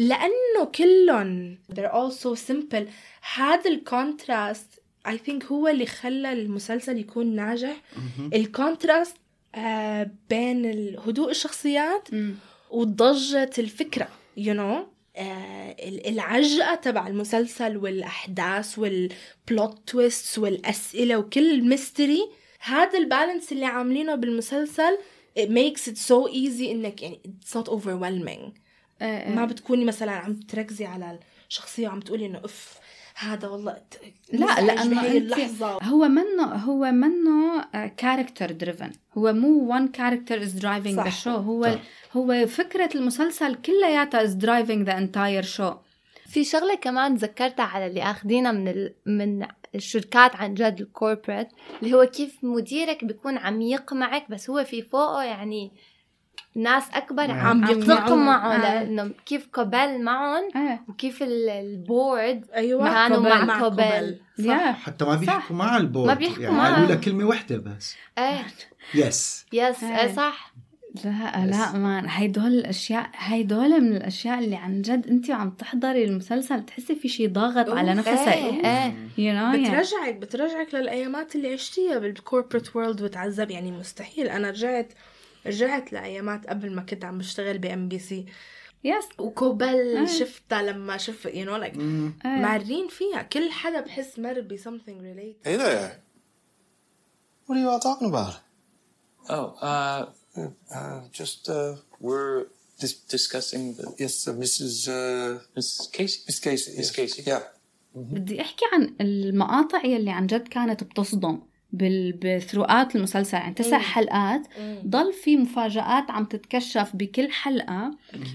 لأنه 0.00 0.64
كلهم 0.74 1.58
they're 1.74 1.92
all 1.92 2.12
so 2.22 2.34
simple 2.50 2.82
هذا 3.34 3.70
ال 3.70 3.81
contrast 3.81 4.66
I 5.08 5.12
think 5.28 5.44
هو 5.52 5.68
اللي 5.68 5.86
خلى 5.86 6.32
المسلسل 6.32 6.98
يكون 6.98 7.26
ناجح. 7.36 7.82
ال 8.34 8.43
contrast 8.43 9.16
آه 9.54 10.10
بين 10.30 10.66
هدوء 11.06 11.30
الشخصيات. 11.30 12.08
وضجة 12.70 13.50
الفكرة 13.58 14.08
you 14.38 14.50
know 14.54 14.78
آه 15.16 15.76
ال- 15.88 16.06
العجقة 16.06 16.74
تبع 16.74 17.06
المسلسل 17.06 17.76
والأحداث 17.76 18.78
وال 18.78 19.11
plot 19.11 19.78
twist 19.86 20.38
والأسئلة 20.38 21.16
وكل 21.16 21.50
ال 21.50 21.59
mystery 21.59 22.20
هذا 22.60 22.98
ال 22.98 23.05
balance 23.05 23.52
اللي 23.52 23.66
عاملينه 23.66 24.14
بالمسلسل 24.14 24.98
it 25.38 25.48
makes 25.48 25.90
it 25.90 25.96
so 25.96 26.28
easy 26.32 26.62
إنك 26.70 27.02
يعني 27.02 27.20
it's 27.26 27.54
not 27.58 27.64
overwhelming 27.68 28.50
ما 29.34 29.44
بتكوني 29.44 29.84
مثلا 29.84 30.12
عم 30.12 30.34
تركزي 30.34 30.86
على 30.86 31.18
الشخصية 31.48 31.88
وعم 31.88 32.00
تقولي 32.00 32.26
إنه 32.26 32.40
أف 32.44 32.78
هذا 33.14 33.48
والله 33.48 33.72
ت- 33.72 34.00
لا 34.32 34.60
لأنه 34.60 35.00
بهي 35.00 35.16
أنت 35.18 35.32
اللحظة. 35.32 35.78
هو 35.82 36.08
منه 36.08 36.44
هو 36.44 36.90
منه 36.92 37.64
character 37.96 38.52
driven 38.52 38.92
هو 39.18 39.32
مو 39.32 39.74
one 39.78 39.88
character 39.96 40.36
is 40.42 40.62
driving 40.62 40.96
صح. 40.96 41.04
the 41.20 41.24
show. 41.24 41.28
هو 41.28 41.64
صح. 41.64 41.80
هو 42.16 42.46
فكرة 42.46 42.90
المسلسل 42.94 43.54
كلياتها 43.54 44.26
is 44.26 44.30
driving 44.30 44.86
the 44.88 44.92
entire 44.94 45.56
show. 45.58 45.74
في 46.28 46.44
شغلة 46.44 46.74
كمان 46.74 47.18
تذكرتها 47.18 47.64
على 47.64 47.86
اللي 47.86 48.02
آخذينها 48.02 48.52
من 48.52 48.68
ال... 48.68 48.94
من 49.06 49.46
الشركات 49.74 50.36
عن 50.36 50.54
جد 50.54 50.80
ال 50.80 50.87
corporate 50.87 51.48
اللي 51.82 51.94
هو 51.94 52.06
كيف 52.06 52.38
مديرك 52.44 53.04
بيكون 53.04 53.38
عم 53.38 53.60
يقمعك 53.62 54.30
بس 54.30 54.50
هو 54.50 54.64
في 54.64 54.82
فوقه 54.82 55.22
يعني 55.22 55.70
ناس 56.54 56.84
أكبر 56.94 57.30
عم 57.30 57.64
عم 57.64 57.64
يقمعوه. 57.70 58.06
تقمعه 58.06 58.54
آه. 58.54 58.58
لأنه 58.58 59.10
كيف 59.26 59.48
قبل 59.52 60.02
معهم 60.02 60.48
إيه 60.56 60.82
وكيف 60.88 61.22
ال- 61.22 61.48
ال 61.48 61.64
board 61.64 62.44
أيوه. 62.54 62.94
كانوا 63.08 63.20
مع 63.44 63.62
قبل 63.64 64.18
يا. 64.38 64.72
حتى 64.72 65.04
ما 65.04 65.14
بيحكوا 65.14 65.56
مع 65.56 65.76
ال 65.76 65.80
board. 65.80 66.06
ما 66.08 66.14
بيحكوا 66.14 66.42
يعني 66.42 66.56
معه. 66.56 66.74
قالوا 66.80 66.94
كلمة 66.94 67.24
واحدة 67.24 67.56
بس. 67.56 67.96
إيه. 68.18 68.46
يس 68.94 69.46
يس 69.52 69.84
إيه. 69.84 70.00
إيه 70.00 70.14
صح. 70.14 70.52
لا 71.04 71.46
لا 71.46 71.72
مان 71.72 72.06
هيدول 72.08 72.46
الأشياء 72.46 73.10
هيدول 73.16 73.80
من 73.80 73.96
الأشياء 73.96 74.38
اللي 74.38 74.56
عن 74.56 74.82
جد 74.82 75.06
أنت 75.06 75.30
وعم 75.30 75.50
تحضري 75.50 76.04
المسلسل 76.04 76.60
بتحسي 76.60 76.94
في 76.94 77.08
شيء 77.08 77.28
ضاغط 77.28 77.70
على 77.70 77.94
نفسك. 77.94 78.08
إيه 78.28 78.64
إيه. 78.66 78.90
You 78.92 79.16
know 79.16 79.18
يعني 79.18 79.62
بترجعك 79.64 80.14
بترجعك 80.14 80.74
للأيامات 80.74 81.36
اللي 81.36 81.52
عشتيها 81.52 81.98
بال 81.98 82.12
corporate 82.12 82.76
world 82.76 83.02
وتعذب. 83.02 83.50
يعني 83.50 83.72
مستحيل. 83.72 84.28
أنا 84.28 84.50
رجعت 84.50 84.92
رجعت 85.46 85.92
لايامات 85.92 86.46
قبل 86.46 86.72
ما 86.72 86.82
كنت 86.82 87.04
عم 87.04 87.18
بشتغل 87.18 87.58
بام 87.58 87.88
بي 87.88 87.98
سي 87.98 88.26
yes 88.84 89.04
وكوبل 89.18 90.08
شفتها 90.08 90.62
لما 90.62 90.96
شفت 90.96 91.34
you 91.34 91.44
know 91.44 91.56
like. 91.56 91.76
مارين 92.24 92.88
فيها 92.88 93.22
كل 93.22 93.50
حدا 93.50 93.80
بحس 93.80 94.18
مر 94.18 94.40
ب 94.40 94.56
something 94.56 94.98
related 95.02 95.48
Hey 95.48 95.56
there. 95.56 95.90
What 97.46 97.56
are 97.56 97.60
you 97.64 97.68
all 97.70 97.80
talking 97.90 98.08
about? 98.14 98.34
Oh, 99.28 99.46
uh, 99.70 100.04
Uh, 100.78 101.00
just, 101.20 101.40
uh, 101.58 101.74
we're 102.06 102.36
dis- 102.82 103.02
discussing 103.16 103.62
the 103.78 103.84
yes, 104.02 104.14
uh, 104.28 104.32
Mrs. 104.42 104.74
Uh, 104.88 105.30
Miss 105.56 105.68
Casey. 105.96 106.18
Miss 106.28 106.38
Casey. 106.46 106.70
Miss 106.78 106.88
yes. 106.90 106.96
Casey. 106.98 107.22
Yeah. 107.30 107.42
بدي 107.94 108.40
احكي 108.40 108.64
عن 108.72 108.94
المقاطع 109.00 109.84
يلي 109.84 110.10
عن 110.10 110.26
جد 110.26 110.48
كانت 110.48 110.84
بتصدم 110.84 111.40
بال 111.72 112.12
بثروقات 112.12 112.96
المسلسل. 112.96 113.36
يعني 113.36 113.54
تسع 113.54 113.78
حلقات. 113.78 114.42
ضل 114.86 115.12
في 115.12 115.36
مفاجآت 115.36 116.10
عم 116.10 116.24
تتكشف 116.24 116.90
بكل 116.94 117.30
حلقة. 117.30 117.90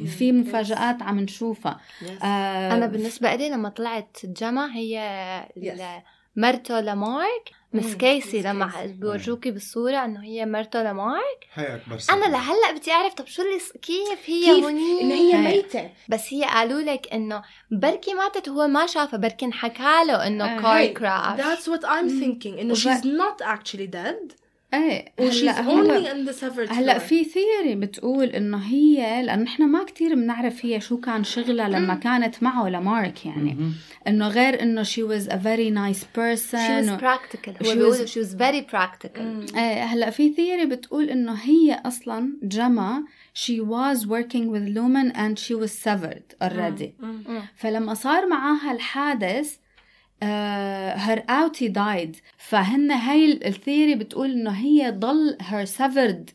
في 0.06 0.32
مفاجآت 0.32 1.02
عم 1.02 1.20
نشوفها. 1.20 1.80
آه 2.24 2.74
أنا 2.74 2.86
بالنسبة 2.86 3.36
لي 3.36 3.50
لما 3.50 3.70
طلعت 3.70 4.18
جما 4.24 4.76
هي 4.76 5.00
مرته 6.36 6.80
لمارك 6.80 7.52
مس. 7.74 7.96
كيسي 7.96 8.42
لما 8.42 8.66
كيسي. 8.82 8.94
بيورجوكي 8.94 9.52
بالصورة 9.52 10.06
إنه 10.06 10.24
هي 10.24 10.46
مرته 10.46 10.84
لمارك 10.84 11.48
هي 11.54 11.76
أكبر 11.76 11.92
أنا 11.92 11.98
سبب. 12.00 12.24
لهلأ 12.32 12.72
بدي 12.78 12.92
أعرف 12.92 13.14
طب 13.14 13.26
شو 13.28 13.42
اللي 13.42 13.60
ص- 13.60 13.72
كيف 13.72 14.20
هي 14.30 14.56
كيف 14.56 14.64
هونيك 14.64 15.02
ان 15.02 15.12
هي. 15.12 15.38
ميتة 15.38 15.90
بس 16.10 16.34
هي 16.34 16.44
قالوا 16.44 16.82
لك 16.82 17.14
إنه 17.14 17.44
بركي 17.72 18.14
ماتت 18.14 18.50
هو 18.50 18.68
ما 18.68 18.86
شافها 18.88 19.20
بركي 19.20 19.46
انحكى 19.46 20.08
له 20.08 20.28
إنه. 20.28 20.62
كار. 20.62 20.86
crash 20.86 21.40
that's 21.40 21.64
what 21.64 21.84
I'm 21.84 22.10
thinking 22.24 22.60
إنه 22.60 22.76
she's 22.76 23.02
not 23.04 23.46
actually 23.46 23.88
dead 23.96 24.34
إيه 24.74 25.06
هلأ 25.20 25.62
هلأ 25.62 26.14
هلأ. 26.72 26.98
في 26.98 27.24
theory 27.24 27.76
بتقول 27.76 28.28
إنه 28.28 28.58
هي 28.58 29.22
لأنه 29.24 29.44
نحن 29.44 29.64
ما 29.64 29.84
كتير 29.84 30.16
بنعرف 30.16 30.66
هي 30.66 30.82
شو 30.82 30.98
كان 31.00 31.24
شغلها 31.24 31.70
لما 31.70 31.96
كانت 31.96 32.44
معه 32.44 32.70
لمارك 32.70 33.26
يعني. 33.26 33.54
مهم. 33.54 33.74
إنه 34.08 34.28
غير 34.28 34.62
إنه 34.62 34.84
she 34.84 35.04
was 35.12 35.28
a 35.28 35.36
very 35.38 35.70
nice 35.72 36.04
person 36.04 36.58
she 36.60 36.86
was 36.86 36.90
و- 36.90 36.98
practical. 36.98 37.54
she 37.66 37.76
was- 37.78 38.10
she 38.12 38.20
was 38.20 38.34
very 38.34 38.62
practical. 38.72 39.56
إيه 39.58 39.84
هلأ 39.84 40.10
في 40.10 40.34
theory 40.34 40.66
بتقول 40.66 41.10
إنه 41.10 41.34
هي 41.34 41.82
أصلا 41.86 42.34
جما 42.44 43.04
she 43.46 43.60
was 43.62 44.00
working 44.06 44.48
with 44.52 44.68
Lumen 44.78 45.16
and 45.16 45.40
she 45.40 45.56
was 45.64 45.72
severed 45.88 46.48
already. 46.48 46.90
فلما 47.56 47.94
صار 47.94 48.28
معاها 48.28 48.72
الحادث 48.72 49.56
her 50.24 51.24
outie 51.30 51.70
died. 51.70 52.16
فهن 52.38 52.92
هاي 52.92 53.40
الثيوري 53.48 53.96
بتقول 53.96 54.32
إنه 54.32 54.52
هي 54.52 54.92
ضل 54.92 55.38
her 55.42 55.66
severed 55.70 56.32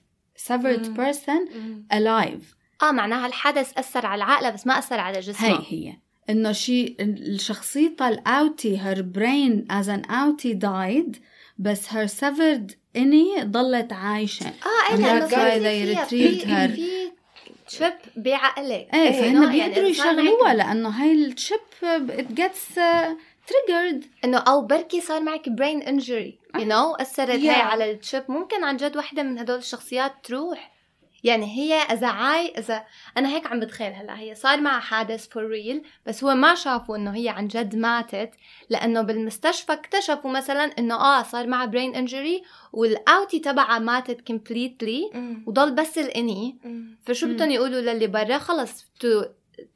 severed 0.49 0.85
person 0.97 1.49
alive. 1.93 2.43
آه 2.83 2.93
معناها 2.93 3.27
الحدث 3.27 3.79
أثر 3.79 4.07
على 4.07 4.25
العقله 4.25 4.51
بس 4.51 4.67
ما 4.67 4.79
أثر 4.79 5.01
على 5.01 5.21
جسمها 5.21 5.51
هي 5.51 5.89
هي. 5.89 5.95
إنه 6.31 6.53
شي 6.53 6.97
شخصيتها 7.39 8.09
الاوتي 8.09 8.79
her 8.79 8.99
brain 8.99 9.73
as 9.73 9.87
an 9.89 10.11
outie 10.11 10.55
died 10.61 11.19
بس 11.59 11.89
her 11.89 12.09
severed 12.09 12.71
innie 12.99 13.43
ضلت 13.45 13.93
عايشة. 13.93 14.47
آه 14.47 14.95
And 14.97 15.01
لأنه 15.01 15.27
في 15.27 15.61
فيها- 15.61 16.05
في. 16.05 16.41
في 16.41 17.11
chip 17.67 17.93
بعقلك. 18.17 18.89
إيه 18.95 19.11
no، 19.11 19.15
فهن 19.15 19.35
يعني 19.35 19.47
بيقدروا 19.69 19.93
صار 19.93 20.13
يشغلوها 20.13 20.55
لأنه 20.55 20.89
هاي 20.89 21.13
ال 21.13 21.22
chip 21.22 21.59
it 22.09 22.41
gets 22.41 22.79
triggered 23.51 24.07
إنه 24.25 24.39
أو 24.39 24.67
بركي 24.67 25.01
صار 25.01 25.21
معك 25.21 25.49
brain 25.49 25.83
injury 25.83 26.39
you 26.59 26.65
know 26.65 26.95
أثرت 26.95 27.31
هي 27.31 27.55
Yeah. 27.55 27.59
على 27.59 27.91
ال 27.91 27.98
chip 27.98 28.25
ممكن 28.29 28.65
عن 28.65 28.77
جد 28.77 28.97
وحدة 28.97 29.23
من 29.23 29.39
هدول 29.39 29.59
الشخصيات 29.59 30.13
تروح. 30.23 30.81
يعني 31.25 31.47
هي 31.47 31.75
اذا 31.75 32.07
عاي 32.07 32.49
اذا 32.59 32.85
أنا 33.17 33.29
هيك 33.29 33.47
عم 33.47 33.61
بتخيل 33.61 33.93
هلأ. 33.93 34.19
هي 34.19 34.35
صار 34.35 34.61
معها 34.61 34.81
حادث 34.81 35.29
for 35.29 35.47
real 35.47 35.83
بس 36.07 36.25
هو 36.25 36.35
ما 36.35 36.55
شافوا 36.55 36.97
إنه 36.97 37.17
هي 37.17 37.29
عن 37.29 37.49
جد 37.49 37.77
ماتت 37.77 38.31
لأنه 38.71 39.03
بالمستشفى 39.03 39.73
اكتشفوا 39.73 40.31
مثلا 40.31 40.65
إنه 40.79 40.95
آه 40.95 41.23
صار 41.23 41.47
معها 41.47 41.67
brain 41.67 41.95
injury 41.95 42.43
وال 42.73 42.92
outie 42.92 43.39
تبعها 43.39 43.79
ماتت 43.79 44.21
completely 44.27 45.11
وضل 45.47 45.75
بس 45.75 45.99
ال 45.99 46.07
innie. 46.07 46.59
فشو 47.07 47.27
بدهم 47.29 47.51
يقولوا 47.51 47.81
للي 47.81 48.07
برا؟ 48.07 48.39
خلص 48.39 48.85
to 49.05 49.27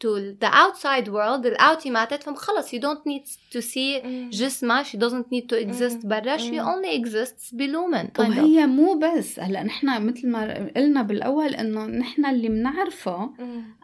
to 0.05 0.35
the 0.45 0.51
outside 0.51 1.09
world 1.09 1.47
ال 1.47 1.54
outie 1.54 1.93
فهم 2.17 2.35
خلص 2.35 2.75
you 2.75 2.79
don't 2.79 3.03
need 3.09 3.57
to 3.57 3.61
see 3.61 4.07
جسمها 4.31 4.83
she 4.83 4.97
doesn't 4.97 5.27
need 5.35 5.47
to 5.53 5.67
exist 5.67 6.07
برا 6.07 6.37
she 6.37 6.65
only 6.65 7.05
exists 7.05 7.55
ب 7.55 7.62
Lumon. 7.62 8.09
وهي 8.19 8.67
مو 8.67 8.99
بس 8.99 9.41
هلا 9.41 9.63
نحن 9.63 10.07
مثل 10.07 10.29
ما 10.29 10.71
قلنا 10.77 11.03
بالأول 11.03 11.55
إنه 11.55 11.87
نحن 11.87 12.27
اللي 12.27 12.49
بنعرفه 12.49 13.31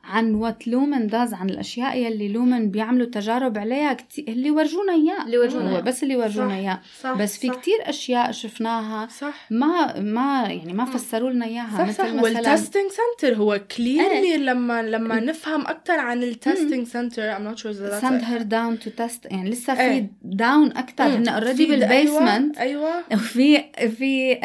عن 0.05 0.34
what 0.34 0.68
Lumon 0.68 1.07
does 1.07 1.34
عن 1.34 1.51
الأشياء 1.51 1.96
يلي 1.98 2.28
Lumon 2.28 2.70
بيعملوا 2.70 3.07
تجارب 3.07 3.59
عليها 3.59 3.92
كتير 3.92 4.24
اللي 4.28 4.51
ورجونا 4.51 4.92
إياه. 4.92 5.24
اللي 5.26 5.38
ورجونا 5.38 5.76
هو. 5.78 5.82
بس 5.82 6.03
اللي 6.03 6.16
ورجونا 6.16 6.55
إياه. 6.55 6.80
صح 7.01 7.12
بس 7.12 7.38
في 7.38 7.48
صح. 7.48 7.55
كتير 7.55 7.74
أشياء 7.82 8.32
شفناها. 8.32 9.07
صح. 9.07 9.46
ما 9.51 10.01
ما 10.01 10.42
يعني 10.48 10.72
ما 10.72 10.84
فسروا 10.84 11.30
لنا 11.30 11.46
إياها. 11.46 11.78
صح 11.78 11.80
مثل 11.88 11.94
صح 11.94 12.05
مثلا 12.05 12.22
وال 12.22 12.38
testing 12.38 12.91
center 12.91 13.36
هو 13.36 13.61
clearly 13.76 14.36
لما 14.36 14.82
لما 14.82 15.20
نفهم 15.20 15.61
أكثر 15.66 15.98
عن 15.98 16.22
ال 16.22 16.30
testing 16.30 16.86
center 16.86 17.22
إذا 17.22 18.01
that's 18.01 18.03
send 18.03 18.22
a- 18.22 18.24
her 18.24 18.44
down 18.44 18.84
to 18.84 18.90
test. 19.01 19.32
يعني 19.32 19.51
لسه 19.51 19.74
في 19.74 19.80
إيه. 19.80 20.11
down 20.22 20.76
أكثر. 20.76 21.05
هن 21.05 21.28
already 21.28 21.66
بال 21.66 21.85
basement 21.85 22.59
أيوه 22.59 22.88
أيوه. 22.88 23.03
وفي 23.12 23.64
في 23.98 24.36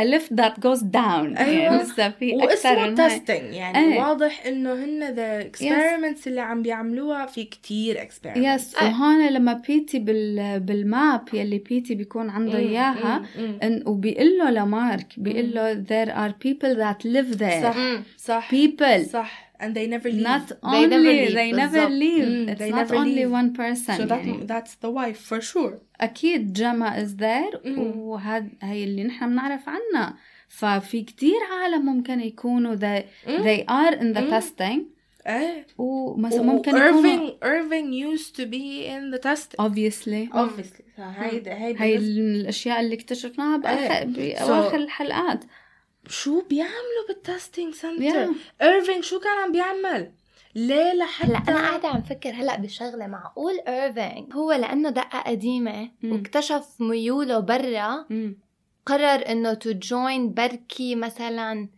that 0.41 0.53
goes 0.61 0.81
down. 0.81 1.37
أيوة. 1.39 1.49
يعني 1.63 1.83
لسه 1.83 2.09
في 2.09 2.43
أكثر 2.43 2.69
واسمه. 2.79 3.07
testing 3.07 3.53
يعني 3.53 3.77
إيه. 3.93 3.99
واضح 3.99 4.45
إنه 4.45 4.73
هن 4.73 5.03
the 5.13 5.44
experiments 5.45 6.27
اللي 6.27 6.41
عم 6.41 6.61
بيعملوها 6.61 7.25
في 7.25 7.43
كتير 7.43 8.01
experiments 8.01 8.67
yes 8.67 8.75
وهون 8.75 9.27
لما 9.27 9.53
بيتي 9.67 9.99
بال 9.99 10.59
بال 10.59 10.84
map 10.84 11.21
يلي 11.33 11.57
Petey 11.57 11.95
بيكون 11.95 12.29
عنده 12.29 12.57
اياها 12.57 13.23
وبيقول 13.85 14.37
له 14.37 14.49
لمارك 14.51 15.07
بيقول 15.17 15.51
له 15.53 15.73
there 15.83 16.09
are 16.11 16.33
people 16.47 16.75
that 16.77 17.07
live 17.07 17.37
there 17.39 17.63
صح. 17.63 17.77
صح 18.17 18.51
people 18.51 19.09
صح 19.09 19.45
and 19.59 19.67
they 19.73 19.87
never 19.87 20.09
leave 20.11 20.27
not 20.31 20.47
They 20.73 20.85
never 20.93 21.11
only 21.11 21.27
leave. 21.27 21.35
they 21.39 21.51
never 21.63 21.85
leave 22.03 22.27
Mm, 22.31 22.49
it's 22.51 22.59
they 22.61 22.71
not 22.71 22.79
never 22.81 22.95
only 23.01 23.15
leave. 23.19 23.31
one 23.41 23.49
person 23.61 23.95
so 23.99 24.05
that 24.11 24.25
يعني 24.25 24.47
that's 24.47 24.73
the 24.85 24.89
wife 24.89 25.19
for 25.33 25.41
sure 25.41 25.73
أكيد 26.01 26.53
جاما 26.53 27.05
is 27.05 27.09
there 27.21 27.57
Mm. 27.65 27.77
وهذا 27.95 28.47
هي 28.61 28.83
اللي 28.83 29.03
نحن 29.03 29.29
بنعرف 29.29 29.61
عنها 29.69 30.15
ففي 30.47 31.01
كتير 31.01 31.35
عالم 31.61 31.85
ممكن 31.85 32.19
يكونوا 32.21 32.75
they, 32.75 33.01
they 33.27 33.63
are 33.69 33.95
in 33.95 34.13
the 34.17 34.21
Mm. 34.21 34.29
testing 34.33 34.79
إيه؟ 35.27 35.67
ومثلا 35.77 36.41
ممكن 36.41 36.77
يكونوا 36.77 37.01
Irving 37.01 37.31
Irving 37.43 38.17
used 38.17 38.35
to 38.35 38.45
be 38.45 38.85
in 38.87 39.11
the 39.15 39.19
testing 39.19 39.65
obviously. 39.65 40.29
Obviously. 40.33 40.99
هيدا 40.99 41.53
هي 41.53 41.95
الأشياء 41.95 42.79
اللي 42.79 42.95
اكتشفناها 42.95 43.55
إيه. 43.55 43.61
بآخر 43.61 44.05
باواخر 44.05 44.77
الحلقات. 44.77 45.43
شو 46.07 46.41
بيعملوا 46.41 47.07
بال 47.07 47.21
testing. 47.21 47.73
center 47.73 48.29
إيرفينج 48.61 49.03
شو 49.03 49.19
كان 49.19 49.37
عم 49.37 49.51
بيعمل؟ 49.51 50.11
ليه 50.55 50.93
لحتى 50.93 51.27
هلا 51.27 51.37
أنا 51.37 51.57
قاعدة 51.57 51.87
عم 51.87 52.01
فكر 52.01 52.29
هلا 52.29 52.55
بشغلة 52.57 53.07
معقول 53.07 53.59
إيرفينج. 53.67 54.33
هو 54.33 54.51
لأنه 54.51 54.89
دقة 54.89 55.19
قديمة 55.19 55.89
مم. 56.01 56.11
واكتشف 56.11 56.67
ميوله 56.79 57.39
برا. 57.39 58.05
قرر 58.85 59.29
إنه 59.29 59.53
to 59.53 59.71
join 59.71 60.33
بركي 60.33 60.95
مثلا. 60.95 61.69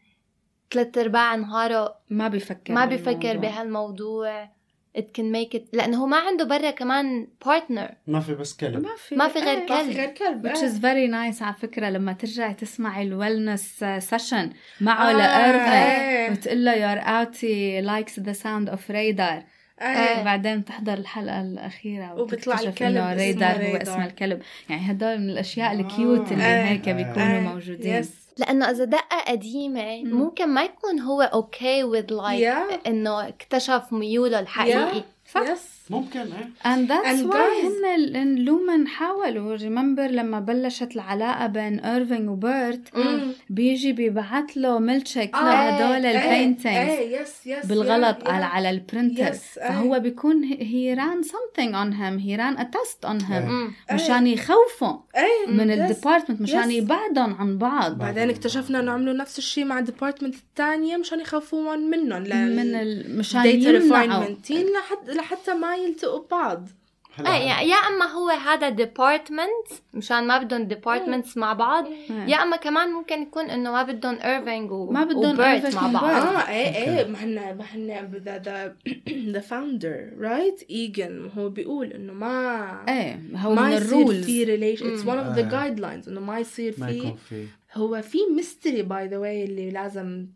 ثلاث 0.71 0.97
أرباع 0.97 1.35
نهاره 1.35 1.95
ما 2.09 2.27
بيفكر 2.27 2.73
ما 2.73 2.85
بيفكر. 2.85 3.37
بهالموضوع 3.37 4.49
it 4.97 5.05
can 5.19 5.31
make 5.35 5.57
it 5.57 5.61
لأنه 5.73 5.97
هو 5.97 6.05
ما 6.05 6.17
عنده 6.17 6.45
برا 6.45 6.71
كمان 6.71 7.27
partner 7.45 7.89
ما 8.07 8.19
في 8.19 8.35
بس 8.35 8.53
كلب 8.53 8.83
ما 8.83 8.95
في 8.97 9.15
ما 9.15 9.27
في 9.27 9.39
غير 9.39 9.57
إيه. 9.57 9.69
ما 9.69 9.83
في 9.83 9.83
كلب. 9.83 9.97
غير 9.97 10.09
كلب 10.09 10.47
which 10.47 10.57
إيه. 10.63 10.69
is 10.69 10.73
very 10.73 11.11
nice 11.35 11.41
على 11.41 11.55
فكرة 11.61 11.89
لما 11.89 12.13
ترجعي 12.13 12.53
تسمعي 12.53 13.03
ال 13.03 13.12
wellness 13.12 13.85
session 13.99 14.49
معه 14.81 15.09
آه، 15.09 15.13
لإيرفين 15.13 15.71
إيه. 15.73 16.31
وتقول 16.31 16.65
له 16.65 16.73
your 16.95 17.01
outie 17.03 17.85
likes 17.87 18.13
the 18.23 18.39
sound 18.43 18.73
of 18.73 18.79
radar 18.89 19.43
إيه. 19.81 20.23
بعدين 20.23 20.65
تحضر 20.65 20.93
الحلقة 20.93 21.41
الأخيرة 21.41 22.13
وبيطلع 22.15 22.59
الكلب 22.59 22.97
إنه 22.97 23.13
اسمه 23.13 23.23
ريدار 23.23 23.71
هو. 23.71 23.75
اسم 23.75 24.01
الكلب 24.01 24.41
يعني 24.69 24.91
هدول 24.91 25.17
من 25.19 25.29
الأشياء 25.29 25.69
آه. 25.71 25.73
الكيوت 25.79 26.31
اللي 26.31 26.45
إيه. 26.45 26.63
هيك 26.63 26.89
بيكونوا 26.89 27.27
إيه. 27.33 27.39
موجودين 27.39 27.95
yes 27.95 28.26
لأنه 28.39 28.69
إذا 28.71 28.83
دقة 28.85 29.19
قديمة 29.27 30.03
مم. 30.03 30.13
ممكن 30.13 30.47
ما 30.49 30.63
يكون 30.63 30.99
هو 30.99 31.21
okay 31.21 31.83
like 32.07 32.41
Yeah. 32.41 32.87
إنه 32.87 33.27
اكتشف 33.27 33.83
ميوله 33.93 34.39
الحقيقي 34.39 35.01
Yeah. 35.01 35.31
صح 35.33 35.41
yes 35.41 35.76
ممكن 35.89 36.19
إيه. 36.19 36.49
And 36.73 36.89
that's 36.89 37.05
And 37.21 37.29
why 37.29 37.33
guys- 37.33 37.87
هن 38.15 38.35
لومن 38.35 38.87
حاولوا 38.87 39.55
remember 39.55 40.07
لما 40.07 40.39
بلشت 40.39 40.95
العلاقة 40.95 41.47
بين 41.47 41.79
ايرفينج 41.79 42.29
وبيرت 42.29 42.81
بيجي 43.49 43.91
بيبعت 43.91 44.57
له 44.57 44.79
ميلتشيك 44.79 45.35
آه، 45.35 45.39
لهدول 45.43 46.05
إيه، 46.05 46.17
ال 46.25 46.32
paintings 46.32 46.89
إيه 46.89 47.21
yes 47.21 47.47
yes 47.47 47.65
بالغلط 47.65 48.17
يا- 48.27 48.31
على. 48.31 48.45
على 48.45 48.69
ال 48.69 48.77
printer 48.77 49.31
Yes, 49.31 49.35
فهو 49.59 49.99
بيكون 49.99 50.43
he 50.43 50.93
ran 50.93 51.21
something 51.23 51.71
on 51.73 51.93
him 51.99 52.23
he 52.25 52.37
ran 52.39 52.61
a 52.63 52.65
test 52.77 53.09
on 53.09 53.21
him. 53.29 53.31
مم. 53.49 53.71
مشان 53.93 54.27
يخوفوا 54.27 54.97
إيه 55.15 55.51
من. 55.53 55.71
ال 55.71 55.78
department 55.78 56.41
مشان. 56.41 56.71
يبعدهم 56.71 57.35
عن 57.35 57.57
بعض. 57.57 57.97
بعدين 57.97 58.29
اكتشفنا 58.29 58.79
إنه 58.79 58.91
عملوا 58.91 59.13
نفس 59.13 59.37
الشيء 59.37 59.65
مع 59.65 59.79
ال 59.79 59.84
department 59.84 60.35
الثانية 60.35 60.97
مشان 60.97 61.19
يخوفون 61.19 61.79
منهم 61.89 62.21
من 62.21 62.75
ال- 62.75 63.17
مشان 63.17 63.45
يمنعوا. 63.45 64.25
لحتى 65.07 65.53
ما 65.53 65.76
يلتقوا 65.77 66.19
ببعض 66.25 66.67
إيه 67.19 67.25
يا- 67.27 67.61
يا 67.61 67.75
أما 67.75 68.05
هو 68.05 68.29
هذا 68.29 68.69
department 68.69 69.67
مشان 69.93 70.27
ما 70.27 70.37
بدهم 70.37 70.63
departments 70.63 71.37
مع 71.37 71.53
بعض 71.53 71.85
يا 72.09 72.35
أما 72.43 72.55
كمان 72.57 72.89
ممكن 72.89 73.21
يكون 73.21 73.45
إنه 73.49 73.71
ما 73.71 73.83
بدهم 73.83 74.15
ايرفينج 74.19 74.71
و... 74.71 74.91
ما 74.91 75.03
بدهم 75.03 75.33
وبيرت 75.33 75.75
مع 75.75 75.87
بعض. 75.87 76.03
آه 76.03 76.49
إيه 76.49 76.75
إيه 76.99 77.07
ما 77.07 77.23
هن 77.23 77.35
ما 77.57 77.63
هن 77.71 78.11
the 78.25 78.75
the 79.31 79.39
founder 79.39 80.63
Eagan 80.69 81.29
هو 81.37 81.49
بيقول 81.49 81.87
إنه 81.93 82.13
ما 82.13 82.83
إيه 82.89 83.21
هو 83.35 83.53
ما 83.55 83.73
يصير 83.73 84.21
في 84.23 84.43
relation 84.43 84.93
it's 84.93 85.05
one 85.05 85.17
of 85.17 85.35
the. 85.35 85.49
guidelines 85.49 86.09
إنه 86.09 86.19
ما 86.21 86.39
يصير 86.39 86.71
في 86.71 86.91
يكون 86.91 87.15
في. 87.29 87.45
هو 87.73 88.01
في 88.01 88.17
mystery 88.35 88.81
by 88.81 89.07
the 89.07 89.17
way 89.17 89.43
اللي 89.43 89.69
لازم 89.71 90.27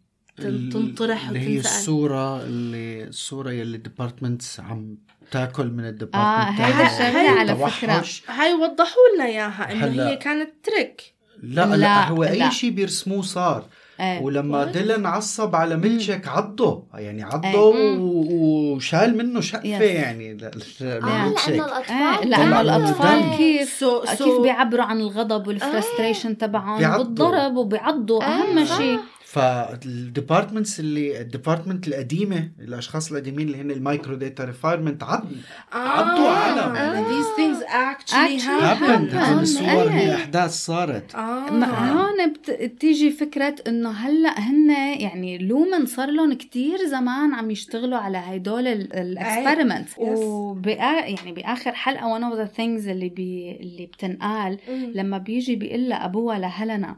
تنطرح 0.72 1.28
اللي 1.28 1.40
هي 1.40 1.60
الصورة 1.60 2.44
اللي 2.44 3.04
الصورة 3.04 3.52
يلي 3.52 3.78
ال 3.78 3.85
departments 3.85 4.60
عم 4.60 4.98
تاكل 5.32 5.68
من 5.68 5.84
آه 5.86 5.90
ال 5.90 5.96
department 5.96 6.60
هيدا 6.62 6.86
الشغلة 6.88 7.40
على 7.40 7.56
فكرة. 7.56 8.04
هاي 8.28 8.54
وضحوا 8.54 9.16
لنا 9.16 9.26
إياها 9.26 9.72
إنه. 9.72 10.04
هي 10.10 10.16
كانت 10.16 10.50
trick. 10.64 11.14
لا 11.44 11.66
لا, 11.66 11.76
لا، 11.76 12.08
هو 12.10 12.24
لا. 12.24 12.32
اي 12.32 12.52
شيء 12.52 12.70
بيرسموه 12.70 13.22
صار. 13.22 13.64
إيه. 14.00 14.22
ولما 14.22 14.66
Dylan 14.66 15.06
عصب 15.06 15.56
على 15.56 15.78
ميلتشيك 15.78 16.28
عضه. 16.28 16.84
يعني 16.94 17.24
عضه 17.24 17.76
إيه. 17.76 17.98
و- 18.00 18.74
وشال 18.76 19.18
منه 19.18 19.42
شقفة. 19.42 19.78
آه 19.78 19.82
يعني. 19.84 20.38
لميلتشيك 20.82 21.48
لأنه 21.50 21.66
الأطفال 21.66 22.30
لأنه 22.30 22.62
طلعوا 22.62 22.62
الأطفال. 22.62 23.38
كيف 23.38 23.84
So- 23.84 24.08
so- 24.08 24.24
كيف 24.24 24.42
بيعبروا 24.42 24.84
عن 24.86 25.00
الغضب 25.00 25.48
وال 25.48 25.62
frustration 25.62 26.38
تبعهم 26.38 26.78
بيعضوا. 26.78 27.04
بالضرب 27.04 27.56
وبيعضوا 27.56 28.24
أهم 28.24 28.58
آه. 28.58 28.64
شيء 28.78 29.00
فال 29.32 29.55
departments 29.55 30.80
اللي 30.80 31.22
ال 31.22 31.28
department 31.28 31.88
القديمة 31.88 32.50
الأشخاص 32.60 33.12
القديمين 33.12 33.48
اللي 33.48 33.62
هن 33.62 33.72
ال 33.72 34.16
macrodata 34.16 34.44
refinement 34.44 35.04
عض 35.04 35.28
عضوا 35.74 36.30
عالم. 36.30 36.76
آه. 36.76 37.04
these 37.04 37.26
things 37.38 37.64
actually 37.64 38.40
Actually 38.40 38.62
happen 38.62 38.84
happen 38.84 39.18
هدول 39.18 39.42
الصور 39.42 39.90
هي 39.90 40.02
إيه. 40.02 40.16
احداث 40.16 40.52
صارت 40.52 41.16
هون 41.16 42.34
but- 42.34 42.52
بتيجي 42.62 43.12
فكرة 43.12 43.56
إنه 43.68 43.92
هلأ 43.92 44.40
هن 44.40 44.70
يعني 45.00 45.38
لومن 45.38 45.86
صار 45.86 46.10
لهم 46.12 46.34
كتير 46.34 46.78
زمان 46.92 47.34
عم 47.34 47.52
يشتغلوا 47.52 47.98
على 47.98 48.18
هدول 48.18 48.68
ال 48.68 48.79
experiment 48.79 49.90
Yes. 49.90 49.98
وبآ 50.00 50.76
يعني 51.06 51.32
بآخر 51.32 51.72
حلقة 51.72 52.20
one 52.20 52.34
of 52.34 52.38
the 52.38 52.52
things 52.58 52.88
اللي 52.90 53.10
بي 53.10 53.58
اللي 53.62 53.86
بتنقال. 53.86 54.58
لما 54.96 55.18
بيجي 55.18 55.56
بيقول 55.56 55.90
لها 55.90 56.06
ابوها 56.06 56.40
لهيلينا 56.40 56.96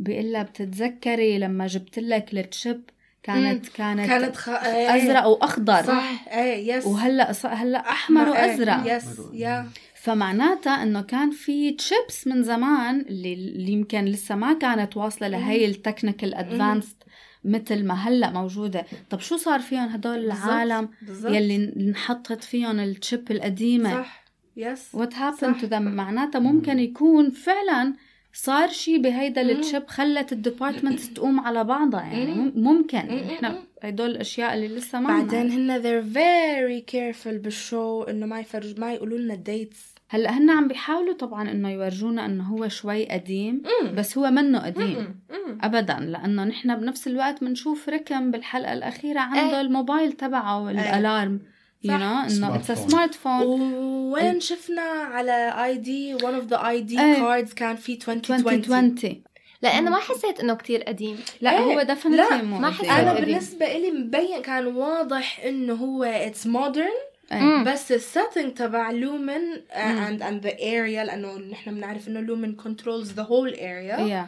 بيقول 0.00 0.32
لها 0.32 0.42
بتتذكري 0.42 1.38
لما 1.38 1.66
جبت 1.66 1.98
لك 1.98 2.34
ال 2.34 2.42
chip؟ 2.42 2.80
كانت 3.22 3.68
كانت, 3.68 4.06
كانت 4.06 4.36
خ... 4.36 4.48
إيه. 4.48 4.96
أزرق 4.96 5.26
وأخضر. 5.26 5.82
صح. 5.82 6.24
إيه 6.28 6.74
yes 6.74 6.86
وهلأ 6.86 7.32
ص- 7.32 7.46
هلأ 7.46 7.78
أحمر 7.90 8.28
وأزرق. 8.28 8.96
yes 8.96 9.20
yeah 9.32 9.68
فمعناتها 9.94 10.82
إنه 10.82 11.00
كان 11.02 11.30
في 11.30 11.70
تشيبس 11.72 12.26
من 12.26 12.42
زمان 12.42 13.00
اللي, 13.00 13.34
اللي 13.34 13.72
يمكن 13.72 14.04
لسه 14.04 14.34
ما 14.34 14.52
كانت 14.52 14.96
واصلة 14.96 15.28
لهي 15.28 15.66
ال 15.66 15.73
technical 15.73 16.34
advanced 16.34 16.96
مثل 17.44 17.84
ما 17.84 17.94
هلأ 17.94 18.30
موجودة. 18.30 18.84
طب 19.10 19.20
شو 19.20 19.36
صار 19.36 19.60
فيهم 19.60 19.88
هدول 19.88 20.18
العالم 20.24 20.88
بالضبط. 21.02 21.32
يلي 21.34 21.72
انحطت 21.76 22.44
فيهم 22.44 22.80
ال 22.80 22.90
chip 22.90 23.30
القديمة؟ 23.30 24.02
صح 24.02 24.24
yes 24.56 24.88
what 24.94 25.14
happened. 25.14 25.36
to 25.60 25.66
them 25.66 25.82
معناتها 25.82 26.38
ممكن 26.38 26.78
يكون 26.78 27.30
فعلا 27.30 27.94
صار 28.32 28.68
شيء 28.68 29.02
بهيدا 29.02 29.40
ال 29.40 29.49
chip 29.49 29.86
خلت 29.88 30.32
ال 30.32 30.38
department 30.38 31.00
تقوم 31.16 31.40
على 31.40 31.64
بعضها 31.64 32.00
يعني 32.02 32.34
مم- 32.34 32.52
ممكن. 32.56 32.98
إحنا 32.98 33.58
هدول 33.82 34.10
الأشياء 34.10 34.54
اللي 34.54 34.68
لسه 34.68 35.00
ما 35.00 35.08
بعدين. 35.08 35.50
هن 35.50 35.82
they're 35.82 36.04
very 36.14 36.92
careful 36.92 37.28
بال 37.34 37.57
show 37.57 38.02
إنه 38.02 38.26
ما 38.26 38.40
يفرج 38.40 38.80
ما 38.80 38.92
يقولوا 38.92 39.18
لنا 39.18 39.34
ال 39.34 39.44
dates 39.44 39.94
هلأ 40.08 40.30
هن 40.38 40.50
عم 40.50 40.68
بيحاولوا 40.68 41.14
طبعا 41.14 41.50
إنه 41.50 41.70
يورجونا 41.70 42.26
إنه 42.26 42.44
هو 42.44 42.68
شوي 42.68 43.08
قديم 43.08 43.62
بس 43.94 44.18
هو 44.18 44.30
منه 44.30 44.58
قديم. 44.58 45.20
ابدا 45.62 45.94
لأنه 46.00 46.44
نحن 46.44 46.76
بنفس 46.76 47.06
الوقت 47.08 47.44
بنشوف 47.44 47.88
ريكن 47.88 48.30
بالحلقة 48.30 48.72
الأخيرة 48.72 49.20
عنده 49.20 49.54
إيه. 49.56 49.60
الموبايل 49.60 50.12
تبعه 50.12 50.70
ال 50.70 50.82
alarm 50.82 51.40
you. 51.84 51.96
know 51.96 52.20
انه 52.20 52.56
it's 52.56 52.72
smartphone. 52.72 53.74
وين 54.12 54.40
شفنا 54.40 54.82
على 54.82 55.64
ID 55.64 56.18
one 56.18 56.20
of 56.20 56.52
the 56.52 56.56
ID 56.58 56.98
إيه. 57.00 57.14
cards 57.14 57.54
كان 57.54 57.76
في 57.76 57.92
2020 57.92 58.54
2020 58.54 59.22
لأنه 59.62 59.90
ما 59.90 59.96
حسيت 59.96 60.40
إنه 60.40 60.54
كتير 60.54 60.82
قديم 60.82 61.20
لا 61.40 61.50
إيه. 61.50 61.58
هو 61.58 61.72
لا، 61.72 61.82
definitely 61.82 62.42
مو 62.42 62.58
ما. 62.58 62.70
حسيت 62.70 62.90
أنا 62.90 63.10
قديم. 63.10 63.24
بالنسبة 63.24 63.78
لي 63.78 63.90
مبين 63.90 64.42
كان 64.42 64.66
واضح 64.66 65.40
إنه 65.44 65.74
هو 65.74 66.30
it's 66.30 66.46
modern 66.46 67.10
إيه. 67.32 67.64
بس 67.64 67.92
ال 67.92 68.00
setting 68.00 68.54
تبع 68.54 68.90
لومن 68.90 69.40
and 69.72 70.22
and 70.22 70.46
the 70.46 70.54
area 70.58 71.04
لأنه 71.06 71.38
نحن 71.38 71.74
بنعرف 71.74 72.08
إنه 72.08 72.20
لومن 72.20 72.56
controls 72.56 73.06
the 73.06 73.24
whole 73.24 73.56
area 73.56 74.00
yeah 74.00 74.26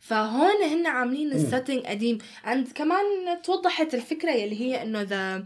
فهون 0.00 0.62
هن 0.62 0.86
عاملين 0.86 1.32
ال 1.32 1.39
setting 1.39 1.86
قديم 1.86 2.18
and 2.44 2.72
كمان 2.74 3.04
توضحت 3.42 3.94
الفكرة 3.94 4.30
يلي 4.30 4.60
هي 4.60 4.82
إنه 4.82 5.04
the 5.04 5.42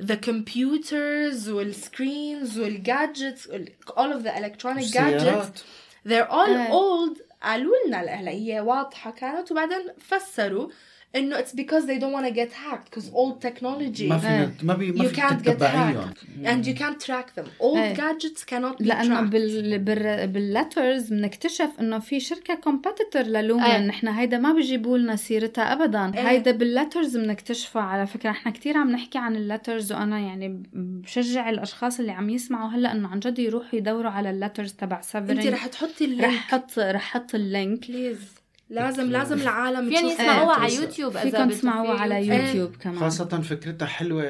the 0.00 0.16
computers 0.16 1.48
وال 1.48 1.72
screens 1.72 2.58
وال 2.58 2.78
gadgets 2.78 3.48
all 3.96 4.12
of 4.12 4.22
the 4.22 4.36
electronic 4.36 4.90
gadgets. 4.92 5.64
They're 6.04 6.30
all 6.30 6.48
إيه. 6.48 6.70
old. 6.70 7.18
قالوا 7.42 7.74
لنا 7.86 7.98
هلا 7.98 8.30
هي 8.30 8.60
واضحة 8.60 9.10
كانت 9.10 9.52
وبعدين 9.52 9.92
فسروا 9.98 10.68
انه 11.16 11.38
it's 11.38 11.52
because 11.54 11.84
they 11.84 11.98
don't 12.00 12.12
want 12.12 12.26
to 12.26 12.34
get 12.34 12.52
hacked 12.52 12.90
because 12.90 13.06
old 13.12 13.40
technology 13.48 14.02
ما 14.02 14.18
فينا 14.18 14.52
ما 14.62 14.74
بي 14.74 14.92
ما 14.92 15.04
you 15.04 15.06
فيك 15.08 15.20
can't 15.20 15.42
get 15.42 15.44
تتبعيهم. 15.44 16.10
hacked. 16.10 16.46
And 16.46 16.66
you 16.66 16.78
can't 16.78 17.06
track 17.06 17.40
them. 17.40 17.46
Old 17.60 17.76
إيه. 17.76 17.94
gadgets 17.94 18.40
cannot 18.50 18.82
be 18.82 18.86
لأنه 18.86 19.20
tracked. 19.20 19.30
بال 19.30 19.78
بال 19.78 20.26
بال 20.26 20.45
letters 20.45 21.12
بنكتشف 21.12 21.70
إنه 21.80 21.98
في 21.98 22.20
شركة 22.20 22.54
competitor 22.54 23.22
للومن. 23.22 23.62
إيه. 23.62 23.86
نحن 23.86 24.08
هيدا 24.08 24.38
ما 24.38 24.52
بيجيبوا 24.52 24.98
لنا 24.98 25.16
سيرتها 25.16 25.72
ابدا. 25.72 26.12
إيه. 26.14 26.28
هيدا 26.28 26.50
بال 26.50 26.65
letters 26.65 27.16
بنكتشفها 27.16 27.82
على 27.82 28.06
فكرة 28.06 28.30
نحن 28.30 28.50
كثير 28.50 28.76
عم 28.76 28.90
نحكي 28.90 29.18
عن 29.18 29.36
ال 29.36 29.43
letters 29.43 29.92
وأنا 29.92 30.18
يعني 30.18 30.62
بشجع 30.72 31.50
الأشخاص 31.50 32.00
اللي 32.00 32.12
عم 32.12 32.30
يسمعوا 32.30 32.70
هلأ 32.70 32.92
إنه 32.92 33.08
عن 33.08 33.20
جد 33.20 33.38
يروحوا 33.38 33.78
يدوروا 33.78 34.10
على 34.10 34.30
ال 34.30 34.35
letters 34.35 34.72
تبع 34.72 34.96
انت 34.96 35.04
severing 35.04 35.52
رح 35.52 35.66
تحطي 35.66 36.04
ال 36.04 36.08
link 36.08 36.24
رح 36.24 36.48
حط 36.50 36.78
رح 36.78 37.02
حط 37.12 37.34
ال 37.34 37.43
link. 37.43 37.88
please 37.90 38.37
لازم 38.70 39.10
لازم 39.10 39.40
العالم 39.40 39.90
تشوف 39.90 40.12
يسمعوها 40.12 40.56
إيه. 40.56 40.62
على 40.62 40.74
يوتيوب 40.74 41.16
إذا 41.16 41.30
فيكم 41.30 41.48
تسمعوها 41.50 42.00
على 42.00 42.14
يوتيوب. 42.26 42.44
يوتيوب 42.46 42.76
كمان. 42.76 42.98
خاصة 42.98 43.24
فكرتها 43.40 43.86
حلوة 43.86 44.22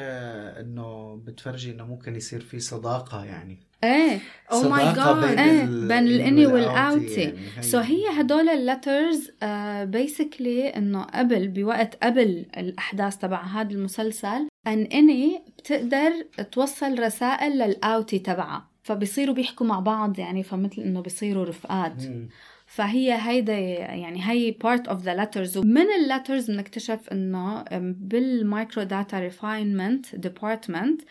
إنه 0.61 1.17
بتفرجي 1.27 1.71
إنه 1.71 1.87
ممكن 1.87 2.17
يصير 2.17 2.41
في 2.41 2.61
صداقة 2.61 3.25
يعني. 3.25 3.59
إيه. 3.85 4.19
My 4.51 4.55
صداقة 4.55 5.21
God. 5.21 5.25
بين 5.25 5.39
إيه. 5.39 5.65
ال- 5.65 5.89
بين 5.89 5.99
ال 5.99 6.07
innie 6.07 6.47
وال 6.47 6.68
outie 6.68 7.21
يعني. 7.21 7.39
هي- 7.57 7.63
so 7.63 7.79
هي 7.79 8.21
هدول 8.21 8.49
ال 8.49 8.59
letters 8.59 9.31
basically 9.83 10.69
إنه 10.69 11.03
قبل 11.03 11.49
بوقت 11.49 12.05
قبل 12.05 12.47
الأحداث 12.57 13.17
تبع 13.17 13.43
هذا 13.43 13.71
المسلسل 13.71 14.49
an 14.67 14.83
innie 14.83 15.43
بتقدر 15.59 16.11
توصل 16.53 16.99
رسائل 16.99 17.53
لل 17.59 17.76
outie 17.76 18.19
تبعها. 18.19 18.69
فبيصيروا 18.83 19.35
بيحكوا 19.35 19.67
مع 19.67 19.81
بعض 19.81 20.19
يعني 20.19 20.43
فمثل 20.43 20.83
إنه 20.83 21.01
بيصيروا 21.01 21.45
رفقات. 21.45 22.03
مم. 22.03 22.29
فهي 22.79 23.19
هيدا 23.21 23.59
يعني 23.59 24.31
هي 24.31 24.53
part 24.65 24.83
of 24.83 25.03
the 25.03 25.15
letters. 25.21 25.57
ومن 25.57 25.87
ال 26.01 26.07
letters 26.07 26.51
بنكتشف 26.51 27.09
إنه 27.13 27.65
بال 27.99 28.83
macrodata 28.83 29.21
refinement 29.21 30.15
department 30.15 31.03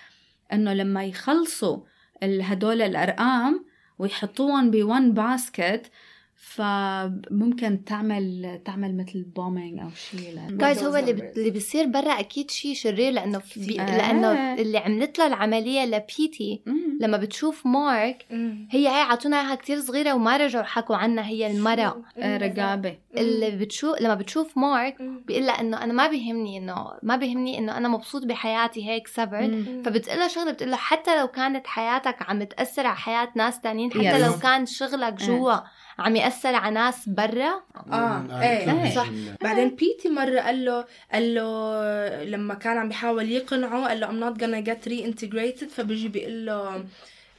إنه 0.54 0.74
لما 0.74 1.06
يخلصوا 1.06 1.80
هدول 2.24 2.82
الأرقام 2.82 3.66
ويحطوهم 4.00 4.72
بال 4.72 5.14
basket 5.14 5.92
فممكن 6.38 7.84
تعمل 7.86 8.60
تعمل 8.66 8.98
مثل 8.98 9.24
bombing 9.36 9.80
أو 9.80 9.90
شيء 9.90 10.40
جايز 10.50 10.84
هو 10.84 10.96
اللي 10.96 11.12
اللي 11.12 11.50
بيصير 11.50 11.86
برا 11.86 12.12
أكيد 12.20 12.52
شيء 12.52 12.74
شرير 12.74 13.12
لأنه 13.14 13.40
في 13.40 13.66
بي... 13.68 13.82
آه. 13.82 13.98
لأنه 13.98 14.54
اللي 14.62 14.78
عملت 14.78 15.20
له 15.20 15.28
العملية 15.28 15.86
لبيتي 15.86 16.62
لما 17.00 17.18
بتشوف 17.18 17.66
مارك 17.66 18.26
هي 18.72 18.88
هي 18.88 19.02
عطونا 19.02 19.42
إياها 19.42 19.56
كتير 19.56 19.80
صغيرة 19.80 20.14
وما 20.14 20.38
رجعوا 20.38 20.64
حكوا 20.66 20.96
عنها 20.96 21.24
هي 21.28 21.52
المراه 21.52 22.02
رقابة. 22.20 22.98
اللي 23.18 23.52
بتشوف 23.52 24.02
لما 24.02 24.16
بتشوف 24.16 24.58
مارك 24.58 25.02
بيقول 25.02 25.46
لها 25.46 25.62
إنه 25.62 25.84
أنا 25.84 25.94
ما 25.94 26.08
بيهمني 26.08 26.58
إنه 26.58 26.88
ما 27.04 27.16
بيهمني 27.16 27.58
إنه 27.58 27.78
أنا 27.78 27.88
مبسوط 27.88 28.26
بحياتي 28.26 28.88
هيك 28.90 29.08
سبر 29.08 29.64
فبتقول 29.86 30.20
لها 30.20 30.28
شغلة 30.28 30.52
بتقول 30.52 30.72
له 30.72 30.78
حتى 30.78 31.20
لو 31.20 31.28
كانت 31.28 31.68
حياتك 31.68 32.30
عم 32.30 32.44
تأثر 32.44 32.88
على 32.88 32.96
حياة 32.98 33.30
ناس 33.36 33.62
تانيين 33.62 33.92
حتى 33.92 34.08
Yes. 34.08 34.26
لو 34.26 34.40
كان 34.40 34.66
شغلك 34.66 35.14
جوا. 35.14 35.58
عم 36.00 36.16
يأثر 36.16 36.56
على 36.56 36.74
ناس 36.76 37.10
برا 37.10 37.62
آه 37.92 38.42
إيه 38.42 38.84
إيه. 38.84 38.96
صح 38.96 39.08
بعدين 39.42 39.70
بيتي 39.70 40.10
مرة 40.10 40.40
قال 40.40 40.66
له 40.66 40.86
قال 41.14 41.36
له 41.36 42.24
لما 42.24 42.54
كان 42.54 42.78
عم 42.78 42.88
بيحاول 42.88 43.32
يقنعه 43.32 43.88
قال 43.88 44.00
له 44.00 44.08
I'm 44.08 44.20
not 44.34 44.40
gonna 44.40 44.62
get 44.70 44.90
reintegrated 44.90 45.70
فبيجي 45.70 46.08
بيقول 46.08 46.46
له 46.46 46.84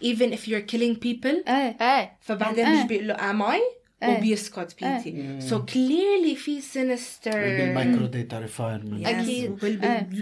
even 0.04 0.32
if 0.36 0.48
you're 0.48 0.66
killing 0.72 0.96
people 1.06 1.48
إيه 1.48 1.76
إيه 1.80 2.12
فبعدين. 2.20 2.66
بيجي 2.72 2.86
بيقول 2.88 3.08
له 3.08 3.14
am 3.14 3.42
I. 3.54 3.77
وبيسكت 4.02 4.74
بيتي 4.82 5.38
so 5.40 5.54
clearly 5.54 6.36
في 6.36 6.60
sinister. 6.60 7.34
بال 7.34 8.06
macrodata 8.06 8.38
refinement 8.38 9.06
أكيد. 9.06 9.58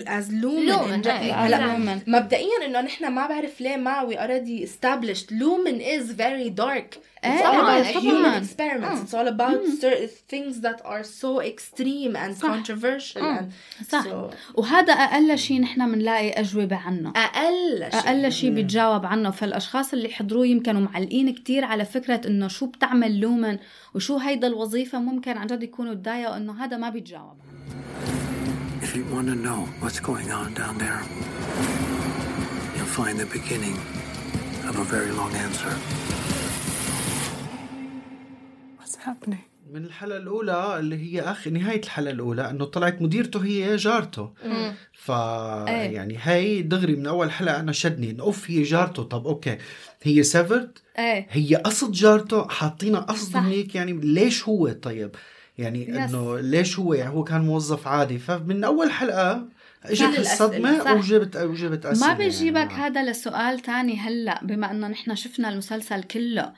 is 0.06 0.34
Lumon 0.34 0.66
Lumon،. 0.66 1.02
هلا 1.06 1.66
لومن. 1.66 2.00
مبدئيا 2.06 2.66
إنه 2.66 2.80
نحن 2.80 3.06
ما 3.12 3.26
بعرف 3.26 3.60
ليه 3.60 3.76
ما 3.76 4.08
we 4.08 4.14
already 4.14 4.62
established. 4.62 5.30
Lumon 5.30 5.80
is 5.80 6.12
very 6.12 6.50
dark. 6.50 6.98
It's 7.24 7.44
all 7.48 7.60
about 7.64 7.86
human 8.04 8.34
experiments. 8.42 8.98
It's 9.04 9.14
all 9.18 9.28
about 9.36 9.60
certain 9.84 10.10
things 10.32 10.54
that 10.66 10.78
are 10.92 11.04
so 11.22 11.30
extreme 11.52 12.12
and 12.22 12.32
controversial 12.50 13.22
and 13.22 13.46
صح. 13.88 14.30
وهذا 14.54 14.92
أقل 14.92 15.38
شيء 15.38 15.60
نحن 15.60 15.92
بنلاقي 15.92 16.30
أجوبة 16.30 16.76
عنه. 16.76 17.12
أقل 17.16 17.90
شيء. 17.92 18.00
أقل 18.00 18.32
شيء 18.32 18.50
بيتجاوب 18.50 19.06
عنه. 19.06 19.30
فالأشخاص 19.30 19.92
اللي 19.92 20.08
حضروه 20.08 20.46
يمكن 20.46 20.76
معلقين 20.76 21.34
كتير 21.34 21.64
على 21.64 21.84
فكرة 21.84 22.20
إنه 22.26 22.48
شو 22.48 22.66
بتعمل 22.66 23.20
لومن؟ 23.20 23.58
وشو 23.94 24.16
هيدا 24.16 24.46
الوظيفة 24.46 24.98
ممكن 24.98 25.36
عن 25.36 25.46
جد 25.46 25.62
يكونوا 25.62 25.94
تضايقوا 25.94 26.36
انه 26.36 26.64
هذا 26.64 26.76
ما 26.76 26.90
بيتجاوب. 26.90 27.36
If 28.82 28.94
you 28.96 29.04
want 29.14 29.28
to 29.32 29.36
know 29.46 29.60
what's 29.82 30.00
going 30.10 30.30
on 30.40 30.48
down 30.54 30.74
there, 30.84 31.02
you'll 32.76 32.94
find 33.00 33.16
the 33.24 33.30
beginning 33.38 33.76
of 34.68 34.74
a 34.84 34.86
very 34.94 35.12
long 35.20 35.32
answer. 35.46 35.74
What's 38.78 38.96
happening? 38.96 39.44
من 39.72 39.84
الحلقة 39.84 40.16
الأولى 40.16 40.78
اللي 40.78 40.96
هي 40.96 41.20
آخر 41.20 41.50
نهاية 41.50 41.80
الحلقة 41.80 42.10
الأولى 42.10 42.50
إنه 42.50 42.64
طلعت 42.64 43.02
مديرته 43.02 43.44
هي 43.44 43.76
جارته. 43.76 44.32
ف 44.92 45.08
يعني 45.08 46.18
هي 46.22 46.62
دغري 46.62 46.96
من 46.96 47.06
أول 47.06 47.30
حلقة 47.30 47.60
أنا 47.60 47.72
شدني 47.72 48.10
إنه 48.10 48.22
أوف 48.22 48.50
هي 48.50 48.62
جارته. 48.62 49.02
طب 49.02 49.26
أوكي. 49.26 49.58
هي 50.06 50.22
سيفرد 50.22 50.78
إيه 50.98 51.26
هي 51.30 51.54
قصد 51.54 51.92
جارته 51.92 52.48
حاطينها 52.48 53.00
قصد. 53.00 53.36
هيك 53.36 53.74
يعني 53.74 53.92
ليش 53.92 54.48
هو 54.48 54.68
طيب 54.68 55.10
يعني. 55.58 56.04
إنه 56.04 56.38
ليش 56.38 56.78
هو 56.78 56.94
يعني 56.94 57.14
هو 57.14 57.24
كان 57.24 57.40
موظف 57.40 57.88
عادي 57.88 58.18
فمن 58.18 58.64
أول 58.64 58.90
حلقة 58.90 59.48
إجت. 59.84 60.18
الصدمة. 60.18 60.94
وجبت 60.94 61.36
وجبت 61.36 61.86
أسئلة 61.86 62.08
ما 62.08 62.14
بيجيبك 62.14 62.56
يعني. 62.56 62.72
هذا 62.72 63.10
لسؤال 63.10 63.60
تاني 63.60 63.96
هلأ 63.96 64.40
بما 64.44 64.70
إنه 64.70 64.88
نحن 64.88 65.14
شفنا 65.14 65.48
المسلسل 65.48 66.02
كله 66.02 66.52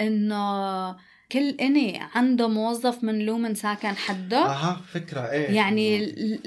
إنه 0.00 0.96
كل 1.32 1.48
innie 1.60 2.00
عنده 2.14 2.48
موظف 2.48 3.04
من 3.04 3.18
لومن 3.18 3.54
ساكن 3.54 3.88
حده. 3.88 4.38
أها 4.46 4.80
فكرة 4.94 5.20
إيه. 5.20 5.50
يعني 5.50 6.06
ل- 6.06 6.40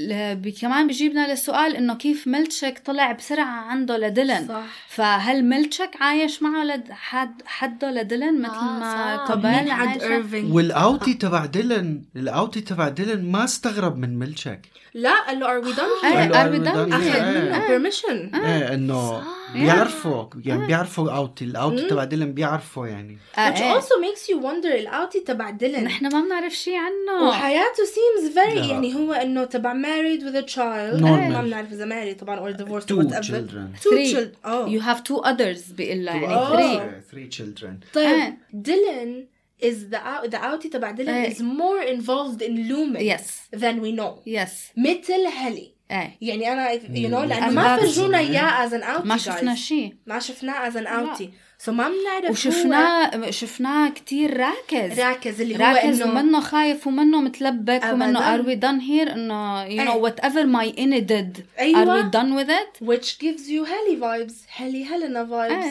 ل- 0.44 0.54
كمان 0.62 0.88
بيجيبنا 0.88 1.32
للسؤال 1.32 1.76
إنه 1.76 1.94
كيف 1.96 2.28
ميلتشيك 2.28 2.80
طلع 2.80 3.12
بسرعة 3.12 3.46
عنده 3.62 3.98
لديلن؟ 3.98 4.48
صح. 4.48 4.64
فهل 4.88 5.46
ميلتشيك 5.46 6.02
عايش 6.02 6.44
معه 6.44 6.64
لد 6.64 6.92
حد 6.92 7.42
حده 7.46 7.92
لديلن 7.92 8.42
مثل 8.42 8.54
آه، 8.54 8.80
ما. 8.80 9.26
كوبيل 9.28 9.52
مين 9.64 9.70
عند؟ 9.70 10.02
ايرفينج 10.04 10.54
وال 10.54 10.71
outie 10.71 11.14
تبع 11.14 11.46
ديلن 11.46 12.02
ال 12.16 12.24
outie 12.24 12.62
تبع 12.62 12.90
ديلن 12.90 13.32
ما 13.32 13.44
استغرب 13.44 13.98
من 13.98 14.20
ميلتشيك 14.20 14.60
لا 14.96 15.28
قال 15.28 15.40
له 15.40 15.52
are 15.52 15.58
we 15.58 15.74
are 15.74 15.76
we 15.76 16.60
done 16.60 16.66
done? 16.66 16.94
اخذ. 16.94 17.22
منه 17.34 17.68
permission 17.68 18.32
إيه 18.36 18.74
إنه 18.74 19.24
بيعرفوا 19.54 20.26
يعني 20.46 20.68
بيعرفوا 20.68 21.12
outie 21.12 21.46
ال 21.46 21.53
outie 21.53 21.88
تبع 21.88 22.04
ديلن 22.04 22.32
بيعرفوا 22.34 22.88
يعني. 22.88 23.18
آه، 23.38 23.52
which 23.52 23.62
إيه. 23.62 23.80
also 23.80 23.84
makes 23.84 24.30
you 24.30 24.36
wonder 24.44 24.76
ال 24.76 24.83
outie 24.83 25.20
تبع 25.20 25.50
ديلن. 25.50 25.84
نحن 25.84 26.06
ما 26.14 26.22
بنعرف 26.22 26.54
شيء 26.54 26.78
عنه. 26.78 27.28
وحياته 27.30 27.84
seems 27.84 28.34
very 28.36 28.58
لا. 28.58 28.66
يعني 28.66 28.96
هو 28.96 29.14
إنه 29.14 29.44
تبع 29.44 29.74
married 29.74 30.22
with 30.22 30.46
a 30.46 30.54
child. 30.56 31.02
ما 31.02 31.42
بنعرف 31.42 31.72
إذا 31.72 31.86
married 31.86 32.20
طبعا 32.20 32.40
or 32.40 32.58
divorced 32.58 32.88
two 32.88 32.96
or 32.96 33.04
whatever. 33.04 33.24
children. 33.24 33.84
Two 33.84 33.90
Three. 33.90 34.14
children 34.14 34.46
oh. 34.46 34.66
You 34.68 34.82
have 34.82 35.04
two 35.04 35.22
others 35.22 35.74
بيقول 35.74 36.06
لها 36.06 36.16
يعني 36.16 37.02
three. 37.02 37.14
three 37.14 37.38
children. 37.38 37.94
طيب. 37.94 38.34
ديلن 38.54 39.26
is 39.72 39.94
the 39.94 39.98
out 39.98 40.32
the 40.32 40.38
outie 40.38 40.70
تبع 40.70 40.92
دلن 40.92 41.10
أي. 41.10 41.34
is 41.34 41.38
more 41.38 41.82
involved 41.82 42.42
in 42.42 42.68
Lumon 42.70 43.02
yes. 43.02 43.50
than 43.52 43.82
we 43.82 43.92
know. 43.92 44.22
Yes. 44.26 44.72
مثل 44.78 45.28
هلي. 45.38 45.76
أي. 45.92 46.12
يعني 46.22 46.54
أنا 46.54 46.72
you 46.72 47.10
know 47.10 47.22
mm. 47.22 47.26
لأنه 47.26 47.50
ما 47.50 47.78
فرجونا 47.78 48.20
إياه 48.20 48.66
as 48.66 48.74
an 48.74 48.84
outie 48.84 49.08
ما 49.08 49.18
شفنا 49.18 49.56
شيء 49.56 49.96
ما 50.08 50.20
شفناه 50.20 50.68
as 50.68 50.78
an 50.78 50.88
outie 50.88 51.30
so 51.58 51.72
ما 51.72 51.90
بنعرف 51.90 52.32
وشفناه 52.32 53.30
شفناه 53.30 53.90
كثير 53.90 54.38
راكز. 54.38 55.00
راكز 55.00 55.42
اللي 55.42 55.56
راكز 55.56 56.02
هو 56.02 56.20
انه 56.20 56.40
خايف 56.40 56.88
ومنه 56.88 57.22
متلبك 57.22 57.84
ومنه 57.84 58.34
are 58.34 58.42
we 58.42 58.56
done 58.56 58.80
here 58.80 59.14
إنه 59.14 59.64
you 59.64 59.84
know 59.84 60.00
whatever 60.00 60.46
my 60.46 60.76
innie 60.80 61.00
did 61.00 61.46
are 61.60 61.90
we 61.90 62.04
done 62.04 62.32
with 62.32 62.78
it 62.82 62.92
which 62.92 63.18
gives 63.22 63.50
you 63.50 63.64
Helly 63.64 63.98
vibes 64.02 64.44
Helly 64.58 64.86
Helena 64.86 65.26
vibes 65.26 65.66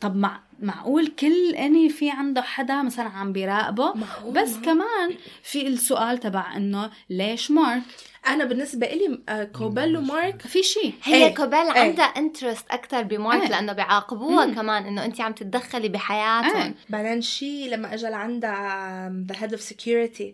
طب 0.00 0.16
مع 0.16 0.40
معقول 0.60 1.06
كل 1.06 1.54
innie 1.54 1.88
في 1.88 2.10
عنده 2.10 2.42
حدا 2.42 2.82
مثلا 2.82 3.08
عم 3.08 3.32
بيراقبه 3.32 3.94
معقول 3.94 4.32
بس 4.34 4.56
ما- 4.56 4.62
كمان 4.62 5.14
في 5.42 5.66
السؤال 5.66 6.18
تبع 6.18 6.56
إنه 6.56 6.90
ليش 7.10 7.50
مارك 7.50 7.82
أنا 8.26 8.44
بالنسبة 8.44 8.86
لي 8.86 9.20
آه، 9.28 9.44
كوبيل 9.44 9.96
ومارك 9.96 10.42
في 10.42 10.62
شيء 10.62 10.92
هي 11.02 11.26
إيه. 11.26 11.34
كوبيل 11.34 11.58
إيه. 11.58 11.80
عندها 11.80 12.04
interest 12.04 12.64
أكثر 12.70 13.02
بمارك 13.02 13.42
إيه. 13.42 13.48
لأنه 13.48 13.72
بيعاقبوها 13.72 14.46
كمان 14.46 14.84
إنه 14.84 15.04
انت 15.04 15.20
عم 15.20 15.32
تتدخلي 15.32 15.88
بحياتهم 15.88 16.56
إيه. 16.62 16.74
بعدين 16.88 17.20
شي 17.20 17.68
لما 17.68 17.94
اجى 17.94 18.06
لعندها 18.06 19.12
the 19.32 19.36
head 19.36 19.50
of 19.56 19.60
security 19.60 20.24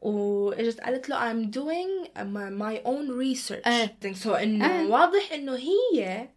وإجت 0.00 0.80
قالت 0.80 1.08
له 1.08 1.32
I'm 1.32 1.46
doing 1.46 2.08
my, 2.18 2.86
own 2.86 3.08
research 3.22 3.66
إيه. 3.68 3.96
so 4.24 4.26
إنه 4.26 4.80
إيه. 4.80 4.86
واضح 4.86 5.32
إنه 5.34 5.56
هي 5.56 6.28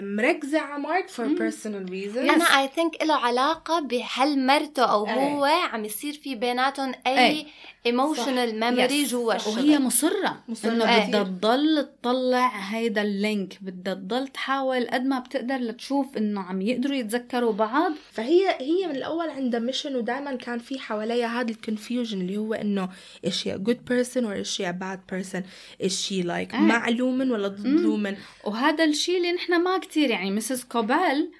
مركزة 0.00 0.58
على 0.60 0.82
مارك 0.82 1.10
for 1.10 1.38
personal 1.38 1.90
reasons. 1.90 2.30
أنا 2.30 2.44
I 2.44 2.68
think 2.74 3.02
له 3.02 3.14
علاقة 3.14 3.80
بهل 3.80 4.46
مرته 4.46 4.84
أو 4.84 5.06
إيه. 5.06 5.12
هو 5.12 5.44
عم 5.44 5.84
يصير 5.84 6.12
في 6.12 6.34
بيناتهم 6.34 6.92
أي 7.06 7.18
إيه. 7.18 7.46
emotional 7.86 8.60
memory. 8.60 9.04
جوا 9.04 9.36
الشغل 9.36 9.58
وهي 9.58 9.78
مصرة 9.78 10.42
مصرة. 10.48 10.70
انه 10.70 10.96
إيه. 10.96 11.06
بدها 11.06 11.22
تضل 11.22 11.88
تطلع 12.02 12.48
هيدا 12.48 13.02
ال 13.02 13.13
link 13.13 13.58
بدها 13.60 13.94
تضل 13.94 14.28
تحاول 14.28 14.86
قد 14.86 15.04
ما 15.04 15.18
بتقدر 15.18 15.56
لتشوف 15.56 16.16
إنه 16.16 16.40
عم 16.40 16.62
يقدروا 16.62 16.96
يتذكروا 16.96 17.52
بعض. 17.52 17.92
فهي 18.12 18.48
هي 18.60 18.86
من 18.86 18.96
الأول 18.96 19.30
عندها 19.30 19.60
mission 19.60 19.96
ودائما 19.96 20.34
كان 20.34 20.58
في 20.58 20.78
حواليها 20.78 21.40
هذا 21.40 21.50
ال 21.50 21.57
confusion 21.57 22.20
اللي 22.20 22.36
هو 22.36 22.54
إنه 22.54 22.88
is 23.26 23.30
she 23.30 23.50
a 23.50 23.58
good 23.58 23.84
person 23.90 24.24
or 24.24 24.34
is 24.44 24.48
she 24.48 24.64
a 24.64 24.72
bad 24.72 25.00
person 25.14 25.42
is 25.86 25.92
she 25.92 26.22
like 26.22 26.54
مع 26.54 26.88
لومن 26.88 27.30
ولا 27.30 27.48
ضد 27.48 27.66
لومن 27.66 28.16
وهذا 28.44 28.84
الشيء 28.84 29.16
اللي 29.16 29.30
نحن 29.42 29.62
ما 29.62 29.78
كتير 29.78 30.10
يعني 30.10 30.30
مسز 30.30 30.64
كوبيل 30.64 31.30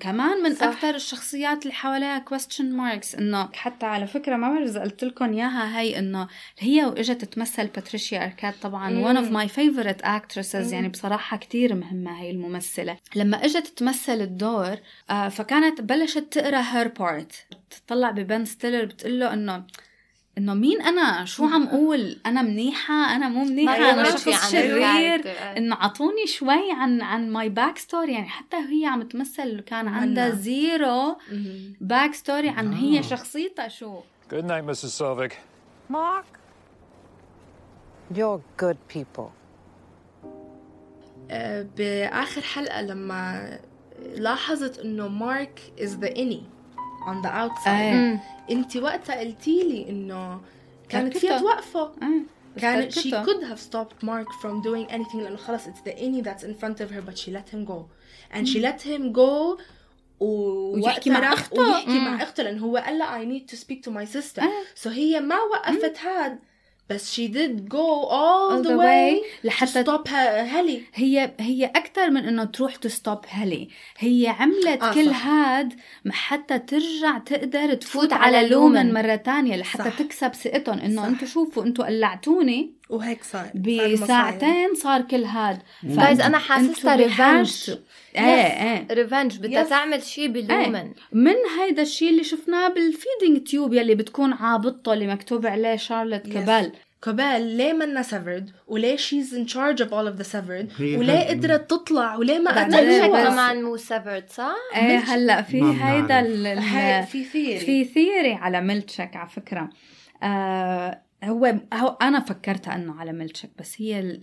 كمان 0.00 0.42
من 0.42 0.54
صح. 0.54 0.66
أكثر 0.66 0.94
الشخصيات 0.94 1.62
اللي 1.62 1.74
حواليها 1.74 2.24
question 2.34 2.62
marks 2.62 3.18
إنه 3.18 3.48
حتى 3.52 3.86
على 3.86 4.06
فكرة 4.06 4.36
ما 4.36 4.48
بعرف 4.48 4.68
إذا 4.68 4.80
قلت 4.82 5.04
لكم 5.04 5.32
إياها 5.32 5.80
هي 5.80 5.98
إنه 5.98 6.28
هي 6.58 6.84
وإجت 6.84 7.24
تمثل 7.24 7.66
باتريشيا 7.66 8.24
اركاد 8.24 8.54
طبعا 8.62 9.12
one 9.12 9.16
of 9.16 9.30
my 9.32 9.52
favorite 9.54 10.04
actresses. 10.04 10.72
يعني 10.72 10.88
بصراحة 10.88 11.36
كتير 11.36 11.74
مهمة 11.74 12.20
هي 12.20 12.30
الممثلة. 12.30 12.96
لما 13.16 13.44
إجت 13.44 13.66
تمثل 13.66 14.20
الدور 14.20 14.76
آه 15.10 15.28
فكانت 15.28 15.80
بلشت 15.80 16.26
تقرأ 16.30 16.60
her 16.60 16.88
part 16.88 17.46
بتطلع 17.70 18.10
ببن 18.10 18.44
ستيلر 18.44 18.84
بتقول 18.84 19.20
له 19.20 19.32
إنه 19.32 19.64
إنه 20.38 20.54
مين 20.54 20.82
أنا 20.82 21.24
شو 21.24 21.44
عم 21.44 21.66
أقول 21.66 22.16
أنا 22.26 22.42
منيحة 22.42 22.94
أنا 22.94 23.28
مو 23.28 23.44
منيحة 23.44 23.76
أنا 23.90 24.04
شخص 24.10 24.50
شرير. 24.52 25.22
إنه 25.56 25.74
أعطوني 25.76 26.26
شوي 26.26 26.72
عن 26.72 27.02
عن 27.02 27.30
my 27.30 27.48
backstory 27.48 28.12
يعني 28.12 28.28
حتى 28.28 28.56
هي 28.56 28.86
عم 28.86 29.02
تمثل 29.02 29.60
كان 29.60 29.88
عندها. 29.88 30.30
zero 30.30 31.16
backstory 31.80 32.48
عن 32.48 32.72
هي. 32.72 33.02
شخصيتها 33.02 33.68
شو 33.68 34.00
Good 34.30 34.44
night, 34.44 34.64
Mrs. 34.70 34.92
Selvig. 35.00 35.32
Mark, 35.92 36.26
you're 38.14 38.40
good 38.64 38.78
people. 38.94 39.30
آه، 41.30 41.66
بآخر 41.76 42.40
حلقة 42.42 42.82
لما 42.82 43.58
لاحظت 44.14 44.78
إنه 44.78 45.08
مارك 45.08 45.60
is 45.78 45.90
the 46.04 46.08
innie 46.16 46.44
on 47.06 47.26
the 47.26 47.30
outside 47.30 47.68
إيه 47.68 48.20
انت 48.50 48.76
وقتها 48.76 49.20
قلتي 49.20 49.62
لي 49.62 49.88
انه 49.90 50.40
كانت 50.88 51.16
فيها. 51.16 51.38
توقفه 51.38 51.92
إيه 52.02 52.22
كانت 52.60 52.98
she 52.98 53.10
could 53.10 53.42
have 53.50 53.60
stopped 53.60 54.04
Mark 54.06 54.28
from 54.42 54.62
doing 54.62 54.92
anything 54.92 55.16
لأنه 55.16 55.36
خلص 55.36 55.66
it's 55.66 55.80
the 55.88 55.96
innie 55.98 56.20
that's 56.22 56.44
in 56.44 56.54
front 56.54 56.80
of 56.80 56.90
her 56.90 57.00
but 57.10 57.18
she 57.18 57.30
let 57.30 57.48
him 57.54 57.64
go 57.64 57.88
and 58.34 58.48
she 58.48 58.60
let 58.60 58.82
him 58.82 59.12
go 59.12 59.58
ويحكي 60.20 61.10
مع 61.10 61.32
أخته. 61.32 61.60
ويحكي 61.60 61.98
مع 61.98 62.22
اخته 62.22 62.42
لأنه 62.42 62.64
هو 62.64 62.76
قال 62.76 62.98
لها 62.98 63.24
I 63.24 63.26
need 63.26 63.52
to 63.54 63.56
speak 63.58 63.82
to 63.82 63.90
my 63.90 64.04
sister 64.16 64.42
آه. 64.42 64.64
so 64.84 64.86
هي 64.86 65.20
ما 65.20 65.36
وقفت 65.40 65.98
هاد 65.98 66.38
بس 66.94 67.20
she 67.20 67.28
did 67.28 67.68
go 67.68 68.04
all, 68.10 68.52
All 68.52 68.62
the, 68.62 68.68
the 68.68 68.76
way, 68.78 69.22
way 69.22 69.44
لحتى 69.44 69.84
to 69.84 69.86
stop 69.86 70.08
her 70.08 70.38
هلي 70.38 70.82
هي 70.94 71.34
هي 71.40 71.64
أكثر 71.64 72.10
من 72.10 72.24
إنه 72.24 72.44
تروح 72.44 72.76
تستوب 72.76 73.18
هلي 73.28 73.68
هي 73.98 74.28
عملت 74.28 74.82
آه، 74.82 74.94
كل 74.94 75.10
صح. 75.10 75.26
هاد 75.26 75.72
حتى 76.10 76.58
ترجع 76.58 77.18
تقدر 77.18 77.74
تفوت 77.74 78.12
على 78.12 78.48
لومن. 78.48 78.92
مرة 78.94 79.14
تانية 79.16 79.56
لحتى 79.56 79.90
صح. 79.90 79.98
تكسب 79.98 80.34
ثقتهم 80.34 80.78
إنه 80.78 81.02
صح. 81.02 81.08
أنتم 81.08 81.26
شوفوا 81.26 81.64
أنتم 81.64 81.82
قلعتوني 81.84 82.72
وهيك 82.92 83.24
صار 83.24 83.50
صار 83.54 83.92
بساعتين 83.92 84.74
صار 84.74 85.02
كل 85.02 85.24
هاد. 85.24 85.58
جايز 85.84 86.20
أنا 86.20 86.38
حاسسها 86.38 86.96
ريفنج 86.96 87.70
إيه 88.16 88.22
إيه. 88.22 88.86
revenge 88.90 89.38
بدها. 89.38 89.62
تعمل 89.62 90.02
شيء 90.02 90.28
بلومن 90.28 90.92
من 91.12 91.34
هيدا 91.60 91.82
الشيء 91.82 92.10
اللي 92.10 92.24
شفناه 92.24 92.68
بال 92.68 92.85
feeding 92.85 93.46
tube 93.46 93.72
يلي 93.74 93.94
بتكون 93.94 94.32
عابطة 94.32 94.92
اللي 94.92 95.06
مكتوب 95.06 95.46
عليه 95.46 95.76
شارلوت 95.76 96.22
Yes. 96.26 96.28
كوبيل 96.32 96.72
كوبيل 97.04 97.42
ليه 97.56 97.72
منا 97.72 98.02
severed 98.02 98.50
وليه 98.68 98.96
in 98.96 99.46
charge 99.48 99.80
of 99.80 99.88
all 99.88 100.06
of 100.12 100.22
the 100.22 100.28
severed 100.32 100.80
هي 100.80 100.96
وليه 100.96 101.28
قدرت 101.28 101.70
تطلع؟ 101.70 102.16
وليه 102.16 102.38
ما 102.38 102.64
قتلوها 102.64 103.24
كمان 103.30 103.62
مو 103.62 103.76
severed 103.76 104.24
صح؟ 104.30 104.56
إيه 104.76 104.98
هلأ 104.98 105.42
في 105.42 105.62
هيدا 105.80 106.22
في 107.04 107.24
theory 107.24 107.58
في 107.60 107.84
theory 107.84 108.32
على 108.34 108.60
ميلتشيك 108.60 109.10
على 109.16 109.28
فكرة. 109.28 109.70
آه 110.22 111.02
هو 111.24 111.60
هو 111.74 111.88
أنا 112.02 112.20
فكرتها 112.20 112.74
أنه 112.74 113.00
على 113.00 113.12
ميلتشيك 113.12 113.50
بس 113.58 113.74
هي 113.82 114.18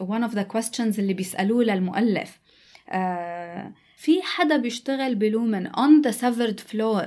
one 0.00 0.28
of 0.30 0.34
the 0.34 0.44
questions 0.56 0.98
اللي 0.98 1.14
بيسألوه 1.14 1.64
للمؤلف. 1.64 2.40
آه 2.88 3.72
في 3.96 4.22
حدا 4.22 4.56
بيشتغل 4.56 5.14
بلومن 5.14 5.68
on 5.68 6.06
the 6.06 6.12
severed 6.12 6.58
floor 6.72 7.06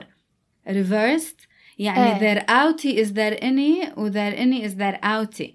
reversed 0.69 1.47
يعني 1.79 2.15
إيه. 2.15 2.19
their 2.19 2.43
outie 2.43 3.05
is 3.05 3.11
their 3.13 3.39
innie 3.43 3.97
و 3.97 4.09
their 4.11 4.35
innie 4.37 4.67
is 4.69 4.73
outie 5.03 5.51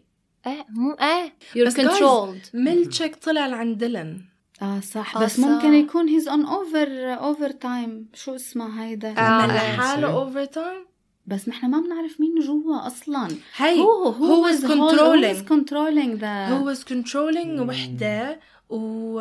إيه 0.46 0.66
مو 0.68 0.92
إيه 1.00 1.32
you're 1.54 1.66
بس 1.66 1.80
controlled. 1.80 2.54
ميلتشيك 2.54 3.16
طلع 3.16 3.46
لعند 3.46 3.78
ديلن. 3.78 4.20
آه 4.62 4.80
صح. 4.80 5.16
آه، 5.16 5.24
بس 5.24 5.40
صح. 5.40 5.46
ممكن 5.46 5.74
يكون 5.74 6.20
he's 6.20 6.24
on 6.24 6.46
over 6.46 7.18
over 7.20 7.52
time 7.52 8.14
شو 8.14 8.34
اسمها 8.34 8.84
هيدا؟ 8.84 9.08
آه. 9.18 9.20
عمل. 9.20 9.54
لحاله 9.54 10.12
overtime 10.12 10.86
بس 11.26 11.48
نحن 11.48 11.70
ما 11.70 11.80
بنعرف 11.80 12.20
مين 12.20 12.34
جوا 12.40 12.86
أصلا. 12.86 13.28
هي 13.56 13.80
هو 13.80 14.08
هو 14.08 14.48
controlling. 14.48 14.64
who 14.66 15.38
was 15.38 15.48
controlling. 15.48 16.20
the 16.20 16.24
هو 16.24 16.74
was 16.74 16.78
controlling 16.78 17.60
وحدة 17.60 18.40
و 18.70 19.20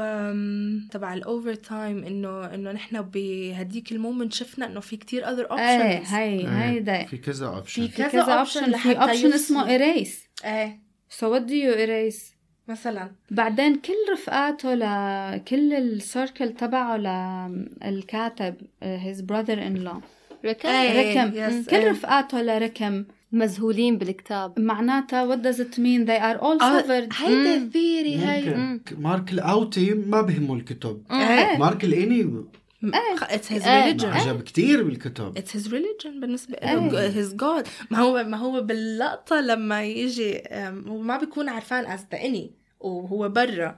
تبع 0.92 1.14
ال 1.14 1.54
overtime 1.54 2.04
إنه 2.04 2.54
إنه 2.54 2.72
نحن 2.72 3.02
بهديك 3.02 3.92
ال 3.92 3.98
moment 3.98 4.34
شفنا 4.34 4.66
إنه 4.66 4.80
في 4.80 4.98
كتير 4.98 5.30
other 5.30 5.44
إيه 5.44 5.52
options 5.52 6.14
هي 6.14 6.48
هيدا 6.48 7.06
في 7.06 7.18
كذا 7.18 7.48
اوبشن 7.48 7.88
في 7.88 8.10
كذا 8.10 8.22
اوبشن 8.22 8.78
في 8.78 8.92
اوبشن 8.92 9.34
اسمه 9.34 9.78
erase. 9.78 10.46
إيه. 10.46 10.80
So 11.10 11.24
what 11.24 11.48
do 11.48 11.54
you 11.54 11.76
erase? 11.76 12.36
مثلا. 12.68 13.12
بعدين 13.32 13.76
كل 13.76 13.94
رفقاته 14.14 14.74
لكل 14.74 15.74
السيركل 15.74 16.54
تبعه 16.54 16.98
للكاتب 16.98 18.56
his 18.84 19.22
brother 19.22 19.58
in 19.58 19.88
law 19.88 20.02
ركن؟ 20.46 20.70
إيه، 20.70 21.12
ركن 21.12 21.32
yes، 21.32 21.70
كل 21.70 21.76
إيه. 21.76 21.92
رفقاته 21.92 22.42
لركن 22.42 23.06
مذهولين 23.32 23.98
بالكتاب. 23.98 24.60
معناتها 24.60 25.36
what 25.36 25.40
does 25.40 25.60
it 25.60 25.78
mean? 25.78 26.06
They 26.06 26.20
are 26.20 26.42
all 26.42 26.62
آه، 26.62 26.82
severed 26.82 27.14
هيدا 27.22 27.58
مم. 27.58 27.64
ال 27.64 27.71
theory 27.71 28.16
هي 28.18 28.80
مارك 28.98 29.32
ال 29.32 29.42
outie 29.42 29.94
ما 29.94 30.22
بهمه 30.22 30.54
الكتب. 30.54 31.04
إيه. 31.12 31.58
مارك 31.58 31.84
ال 31.84 31.94
innie 31.94 32.44
it's 32.84 33.52
his 33.52 33.68
إيه. 33.68 33.86
religion 33.86 34.10
عجب 34.10 34.42
كثير 34.42 34.84
بالكتب. 34.84 35.38
it's 35.38 35.56
his 35.56 35.74
religion 35.74 36.20
بالنسبة 36.20 36.56
إيه. 36.56 36.76
له 36.76 37.18
his 37.18 37.34
God 37.34 37.68
ما 37.92 37.98
هو 37.98 38.24
ما 38.24 38.38
هو 38.38 38.62
باللقطة 38.62 39.42
لما 39.42 39.84
يجي 39.84 40.42
هو 40.88 41.02
ما 41.02 41.18
بيكون 41.18 41.50
عرفان 41.50 41.86
as 41.86 42.06
the 42.12 42.22
innie 42.26 42.52
وهو 42.80 43.30
برا. 43.30 43.76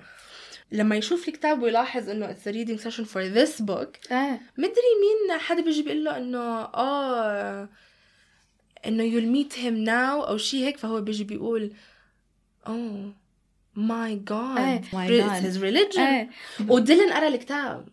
لما 0.74 0.96
يشوف 0.96 1.28
الكتاب 1.28 1.62
ويلاحظ 1.64 2.10
إنه 2.10 2.30
it's 2.30 2.48
reading 2.48 2.80
session 2.80 3.04
for 3.04 3.24
this 3.24 3.62
book 3.62 3.90
إيه 4.12 4.42
مدري 4.58 4.92
مين 5.02 5.40
حدا 5.40 5.62
بيجي 5.62 5.84
بيقول 5.84 6.04
له 6.04 6.18
إنه 6.18 6.62
آه 6.64 7.70
إنه 8.86 9.04
you'll 9.12 9.36
meet 9.36 9.54
him 9.56 9.86
now 9.88 10.28
أو 10.28 10.38
شيء 10.38 10.66
هيك 10.66 10.78
فهو 10.78 11.02
بيجي 11.02 11.24
بيقول 11.24 11.74
oh 12.68 13.14
my 13.76 14.16
God. 14.16 14.86
My 14.86 15.08
it's 15.08 15.24
God. 15.24 15.44
his 15.46 15.58
religion. 15.62 16.00
إيه 16.00 16.30
وديلن 16.70 17.14
قرأ 17.14 17.28
الكتاب. 17.28 17.88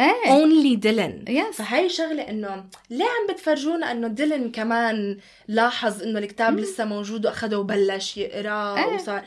إيه 0.00 0.44
only 0.44 0.78
ديلن. 0.78 1.24
yes 1.28 1.56
فهي 1.62 1.88
شغلة 1.88 2.22
إنه 2.22 2.64
ليه 2.90 3.04
عم 3.04 3.34
بتفرجونا 3.34 3.90
إنه 3.90 4.08
ديلن 4.08 4.50
كمان 4.50 5.18
لاحظ 5.48 6.02
إنه 6.02 6.18
الكتاب 6.18 6.58
لسه 6.58 6.84
موجود 6.84 7.26
وأخده 7.26 7.58
وبلش 7.58 8.16
يقراه 8.16 8.78
إيه. 8.78 8.94
وصار 8.94 9.24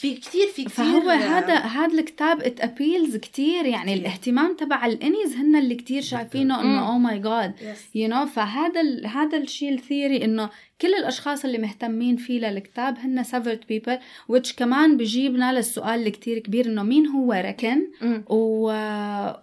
في 0.00 0.14
كتير 0.14 0.46
في 0.46 0.64
كتير 0.64 0.68
فهو 0.68 1.10
هذا 1.10 1.54
هذا 1.54 1.98
الكتاب 1.98 2.42
it 2.42 2.60
appeals 2.60 3.16
كثير 3.16 3.66
يعني 3.66 3.94
الاهتمام 3.94 4.56
تبع 4.56 4.86
ال 4.86 4.93
innies 4.93 5.36
هن 5.36 5.56
اللي 5.56 5.74
كثير 5.74 6.02
شايفينه 6.02 6.60
إنه 6.60 6.88
oh 6.88 6.98
my 6.98 7.18
God. 7.18 7.54
you 7.94 8.08
know 8.08 8.26
فهذا 8.26 8.80
ال 8.80 9.06
هذا 9.06 9.38
الشيء 9.38 9.74
ال 9.74 9.81
theory 9.81 10.24
إنه 10.24 10.50
كل 10.80 10.94
الأشخاص 10.94 11.44
اللي 11.44 11.58
مهتمين 11.58 12.16
فيه 12.16 12.40
للكتاب 12.40 12.98
هن 12.98 13.24
severed 13.24 13.60
people 13.72 13.98
which 14.32 14.56
كمان 14.56 14.96
بجيبنا 14.96 15.52
للسؤال 15.52 15.94
اللي 15.94 16.10
كتير 16.10 16.38
كبير 16.38 16.66
إنه 16.66 16.82
مين 16.82 17.06
هو 17.06 17.32
ركن 17.32 17.86
مم. 18.00 18.24
و... 18.28 18.72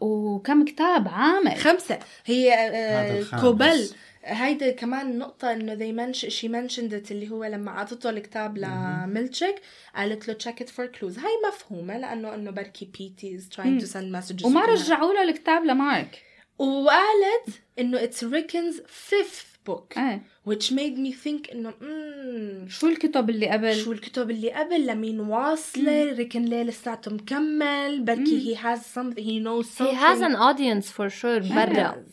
وكم 0.02 0.66
كتاب 0.66 1.08
عامل؟ 1.08 1.56
خمسة. 1.56 2.00
هي 2.26 2.54
هذا 2.54 2.76
آه 2.76 3.20
الخامس. 3.20 3.42
couple. 3.44 3.90
هيدا 4.26 4.72
كمان 4.72 5.18
نقطة 5.18 5.54
إنه 5.54 5.76
they 5.76 5.92
mention 5.98 6.30
she 6.30 6.48
mentioned 6.48 6.94
it 6.94 7.12
اللي 7.12 7.30
هو 7.32 7.44
لما 7.44 7.72
أعطته 7.72 8.10
الكتاب 8.10 8.58
لميلشيك 8.58 9.56
قالت 9.96 10.28
له 10.28 10.34
check 10.34 10.56
it 10.64 10.70
for 10.70 10.88
clues. 11.00 11.20
هاي 11.20 11.32
مفهومة 11.48 11.98
لأنه 11.98 12.34
إنه 12.34 12.52
بركي 12.52 12.86
Petey 13.00 13.38
is 13.40 13.44
trying 13.56 13.84
to 13.84 13.88
send 13.94 14.12
messages 14.16 14.46
وما. 14.46 14.66
رجعوا 14.66 15.14
له 15.14 15.24
الكتاب 15.24 15.64
لمارك 15.66 16.22
وقالت 16.60 17.62
إنه 17.80 18.00
it's 18.08 18.24
Rickon's 18.24 18.78
fifth 19.10 19.70
book 19.70 19.98
إيه. 19.98 20.22
which 20.50 20.72
made 20.72 20.98
me 20.98 21.12
think 21.26 21.52
إنه 21.52 21.74
مم. 21.82 22.66
شو 22.70 22.88
الكتب 22.88 23.30
اللي 23.30 23.50
قبل؟ 23.50 23.76
شو 23.76 23.92
الكتب 23.92 24.30
اللي 24.32 24.52
قبل؟ 24.52 24.88
لمين 24.88 25.20
واصلة؟ 25.20 26.14
ريكن 26.14 26.42
ليه 26.46 26.64
لساته 26.64 27.12
مكمل. 27.14 28.02
بركي 28.02 28.56
he 28.56 28.58
has 28.60 28.80
something 28.80 29.24
he 29.24 29.40
knows 29.40 29.68
he 29.68 29.84
something. 29.84 29.96
has 29.96 30.22
an 30.22 30.36
audience 30.36 30.90
for 30.92 31.10
sure 31.10 31.42
He 31.42 31.54
برا. 31.56 32.04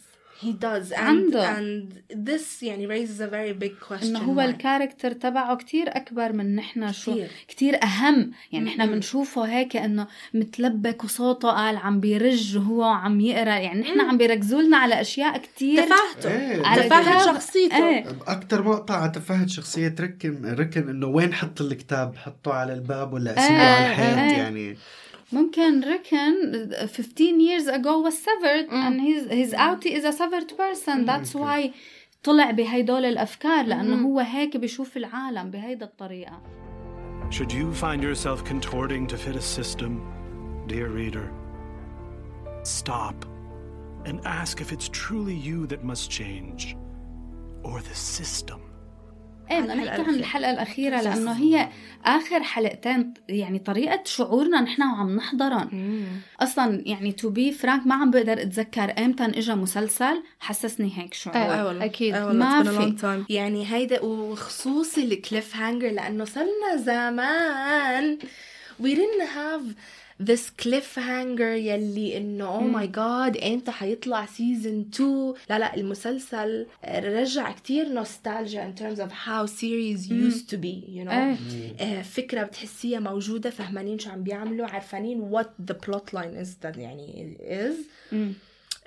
He 0.42 0.52
does 0.52 0.92
and, 0.92 0.98
عنده. 0.98 1.56
and 1.56 1.92
this 2.28 2.62
يعني 2.62 2.88
raises 2.88 3.20
a 3.20 3.26
very 3.30 3.64
big 3.64 3.88
question 3.88 4.02
إنه 4.02 4.18
هو 4.18 4.36
mark. 4.36 4.44
الكاركتر 4.44 5.12
تبعه 5.12 5.56
كتير 5.56 5.96
أكبر 5.96 6.32
من 6.32 6.56
نحن 6.56 6.92
شو 6.92 7.20
كتير. 7.48 7.82
أهم 7.82 8.30
يعني 8.52 8.64
نحن. 8.64 8.86
بنشوفه 8.86 9.42
هيك 9.44 9.76
إنه 9.76 10.06
متلبك 10.34 11.04
وصوته 11.04 11.50
قال 11.50 11.76
عم 11.76 12.00
بيرج 12.00 12.56
وهو 12.56 12.82
عم 12.84 13.20
يقرأ 13.20 13.58
يعني 13.58 13.80
نحن 13.80 14.00
عم 14.00 14.18
بيركزوا 14.18 14.62
لنا 14.62 14.76
على 14.76 15.00
أشياء 15.00 15.38
كتير 15.38 15.82
تفاهته 15.84 16.30
إيه، 16.30 16.66
على 16.66 16.80
الكتاب. 16.80 17.34
شخصيته 17.34 17.88
إيه 17.88 18.04
أكثر 18.26 18.62
مقطع 18.62 18.96
على 18.96 19.10
تفاهة 19.10 19.46
شخصية 19.46 19.94
ركن 20.00 20.54
ركن 20.58 20.88
إنه 20.88 21.06
وين 21.06 21.34
حط 21.34 21.60
الكتاب 21.60 22.16
حطه 22.16 22.52
على 22.52 22.72
الباب 22.72 23.12
ولا 23.12 23.30
أسيبه 23.38 23.56
إيه، 23.60 23.74
على 23.74 23.86
الحيط 23.86 24.18
إيه. 24.18 24.38
يعني 24.38 24.76
ممكن 25.31 25.83
ريكن 25.83 26.69
15 26.87 27.39
years 27.39 27.67
ago 27.67 28.01
was 28.09 28.13
severed 28.17 28.71
مم. 28.71 28.83
and 28.87 29.01
his 29.01 29.31
his 29.31 29.53
outie 29.53 29.93
is 29.99 30.05
a 30.05 30.11
severed 30.11 30.49
person 30.57 31.05
that's 31.05 31.33
why 31.35 31.71
طلع 32.23 32.51
بهيدول 32.51 33.05
الافكار 33.05 33.65
لانه 33.65 33.95
مم. 33.95 34.05
هو 34.05 34.19
هيك 34.19 34.57
بيشوف 34.57 34.97
العالم 34.97 35.51
بهيدا 35.51 35.85
الطريقه 35.85 36.41
Should 37.31 37.51
you 37.51 37.73
find 37.73 38.03
yourself 38.03 38.43
contorting 38.45 39.07
to 39.07 39.17
fit 39.17 39.35
a 39.35 39.41
system, 39.41 39.91
dear 40.67 40.89
reader, 40.89 41.27
stop 42.63 43.17
and 44.05 44.19
ask 44.25 44.61
if 44.61 44.71
it's 44.71 44.87
truly 44.89 45.35
you 45.35 45.65
that 45.71 45.83
must 45.83 46.05
change 46.11 46.77
or 47.63 47.81
the 47.81 47.95
system. 47.95 48.61
إيه 49.50 49.60
بدنا 49.60 49.72
الحلقة 49.74 50.02
نحكي 50.02 50.02
عن 50.02 50.14
الأخيرة. 50.14 50.20
الحلقة 50.20 50.50
الأخيرة 50.50 51.00
لأنه 51.00 51.32
هي 51.32 51.68
آخر 52.04 52.42
حلقتين 52.42 53.14
يعني 53.28 53.58
طريقة 53.58 54.00
شعورنا 54.04 54.60
نحن 54.60 54.82
وعم 54.82 55.16
نحضرهم 55.16 55.68
أصلا 56.40 56.82
يعني 56.86 57.12
to 57.12 57.30
be 57.30 57.52
frank 57.52 57.86
ما 57.86 57.94
عم 57.94 58.10
بقدر 58.10 58.32
أتذكر 58.32 58.94
إمتى 58.98 59.24
اجى 59.24 59.54
مسلسل 59.54 60.22
حسسني 60.40 60.92
هيك 60.96 61.14
شعور. 61.14 61.36
آه 61.36 61.66
والله. 61.66 61.84
أكيد. 61.84 62.14
آه 62.14 62.26
والله 62.26 62.62
ما 62.62 62.94
في. 62.94 63.24
يعني 63.28 63.66
هيدا 63.72 64.02
وخصوصي 64.02 65.04
ال 65.04 65.56
cliffhanger 65.56 65.90
لأنه 65.90 66.24
صرنا 66.24 66.76
زمان 66.76 68.18
we 68.82 68.94
didn't 68.96 69.26
have 69.36 69.74
this 70.20 70.50
cliffhanger 70.62 71.40
يلي 71.40 72.16
إنه 72.16 72.44
oh 72.44 72.60
my 72.60 72.86
God 72.86 73.36
إمتى 73.36 73.70
حيطلع 73.70 74.26
season 74.26 74.90
2 74.94 75.34
لا 75.50 75.58
لا 75.58 75.76
المسلسل 75.76 76.66
رجع 76.88 77.52
كتير 77.52 77.88
نوستالجيا 77.88 78.74
in 78.74 78.80
terms 78.80 78.98
of 78.98 79.10
how 79.12 79.46
series 79.46 80.08
used 80.08 80.48
to 80.50 80.56
be 80.56 80.84
you 80.88 81.04
know. 81.04 81.12
إيه. 81.12 81.36
آه، 81.80 82.02
فكرة 82.02 82.42
بتحسيها 82.42 83.00
موجودة 83.00 83.50
فهمانين 83.50 83.98
شو 83.98 84.10
عم 84.10 84.22
بيعملوا 84.22 84.66
عارفانين 84.66 85.30
what 85.32 85.72
the 85.72 85.74
plot 85.74 86.12
line 86.16 86.44
is 86.44 86.48
that 86.66 86.78
يعني 86.78 87.36
is. 87.40 88.14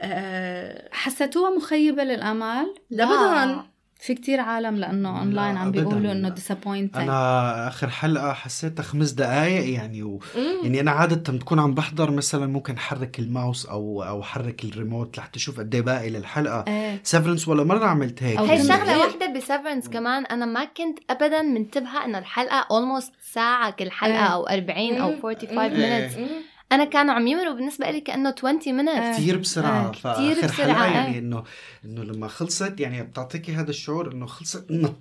آه، 0.02 0.90
حسيتوها 0.92 1.50
مخيبة 1.58 2.04
للآمال؟ 2.04 2.76
لا 2.90 3.04
ابدا 3.04 3.64
في 4.04 4.14
كتير 4.14 4.40
عالم 4.40 4.76
لأنه 4.76 5.20
أونلاين 5.20 5.58
عم. 5.58 5.72
بيقولوا 5.72 6.12
إنه 6.12 6.36
disappointing 6.36 6.98
أنا 6.98 7.68
آخر 7.68 7.90
حلقة 7.90 8.34
حسيتها 8.34 8.84
خمس 8.84 9.12
دقائق 9.12 9.74
يعني 9.74 10.04
و... 10.04 10.20
يعني 10.64 10.80
أنا 10.80 10.92
عادة 10.92 11.34
بكون 11.34 11.60
عم 11.60 11.74
بحضر 11.74 12.12
مثلا 12.12 12.46
ممكن 12.48 12.78
حرك 12.80 13.20
الماوس 13.20 13.66
أو 13.66 14.04
أو 14.04 14.24
حرك 14.24 14.64
الريموت 14.64 15.18
لحتى 15.18 15.38
أشوف 15.40 15.60
قد 15.60 15.76
إيه 15.76 15.82
باقي 15.82 16.10
للحلقة. 16.10 16.66
إيه. 16.68 17.00
سيفرنس 17.04 17.48
ولا 17.48 17.64
مرة 17.64 17.86
عملت 17.86 18.24
هيك؟ 18.24 18.40
هي 18.40 18.58
كنت- 18.58 18.68
شغلة 18.68 19.00
واحدة 19.00 19.28
بسيفرنس 19.34 19.90
كمان. 19.90 20.26
أنا 20.26 20.46
ما 20.46 20.64
كنت 20.66 21.00
أبدا 21.10 21.42
منتبهة 21.42 22.06
إنه 22.06 22.18
الحلقة 22.18 22.62
almost 22.62 23.12
ساعة 23.34 23.72
كل 23.72 23.92
حلقة 23.92 24.14
إيه. 24.16 24.34
أو 24.34 24.48
40 24.48 24.98
أو 25.02 25.12
45 25.22 25.72
إيه. 25.82 26.28
أنا 26.76 26.86
كانوا 26.86 27.14
عم 27.14 27.28
يمروا 27.28 27.54
بالنسبة 27.54 27.92
لي 27.92 28.02
كأنه 28.02 28.34
20 28.38 28.60
minutes. 28.62 29.18
كثير 29.18 29.38
بسرعة. 29.38 29.88
آه، 29.88 29.92
كتير 29.92 30.36
فاخر 30.36 30.48
بسرعة، 30.64 30.74
حلقه 30.74 30.86
آه. 30.90 30.94
يعني 30.94 31.18
انه 31.20 31.44
إنه 31.86 32.04
لما 32.04 32.28
خلصت 32.28 32.80
يعني 32.80 33.04
بتعطيكي 33.04 33.52
هذا 33.54 33.70
الشعور 33.70 34.12
إنه 34.12 34.26
خلصت 34.26 34.72
نط 34.72 34.96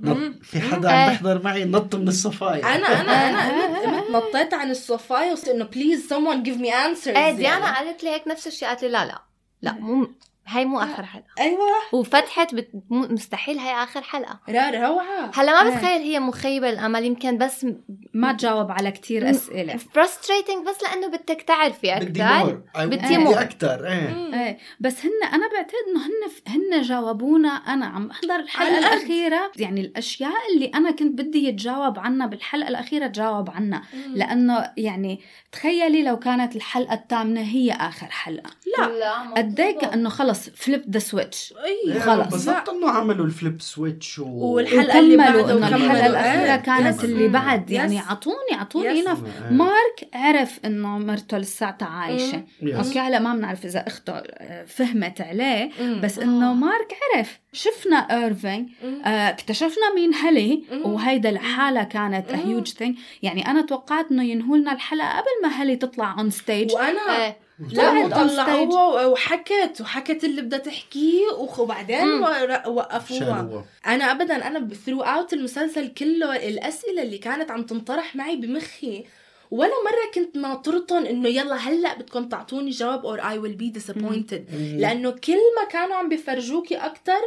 نط 0.00 0.16
في 0.42 0.60
حدا 0.60 0.88
عم 0.90 0.94
آه. 0.94 1.08
بيحضر 1.10 1.42
معي 1.42 1.64
نط 1.64 1.94
من 1.94 2.08
الصفاية 2.08 2.74
أنا 2.76 3.00
أنا 3.00 3.28
أنا 3.30 4.00
قمت- 4.00 4.06
قمت 4.08 4.10
نطيت 4.34 4.54
عن 4.54 4.70
الصفاية 4.70 5.32
وصرت 5.32 5.48
إنه 5.48 5.64
بليز 5.64 6.08
someone 6.12 6.46
give 6.46 6.60
me 6.60 6.70
answers 6.70 7.16
إيه 7.16 7.32
ديانا. 7.32 7.74
قالت 7.76 8.04
لي 8.04 8.10
هيك 8.10 8.28
نفس 8.28 8.46
الشيء 8.46 8.68
قالت 8.68 8.82
لي 8.82 8.88
لا 8.88 9.04
لا 9.06 9.22
لا 9.62 9.72
مو 9.72 10.08
هاي 10.48 10.64
مو 10.64 10.80
آخر 10.80 11.04
حلقة. 11.04 11.26
أيوه. 11.38 11.60
وفتحت 11.92 12.54
بت... 12.54 12.70
مستحيل 12.90 13.58
هاي 13.58 13.82
آخر 13.84 14.02
حلقة. 14.02 14.40
را 14.48 14.70
روعة 14.70 15.30
هلا 15.34 15.62
ما 15.62 15.70
إيه. 15.70 15.76
بتخيل 15.76 16.02
هي 16.02 16.20
مخيبة 16.20 16.70
للامل 16.70 17.04
يمكن 17.04 17.38
بس 17.38 17.66
ما 18.14 18.32
تجاوب 18.32 18.70
على 18.70 18.90
كتير 18.90 19.30
أسئلة. 19.30 19.74
frustrating 19.76 20.68
بس 20.68 20.82
لأنه 20.82 21.08
بدك 21.08 21.44
تعرفي 21.46 21.94
بدي 21.94 22.22
أكثر 22.22 22.62
بدي 22.76 22.96
بدي 22.96 23.18
more. 23.18 23.40
أكثر 23.40 23.86
إيه. 23.86 24.34
إيه. 24.34 24.58
بس 24.80 25.04
هن 25.04 25.28
أنا 25.34 25.48
بعتقد 25.48 25.74
إنه 25.88 26.06
هن 26.06 26.30
هن 26.76 26.82
جاوبونا. 26.82 27.48
أنا 27.48 27.86
عم 27.86 28.10
أحضر 28.10 28.36
الحلقة. 28.36 28.78
الأخيرة. 28.78 29.52
يعني 29.56 29.80
الأشياء 29.80 30.52
اللي 30.54 30.66
أنا 30.74 30.90
كنت 30.90 31.18
بدي 31.20 31.48
يتجاوب 31.48 31.98
عنها 31.98 32.26
بالحلقة 32.26 32.68
الأخيرة 32.68 33.06
تجاوب 33.06 33.50
عنها. 33.50 33.82
لأنه 34.14 34.72
يعني 34.76 35.20
تخيلي 35.52 36.02
لو 36.02 36.18
كانت 36.18 36.56
الحلقة 36.56 36.94
الثامنة 36.94 37.40
هي 37.40 37.72
آخر 37.72 38.06
حلقة. 38.06 38.50
لا 38.78 39.20
قد 39.36 39.60
إيه 39.60 39.78
كأنه 39.78 40.08
خلص 40.08 40.35
flip 40.54 40.84
the 40.90 40.98
switch 40.98 41.54
أي 41.64 42.00
خلص. 42.00 42.08
انبسطت 42.10 42.68
إنه 42.68 42.90
عملوا 42.90 43.26
ال 43.26 43.33
flip 43.33 43.60
switch 43.62 44.18
و... 44.18 44.24
والحلقة 44.26 44.98
اللي 44.98 45.14
وكملوا 45.14 45.32
بعده 45.42 45.52
انه 45.52 45.66
وكملوا. 45.66 45.86
الحلقة 45.86 46.06
الأخيرة 46.06 46.54
إيه. 46.54 46.56
كانت 46.56 46.98
yes. 46.98 47.04
اللي 47.04 47.28
بعد 47.28 47.70
yes. 47.70 47.76
يعني 47.76 48.00
أعطوني 48.00 48.54
أعطوني 48.54 48.86
yes. 48.88 49.06
هنا 49.06 49.18
مارك 49.50 50.08
عرف 50.14 50.60
إنه 50.64 50.98
مرته 50.98 51.38
لساتها 51.38 51.88
عايشة 51.88 52.42
yes. 52.62 52.86
okay 52.86 52.98
هلا 52.98 53.18
ما 53.18 53.34
بنعرف 53.34 53.64
إذا 53.64 53.86
أخته 53.86 54.12
آه، 54.12 54.64
فهمت 54.64 55.20
عليه 55.20 55.70
مم. 55.80 56.00
بس 56.04 56.18
إنه 56.18 56.54
مارك 56.54 56.92
عرف 57.14 57.40
شفنا 57.52 57.96
ايرفينج. 57.96 58.68
آه 58.84 59.08
اكتشفنا 59.08 59.94
مين 59.94 60.14
هلي. 60.14 60.62
وهيدا 60.84 61.30
لحالها 61.30 61.82
كانت. 61.82 62.30
huge 62.32 62.68
thing 62.68 62.96
يعني 63.22 63.50
أنا 63.50 63.62
توقعت 63.62 64.10
إنه 64.10 64.24
ينهوا 64.24 64.56
لنا 64.56 64.72
الحلقة 64.72 65.08
قبل 65.08 65.42
ما 65.42 65.48
هلي 65.48 65.76
تطلع 65.76 66.14
on 66.18 66.30
stage 66.30 66.72
وأنا 66.74 67.24
إيه 67.26 67.45
لا 67.58 67.90
وطلعوها 67.90 69.06
وحكت 69.06 69.80
وحكت 69.80 70.24
اللي 70.24 70.42
بدها 70.42 70.58
تحكيه 70.58 71.26
وبعدين 71.58 72.22
وقفوها. 72.66 73.18
شالوها 73.18 73.64
أنا 73.86 74.10
ابدا 74.10 74.46
أنا 74.46 74.68
throughout 74.86 75.32
المسلسل 75.32 75.88
كله 75.88 76.48
الأسئلة 76.48 77.02
اللي 77.02 77.18
كانت 77.18 77.50
عم 77.50 77.62
تنطرح 77.62 78.16
معي 78.16 78.36
بمخي 78.36 79.04
ولا 79.50 79.70
مرة 79.84 80.12
كنت 80.14 80.36
ناطرتهم 80.36 81.06
إنه 81.06 81.28
يلا 81.28 81.56
هلأ 81.56 81.94
بدكم 81.94 82.28
تعطوني 82.28 82.70
جواب 82.70 83.06
or 83.06 83.20
I 83.20 83.38
will 83.38 83.54
be 83.54 83.72
disappointed. 83.76 84.54
لأنه 84.54 85.10
كل 85.10 85.38
ما 85.56 85.68
كانوا 85.70 85.96
عم 85.96 86.08
بيفرجوكي 86.08 86.76
أكثر 86.76 87.20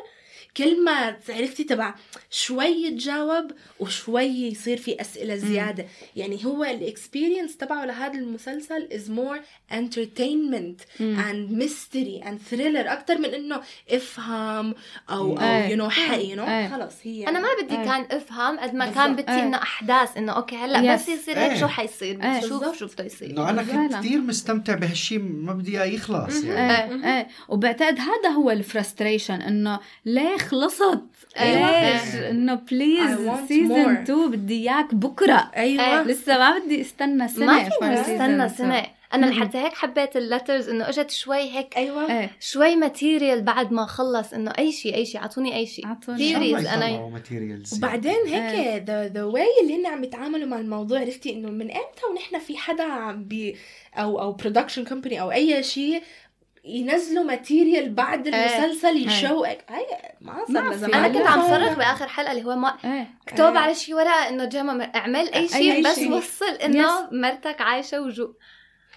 كل 0.58 0.84
ما 0.84 1.16
عرفتي 1.30 1.64
تبع 1.64 1.96
شوي 2.32 2.66
يتجاوب 2.66 3.52
وشوي 3.80 4.24
يصير 4.24 4.78
في 4.78 5.02
أسئلة 5.02 5.36
زيادة 5.36 5.86
يعني 6.16 6.46
هو 6.46 6.64
ال 6.64 6.72
experience 6.72 7.58
تبعه 7.58 7.86
لهذا 7.86 8.14
المسلسل 8.20 8.88
is 8.94 9.12
more 9.12 9.40
entertainment 9.72 11.00
and 11.00 11.62
mystery 11.62 12.24
and 12.24 12.38
thriller 12.52 12.88
أكثر 12.88 13.18
من 13.18 13.26
إنه 13.26 13.62
افهم 13.92 14.76
أو 15.10 15.38
أو. 15.38 15.70
يو 15.70 15.78
نو 15.78 15.90
حقي 15.90 16.30
يو 16.30 16.36
نو. 16.36 16.70
خلص 16.70 16.94
هي 17.04 17.28
أنا 17.28 17.40
ما 17.40 17.48
بدي 17.64 17.76
إيه. 17.78 17.86
كان 17.86 18.18
افهم 18.18 18.60
قد 18.60 18.76
ما 18.76 18.92
كان. 18.92 19.16
بدي. 19.16 19.32
انه 19.32 19.58
أحداث 19.58 20.18
إنه 20.18 20.32
okay 20.32 20.56
هلأ 20.56 20.80
Yes. 20.80 21.02
بس 21.02 21.10
يصير 21.10 21.40
هيك. 21.40 21.58
شو 21.60 21.68
حيصير 21.68 22.18
بالضبط. 22.18 22.76
شو 22.76 22.88
بده 22.88 23.04
يصير 23.06 23.30
إنه 23.30 23.50
أنا 23.50 23.64
كنت. 23.64 23.96
كثير 23.96 24.22
مستمتع 24.22 24.76
بهالشيء 24.76 25.20
ما 25.20 25.54
بدي 25.54 25.82
إياه 25.82 25.86
يخلص 25.94 26.44
يعني 26.44 27.06
إيه 27.08 27.18
إيه 27.18 27.28
وبعتقد 27.50 28.00
هذا 28.00 28.30
هو 28.30 28.52
ال 28.52 28.59
frustration 28.59 29.42
إنه 29.42 29.80
ليه 30.06 30.38
خلصت؟ 30.42 31.02
أيوة. 31.40 31.92
ليش؟ 31.94 32.16
إنه 32.16 32.54
please 32.56 33.30
season 33.48 33.96
more. 33.96 34.00
2 34.00 34.32
بدي 34.32 34.70
إياك 34.70 34.96
بكرة 34.96 35.52
أيوه 35.56 36.04
لسه 36.04 36.38
ما 36.38 36.60
بدي 36.60 36.82
استنى 36.82 37.28
سنة 37.28 37.46
ما 37.46 37.70
فينا 37.70 38.02
نستنى 38.02 38.50
season 38.50 38.58
سنة. 38.58 38.86
أنا 39.14 39.28
مم. 39.28 39.44
حتى 39.44 39.58
هيك 39.58 39.74
حبيت 39.74 40.18
ال 40.18 40.24
letters 40.24 40.70
إنه 40.70 40.90
إجت 40.90 41.12
شوي 41.12 41.38
هيك 41.38 41.78
أيوه 41.78 42.20
إيه 42.20 42.32
شوي 42.40 42.76
material 42.76 43.42
بعد 43.42 43.72
ما 43.72 43.86
خلص 43.86 44.34
إنه 44.34 44.52
أي 44.60 44.72
شيء 44.72 44.96
أي 44.96 45.06
شيء 45.06 45.22
أعطوني 45.22 45.56
أي 45.56 45.66
شيء 45.66 45.86
يطلعوا 46.12 47.18
materials 47.18 47.78
وبعدين 47.78 48.16
إيه. 48.26 48.50
هيك 48.50 48.84
the 48.84 49.08
the 49.08 49.24
way 49.24 49.48
اللي 49.62 49.82
هن 49.82 49.86
عم 49.86 50.04
يتعاملوا 50.04 50.48
مع 50.48 50.60
الموضوع 50.60 51.00
عرفتي 51.00 51.34
إنه 51.34 51.50
من 51.50 51.72
إمتى 51.72 52.06
ونحن 52.12 52.40
في 52.40 52.58
حدا 52.58 52.84
عم 52.84 53.24
بي 53.24 53.56
أو 53.96 54.22
أو 54.22 54.32
production 54.32 54.86
company 54.86 55.22
أو 55.22 55.32
أي 55.32 55.64
شيء 55.64 56.04
ينزلوا 56.66 57.24
material 57.24 57.90
بعد 57.94 58.28
المسلسل 58.28 59.08
يشوقك 59.08 59.66
هاي 59.70 59.86
ما 60.22 60.34
أنا 60.98 61.08
كنت 61.08 61.28
عم. 61.28 61.42
صرخ 61.42 61.74
بآخر 61.78 62.08
حلقة 62.08 62.32
اللي 62.32 62.44
هو 62.46 62.56
ما 62.56 62.76
إيه 62.86 63.08
اكتب 63.28 63.58
على 63.58 63.76
شيء 63.76 63.96
ورقة 63.96 64.30
إنه 64.30 64.46
جماعة 64.46 64.92
اعمل 64.96 65.34
أي 65.34 65.48
شيء 65.48 65.84
بس. 65.90 65.98
وصل 66.00 66.46
إنه 66.64 67.10
مرتك 67.12 67.62
عايشة 67.62 68.02
وجو 68.02 68.34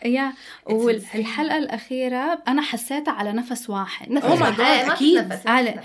يا. 0.04 0.32
والحلقة 0.66 1.58
الأخيرة 1.58 2.42
أنا 2.48 2.62
حسيتها 2.62 3.12
على 3.12 3.32
نفس 3.32 3.70
واحد 3.70 4.10
نفس 4.12 4.26
Oh 4.26 4.30
واحد. 4.42 4.60
إيه، 4.60 4.84
في 5.36 5.48
على 5.48 5.70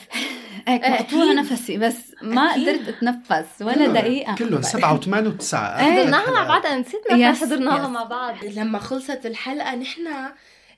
إيه. 0.67 0.99
أكيد. 0.99 1.21
نفسي 1.35 1.77
بس 1.77 2.15
ما 2.21 2.41
أكيد. 2.41 2.69
قدرت 2.69 2.87
أتنفس 2.87 3.61
ولا 3.61 3.87
دقيقة 3.87 4.35
كلهم 4.35 4.61
سبعة 4.61 4.93
وثمانية 4.93 5.29
وتسعة 5.29 5.79
إيه. 5.79 5.91
حضرناها 6.01 6.31
مع 6.31 6.43
بعض 6.47 6.65
أنا 6.65 6.77
نسيت 6.79 7.01
متى 7.11 7.33
حضرناها. 7.33 7.87
مع 7.87 8.03
بعض 8.03 8.35
لما 8.45 8.79
خلصت 8.79 9.25
الحلقة 9.25 9.75
نحن 9.75 10.07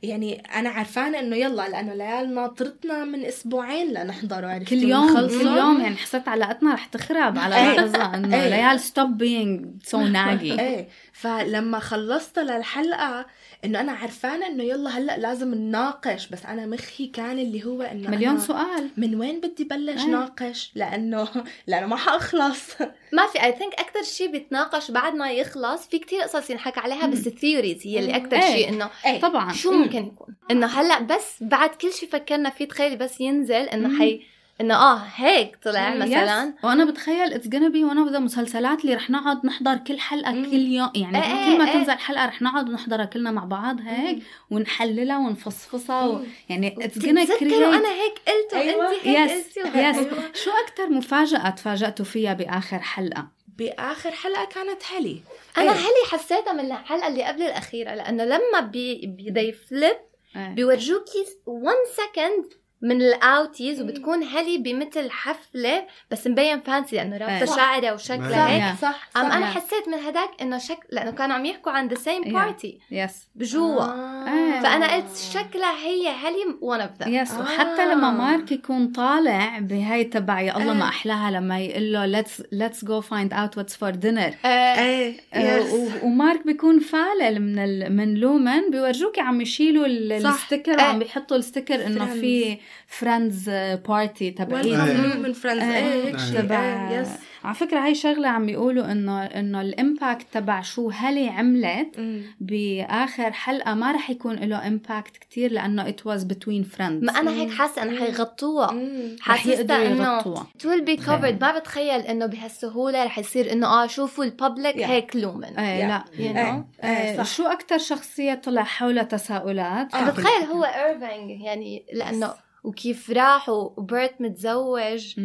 يعني 0.04 0.44
أنا 0.56 0.70
عرفانة 0.70 1.20
إنه 1.20 1.36
يلا 1.36 1.70
لأنه 1.70 1.94
ليال 1.94 2.34
ناطرتنا 2.36 3.06
من 3.06 3.26
أسبوعين 3.26 3.94
لنحضره 3.94 4.48
عرفتي 4.48 4.66
كل 4.76 4.90
يوم. 4.90 5.28
كل 5.28 5.48
يوم 5.48 5.82
يعني 5.82 5.96
حسيت 5.96 6.28
علاقتنا 6.28 6.74
رح 6.74 6.86
تخرب 6.86 7.38
على 7.38 7.56
إيه. 7.56 7.80
لحظه 7.80 8.16
انه 8.16 8.38
إيه. 8.38 8.50
ليال 8.50 8.80
stop 8.80 9.18
being 9.18 9.66
so 9.84 10.02
naggy 10.02 10.60
إيه 10.60 10.88
فلما 11.14 11.80
خلصت 11.80 12.40
للحلقة 12.40 13.26
إنه 13.66 13.80
أنا 13.82 13.92
عرفانة 13.92 14.48
إنه 14.48 14.64
يلا 14.64 14.90
هلأ 14.90 15.18
لازم 15.18 15.54
نناقش 15.54 16.28
بس 16.28 16.46
أنا 16.46 16.66
مخي 16.66 17.08
كان 17.08 17.40
اللي 17.40 17.66
هو 17.66 17.82
إنه 17.82 18.10
مليون 18.10 18.32
أنا 18.32 18.40
سؤال. 18.40 18.90
من 18.98 19.16
وين 19.16 19.40
بدي 19.40 19.64
بلش 19.64 20.02
إيه. 20.02 20.08
ناقش؟ 20.08 20.72
لأنه 20.76 21.28
لأنه 21.68 21.88
ما 21.88 21.96
حأخلص. 21.96 22.62
ما 23.18 23.28
في 23.28 23.44
I 23.44 23.52
think 23.52 23.74
أكثر 23.74 24.04
شيء 24.04 24.32
بيتناقش 24.32 24.92
بعد 24.92 25.16
ما 25.16 25.32
يخلص 25.32 25.88
في 25.88 26.00
كتير 26.00 26.22
قصص 26.22 26.50
ينحكى 26.50 26.80
عليها 26.80 27.08
بس 27.08 27.28
ال 27.28 27.35
theories 27.35 27.88
هي 27.88 28.00
اللي 28.00 28.16
أكثر. 28.16 28.42
شيء 28.42 28.70
إنه 28.70 28.90
إيه 29.06 29.22
طبعا. 29.22 29.54
شو 29.54 29.72
ممكن 29.72 30.06
يكون؟ 30.06 30.36
إنه 30.52 30.68
هلأ 30.68 31.00
بس 31.02 31.36
بعد 31.42 31.70
كل 31.70 31.94
شيء 31.94 32.10
فكرنا 32.10 32.50
فيه 32.50 32.66
تخيلي 32.66 32.96
بس 32.96 33.22
ينزل 33.22 33.56
إنه 33.56 34.00
حي 34.00 34.22
إنه 34.62 34.76
آه 34.76 35.02
هيك 35.16 35.58
طلع. 35.64 35.96
مثلا 35.96 36.54
Yes. 36.62 36.66
وأنا 36.66 36.86
بتخيل 36.86 37.34
it's 37.34 37.48
gonna 37.48 37.72
be 37.72 37.84
one 37.84 37.98
of 37.98 38.10
the 38.10 38.18
المسلسلات 38.18 38.82
اللي 38.82 38.94
رح 38.96 39.10
نقعد 39.10 39.46
نحضر 39.46 39.76
كل 39.78 40.00
حلقة 40.00 40.32
مم. 40.32 40.46
كل 40.46 40.58
يوم 40.58 40.90
يعني 40.96 41.18
إيه، 41.24 41.46
كل 41.52 41.58
ما 41.58 41.68
إيه. 41.68 41.74
تنزل 41.74 41.92
حلقة 41.94 42.26
رح 42.26 42.42
نقعد 42.42 42.70
ونحضرها 42.70 43.06
كلنا 43.06 43.32
مع 43.32 43.46
بعض 43.46 43.78
هيك 43.82 44.24
ونحللها 44.52 45.18
ونفصفصها 45.18 46.06
و... 46.06 46.24
يعني 46.50 46.76
it's 46.86 47.00
gonna 47.00 47.28
be 47.40 47.41
great 47.41 47.44
أنا 47.54 47.90
هيك 47.94 48.22
قلت 48.28 48.54
أيوة. 48.54 48.90
وانت 48.90 49.08
هيك 49.08 49.32
yes 49.32 49.58
قلتي 49.58 49.80
yes 49.80 49.96
وهيك. 49.98 50.36
شو 50.36 50.52
أكثر 50.68 50.90
مفاجأة 50.90 51.50
تفاجأتوا 51.50 52.06
فيها 52.06 52.34
بآخر 52.34 52.80
حلقة 52.80 53.28
بآخر 53.58 54.12
حلقة 54.12 54.46
كانت 54.46 54.82
هلي 54.96 55.22
أنا 55.58 55.72
إيه. 55.72 55.78
هلي 55.78 56.08
حسيتها 56.12 56.54
من 56.54 56.72
الحلقة 56.72 57.08
اللي 57.08 57.24
قبل 57.24 57.42
الأخيرة 57.42 57.96
لأنه 57.96 58.24
لما 58.26 58.60
بي 58.60 59.08
بي 59.08 59.34
they 59.34 59.56
flip 59.56 59.98
إيه. 60.36 60.48
بيورجوكي 60.50 61.26
1 61.46 61.76
second 61.98 62.54
من 62.82 63.02
ال 63.02 63.13
outies 63.13 63.82
وبتكون 63.82 64.24
هلي 64.24 64.58
بمثل 64.58 65.10
حفلة 65.12 65.86
بس 66.12 66.28
مبين 66.28 66.60
fancy 66.60 66.96
لأنه 66.96 67.18
رابطة 67.18 67.46
صح. 67.46 67.56
شعرها 67.56 67.94
وشكلها 67.94 68.70
هيك. 68.72 68.78
صح 68.82 69.10
أم 69.18 69.26
أنا 69.26 69.46
صح. 69.46 69.56
حسيت 69.56 69.88
من 69.88 69.94
هداك 69.94 70.30
إنه 70.42 70.58
شكل 70.58 70.88
لأنه 70.92 71.12
كانوا 71.12 71.36
عم 71.36 71.46
يحكوا 71.46 71.72
عن 71.72 71.88
the 71.88 71.96
same. 71.96 72.24
party 72.34 72.80
yes 72.92 73.28
بجوا 73.36 73.82
آه. 73.82 74.60
فأنا 74.64 74.96
قلت 74.96 75.18
شكلها 75.34 75.78
هي 75.86 76.08
هلي 76.10 76.58
one 76.62 76.82
of 76.82 76.92
them 77.02 77.14
yes 77.14 77.34
وحتى 77.34 77.82
آه. 77.82 77.94
لما 77.94 78.12
مارك 78.12 78.52
يكون 78.52 78.88
طالع 78.88 79.60
بهاي 79.60 80.04
تبع 80.04 80.42
يا 80.42 80.58
الله 80.58 80.72
آه. 80.72 80.76
ما 80.76 80.88
أحلاها 80.88 81.32
لما 81.32 81.60
يقول 81.60 81.94
له 81.94 82.22
let's 82.22 82.36
let's 82.56 82.78
go 82.86 83.02
find 83.06 83.32
out 83.34 83.60
what's 83.62 83.74
for 83.76 83.92
dinner 84.02 84.46
إيه 84.46 85.16
آه، 85.34 85.58
yes. 85.58 85.74
و- 85.74 86.06
ومارك 86.06 86.46
بيكون 86.46 86.80
فالل 86.80 87.42
من 87.42 87.60
ال... 87.60 87.96
من 87.96 88.14
لومن 88.14 88.72
بيورجوكي 88.72 89.22
عم 89.22 89.42
يشيلوا 89.42 89.86
ال- 89.86 90.22
صح. 90.24 90.30
ال 90.34 90.40
sticker 90.40 90.80
آه. 90.80 90.84
وعم 90.84 91.00
بيحطوا 91.00 91.38
ال 91.38 91.44
sticker 91.44 91.86
إنه. 91.88 92.06
في 92.06 92.58
friends 92.88 93.50
party 93.88 94.36
Welcome 94.40 95.18
من 95.18 95.34
friends 95.34 95.64
آه. 95.64 95.78
إيه 95.78 96.04
هيك 96.08 96.18
شيء. 96.20 96.42
تبع 96.42 96.90
إيه 96.92 97.00
yes 97.00 97.10
على 97.44 97.56
فكرة 97.56 97.80
هاي 97.80 97.96
شغلة 97.96 98.28
عم 98.28 98.50
يقولوا 98.50 98.92
انه 98.92 99.24
إنه 99.26 99.62
ال 99.62 99.71
impact 99.71 100.26
تبع 100.32 100.62
شو 100.62 100.90
هلي 100.90 101.28
عملت 101.30 102.00
مم. 102.00 102.22
بآخر 102.40 103.32
حلقة 103.32 103.74
ما 103.74 103.92
رح 103.92 104.10
يكون 104.10 104.36
له 104.36 104.68
impact 104.68 105.18
كتير 105.18 105.52
لأنه 105.52 105.92
it 105.92 105.96
was 106.12 106.22
between 106.24 106.76
friends. 106.78 107.04
ما 107.04 107.12
أنا 107.20 107.32
هيك 107.32 107.52
حاسة 107.52 107.84
إنه 107.84 108.00
حيغطوها. 108.00 108.80
حاسة 109.22 109.88
إنه 109.88 110.22
it 110.22 110.62
will 110.64 110.86
be 110.90 111.02
covered. 111.06 111.42
ما 111.42 111.60
بتخيل 111.60 112.02
إنه 112.02 112.26
بهالسهولة 112.26 113.04
رح 113.06 113.20
يصير 113.20 113.52
إنه 113.52 113.68
آه 113.68 113.88
شوفوا 113.88 114.24
ال 114.24 114.31
public 114.31 114.76
Yeah. 114.76 114.90
هيك 114.90 115.16
لومن. 115.16 115.60
إيه 115.60 115.88
لا 115.88 116.04
you 116.16 116.20
إيه. 116.20 116.34
know 116.34 116.84
إيه، 116.86 116.90
آه، 116.90 117.24
صح. 117.24 117.36
شو 117.36 117.44
أكتر 117.44 117.78
شخصية 117.78 118.34
طلع 118.34 118.64
حولها 118.64 119.04
تساؤلات؟ 119.04 119.96
أنا 119.96 120.12
بتخيل 120.12 120.44
هو 120.52 120.64
ايرفينج 120.64 121.42
يعني 121.42 121.86
لأنه 121.94 122.34
وكيف 122.64 123.10
راح 123.10 123.50
وبيرت 123.50 124.22
متزوج. 124.22 125.20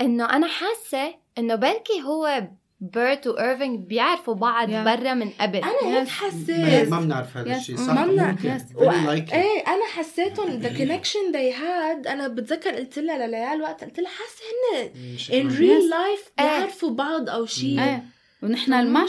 إنه 0.00 0.24
أنا 0.36 0.46
حاسة 0.48 1.14
إنه 1.38 1.54
بلكي 1.54 2.02
هو 2.04 2.48
بيرت 2.80 3.26
وإيرفينج 3.26 3.86
بيعرفوا 3.86 4.34
بعض 4.34 4.68
Yeah. 4.68 4.72
برا 4.72 5.14
من 5.14 5.30
قبل. 5.30 5.56
أنا 5.58 5.98
هيك. 6.00 6.08
حسيت. 6.08 6.88
ما 6.88 7.00
بنعرف 7.00 7.36
هذا 7.36 7.54
Yes. 7.54 7.56
الشيء 7.56 7.76
ما 7.78 7.86
صح؟ 7.86 8.04
بنعرف. 8.04 8.40
very 8.42 9.06
likely 9.06 9.34
إيه 9.34 9.66
أنا 9.66 9.84
حسيتهم 9.96 10.62
the 10.62 10.66
connection 10.66 11.32
they 11.32 11.54
had. 11.58 12.10
أنا 12.10 12.28
بتذكر 12.28 12.70
قلت 12.74 12.98
لها 12.98 13.26
لليال 13.26 13.62
وقت 13.62 13.84
قلت 13.84 14.00
لها 14.00 14.10
حاسة 14.10 14.42
هن 14.74 15.48
real 15.50 15.82
Yes. 15.82 15.92
life 15.94 16.30
بيعرفوا 16.38 16.90
بعض 16.90 17.28
أو 17.30 17.46
شيء. 17.46 17.80
إيه. 17.80 18.04
ونحن 18.42 18.70
ما. 18.70 18.82
ما 18.82 19.06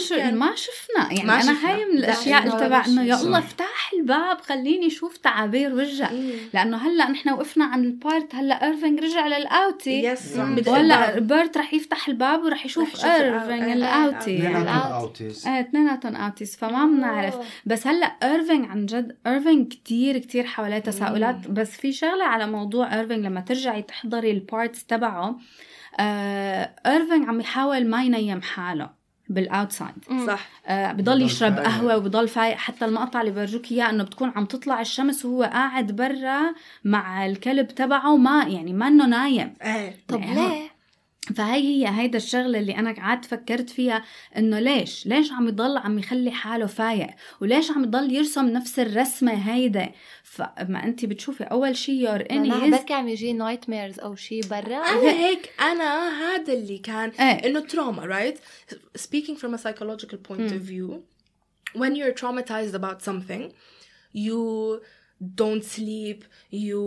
شفنا 0.55 1.13
يعني 1.13 1.23
ما 1.27 1.33
أنا 1.33 1.41
شفنا. 1.53 1.69
هاي 1.69 1.85
من 1.85 1.95
لا، 1.95 1.99
الأشياء 1.99 2.39
اللي 2.47 2.65
تبع 2.67 2.85
انه 2.85 3.03
يا. 3.03 3.15
الله. 3.21 3.37
افتح 3.39 3.91
الباب 3.93 4.41
خليني 4.41 4.87
أشوف 4.87 5.17
تعابير 5.17 5.73
وجهك 5.75 6.11
مم. 6.11 6.31
لأنه 6.53 6.77
هلأ 6.77 7.09
نحن 7.11 7.29
وقفنا 7.29 7.65
عن 7.65 7.83
ال 7.83 7.94
part 7.94 8.35
هلأ 8.35 8.65
ايرفينج 8.67 8.99
رجع 8.99 9.27
لل 9.27 9.49
outie 9.49 10.03
yes 10.03 10.35
مم. 10.37 10.55
بدق 10.55 10.71
ولا. 10.71 11.19
بيرت 11.19 11.57
رح 11.57 11.73
يفتح 11.73 12.07
الباب 12.07 12.43
ورح 12.43 12.53
رح 12.59 12.65
يشوف 12.65 13.05
ايرفينج 13.05 13.63
ال 13.63 13.75
ou- 13.75 13.94
ال 13.94 14.00
outie 14.00 14.31
إيه، 14.31 14.47
اثنيناتهم. 14.47 14.91
outies 14.93 15.47
إيه 15.47 15.59
اثنيناتهم 15.59 16.15
outies 16.15 16.55
فما 16.55 16.85
بنعرف 16.85 17.35
بس 17.65 17.87
هلأ 17.87 18.05
ايرفينج 18.23 18.69
عن 18.69 18.85
جد 18.85 19.17
ايرفينج 19.27 19.67
كتير 19.73 20.17
كتير 20.17 20.43
حواليه 20.45 20.79
تساؤلات 20.79 21.47
بس 21.47 21.71
في 21.71 21.91
شغلة 21.91 22.23
على 22.25 22.47
موضوع 22.47 22.95
ايرفينج 22.95 23.25
لما 23.25 23.41
ترجعي 23.41 23.81
تحضري 23.81 24.31
ال 24.31 24.40
parts 24.40 24.85
تبعه 24.85 25.39
آه 25.99 26.75
ايرفينج 26.85 27.27
عم 27.29 27.39
يحاول 27.39 27.87
ما 27.87 28.03
ينيم 28.03 28.41
حاله 28.41 28.98
بال 29.29 29.43
outside 29.43 29.91
صح. 30.27 30.49
آه 30.67 30.91
بضل 30.91 31.21
يشرب 31.21 31.55
فايق. 31.55 31.67
قهوة 31.67 31.97
وبضل 31.97 32.27
فايق. 32.27 32.57
حتى 32.57 32.85
المقطع 32.85 33.21
اللي 33.21 33.31
بورجوك 33.31 33.71
إياه 33.71 33.89
إنه 33.89 34.03
بتكون 34.03 34.31
عم 34.35 34.45
تطلع 34.45 34.81
الشمس 34.81 35.25
وهو 35.25 35.43
قاعد 35.43 35.91
برا 35.91 36.53
مع 36.83 37.25
الكلب 37.25 37.67
تبعه 37.67 38.17
ما 38.17 38.43
يعني 38.43 38.73
ما 38.73 38.87
إنه 38.87 39.05
نايم. 39.07 39.53
إيه. 39.63 39.95
طب 40.07 40.19
يعني 40.19 40.35
ليه؟ 40.35 40.79
فهي 41.35 41.85
هي 41.85 41.99
هيدا 41.99 42.17
الشغلة 42.17 42.59
اللي 42.59 42.77
أنا 42.77 42.91
قعدت 42.91 43.25
فكرت 43.25 43.69
فيها 43.69 44.03
إنه 44.37 44.59
ليش؟ 44.59 45.07
ليش 45.07 45.31
عم 45.31 45.47
يضل 45.47 45.77
عم 45.77 45.99
يخلي 45.99 46.31
حاله 46.31 46.65
فايق؟ 46.65 47.09
وليش 47.41 47.71
عم 47.71 47.83
يضل 47.83 48.13
يرسم 48.13 48.45
نفس 48.45 48.79
الرسمة 48.79 49.33
هيدا؟ 49.33 49.89
فما 50.39 50.83
أنت 50.83 51.05
بتشوفي 51.05 51.43
أول 51.43 51.77
شي 51.77 51.91
your 51.91 52.23
innies 52.31 52.71
بركي 52.71 52.93
عم 52.93 53.07
يجي 53.07 53.33
nightmares 53.33 53.99
أو 53.99 54.15
شيء 54.15 54.43
برا 54.43 54.77
أنا 54.77 55.11
هيك 55.11 55.49
أنا 55.59 56.09
هذا 56.09 56.53
اللي 56.53 56.77
كان 56.77 57.09
إيه. 57.09 57.45
انه 57.45 57.67
trauma 57.67 58.01
right 58.01 58.37
speaking 59.01 59.35
from 59.35 59.53
a 59.53 59.57
psychological 59.57 60.17
point 60.17 60.51
of 60.51 60.61
view 60.61 61.03
when 61.73 61.95
you're 61.95 62.13
traumatized 62.13 62.73
about 62.73 63.01
something 63.01 63.51
you 64.13 64.81
don't 65.35 65.63
sleep 65.63 66.23
you 66.51 66.79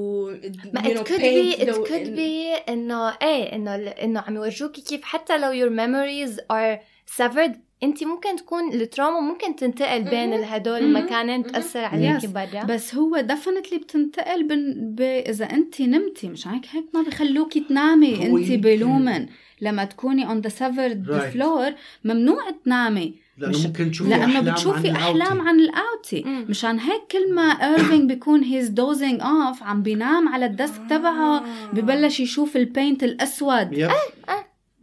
ما 0.73 0.83
you 0.83 0.91
it 0.91 0.95
know, 0.95 1.05
could 1.05 1.21
paint 1.21 1.59
be 1.59 1.63
it 1.63 1.75
could 1.89 2.17
be 2.17 2.71
انه 2.71 3.09
إيه 3.23 3.55
انه 3.55 3.75
انه 3.75 4.21
عم 4.21 4.37
يورجوكي 4.37 4.81
كيف 4.81 5.03
حتى 5.03 5.39
لو 5.39 5.53
your 5.53 5.71
memories 5.71 6.39
are 6.39 6.81
severed 7.21 7.57
انت 7.83 8.05
ممكن 8.05 8.37
تكون 8.37 8.73
ال 8.73 8.80
trauma 8.80 9.21
ممكن 9.23 9.57
تنتقل 9.57 10.03
بين 10.03 10.33
هدول 10.45 10.79
المكانين 10.79 11.43
تاثر 11.43 11.85
عليكي. 11.85 12.27
برا. 12.27 12.65
بس 12.65 12.95
هو 12.95 13.21
definitely 13.21 13.79
بتنتقل 13.79 14.49
بن... 14.49 14.75
ب... 14.95 15.01
إذا 15.01 15.45
أنت 15.45 15.81
نمتي 15.81 16.29
مش 16.29 16.49
هيك؟ 16.49 16.63
هيك 16.71 16.85
ما 16.95 17.03
بخلوكي 17.03 17.61
تنامي. 17.61 18.07
يمكن- 18.09 18.61
بلومن. 18.61 19.27
لما 19.61 19.85
تكوني 19.85 20.27
on 20.29 20.43
the 20.47 20.51
severed 20.51 21.09
Right. 21.11 21.35
floor 21.37 21.73
ممنوع 22.05 22.51
تنامي. 22.65 23.15
لأنه 23.39 23.59
مش- 23.59 23.67
ممكن 23.67 23.91
تشوفي 23.91 24.11
لأنه 24.11 24.25
أحلام 24.25 24.53
بتشوفي 24.55 24.89
عن 24.91 24.97
أحلام. 24.97 25.41
عن 25.49 25.61
ال 25.61 25.70
outie. 25.70 26.23
مشان 26.49 26.79
هيك 26.79 27.03
كل 27.13 27.35
ما 27.35 27.43
ايرفينج 27.43 28.09
بيكون 28.13 28.43
he's 28.45 28.69
dozing 28.69 29.21
off 29.21 29.63
عم 29.63 29.83
بينام 29.83 30.29
على 30.29 30.47
ال 30.47 30.53
desk 30.53 30.81
تبعه 30.91 31.45
ببلش 31.73 32.21
يشوف 32.21 32.57
ال 32.57 32.64
paint 32.64 33.03
الأسود. 33.05 33.73
yep 33.73 33.91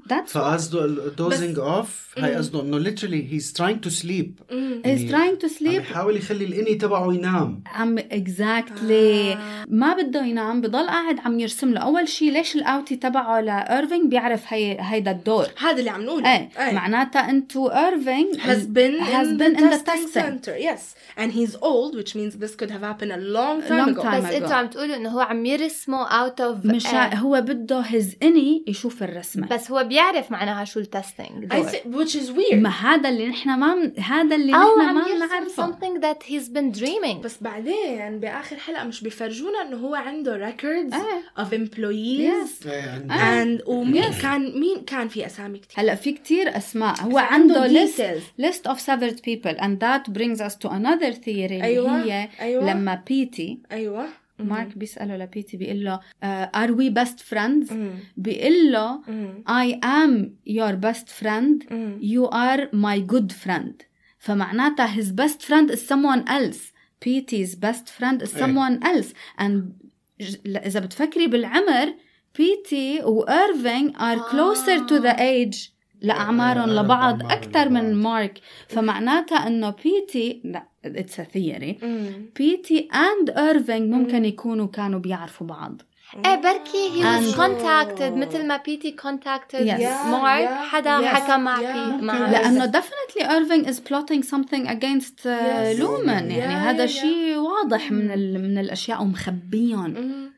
that's 0.09 0.33
فقصده 0.33 0.85
ال 0.85 0.96
dozing 0.96 1.59
off 1.59 2.08
هي 2.25 2.31
مم. 2.31 2.37
قصده 2.37 2.61
إنه 2.61 2.83
literally 2.83 3.23
he's 3.33 3.53
trying 3.53 3.87
to 3.89 3.91
sleep. 4.03 4.53
مم. 4.53 4.81
he's 4.85 5.11
trying 5.11 5.41
to 5.41 5.45
عم 5.45 5.49
sleep 5.59 5.67
يحاول 5.71 6.17
يخلي 6.17 6.45
ال 6.45 6.50
innie 6.50 6.75
تبعه 6.75 7.13
ينام. 7.13 7.63
عم 7.67 7.97
exactly 7.97 9.33
آه. 9.33 9.65
ما 9.67 9.93
بده 9.93 10.25
ينام 10.25 10.61
بضل 10.61 10.87
قاعد 10.87 11.19
عم 11.19 11.39
يرسم 11.39 11.73
له. 11.73 11.79
أول 11.79 12.07
شيء 12.07 12.31
ليش 12.31 12.55
ال 12.55 12.62
outie 12.62 12.95
تبعه 12.95 13.41
لايرفينج 13.41 14.09
بيعرف 14.09 14.43
هي 14.53 14.77
هيدا 14.79 15.11
الدور؟ 15.11 15.47
هذا 15.59 15.79
اللي 15.79 15.89
عم 15.89 16.01
نقوله. 16.05 16.35
إيه. 16.35 16.49
معناتها 16.73 17.29
أنتو 17.29 17.67
ايرفينج 17.67 18.35
has 18.35 18.65
been 18.65 19.03
has 19.03 19.27
in 19.27 19.37
been 19.39 19.55
the 19.55 19.61
in 19.61 19.69
the 19.69 19.83
testing 19.85 20.13
center 20.13 20.57
yes. 20.57 20.95
And 21.21 21.31
he's 21.31 21.53
old 21.71 21.91
which 21.99 22.11
means 22.19 22.33
this 22.43 22.53
could 22.59 22.71
have 22.75 22.83
happened 22.91 23.11
a 23.19 23.21
long 23.37 23.57
time 23.69 23.77
Long 23.79 23.89
ago. 23.93 24.01
time. 24.01 24.15
بس 24.15 24.25
ago. 24.25 24.35
أنتوا 24.35 24.53
عم 24.53 24.67
تقولوا 24.67 24.95
إنه 24.95 25.09
هو 25.09 25.19
عم 25.19 25.45
يرسمه 25.45 26.07
out 26.07 26.41
of 26.41 26.65
مش 26.65 26.85
هو 26.95 27.41
بده 27.41 27.79
his 27.79 28.15
innie 28.23 28.63
يشوف 28.67 29.03
الرسمة. 29.03 29.47
بس 29.47 29.71
هو 29.71 29.83
بيعرف 29.83 30.31
معناها 30.31 30.65
شو 30.65 30.79
ال 30.79 30.87
testing 30.88 31.45
which 32.09 32.15
is 32.15 32.31
weird. 32.31 32.61
ما 32.61 32.69
هذا 32.69 33.09
اللي 33.09 33.27
نحن 33.27 33.49
ما 33.49 33.75
من... 33.75 33.99
هذا 33.99 34.35
اللي 34.35 34.55
أو 34.55 34.77
نحن 34.79 34.89
عم 34.89 34.95
ما 34.95 35.25
بنعرفه 35.25 35.67
something 35.67 36.01
that 36.01 36.23
he's 36.23 36.49
been 36.49 36.79
dreaming. 36.79 37.17
بس 37.23 37.37
بعدين 37.41 38.19
بآخر 38.19 38.55
حلقة 38.55 38.83
مش 38.83 39.01
بيفرجونا 39.01 39.61
إنه 39.61 39.77
هو 39.77 39.95
عنده 39.95 40.51
records 40.51 40.95
إيه. 40.95 41.45
of 41.45 41.49
employees. 41.49 42.63
Yes. 42.63 42.67
إيه، 42.67 43.07
and 43.07 43.67
ومين 43.67 44.13
كان 44.21 44.59
مين 44.59 44.81
كان 44.81 45.07
في 45.07 45.25
أسامي 45.25 45.59
كتير؟ 45.59 45.83
هلا 45.83 45.95
في 45.95 46.11
كتير 46.11 46.57
أسماء. 46.57 47.01
هو 47.01 47.17
عنده 47.17 47.61
عنده 47.61 47.85
list 47.85 48.01
list 48.41 48.71
of 48.71 48.77
severed 48.79 49.21
people. 49.21 49.59
And 49.59 49.79
that 49.79 50.13
brings 50.13 50.41
us 50.41 50.55
to 50.55 50.69
another 50.69 51.13
theory. 51.13 51.51
اللي 51.51 51.63
أيوة، 51.63 52.03
هي 52.03 52.29
أيوة. 52.41 52.73
لما 52.73 53.03
بيتي 53.07 53.59
أيوه. 53.71 54.05
مارك 54.41 54.77
بيسأله 54.77 55.17
لبيتي 55.17 55.57
بيقول 55.57 55.83
له 55.83 55.99
are 56.23 56.71
we 56.71 56.89
best 56.89 57.19
friends 57.19 57.73
بيقول 58.17 58.71
له 58.71 59.01
I'm 59.49 60.35
your 60.47 60.75
best 60.75 61.09
friend 61.09 61.63
you 62.01 62.25
are 62.25 62.69
my 62.73 63.01
good 63.01 63.31
friend 63.31 63.81
فمعناتها 64.19 64.97
his 64.97 65.11
best 65.11 65.41
friend 65.41 65.71
is 65.71 65.79
someone 65.79 66.19
else 66.19 66.73
Petey's 67.05 67.55
best 67.55 67.89
friend 67.89 68.21
is 68.21 68.29
someone 68.29 68.83
else 68.83 69.13
and 69.39 69.73
إذا 70.47 70.79
بتفكري 70.79 71.27
بالعمر 71.27 71.93
بيتي 72.37 73.03
وايرفينج 73.03 73.95
are 74.01 74.19
closer 74.31 74.79
to 74.87 74.95
the 74.95 75.09
age 75.09 75.67
لأعمارهم 76.01 76.69
إيه، 76.69 76.75
لبعض 76.81 77.31
أكثر 77.31 77.69
من. 77.69 77.95
مارك 77.95 78.39
فمعناتها 78.67 79.47
إنه 79.47 79.73
بيتي 79.83 80.41
لا 80.43 80.63
it's 80.85 81.19
a 81.19 81.25
theory 81.37 81.83
مم. 81.83 82.29
بيتي 82.35 82.87
and 82.93 83.37
إيرفينج 83.37 83.93
ممكن 83.93 84.25
يكونوا 84.25 84.67
كانوا 84.67 84.99
بيعرفوا 84.99 85.47
بعض 85.47 85.81
إيه 86.25 86.35
بركي 86.35 87.03
was 87.03 87.33
And- 87.33 87.37
contacted 87.37 88.17
مثل 88.17 88.47
ما 88.47 88.57
بيتي. 88.57 88.95
Yeah, 89.79 90.07
مارك 90.07 90.47
حدا 90.49 91.01
yes, 91.01 91.05
حكى 91.05 91.37
مع 91.37 91.57
yeah. 91.57 91.61
بي 91.97 92.05
مع 92.05 92.17
لأنه 92.29 92.65
is 93.65 93.75
plotting 93.75 94.23
something 94.23 94.67
against 94.67 95.19
uh, 95.19 95.25
Yes. 95.25 95.79
Lumen 95.79 96.07
يعني 96.31 96.53
Yeah, 96.53 96.69
هذا 96.69 96.87
yeah. 96.87 96.89
شيء 96.89 97.37
واضح 97.37 97.91
من 97.91 98.11
ال... 98.11 98.41
من 98.41 98.57
الأشياء 98.57 99.01
ومخبيهم. 99.01 100.28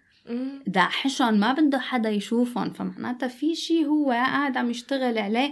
داحشهم 0.68 1.34
ما 1.40 1.54
بده 1.54 1.80
حدا 1.80 2.10
يشوفهم 2.10 2.74
فمعناتها 2.74 3.28
في 3.28 3.56
شيء 3.56 3.86
هو 3.86 4.12
قاعد 4.12 4.58
عم 4.58 4.70
يشتغل 4.70 5.18
عليه 5.18 5.52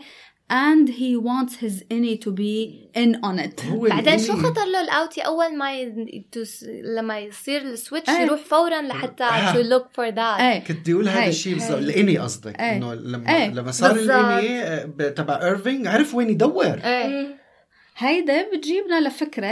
and 0.50 0.90
he 0.90 1.16
wants 1.16 1.58
his 1.58 1.84
innie 1.92 2.18
to 2.26 2.32
be 2.32 2.90
in 2.96 3.20
on 3.24 3.40
it 3.40 3.66
هو 3.66 3.88
بعدين 3.88 4.20
شو 4.20 4.34
خطر 4.34 4.66
له 4.66 4.82
الأوتي 4.82 5.22
أول 5.22 5.58
ما 5.58 5.80
ي... 5.82 6.26
تس... 6.32 6.66
لما 6.98 7.20
يصير 7.20 7.62
ال 7.62 7.69
switch 7.69 8.10
إيه. 8.10 8.20
يروح 8.26 8.40
فورا 8.40 8.82
لحتى 8.82 9.24
آه. 9.24 9.54
to 9.54 9.58
look 9.58 9.86
for 9.86 10.16
that 10.16 10.42
إيه 10.42 10.60
كنت 10.60 10.90
أقول 10.90 11.08
هذا 11.10 11.22
هاي. 11.22 11.30
الشيء 11.30 11.54
بالضبط 11.54 11.72
هاي. 11.72 11.80
ال 11.84 11.89
innie 11.89 12.18
قصدك 12.18 12.60
إيه. 12.60 12.78
إنه 12.78 12.94
لما 12.94 13.38
إيه. 13.38 13.50
لما 13.50 13.72
صار. 13.72 13.92
ال 13.96 14.07
innie 14.07 14.64
آه، 14.64 14.86
تبع 15.10 15.42
ايرفينج 15.42 15.88
عرف 15.88 16.16
وين 16.16 16.30
يدور 16.30 16.66
إيه 16.66 17.39
هيدا 18.00 18.50
بتجيبنا 18.56 19.02
لفكرة 19.08 19.46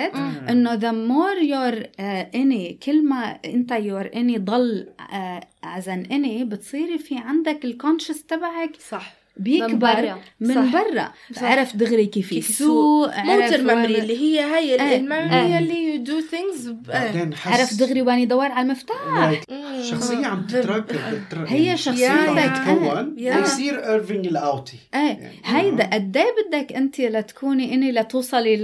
إنه 0.49 0.79
the 0.79 0.93
more 1.09 1.39
your 1.43 1.83
uh, 1.83 2.35
innie 2.35 2.79
كل 2.83 3.05
ما 3.05 3.39
أنت 3.45 3.73
your 3.73 4.15
innie 4.15 4.37
ضل 4.37 4.87
uh, 4.99 5.43
as 5.65 5.83
an 5.85 6.11
innie 6.11 6.43
بتصيري 6.43 6.97
في 6.97 7.17
عندك 7.17 7.65
ال 7.65 7.71
conscious 7.71 8.23
تبعك 8.23 8.75
صح. 8.89 9.16
بيكبر 9.39 10.15
من 10.39 10.71
برا. 10.71 11.11
عرف 11.37 11.75
دغري 11.75 12.05
كيف 12.05 12.31
يسوق 12.31 13.09
عرف 13.13 13.27
motor 13.27 13.63
memory 13.63 13.99
اللي 13.99 14.17
هي 14.17 14.39
هي 14.39 14.75
إيه. 14.81 14.97
ال 14.97 15.06
memory 15.06 15.57
اللي 15.57 15.95
you 15.95 16.03
do 16.03 16.21
things 16.21 16.67
بعدين 16.87 17.33
حس 17.33 17.59
عرف 17.59 17.79
دغري 17.79 18.01
وين 18.01 18.19
يدور 18.19 18.45
على 18.45 18.65
المفتاح. 18.65 19.41
شخصية 19.81 20.25
عم 20.25 20.41
تتراكب 20.41 20.95
بتر- 21.27 21.45
هي 21.47 21.65
يعني 21.65 21.77
شخصية. 21.77 22.47
تتكون. 22.47 23.15
ليصير 23.17 23.89
ايرفينج 23.91 24.27
ال 24.27 24.34
outie. 24.34 24.77
إيه. 24.95 25.31
هيدا 25.45 25.83
قد 25.93 26.17
إيه 26.17 26.25
بدك 26.47 26.73
أنت 26.73 27.01
لتكوني 27.01 27.73
innie 27.73 27.91
لتوصلي. 27.91 28.57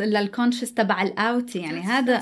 لل 0.00 0.14
conscious 0.14 0.74
تبع 0.74 1.02
ال 1.02 1.10
outie. 1.10 1.58
يعني 1.58 1.80
هذا 1.80 2.20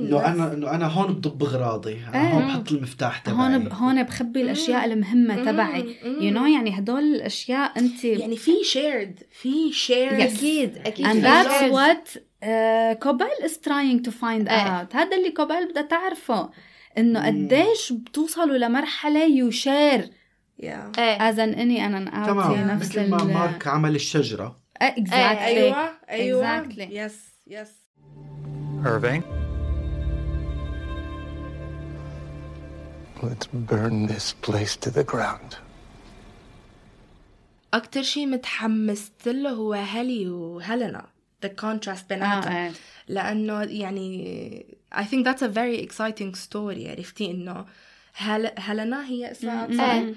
إنه 0.00 0.26
أنا 0.26 0.52
إنه 0.52 0.70
أنا 0.70 0.86
هون 0.86 1.12
بضب 1.14 1.42
أغراضي. 1.42 1.96
أنا 2.14 2.22
إيه. 2.22 2.34
هون 2.34 2.46
بحط 2.46 2.72
المفتاح 2.72 3.18
تبعي 3.18 3.36
هون 3.36 3.58
ب... 3.58 3.72
هون 3.72 4.02
بخبي 4.02 4.42
الأشياء 4.42 4.84
المهمة 4.84 5.44
تبعي. 5.44 5.96
you 6.04 6.30
know 6.30 6.46
يعني 6.46 6.78
هدول 6.78 7.22
الاشياء 7.32 7.78
أنت 7.78 8.04
يعني 8.04 8.36
في 8.36 8.64
shared 8.64 9.20
في 9.30 9.72
shared 9.72 10.20
أكيد 10.20 10.78
أكيد. 10.78 11.06
And 11.06 11.24
that's 11.24 11.72
what 11.72 12.16
uh, 12.42 13.46
is 13.46 13.56
trying 13.56 14.02
to 14.02 14.10
find 14.10 14.48
إيه. 14.48 14.84
out. 14.84 14.96
هذا 14.96 15.16
اللي 15.16 15.30
كوبال 15.30 15.68
بدها 15.70 15.82
تعرفه 15.82 16.50
إنه 16.98 17.26
قديش 17.26 17.92
بتوصلوا 17.92 18.58
لمرحلة 18.58 19.24
you 19.24 19.50
share 19.50 20.10
yeah. 20.62 20.98
as 20.98 21.38
an 21.38 21.54
innie 21.54 21.86
أنا 21.86 22.26
تمام. 22.26 22.68
نفس 22.68 22.88
مثل 22.88 23.10
ما 23.10 23.24
مارك 23.24 23.66
عمل 23.66 23.94
الشجرة. 23.94 24.60
exactly 24.76 25.46
أيوه 25.46 25.92
أيوه. 26.10 26.62
Exactly. 26.62 26.90
yes 26.90 27.14
yes 27.46 27.82
Irving? 28.84 29.22
Let's 33.22 33.46
burn 33.46 34.06
this 34.06 34.26
place 34.46 34.74
to 34.84 34.90
the 34.90 35.04
ground. 35.04 35.61
أكتر 37.74 38.02
شيء 38.02 38.26
متحمست 38.26 39.28
له 39.28 39.50
هو 39.50 39.72
هالي 39.72 40.28
وهيلينا 40.28 41.06
the 41.46 41.48
contrast 41.48 42.08
بيناتهم 42.08 42.52
آه. 42.52 42.72
لأنه 43.08 43.62
يعني 43.62 44.66
I 44.94 45.02
think 45.02 45.26
that's 45.26 45.42
a 45.42 45.48
very 45.48 45.86
exciting 45.86 46.34
story 46.34 46.88
عرفتي 46.88 47.30
إنه 47.30 47.66
هل... 48.14 48.50
هيلينا 48.58 49.06
هي 49.06 49.30
اسمها. 49.30 49.76
صح؟ 49.76 49.82
إيه. 49.82 50.14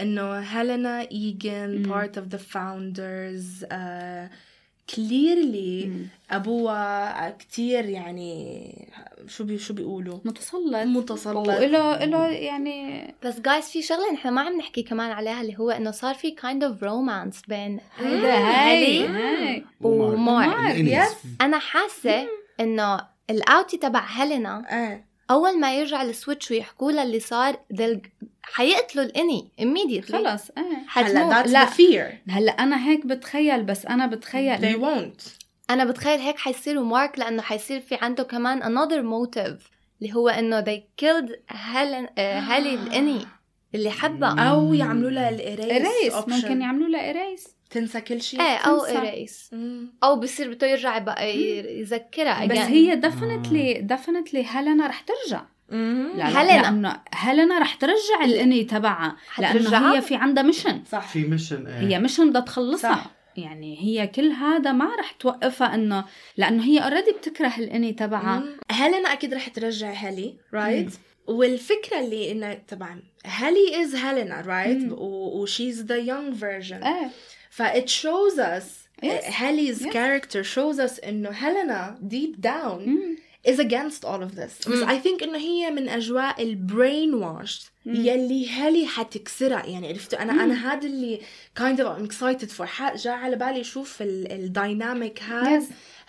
إنه 0.00 0.38
هيلينا 0.38 1.00
ايجن 1.00 1.92
part 1.92 2.12
of 2.16 2.34
the 2.34 2.38
founders 2.38 3.64
clearly 4.94 5.88
ابوها 6.30 7.30
كتير 7.30 7.84
يعني 7.84 8.72
شو 9.26 9.44
بي 9.44 9.58
شو 9.58 9.74
بيقولوا؟ 9.74 10.18
متسلط 10.24 10.74
متسلط 10.76 11.48
وإله 11.48 12.04
إله 12.04 12.28
يعني 12.28 13.14
بس 13.24 13.40
جايز 13.40 13.64
في 13.64 13.82
شغلة 13.82 14.12
نحن 14.12 14.28
ما 14.28 14.40
عم 14.40 14.56
نحكي 14.58 14.82
كمان 14.82 15.10
عليها 15.10 15.40
اللي 15.40 15.58
هو 15.58 15.70
إنه 15.70 15.90
صار 15.90 16.14
في 16.14 16.36
kind 16.40 16.62
of 16.64 16.82
romance 16.84 17.48
بين 17.48 17.80
هيدا 17.98 18.34
هاي. 18.38 19.64
ومارك 19.80 20.70
ال 20.76 20.80
innies. 20.80 21.08
أنا 21.40 21.58
حاسة 21.58 22.28
إنه 22.60 23.00
ال 23.30 23.38
outie 23.38 23.76
تبع 23.76 24.04
هيلينا 24.08 24.64
إيه 24.86 25.08
أول 25.30 25.60
ما 25.60 25.74
يرجع 25.78 26.02
ال 26.02 26.09
switch 26.09 26.50
ويحكوا 26.50 26.92
لها 26.92 27.02
اللي 27.02 27.20
صار 27.20 27.54
they'll- 27.74 28.26
حيقتلوا 28.52 29.04
ال 29.04 29.11
innie 29.11 29.48
immediately. 29.60 30.12
خلص. 30.12 30.50
إيه 30.58 30.64
هلا 30.92 31.42
that's 31.44 31.48
لا. 31.48 31.66
the 31.66 31.68
fear. 31.70 32.30
هلا 32.30 32.52
أنا 32.52 32.88
هيك 32.88 33.06
بتخيل 33.06 33.62
بس 33.62 33.86
أنا 33.86 34.06
بتخيل. 34.06 34.58
They 34.58 34.80
won't. 34.80 35.22
أنا 35.70 35.84
بتخيل 35.84 36.20
هيك 36.20 36.38
حيصيروا 36.38 36.84
مارك 36.84 37.18
لأنه 37.18 37.42
حيصير 37.42 37.80
في 37.80 37.94
عنده 37.94 38.22
كمان 38.22 38.62
another 38.62 39.02
motive 39.02 39.62
اللي 40.02 40.14
هو 40.14 40.28
إنه 40.28 40.64
they 40.64 40.80
killed 41.04 41.32
آه، 41.50 42.38
هالي 42.40 42.74
ال 42.74 42.83
innie 42.83 43.26
اللي 43.74 43.90
حبها. 43.90 44.40
أو 44.40 44.74
يعملوا 44.74 45.10
لها 45.10 45.28
ال 45.28 45.35
erase 45.35 45.70
erase 45.70 46.28
ممكن 46.28 46.60
يعملوا 46.60 46.88
لها 46.88 47.10
erase 47.10 47.48
تنسى 47.70 48.00
كل 48.00 48.22
شيء. 48.22 48.40
إيه 48.40 48.56
أو 48.56 48.86
مم. 49.52 49.92
أو 50.04 50.16
بصير 50.20 50.54
بده 50.54 50.66
يرجع 50.66 50.98
بقى 50.98 51.36
يذكرها 51.80 52.46
بس 52.46 52.56
again. 52.56 52.60
هي 52.60 52.96
definitely 52.96 53.74
definitely 53.74 54.46
هيلينا 54.48 54.86
رح 54.86 55.00
ترجع. 55.00 55.42
هيلينا. 55.72 56.62
لأنه 56.62 57.00
هيلينا 57.14 57.58
رح 57.58 57.74
ترجع 57.74 58.24
ال 58.24 58.31
innie 58.31 58.64
تبعها 58.64 59.16
لأنه؟ 59.38 59.94
هي 59.94 60.02
في 60.02 60.14
عندها 60.14 60.42
mission 60.42 60.82
صح 60.92 61.08
في 61.08 61.24
mission 61.24 61.66
إيه 61.66 61.74
هي 61.88 61.98
mission 61.98 62.30
بدها 62.30 62.40
تخلصها 62.40 62.94
صح. 62.94 63.10
يعني 63.36 63.78
هي 63.80 64.06
كل 64.06 64.30
هذا 64.32 64.72
ما 64.72 64.96
رح 64.98 65.10
توقفها 65.12 65.74
إنه 65.74 66.04
لأنه 66.36 66.64
هي 66.64 66.78
اوريدي 66.78 67.10
بتكره 67.12 67.52
الاني 67.58 67.92
تبعها 67.92 68.38
مم. 68.38 68.56
هيلينا 68.70 69.12
أكيد 69.12 69.34
رح 69.34 69.48
ترجع 69.48 69.92
هالي 69.92 70.36
رايت 70.54 70.90
والفكرة 71.26 72.00
اللي 72.00 72.32
انه 72.32 72.58
طبعا 72.68 73.02
هالي 73.26 73.82
از 73.82 73.94
هيلينا 73.94 74.40
رايت 74.40 74.92
وشيز 74.92 75.82
ذا 75.82 75.96
يونج 75.96 76.34
فيرجن 76.34 76.80
فإت 77.50 77.90
us 77.90 78.88
Yes. 79.02 79.24
هالي's 79.40 79.80
Yes. 79.82 79.92
character 79.92 80.42
shows 80.54 80.78
us 80.86 81.04
إنه 81.08 81.30
هيلينا 81.30 81.98
deep 82.10 82.46
down 82.46 82.88
مم. 82.88 83.16
Is 83.46 83.58
against 83.58 84.04
all 84.04 84.22
of 84.22 84.34
this. 84.34 84.68
بس 84.68 84.82
I 84.82 84.98
think 84.98 85.22
إنه 85.22 85.38
هي 85.38 85.70
من 85.70 85.88
أجواء 85.88 86.42
البرين 86.42 87.20
washed 87.22 87.62
يلي 87.86 88.48
هالي 88.50 88.86
حتكسرها. 88.86 89.66
يعني 89.66 89.88
عرفتوا 89.88 90.22
أنا 90.22 90.32
أنا 90.44 90.72
هذا 90.72 90.86
اللي 90.86 91.20
kind 91.58 91.76
of 91.78 91.84
I'm 91.86 92.10
excited 92.12 92.50
for. 92.50 92.62
ح- 92.62 92.96
جاء 92.96 93.14
على 93.14 93.36
بالي 93.36 93.64
شوف 93.64 93.96
الدايناميك 94.00 95.22
هذا 95.22 95.60
Yes. 95.60 95.64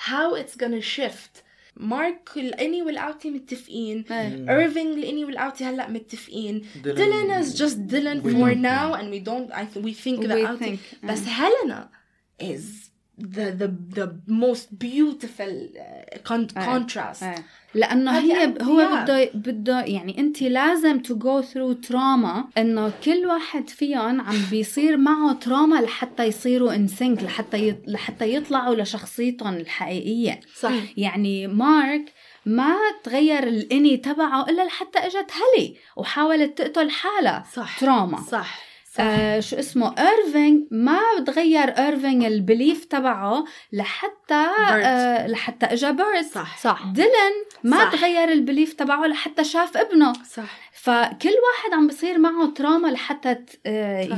how 0.10 0.36
it's 0.44 0.58
gonna 0.64 0.82
shift. 0.98 1.42
مارك 1.78 2.30
الاني 2.38 2.82
والأوتي 2.82 3.30
متفقين. 3.30 4.06
إيه. 4.12 4.46
ايرفينج 4.50 4.98
الاني 4.98 5.26
والأوتي 5.26 5.64
هلأ 5.64 5.90
متفقين. 5.90 6.66
ديلان- 6.84 6.96
ديلان 6.96 7.44
is 7.44 7.48
just 7.48 7.76
Dylan 7.92 8.26
We 8.26 8.32
for 8.32 8.54
don't 8.54 8.62
now 8.62 8.94
and 9.00 9.10
we 9.14 9.20
don't 9.30 9.52
I 9.54 9.64
th- 9.74 9.86
we 9.86 9.94
think 9.94 10.20
We 10.20 10.28
the 10.28 10.48
outie 10.48 10.64
think, 10.64 11.06
بس 11.06 11.20
هيلينا 11.28 11.90
is 12.42 12.89
the 13.20 13.52
the 13.62 13.70
the 14.00 14.08
most 14.28 14.68
beautiful 14.80 15.54
uh, 15.76 16.18
con- 16.24 16.58
إيه. 16.58 16.66
contrast 16.66 17.24
إيه. 17.24 17.36
لأنه 17.74 18.20
هي. 18.20 18.54
هو 18.62 19.02
بده 19.02 19.30
بده 19.34 19.82
يعني 19.82 20.20
أنت 20.20 20.42
لازم 20.42 21.00
تو 21.00 21.16
جو 21.16 21.42
ثرو 21.42 21.74
تراما 21.74 22.46
إنه 22.58 22.92
كل 23.04 23.26
واحد 23.26 23.70
فيهم 23.70 24.22
عم 24.22 24.36
بيصير 24.52 24.98
معه 24.98 25.34
تراما 25.34 25.82
لحتى 25.82 26.24
يصيروا 26.24 26.76
ان 26.76 26.88
سينك 26.88 27.24
لحتى 27.24 27.76
لحتى 27.88 28.34
يطلعوا 28.34 28.76
لشخصيتهم 28.76 29.54
الحقيقية 29.54 30.40
صح 30.56 30.72
يعني 30.98 31.48
مارك 31.48 32.14
ما 32.46 32.76
تغير 33.04 33.44
ال 33.44 33.53
innie 33.53 33.98
تبعه 33.98 34.50
إلا 34.50 34.66
لحتى 34.66 35.00
إجت 35.00 35.32
هلي 35.32 35.76
وحاولت 35.98 36.58
تقتل 36.58 36.90
حالها 36.90 37.46
صح 37.54 37.80
trauma 37.80 38.22
صح 38.22 38.69
آه 39.00 39.40
شو 39.40 39.60
اسمه؟ 39.60 39.96
ايرفينج 40.00 40.64
ما 40.72 41.00
تغير 41.26 41.70
ايرفينج 41.70 42.24
ال 42.26 42.34
belief 42.34 42.86
تبعه 42.86 43.46
لحتى 43.74 44.48
آه 44.70 45.28
لحتى 45.28 45.66
إجا 45.66 45.92
بيرت 45.92 46.26
صح. 46.26 46.58
صح. 46.58 46.84
ديلن 46.94 47.36
ما 47.64 47.78
صح. 47.78 47.92
تغير 47.92 48.32
ال 48.32 48.38
belief 48.38 48.74
تبعه 48.74 49.08
لحتى 49.08 49.44
شاف 49.44 49.78
ابنه. 49.78 50.14
صح. 50.14 50.70
فكل 50.74 51.30
واحد 51.30 51.74
عم 51.74 51.88
بصير 51.88 52.18
معه 52.20 52.46
trauma 52.46 52.88
لحتى 52.88 53.36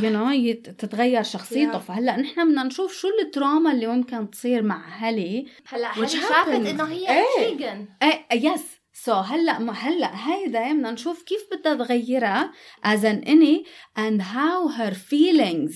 you 0.03 0.09
know 0.09 0.53
تتغير 0.53 1.23
شخصيته. 1.23 1.73
Yeah. 1.73 1.81
فهلأ 1.81 2.17
نحن 2.17 2.49
بدنا 2.49 2.63
نشوف 2.63 2.93
شو 2.93 3.07
ال 3.21 3.28
trauma 3.28 3.71
اللي 3.71 3.87
ممكن 3.87 4.29
تصير 4.29 4.63
مع 4.63 4.81
هالي 4.97 5.47
هلأ 5.67 5.97
هالي 5.97 6.07
شافت. 6.07 6.47
إنه 6.47 6.83
هي 6.83 7.09
إيه. 7.09 7.49
vision 7.49 7.85
إيه 8.03 8.25
yes 8.31 8.80
so 9.05 9.13
هلأ 9.13 9.59
ما 9.59 9.73
هلأ 9.73 10.11
هيدا 10.27 10.71
بدنا 10.73 10.91
نشوف 10.91 11.23
كيف 11.23 11.41
بدها 11.51 11.75
تغيرها 11.75 12.51
as 12.85 12.99
an 13.03 13.25
innie 13.27 13.65
and 13.97 14.21
how 14.21 14.69
her 14.79 14.93
feelings 14.93 15.73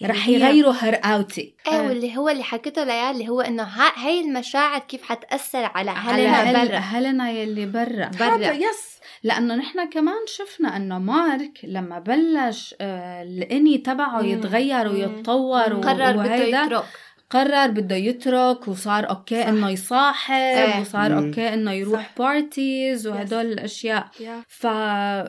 يعني 0.00 0.14
رح 0.18 0.28
يغيروا 0.28 0.72
her 0.72 0.94
outie 1.04 1.38
إيه 1.72 1.80
واللي 1.88 2.16
هو 2.16 2.28
اللي 2.28 2.42
حكيته 2.42 2.84
ليال 2.84 3.10
اللي 3.14 3.28
هو 3.28 3.40
إنه 3.40 3.62
ها- 3.62 4.06
هاي 4.06 4.20
المشاعر 4.20 4.80
كيف 4.80 5.02
حتأثر 5.02 5.64
على 5.74 5.90
هيلينا 5.90 6.42
هل- 6.62 6.68
برا؟ 6.68 6.76
هيلينا 6.78 7.30
يلي 7.30 7.66
برا 7.66 8.10
برا. 8.20 8.52
yes 8.52 8.92
لأنه 9.22 9.54
نحن 9.54 9.90
كمان 9.90 10.26
شفنا 10.26 10.76
إنه 10.76 10.98
مارك 10.98 11.58
لما 11.64 11.98
بلش 11.98 12.74
آه، 12.80 13.22
ال 13.22 13.31
innie 13.31 13.78
تبعه. 13.78 14.22
يتغير 14.22 14.88
ويتطور 14.88 15.62
قرر 15.62 16.16
بده 16.16 16.34
يترك. 16.34 16.84
قرر 17.32 17.66
بده 17.70 17.96
يترك 17.96 18.68
وصار 18.68 19.10
okay 19.10 19.40
صح. 19.42 19.46
إنه 19.48 19.70
يصاحب 19.70 20.34
إيه. 20.34 20.80
وصار 20.80 21.12
مم. 21.20 21.26
okay 21.26 21.54
إنه 21.54 21.72
يروح 21.72 22.00
صح. 22.02 22.18
parties 22.18 23.06
وهدول 23.06 23.46
الأشياء 23.52 24.08
Yeah. 24.18 24.44
ف 24.48 24.66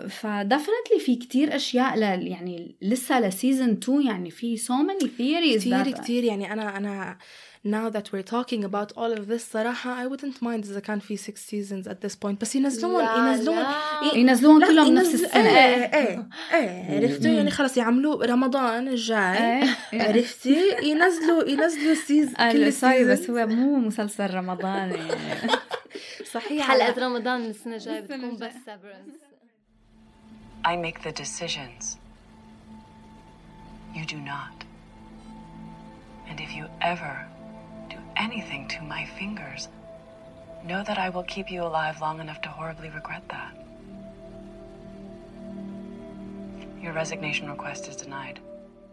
ف 0.09 0.18
definitely 0.18 0.99
في 1.05 1.15
كتير 1.15 1.55
أشياء 1.55 1.95
ل... 1.97 2.27
يعني 2.27 2.75
لسه 2.81 3.19
ل 3.19 3.26
season 3.26 3.69
2 3.69 4.01
يعني 4.07 4.29
في 4.29 4.57
so 4.57 4.61
many 4.89 5.03
theories 5.05 5.59
كتير 5.61 5.83
that- 5.95 6.01
كتير 6.01 6.23
يعني 6.23 6.53
أنا 6.53 6.77
أنا 6.77 7.17
now 7.65 7.89
that 7.89 8.11
we're 8.11 8.29
talking 8.35 8.63
about 8.65 8.91
all 8.97 9.13
of 9.19 9.27
this 9.27 9.43
صراحة 9.53 10.03
I 10.05 10.07
wouldn't 10.09 10.41
mind 10.41 10.65
إذا 10.69 10.79
كان 10.79 10.99
في 10.99 11.17
6 11.17 11.41
seasons 11.51 11.87
at 11.87 11.95
this 12.07 12.15
point 12.15 12.39
بس 12.41 12.55
ينزلون 12.55 13.03
لا، 13.05 13.15
ينزلون 13.17 13.55
لا. 13.57 13.71
ي- 14.13 14.19
ينزلون 14.19 14.61
لا، 14.61 14.67
كلهم 14.67 14.93
نفس 14.93 15.09
ينزل- 15.11 15.25
السنة. 15.25 15.49
إيه 15.49 15.93
إيه 15.93 16.27
إيه 16.53 16.97
عرفتوا 17.09 17.31
يعني 17.31 17.51
خلص 17.51 17.77
يعملوه 17.77 18.25
رمضان 18.25 18.87
الجاي 18.87 19.63
إيه. 19.63 19.67
عرفتي 19.93 20.75
ينزلوا 20.83 21.49
ينزلوا 21.49 21.93
season 21.95 22.35
آه، 22.37 22.51
كل 22.51 22.73
sorry 22.73 23.03
بس 23.05 23.19
season 23.19 23.39
هو 23.39 23.47
مو 23.47 23.75
مسلسل 23.79 24.33
رمضاني 24.33 24.93
يعني 24.97 25.51
صحيح 26.33 26.67
حلقة 26.67 27.05
رمضان 27.07 27.41
من 27.41 27.49
السنة 27.49 27.75
الجاية 27.75 27.99
السنة 27.99 28.17
بتكون 28.17 28.29
الجاية. 28.33 28.49
بس 28.49 28.55
severance 28.55 29.23
I 30.65 30.75
make 30.85 30.99
the 31.07 31.11
decisions. 31.23 31.97
You 33.97 34.05
do 34.13 34.19
not. 34.33 34.57
And 36.29 36.37
if 36.45 36.51
you 36.57 36.65
ever 36.91 37.13
do 37.27 37.32
anything 38.15 38.67
to 38.75 38.81
my 38.83 39.05
fingers, 39.19 39.67
know 40.69 40.83
that 40.83 40.97
I 40.97 41.09
will 41.09 41.27
keep 41.35 41.51
you 41.51 41.61
alive 41.63 41.95
long 42.01 42.19
enough 42.19 42.41
to 42.41 42.49
horribly 42.49 42.89
regret 42.89 43.23
that. 43.29 43.53
Your 46.83 46.93
resignation 46.93 47.49
request 47.49 47.87
is 47.87 47.95
denied. 47.95 48.39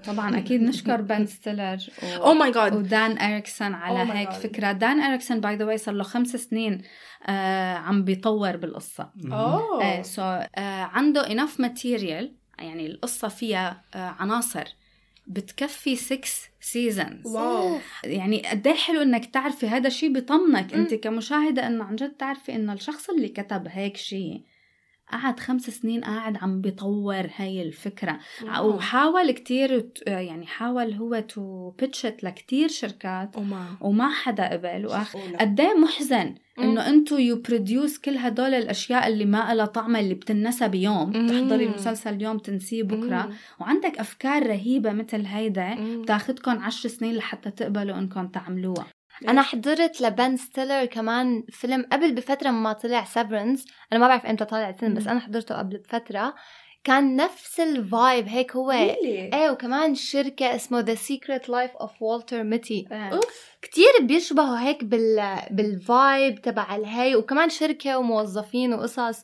طبعا 0.04 0.38
أكيد 0.38 0.62
نشكر 0.62 1.00
بن 1.00 1.26
ستيلر 1.26 1.78
و... 2.02 2.32
Oh 2.32 2.38
my 2.42 2.54
God. 2.54 2.72
ودان 2.72 3.18
اريكسون 3.18 3.74
على 3.74 4.06
Oh 4.06 4.16
هيك 4.16 4.28
God. 4.30 4.32
فكره 4.32 4.72
دان 4.72 5.00
اريكسون 5.00 5.40
by 5.40 5.56
the 5.56 5.64
way 5.64 5.78
صار 5.78 5.94
له 5.94 6.02
خمس 6.04 6.28
سنين 6.36 6.82
آه 7.26 7.74
عم 7.74 8.04
بيطور 8.04 8.56
بالقصة 8.56 9.10
اوه 9.32 9.82
إيه 9.82 10.02
سو 10.02 10.22
آه 10.22 10.48
عنده 10.82 11.24
enough 11.24 11.60
material 11.62 12.24
يعني 12.58 12.86
القصة 12.86 13.28
فيها 13.28 13.82
آه 13.94 14.14
عناصر 14.18 14.64
بتكفي 15.30 15.96
6 15.96 16.20
seasons 16.60 17.26
wow. 17.26 17.78
يعني 18.04 18.42
قد 18.46 18.66
إيه 18.66 18.74
حلو 18.74 19.02
إنك 19.02 19.26
تعرفي 19.26 19.66
هذا 19.66 19.86
الشيء 19.86 20.12
بيطمنك 20.12 20.74
أنت 20.74 20.94
كمشاهدة 20.94 21.66
إنه 21.66 21.84
عن 21.84 21.96
جد 21.96 22.10
تعرفي 22.10 22.54
إنه 22.54 22.72
الشخص 22.72 23.10
اللي 23.10 23.28
كتب 23.28 23.68
هيك 23.68 23.96
شيء 23.96 24.40
قعد 25.12 25.40
خمس 25.40 25.70
سنين 25.70 26.00
قاعد 26.00 26.36
عم 26.36 26.60
بيطور 26.60 27.30
هاي 27.36 27.62
الفكرة 27.62 28.18
wow. 28.42 28.68
وحاول 28.68 29.30
كتير 29.30 29.90
يعني 30.06 30.46
حاول 30.46 30.92
هو 30.92 31.20
to 31.20 31.70
pitch 31.70 32.09
it 32.09 32.24
لكتير 32.24 32.68
شركات 32.68 33.36
وما 33.36 33.66
وما 33.80 34.08
حدا 34.08 34.48
قبل 34.52 34.66
أوه 34.66 35.06
لا. 35.32 35.38
قد 35.40 35.60
إيه 35.60 35.74
محزن 35.74 36.34
إنه 36.58 36.88
أنتو 36.88 37.16
you 37.16 37.42
produce 37.42 37.98
كل 37.98 38.16
هدول 38.16 38.54
الأشياء 38.54 39.08
اللي 39.08 39.24
ما 39.24 39.54
لها 39.54 39.66
طعمه 39.66 40.00
اللي 40.00 40.14
بتنسى 40.14 40.68
بيوم 40.68 41.16
مم. 41.16 41.26
تحضري 41.28 41.64
المسلسل 41.64 42.14
اليوم 42.14 42.38
تنسيه 42.38 42.82
بكرة 42.82 43.26
مم. 43.26 43.34
وعندك 43.60 43.98
أفكار 43.98 44.46
رهيبة 44.46 44.92
مثل 44.92 45.26
هيدا. 45.26 46.00
بتاخدكم 46.02 46.58
عشر 46.58 46.88
سنين 46.88 47.16
لحتى 47.16 47.50
تقبلوا 47.50 47.98
انكم 47.98 48.28
تعملوها 48.28 48.86
أنا 49.28 49.42
حضرت 49.42 50.00
لبن 50.00 50.36
ستيلر 50.36 50.84
كمان 50.84 51.44
فيلم 51.50 51.86
قبل 51.92 52.14
بفترة 52.14 52.50
ما 52.50 52.72
طلع 52.72 53.04
Severance 53.04 53.64
أنا 53.92 54.00
ما 54.00 54.08
بعرف 54.08 54.26
إمتى 54.26 54.44
طلع 54.44 54.68
الفيلم 54.68 54.94
بس. 54.94 55.06
أنا 55.06 55.20
حضرته 55.20 55.54
قبل 55.58 55.78
بفترة. 55.78 56.34
كان 56.84 57.16
نفس 57.16 57.60
ال 57.60 57.74
vibe 57.74 58.28
هيك 58.28 58.56
هو 58.56 58.72
Really? 58.72 59.34
إيه 59.34 59.50
وكمان 59.50 59.94
شركة 59.94 60.54
اسمه 60.54 60.82
The 60.82 60.98
Secret 60.98 61.42
Life 61.42 61.82
of 61.82 61.90
Walter 61.90 62.44
Mitty. 62.52 62.92
أوف. 62.92 63.56
كتير 63.62 63.92
بيشبهوا 64.00 64.60
هيك 64.60 64.84
بال 64.84 65.36
بال 65.50 65.80
vibe 65.80 66.40
تبع 66.40 66.76
الهي 66.76 67.16
وكمان 67.16 67.48
شركة 67.48 67.98
وموظفين 67.98 68.74
وقصص. 68.74 69.22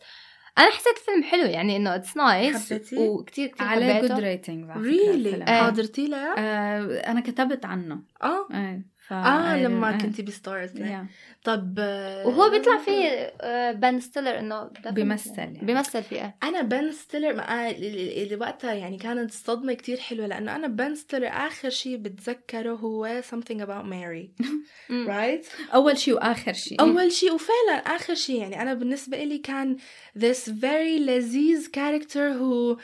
أنا 0.58 0.70
حسيت 0.70 0.96
الفيلم 0.98 1.22
حلو 1.22 1.42
يعني 1.42 1.76
إنه 1.76 1.94
it's 1.94 2.16
nice 2.16 2.72
حبيتي؟ 2.72 2.96
وكتير 2.96 3.48
كتير 3.48 3.66
عليه 3.66 4.00
جود 4.00 4.12
ريتنج 4.12 4.70
ريلي 4.70 5.34
إيه. 5.34 5.62
حضرتي؟ 5.62 6.14
آه 6.14 6.80
أنا 7.06 7.20
كتبت 7.20 7.64
عنه. 7.64 8.02
آه. 8.22 8.48
إيه. 8.54 8.95
ف... 9.08 9.12
آه 9.12 9.56
لما 9.56 9.90
إيه. 9.90 9.98
كنتي 9.98 10.22
بستارز 10.22 10.70
Yeah. 10.76 11.06
طب 11.44 11.74
آه، 11.78 12.26
وهو 12.26 12.50
بيطلع 12.50 12.78
فيه 12.78 13.08
آه، 13.40 13.72
بن 13.72 14.00
ستيلر 14.00 14.38
إنه 14.38 14.70
بيمثل 14.90 15.38
يعني. 15.38 15.58
بيمثل 15.62 16.02
فيه 16.02 16.36
أنا 16.42 16.62
بن 16.62 16.92
ستيلر 16.92 17.34
ما 17.34 17.68
آه، 17.68 17.70
اللي 17.70 18.36
وقتها 18.36 18.72
يعني 18.72 18.96
كانت 18.98 19.32
صدمة 19.32 19.72
كتير 19.72 20.00
حلوة 20.00 20.26
لأنه 20.26 20.56
أنا 20.56 20.66
بن 20.66 20.94
ستيلر 20.94 21.26
آخر 21.26 21.70
شيء 21.70 21.96
بتذكره 21.96 22.72
هو 22.72 23.22
something 23.30 23.60
about 23.60 23.84
Mary. 23.84 24.46
right 25.14 25.72
أول 25.74 25.98
شيء 25.98 26.14
وآخر 26.14 26.52
شيء 26.52 26.80
أول 26.80 27.12
شيء 27.12 27.32
وفعلا 27.34 27.96
آخر 27.96 28.14
شيء 28.14 28.40
يعني. 28.40 28.62
أنا 28.62 28.74
بالنسبة 28.74 29.24
لي 29.24 29.38
كان 29.38 29.76
this 30.18 30.50
very 30.50 31.00
لذيذ 31.00 31.66
character 31.66 32.32
who 32.38 32.78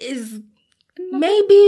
is 0.00 0.40
maybe 1.12 1.60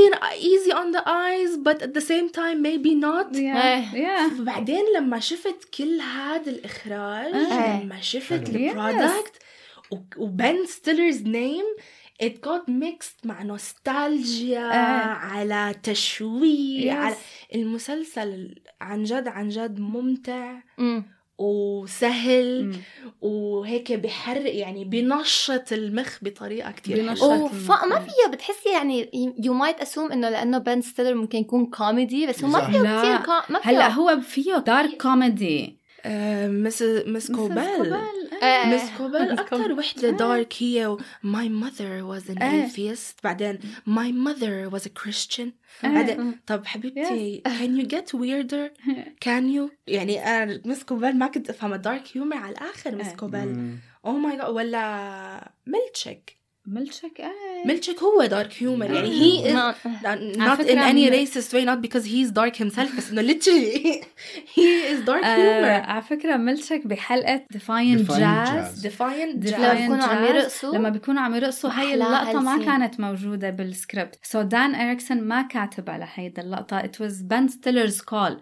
easy 0.52 0.72
on 0.72 0.88
the 0.96 1.02
eyes 1.06 1.52
but 1.66 1.78
at 1.86 1.92
the 1.98 2.04
same 2.12 2.28
time 2.40 2.56
maybe 2.62 2.92
not 2.94 3.28
yeah. 3.34 3.94
yeah. 3.94 4.40
بعدين 4.40 4.84
لما 4.96 5.20
شفت 5.20 5.64
كل 5.74 6.00
هذا 6.00 6.50
الإخراج 6.50 7.34
آه. 7.34 7.82
لما 7.82 8.00
شفت. 8.00 8.32
ال 8.48 8.59
product 8.59 9.32
و 10.16 10.29
Ben 10.29 10.66
Stiller's 10.66 11.22
name 11.22 11.64
it 12.22 12.32
got 12.46 12.68
mixed 12.70 13.24
مع 13.26 13.42
نوستالجيا 13.42 14.60
آه. 14.72 15.14
على 15.14 15.74
تشويق 15.82 16.92
Yes. 16.92 16.96
على 16.96 17.14
المسلسل 17.54 18.54
عن 18.80 19.02
جد 19.04 19.28
عن 19.28 19.48
جد 19.48 19.80
ممتع 19.80 20.54
مم. 20.78 21.04
وسهل 21.40 22.64
مم. 22.64 22.72
وهيك 23.20 23.92
بحرق 23.92 24.54
يعني 24.54 24.84
بنشط 24.84 25.72
المخ 25.72 26.18
بطريقة 26.22 26.70
كتير 26.70 26.96
بنشط. 26.96 27.24
ما 27.88 28.00
فيها 28.00 28.32
بتحسي 28.32 28.68
يعني 28.72 29.10
you 29.44 29.54
might 29.54 29.80
assume 29.80 30.12
إنه 30.12 30.28
لأنه 30.28 30.58
بن 30.58 30.80
ستيلر 30.80 31.14
ممكن 31.14 31.38
يكون 31.38 31.66
كوميدي 31.66 32.26
بس 32.26 32.44
هو 32.44 32.50
ما. 32.50 32.66
فيه 32.70 32.78
لا. 32.78 33.00
كثير 33.00 33.16
كا... 33.16 33.52
ما 33.52 33.60
فيه 33.60 33.70
هلا 33.70 33.88
هو 33.88 34.20
فيه 34.20 34.56
dark 34.56 35.02
comedy 35.02 35.79
Miss 36.46 36.82
Miss 37.06 37.30
Cobel 37.32 37.92
آه. 38.42 38.66
Miss 38.74 38.90
Cobel 38.98 39.36
Miss 39.36 39.38
أكتر 39.40 39.56
Cobell. 39.74 39.78
وحدة 39.78 40.08
آه. 40.08 40.12
dark 40.12 40.54
هي 40.58 40.86
و 40.86 40.98
my 41.24 41.48
mother 41.64 42.02
was 42.12 42.30
an 42.34 42.42
آه. 42.42 42.66
atheist. 42.68 43.14
بعدين 43.24 43.58
my 43.88 44.10
mother 44.12 44.70
was 44.74 44.86
a 44.86 44.90
Christian. 45.02 45.48
آه. 45.84 45.88
بعدين 45.88 46.40
طب 46.46 46.66
حبيبتي 46.66 47.42
can 47.60 47.80
you 47.82 47.86
get 47.88 48.14
weirder? 48.14 48.70
Can 49.24 49.44
you? 49.56 49.70
يعني 49.86 50.42
أنا 50.42 50.60
Miss 50.64 50.84
Cobel 50.84 51.16
ما 51.16 51.26
كنت 51.26 51.50
أفهم 51.50 51.74
ال 51.74 51.80
dark 51.80 52.02
humor 52.16 52.36
على 52.36 52.52
الآخر 52.52 52.96
Miss 52.96 53.06
آه. 53.06 53.16
Cobel 53.16 53.74
oh 54.06 54.12
my 54.12 54.36
God 54.36 54.48
ولا 54.50 55.52
ميلتشيك 55.66 56.39
ملشك 56.66 57.20
إيه 57.20 57.66
ميلتشيك 57.66 58.02
هو 58.02 58.24
dark 58.24 58.62
humor 58.62 58.90
يعني 58.92 59.52
ما- 59.54 59.74
not 59.74 60.58
in 60.58 60.58
فكرة 60.58 60.90
any 60.90 60.94
من- 60.94 61.26
racist 61.26 61.52
way 61.52 61.64
not 61.66 61.80
because 61.88 62.04
he's 62.06 62.30
dark 62.32 62.56
himself 62.56 62.96
بس 62.96 63.10
literally 63.10 64.04
he 64.56 64.92
is 64.92 65.06
dark 65.06 65.24
آه 65.24 65.82
humor. 65.84 65.88
على 65.88 66.02
فكرة 66.02 66.36
ملشك 66.36 66.86
بحلقة 66.86 67.44
defiant 67.50 67.96
jazz 68.04 68.86
Jazz. 68.86 68.90
defiant 68.90 69.48
Defiant 69.48 69.54
لما 69.54 69.74
بيكونوا 69.74 70.04
عم 70.04 70.26
Jazz، 70.26 70.30
يرقصوا؟ 70.30 70.74
لما 70.76 70.88
بيكونوا 70.88 71.22
عم 71.22 71.34
يرقصوا 71.34 71.70
هاي 71.70 71.86
أحلى 71.86 71.94
اللقطة 71.94 72.40
ما. 72.40 72.64
كانت 72.64 73.00
موجودة 73.00 73.50
بالسكريبت 73.50 74.18
سو 74.22 74.42
دان 74.42 74.74
إريكسون 74.74 75.20
ما 75.22 75.42
كاتب 75.42 75.90
على 75.90 76.08
هيدا 76.14 76.42
اللقطة. 76.42 76.80
It 76.82 76.96
was 77.02 77.12
Ben 77.22 77.52
Stiller's 77.52 78.00
call 78.10 78.32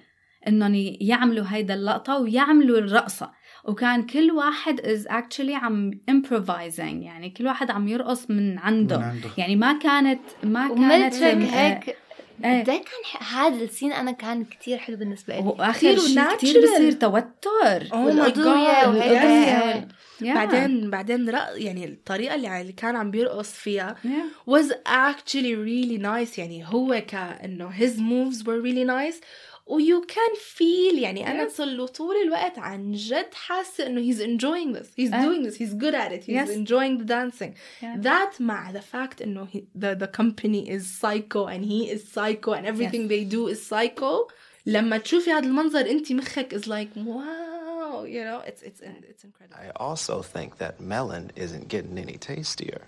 إنهم 0.48 0.74
يعملوا 1.00 1.44
هيدا 1.48 1.74
اللقطة 1.74 2.18
ويعملوا 2.18 2.78
الرقصة. 2.78 3.30
وكان 3.68 4.06
كل 4.06 4.30
واحد 4.30 4.80
is 4.80 5.08
actually 5.10 5.50
عم 5.54 5.90
improvising 6.10 6.78
يعني 6.78 7.30
كل 7.30 7.46
واحد 7.46 7.70
عم 7.70 7.88
يرقص 7.88 8.30
من 8.30 8.58
عنده, 8.58 8.98
من 8.98 9.04
عنده. 9.04 9.28
يعني 9.38 9.56
ما 9.56 9.78
كانت 9.78 10.20
ما 10.42 10.68
كانت 10.68 11.14
آه، 11.14 11.34
هيك 11.34 11.88
إيه. 11.88 12.60
قد 12.62 12.68
إيه 12.68 12.78
كان 12.78 13.04
ح- 13.04 13.34
هذا 13.38 13.64
السين 13.64 13.92
أنا 13.92 14.10
كان 14.12 14.44
كثير 14.44 14.78
حلو 14.78 14.96
بالنسبة 14.96 15.36
لي 15.36 15.42
واخر 15.46 15.72
كتير 15.78 15.98
شيء. 15.98 16.36
كثير 16.36 16.62
بصير 16.62 16.92
توتر 16.92 17.88
وهيك. 17.92 18.34
yes. 18.36 19.92
Yeah. 20.20 20.24
بعدين 20.34 20.90
بعدين 20.90 21.30
رق... 21.30 21.48
يعني 21.56 21.84
الطريقة 21.84 22.34
اللي 22.34 22.72
كان 22.72 22.96
عم 22.96 23.10
بيرقص 23.10 23.52
فيها 23.52 23.96
Yeah. 24.04 24.50
was 24.50 24.72
actually 24.86 25.54
really 25.54 26.02
nice 26.02 26.38
يعني 26.38 26.64
هو 26.66 27.02
كأنه 27.08 27.70
his 27.78 27.92
moves 27.96 28.42
were 28.42 28.60
really 28.62 28.84
nice 28.88 29.22
و 29.67 29.79
you 29.79 30.05
can 30.07 30.35
feel 30.57 30.99
يعني 30.99 31.31
أنا 31.31 31.47
Yes. 31.47 31.51
صار 31.51 31.67
له 31.67 31.87
طول 31.87 32.15
الوقت 32.25 32.59
عن 32.59 32.91
جد 32.91 33.33
حاسة 33.33 33.87
إنه 33.87 34.01
he's 34.13 34.19
enjoying 34.19 34.73
this 34.79 34.87
he's 34.97 35.13
آه. 35.13 35.25
doing 35.25 35.47
this 35.49 35.55
he's 35.57 35.73
good 35.73 35.95
at 35.95 36.11
it 36.11 36.23
he's 36.23 36.47
Yes. 36.47 36.49
enjoying 36.49 36.97
the 36.99 37.05
dancing 37.05 37.53
Yeah. 37.81 37.97
that 38.03 38.39
مع 38.41 38.71
the 38.73 38.81
fact 38.95 39.21
إنه 39.21 39.47
he, 39.53 39.59
the, 39.75 39.95
the 39.95 40.07
company 40.21 40.69
is 40.69 40.83
psycho 41.01 41.45
and 41.47 41.63
he 41.65 41.89
is 41.95 42.01
psycho 42.13 42.51
and 42.53 42.65
everything 42.65 43.07
they 43.07 43.23
do 43.23 43.47
is 43.47 43.61
psycho 43.69 44.27
لما 44.65 44.97
تشوفي 44.97 45.31
هذا 45.31 45.45
المنظر 45.45 45.89
أنت 45.89 46.11
مخك 46.11 46.55
is 46.55 46.67
like 46.67 46.89
wow 47.05 48.03
you 48.05 48.23
know 48.23 48.39
it's 48.49 48.61
it's 48.63 48.81
it's 49.11 49.23
incredible 49.23 49.55
I 49.55 49.69
also 49.85 50.21
think 50.21 50.57
that 50.57 50.73
melon 50.81 51.31
isn't 51.35 51.67
getting 51.67 51.97
any 52.05 52.17
tastier. 52.29 52.81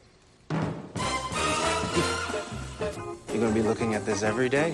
You're 3.30 3.41
gonna 3.43 3.53
be 3.61 3.67
looking 3.72 3.91
at 3.97 4.03
this 4.05 4.22
every 4.31 4.49
day. 4.49 4.72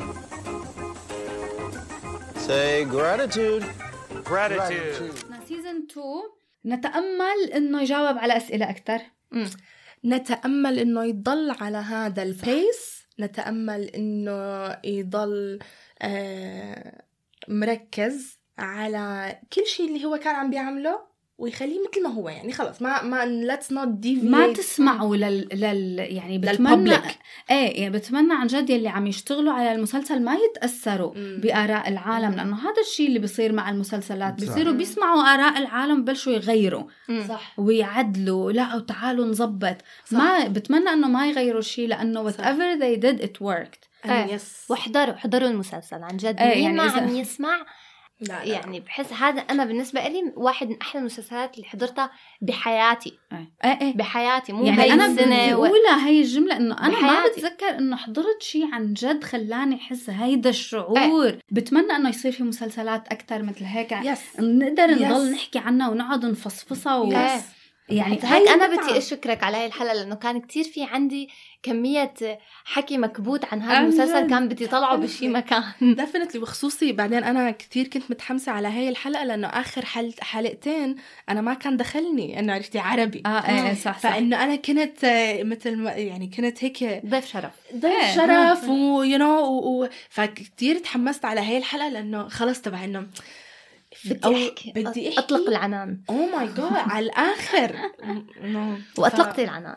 Say 2.47 2.85
gratitude. 2.85 3.65
Gratitude. 4.25 5.15
سيزون 5.49 5.87
2 5.91 6.05
نتأمل 6.67 7.53
إنه 7.55 7.83
يجاوب 7.83 8.19
على 8.19 8.37
أسئلة 8.37 8.71
أكثر 8.71 9.01
نتأمل 10.05 10.79
إنه 10.79 11.05
يضل 11.05 11.51
على 11.51 11.77
هذا 11.79 12.23
البيس 12.23 13.07
نتأمل 13.21 13.83
إنه 13.83 14.77
يضل 14.85 15.59
آه 16.03 17.03
مركز 17.49 18.39
على 18.59 19.39
كل 19.53 19.67
شيء 19.67 19.89
اللي 19.89 20.05
هو 20.05 20.17
كان 20.17 20.35
عم 20.35 20.51
بيعمله. 20.51 21.16
ويخليه 21.39 21.79
مثل 21.91 22.03
ما 22.03 22.09
هو 22.09 22.29
يعني. 22.29 22.53
خلص 22.53 22.83
ما 22.83 23.03
ما 23.03 23.57
let's 23.57 23.67
not 23.67 24.07
deviate 24.07 24.25
ما 24.25 24.53
تسمعوا 24.53 25.17
لل, 25.17 25.49
لل 25.53 25.99
يعني 25.99 26.39
بتمنى 26.39 26.71
للببليك. 26.71 27.19
إيه 27.51 27.81
يعني 27.81 27.91
بتمنى 27.91 28.35
عن 28.35 28.47
جد 28.47 28.71
يلي 28.71 28.89
عم 28.89 29.07
يشتغلوا 29.07 29.53
على 29.53 29.73
المسلسل 29.73 30.23
ما 30.23 30.35
يتأثروا 30.35 31.15
مم. 31.15 31.41
بآراء 31.43 31.89
العالم 31.89 32.35
لأنه 32.35 32.57
هذا 32.57 32.81
الشيء 32.81 33.09
اللي 33.09 33.19
بيصير 33.19 33.53
مع 33.53 33.71
المسلسلات. 33.71 34.41
صح. 34.41 34.47
بيصيروا 34.47 34.73
بيسمعوا 34.73 35.23
آراء 35.23 35.59
العالم 35.59 36.05
بلشوا 36.05 36.33
يغيروا. 36.33 36.85
صح. 37.29 37.55
ويعدلوا 37.59 38.53
لا 38.53 38.77
وتعالوا 38.77 39.27
نظبط. 39.27 39.77
صح. 40.05 40.19
ما 40.19 40.49
بتمنى 40.49 40.89
إنه 40.89 41.09
ما 41.09 41.29
يغيروا 41.29 41.61
شيء 41.61 41.89
لأنه 41.89 42.31
whatever 42.31 42.81
they 42.81 43.01
did 43.03 43.27
it 43.27 43.47
worked. 43.47 43.87
إيه. 44.11 44.35
يس 44.35 44.67
واحضروا 44.69 45.15
احضروا 45.15 45.49
المسلسل 45.49 46.03
عن 46.03 46.17
جد. 46.17 46.41
إيه، 46.41 46.55
مين 46.55 46.65
يعني 46.65 46.77
ما 46.77 46.83
عم 46.83 47.17
يسمع 47.17 47.67
لا 48.21 48.27
لا 48.27 48.45
يعني 48.45 48.81
بحس 48.81 49.13
هذا 49.13 49.41
أنا 49.41 49.65
بالنسبة 49.65 50.09
لي 50.09 50.33
واحد 50.37 50.69
من 50.69 50.81
أحلى 50.83 51.01
المسلسلات 51.01 51.55
اللي 51.55 51.67
حضرتها 51.67 52.11
بحياتي 52.41 53.19
إيه 53.33 53.51
إيه, 53.65 53.81
إيه. 53.81 53.95
بحياتي 53.97 54.53
مو 54.53 54.65
يعني 54.65 54.93
أنا 54.93 55.09
بدي. 55.09 55.55
اقولها 55.55 56.07
هي 56.07 56.21
الجملة 56.21 56.57
إنه 56.57 56.79
أنا 56.79 57.01
ما 57.01 57.13
بحياتي. 57.15 57.41
بتذكر 57.41 57.79
إنه 57.79 57.97
حضرت 57.97 58.43
شيء 58.43 58.75
عن 58.75 58.95
جد 58.95 59.25
خلاني 59.25 59.77
أحس 59.77 60.11
هيدا 60.11 60.51
الشعور 60.51 61.39
بتمنى 61.51 61.93
إنه 61.97 62.09
يصير 62.09 62.33
في 62.33 62.43
مسلسلات 62.43 63.09
أكثر 63.09 63.43
مثل 63.43 63.65
هيك 63.65 63.93
يس 63.93 64.41
نقدر. 64.41 64.87
نضل 64.87 65.33
نحكي 65.33 65.59
عنها 65.59 65.89
ونقعد 65.89 66.27
نفصفصها 66.27 66.97
و... 66.97 67.13
إيه. 67.13 67.41
يعني 67.89 68.17
حتى 68.17 68.27
هيك 68.27 68.49
أنا. 68.49 68.67
بدي 68.67 68.99
أشكرك 68.99 69.43
على 69.43 69.57
هاي 69.57 69.67
الحلقة 69.67 69.95
لأنه 69.95 70.15
كان 70.15 70.41
كتير 70.41 70.65
في 70.65 70.85
عندي 70.85 71.29
كمية 71.67 72.15
حكي 72.65 72.99
مكبوت 72.99 73.45
عن 73.45 73.63
هذا 73.63 73.81
المسلسل. 73.81 74.31
كان 74.31 74.49
بدي 74.49 74.65
اطلعه 74.65 74.97
بشي 74.97 75.29
مكان. 75.29 75.63
definitely 75.99 76.43
وخصوصي 76.43 76.93
بعدين 76.93 77.25
أنا 77.25 77.51
كثير 77.51 77.87
كنت 77.87 78.11
متحمسة 78.11 78.53
على 78.53 78.69
هاي 78.69 78.89
الحلقة 78.89 79.25
لأنه 79.25 79.47
آخر 79.47 79.85
حل... 79.85 80.15
حلقتين 80.21 80.97
أنا 81.29 81.41
ما 81.41 81.55
كان 81.55 81.77
دخلني. 81.77 82.39
أنه 82.39 82.53
عرفتي 82.53 82.79
عربي. 82.79 83.23
آه 83.27 83.29
إيه 83.29 83.75
صح 83.75 83.99
صح. 83.99 83.99
فإنه 83.99 84.45
أنا 84.45 84.57
كنت 84.57 85.05
آه، 85.05 85.43
مثل 85.43 85.77
ما 85.77 85.91
يعني 85.91 86.31
كنت 86.37 86.65
هيك 86.65 87.07
ضيف 87.07 87.27
شرف. 87.27 87.53
إيه. 87.73 87.81
ضيف 87.81 88.15
شرف 88.15 88.69
و 88.69 89.19
you 89.19 89.28
know 89.28 89.41
و... 89.41 89.85
و... 89.85 89.89
فكتير 90.09 90.79
تحمست 90.79 91.25
على 91.25 91.41
هاي 91.41 91.59
الحلقة 91.59 91.89
لأنه 91.89 92.29
خلص 92.29 92.61
تبع 92.61 92.85
إنه 92.85 93.07
بدي 94.05 94.21
أو- 94.21 94.27
أحكي 94.51 94.73
بدي 94.73 95.09
أحكي؟ 95.09 95.19
أطلق 95.19 95.49
العنان. 95.49 96.03
oh 96.11 96.27
my 96.37 96.47
God 96.47 96.73
على 96.73 97.07
الآخر. 97.07 97.77
No. 98.53 98.77
وأطلقت 98.99 99.39
العنان. 99.41 99.77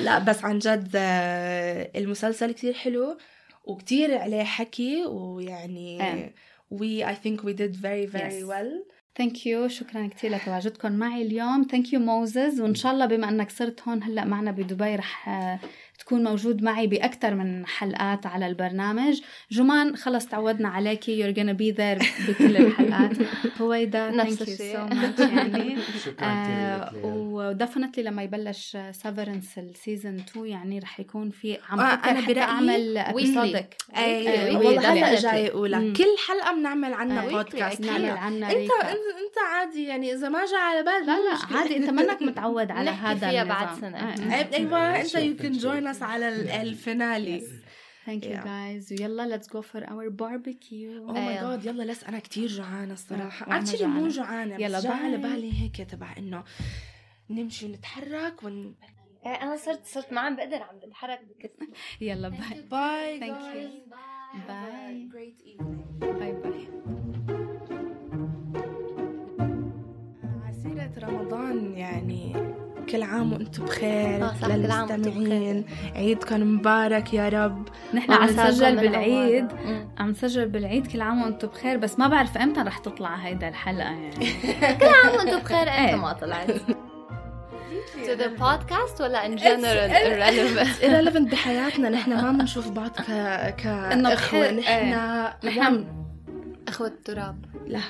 لا 0.00 0.18
بس 0.18 0.44
عن 0.44 0.58
جد 0.58 0.90
آه، 0.94 1.90
المسلسل 1.96 2.52
كتير 2.52 2.74
حلو 2.74 3.18
وكتير 3.64 4.18
عليه 4.18 4.42
حكي 4.44 5.04
ويعني 5.06 6.32
we 6.74 7.04
I 7.06 7.14
think 7.14 7.40
we 7.44 7.52
did 7.52 7.74
very 7.76 8.06
very 8.16 8.40
Yes. 8.42 8.48
well. 8.48 8.94
thank 9.18 9.46
you 9.46 9.68
شكرا 9.68 10.06
كثير 10.06 10.30
لتواجدكم 10.36 10.92
معي 10.92 11.22
اليوم. 11.22 11.66
thank 11.70 11.92
you 11.92 12.00
موزز 12.00 12.60
وإن 12.60 12.74
شاء 12.74 12.92
الله 12.92 13.06
بما 13.06 13.28
إنك 13.28 13.50
صرت 13.50 13.80
هون 13.88 14.02
هلأ 14.02 14.24
معنا 14.24 14.50
بدبي 14.50 14.96
رح 14.96 15.28
آه، 15.28 15.58
تكون 15.98 16.24
موجود 16.24 16.62
معي 16.62 16.86
بأكثر 16.86 17.34
من 17.34 17.66
حلقات 17.66 18.26
على 18.26 18.46
البرنامج 18.46 19.20
جمان 19.50 19.96
خلص 19.96 20.26
تعودنا 20.26 20.68
عليكي 20.68 21.22
you're 21.22 21.36
gonna 21.36 21.56
be 21.58 21.76
there 21.76 22.28
بكل 22.30 22.56
الحلقات 22.56 23.16
هويدا 23.60 24.10
نفس 24.10 24.34
thank 24.34 24.48
you 24.48 24.54
الشيء. 24.54 24.76
so 24.76 24.86
much 24.96 25.20
يعني 25.20 25.76
آه 26.22 26.90
و 27.04 27.13
definitely 27.13 28.02
لما 28.04 28.22
يبلش 28.22 28.76
Severance 28.90 29.58
ال 29.58 29.66
season 29.66 30.16
2 30.16 30.46
يعني 30.46 30.78
رح 30.78 31.00
يكون 31.00 31.30
في 31.30 31.58
عم 31.70 31.80
آه، 31.80 31.84
أنا 31.84 32.20
برأيي. 32.20 33.00
ابيسودك 33.00 33.76
اي 33.96 34.04
إيه، 34.04 34.56
والله 34.56 34.92
هلا. 34.92 35.14
جاي 35.20 35.48
اقولها 35.48 35.80
مم. 35.80 35.92
كل 35.92 36.04
حلقة 36.28 36.54
بنعمل 36.54 36.92
عنا 36.94 37.24
آه، 37.24 37.28
بودكاست 37.30 37.82
weekly. 37.82 37.86
نعمل 37.86 38.04
هلا. 38.04 38.18
عنا. 38.18 38.46
أنت 38.50 38.70
أنت 38.84 39.38
عادي 39.54 39.84
يعني 39.84 40.12
إذا 40.14 40.28
ما 40.28 40.44
جاء 40.44 40.60
على 40.60 40.82
بالك 40.82 41.06
لا 41.06 41.12
لا. 41.52 41.58
عادي 41.58 41.76
أنت 41.76 41.90
منك 41.90 42.22
متعود 42.28 42.70
على 42.70 42.90
هذا 42.90 43.30
فيها 43.30 43.42
النظام. 43.42 43.58
بعد 43.66 43.80
سنة. 43.80 43.98
آه. 43.98 44.54
أيوه 44.54 45.00
أنت 45.00 45.06
شوف، 45.06 45.20
you 45.20 45.42
can 45.42 45.60
شوف. 45.62 45.72
join 45.72 45.83
us 45.92 46.02
على 46.02 46.28
ال- 46.28 46.50
finale. 46.50 47.40
Thank 48.06 48.22
you 48.24 48.28
Yeah. 48.28 48.44
guys. 48.44 48.92
ويلا 49.00 49.38
let's 49.38 49.46
go 49.46 49.60
for 49.62 49.80
our 49.84 50.10
barbecue. 50.10 50.98
oh 50.98 51.12
my. 51.12 51.34
God 51.40 51.64
يلا 51.64 51.92
لس 51.92 52.04
أنا 52.04 52.18
كتير 52.18 52.46
جعانة 52.48 52.92
الصراحة. 52.92 53.58
actually 53.58 53.86
مو 53.86 54.08
جوعانة. 54.08 54.54
جعانة 54.56 54.64
يلا 54.64 54.80
جاء 54.80 54.92
على 54.92 55.16
bye. 55.16 55.32
بالي 55.32 55.62
هيك 55.62 55.76
تبع 55.90 56.14
إنه 56.18 56.44
نمشي 57.30 57.66
ونتحرك 57.66 58.42
ون 58.42 58.74
إيه، 59.26 59.32
أنا 59.32 59.56
صرت 59.56 59.86
صرت 59.86 60.12
ما 60.12 60.20
عم 60.20 60.36
بقدر 60.36 60.56
عم 60.62 60.78
بتحرك 60.78 61.20
يلا 62.00 62.28
باي 62.28 62.62
باي 62.70 63.20
Thank 63.20 63.40
you. 63.56 63.94
Bye. 64.48 65.14
great 65.14 65.46
evening. 65.46 66.04
باي 66.04 66.32
باي 66.32 66.68
عسيرة 70.48 70.92
رمضان 70.98 71.74
يعني. 71.74 72.32
كل 72.84 73.02
عام 73.02 73.32
وأنتم 73.32 73.64
بخير 73.64 74.24
آه، 74.24 74.32
صح، 74.40 74.46
كل 74.46 74.70
عام 74.70 74.90
وأنتم 74.90 75.10
للمستمعين. 75.10 75.64
عيدكم 75.96 76.54
مبارك 76.54 77.14
يا 77.14 77.28
رب. 77.28 77.68
نحن 77.94 78.12
عم 78.12 78.24
نسجل 78.24 78.76
بالعيد. 78.76 79.46
عم 79.98 80.10
نسجل 80.10 80.48
بالعيد 80.48 80.86
كل 80.86 81.00
عام 81.00 81.22
وأنتم 81.22 81.48
بخير 81.48 81.76
بس 81.76 81.98
ما 81.98 82.08
بعرف 82.08 82.38
إمتى 82.38 82.60
رح 82.60 82.78
تطلع 82.78 83.14
هيدا 83.14 83.48
الحلقة 83.48 83.82
يعني. 83.90 84.26
كل 84.80 84.86
عام 85.04 85.16
وأنتم 85.16 85.38
بخير 85.38 85.68
إيه. 85.68 85.94
انت 85.94 86.02
ما 86.02 86.12
طلعت؟ 86.12 86.50
To 87.94 88.16
the 88.20 88.40
podcast 88.40 89.00
ولا 89.00 89.28
in 89.28 89.38
general 89.38 89.90
irrelevant 90.06 90.82
irrelevant 90.84 91.30
بحياتنا 91.32 91.88
نحن 91.88 92.12
ما 92.12 92.32
بنشوف 92.32 92.68
بعض 92.70 92.90
ك 92.90 93.02
ك 93.60 93.66
اخوه 93.66 94.40
بحي- 94.40 94.56
نحن 94.60 95.46
نحن 95.46 95.86
إخوة 96.68 96.86
التراب. 96.86 97.44
لا. 97.66 97.80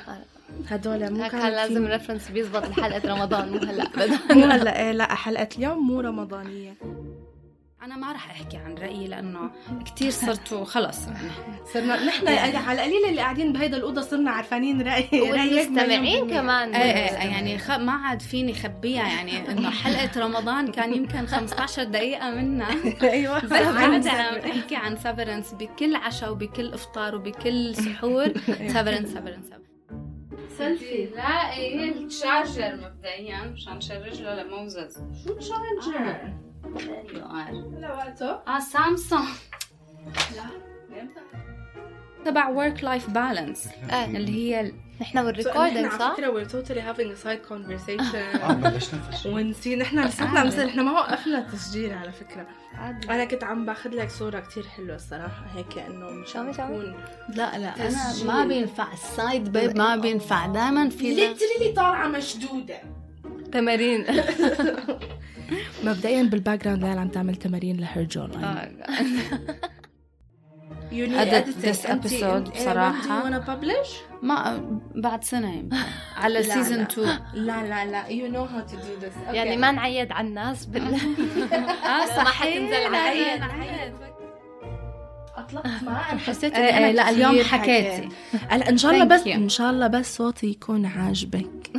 هدول 0.68 1.10
مو 1.10 1.18
كان 1.18 1.28
كان 1.28 1.52
لازم 1.52 1.86
في- 1.86 1.92
ريفرنس 1.92 2.28
بيزبط 2.30 2.68
لحلقة 2.68 3.12
رمضان 3.14 3.48
مو 3.52 3.58
هلأ. 3.58 3.84
ابدا 3.84 4.18
مو 4.34 4.44
هلأ 4.44 4.80
إيه، 4.82 4.92
لا 4.92 5.14
حلقة 5.14 5.48
اليوم 5.58 5.86
مو 5.86 6.00
رمضانية. 6.00 6.74
أنا 7.82 7.96
ما 7.96 8.12
رح 8.12 8.30
أحكي 8.30 8.56
عن 8.56 8.74
رأيي 8.74 9.08
لأنه 9.08 9.50
كتير 9.86 10.10
صرتوا 10.10 10.64
خلص 10.64 11.06
يعني 11.06 11.28
صرنا 11.74 12.04
نحن 12.04 12.28
على 12.28 12.72
القليل 12.72 13.04
اللي 13.10 13.20
قاعدين 13.20 13.52
بهيدا 13.52 13.76
الأوضة 13.76 14.00
صرنا 14.00 14.30
عارفين 14.30 14.82
رأي 14.82 15.08
رأيك 15.12 15.22
والمستمعين. 15.32 16.30
كمان 16.30 16.74
إيه 16.74 16.82
إيه 16.82 17.12
يعني 17.30 17.58
خ... 17.58 17.70
ما 17.70 17.92
عاد 17.92 18.22
فيني 18.22 18.54
خبيها 18.54 19.02
يعني 19.08 19.50
إنه 19.50 19.70
حلقة 19.70 20.20
رمضان 20.20 20.70
كان 20.72 20.94
يمكن 20.94 21.26
15 21.26 21.84
دقيقة 21.84 22.30
منها. 22.30 22.70
أيوه. 23.02 23.38
بس 23.44 23.52
قاعدة 23.52 24.10
عم 24.10 24.34
أحكي 24.50 24.76
عن 24.76 24.96
Severance 24.96 25.54
بكل 25.54 25.96
عشاء 25.96 26.32
وبكل 26.32 26.72
إفطار 26.72 27.14
وبكل 27.14 27.74
سحور. 27.76 28.32
Severance 28.72 29.08
Severance 29.08 29.46
سيلفي 30.58 31.04
لاقي 31.04 31.88
ال 31.88 31.99
charger 31.99 32.76
مبدئيا 32.76 33.44
مشان 33.44 33.76
نشرج 33.76 34.22
له 34.22 34.42
لموزز 34.42 34.98
شو 35.24 35.34
charger؟ 35.34 36.32
لا 37.80 37.92
وقته 37.94 38.30
آه 38.30 38.58
سامسونج 38.58 39.28
تبع 42.24 42.48
work 42.48 42.84
life 42.84 43.10
balance. 43.10 43.68
اللي 43.92 44.32
هي 44.32 44.72
وال 45.16 45.29
recording 45.29 45.86
on 45.86 45.98
صح؟ 45.98 46.16
totally 46.48 46.80
having 46.80 47.10
a 47.10 47.24
side 47.26 47.42
conversation. 47.52 48.14
آه 48.44 48.52
بلشنا 48.52 49.00
في 49.00 49.08
الشيء 49.16 49.32
ونسينا 49.34 49.84
نحن 49.84 49.98
لساتنا 50.04 50.44
مثل 50.44 50.66
نحن 50.66 50.80
ما 50.80 50.92
وقفنا 50.92 51.38
التسجيل 51.38 51.92
على 51.92 52.12
فكرة. 52.12 52.46
عادي. 52.74 53.10
أنا 53.10 53.24
كنت 53.24 53.44
عم 53.44 53.66
باخذ 53.66 53.90
لك 53.90 54.10
صورة 54.10 54.40
كتير 54.40 54.62
حلوة 54.66 54.96
الصراحة 54.96 55.44
هيك 55.54 55.78
إنه 55.78 56.10
مشان 56.10 56.52
شو- 56.52 56.56
شو؟ 56.56 56.62
تكون 56.62 56.94
لا 57.28 57.58
لا 57.58 57.86
أنا. 57.88 58.24
ما 58.24 58.44
بينفع 58.44 58.92
ال 58.92 59.04
side 59.04 59.52
بيب 59.52 59.76
ما 59.78 59.96
بينفع. 59.96 60.46
دائما 60.46 60.88
في 60.88 61.14
literally 61.14 61.72
طالعة 61.76 62.08
مشدودة. 62.08 62.78
تمارين. 63.52 64.04
مبدئيا 65.84 66.22
بال 66.22 66.64
background 66.68 66.84
عم 66.84 67.08
تعمل 67.08 67.36
تمارين 67.36 67.76
لهير 67.80 68.04
جو 68.04 68.26
You 70.94 71.06
need 71.08 71.28
editing. 71.28 71.60
this 71.60 71.84
episode 71.84 72.44
بصراحة. 72.54 73.02
when 73.02 73.02
do 73.02 73.08
you 73.08 73.22
wanna 73.24 73.46
publish? 73.46 73.90
ما 74.22 74.60
بعد 74.94 75.24
سنة 75.24 75.54
يمكن 75.54 75.76
على 76.22 76.42
سيزون 76.42 76.78
لا. 76.78 76.82
2 76.82 77.18
لا 77.34 77.62
لا 77.62 77.84
لا 77.90 78.04
you 78.08 78.32
know 78.34 78.46
how 78.52 78.70
to 78.72 78.76
do 78.76 79.04
this 79.04 79.30
okay. 79.30 79.34
يعني 79.34 79.56
ما 79.56 79.70
نعيد 79.72 80.12
على 80.12 80.28
الناس 80.28 80.66
بال 80.66 80.82
آه 81.84 82.22
ما 82.22 82.24
حتنزل 82.24 82.74
على 82.74 82.88
نعيد. 83.38 83.42
أطلقت 85.36 85.66
ما 85.84 85.90
أنا 86.12 86.20
حسيت 86.20 86.54
إني 86.54 86.76
أنا 86.78 86.92
لا 86.92 87.10
اليوم 87.10 87.42
حكيتي 87.44 88.08
هلا 88.48 88.68
إن 88.68 88.76
شاء 88.78 88.92
الله 88.92 89.04
بس. 89.04 89.26
إن 89.26 89.48
شاء 89.48 89.70
الله 89.70 89.86
بس 89.86 90.16
صوتي 90.16 90.46
يكون 90.46 90.86
عاجبك 90.86 91.70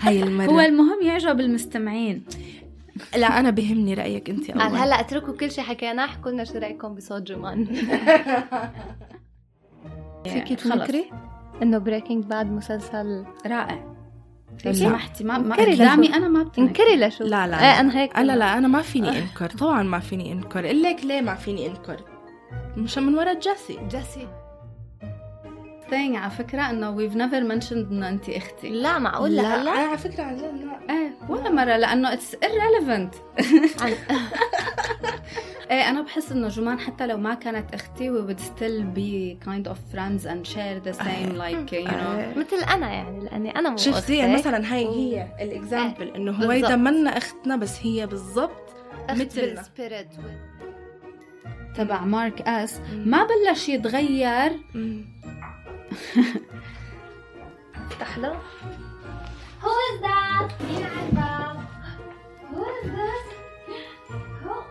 هاي 0.00 0.22
المرة 0.22 0.46
هو 0.50 0.60
المهم 0.60 1.02
يعجب 1.02 1.40
المستمعين 1.40 2.24
لا 3.16 3.26
أنا 3.26 3.50
بهمني 3.50 3.94
رأيك 3.94 4.30
أنت 4.30 4.50
قال 4.50 4.60
أول. 4.60 4.76
هلأ 4.78 5.00
أتركوا 5.00 5.34
كل 5.36 5.50
شيء 5.50 5.64
حكيناه 5.64 6.04
احكوا 6.04 6.30
لنا 6.30 6.44
شو 6.44 6.58
رأيكم 6.58 6.94
بصوت 6.94 7.22
جمان 7.22 7.64
فيكي 10.24 10.56
تنكري؟ 10.56 11.10
إنه 11.62 11.78
Breaking 11.78 12.24
Bad 12.24 12.46
مسلسل 12.46 13.24
رائع. 13.46 13.84
لو. 14.64 14.72
سمحتي 14.72 15.24
ما, 15.24 15.38
ما 15.38 15.56
قدامي. 15.56 16.14
أنا 16.14 16.28
ما 16.28 16.42
بتنكر. 16.42 16.62
انكري 16.82 16.96
لشوف 17.06 17.26
لا 17.26 17.46
لا 17.46 17.60
إيه 17.60 17.80
أنا 17.80 17.98
هيك. 17.98 18.18
لا 18.18 18.36
لا 18.36 18.58
أنا 18.58 18.68
ما 18.68 18.82
فيني 18.82 19.08
أنكر 19.18 19.50
طبعا 19.50 19.82
ما 19.82 19.98
فيني 19.98 20.32
أنكر. 20.32 20.64
أقول 20.66 20.82
لك 20.82 21.04
ليه 21.04 21.20
ما 21.20 21.34
فيني 21.34 21.66
أنكر؟ 21.66 22.00
مش 22.76 22.98
من 22.98 23.14
ورا 23.14 23.34
جاسي. 23.34 23.78
جاسي. 23.90 24.28
Thing. 25.90 26.16
على 26.16 26.30
فكرة 26.30 26.70
إنه 26.70 26.96
we've 26.96 27.14
never 27.14 27.52
mentioned 27.52 27.72
إنه 27.72 28.08
انت 28.08 28.28
أختي. 28.28 28.68
لا 28.68 28.98
معقول 28.98 29.36
لا 29.36 29.60
أنا 29.62 29.70
على 29.70 29.98
فكرة 29.98 30.22
عن 30.22 30.36
جد 30.36 30.42
لا. 30.42 30.94
إيه 30.94 31.12
ولا 31.28 31.50
مرة 31.50 31.76
لأنه 31.76 32.16
it's 32.16 32.34
irrelevant. 32.44 33.16
إيه 35.70 35.90
أنا 35.90 36.02
بحس 36.02 36.32
إنه 36.32 36.48
جمان 36.48 36.78
حتى 36.80 37.06
لو 37.06 37.16
ما 37.16 37.34
كانت 37.34 37.74
أختي 37.74 38.10
we 38.10 38.22
would 38.28 38.40
still 38.40 38.82
be 38.96 39.44
kind 39.48 39.70
of 39.72 39.76
friends 39.94 40.24
and 40.26 40.46
share 40.54 40.80
the 40.88 40.94
same 40.98 41.36
like 41.38 41.72
you 41.72 41.86
know. 41.88 42.38
مثل 42.38 42.64
أنا 42.74 42.92
يعني 42.92 43.24
لأني 43.24 43.50
أنا 43.58 43.70
مو 43.70 43.76
شفتي. 43.76 44.34
مثلا 44.34 44.74
هاي 44.74 44.86
هي 44.86 45.26
ال 45.40 45.49
example 45.49 46.08
إنه 46.08 46.24
بالضبط. 46.32 46.44
هويدا 46.44 46.76
منا 46.76 47.16
أختنا 47.18 47.56
بس 47.56 47.78
هي 47.82 48.06
بالضبط 48.06 48.68
مثلنا. 49.10 49.54
بال 49.54 49.68
spirit 49.68 50.08
تبع 51.74 52.04
Mark 52.04 52.40
S. 52.40 52.80
ما 53.04 53.26
بلش 53.26 53.68
يتغير. 53.68 54.52
تحلى 58.00 58.28
هو 59.62 59.76
ذا 60.02 60.48
مين 60.66 60.84
عارفة؟ 60.84 61.52
هو 62.54 62.66
ذا 62.84 63.12
هو 64.44 64.62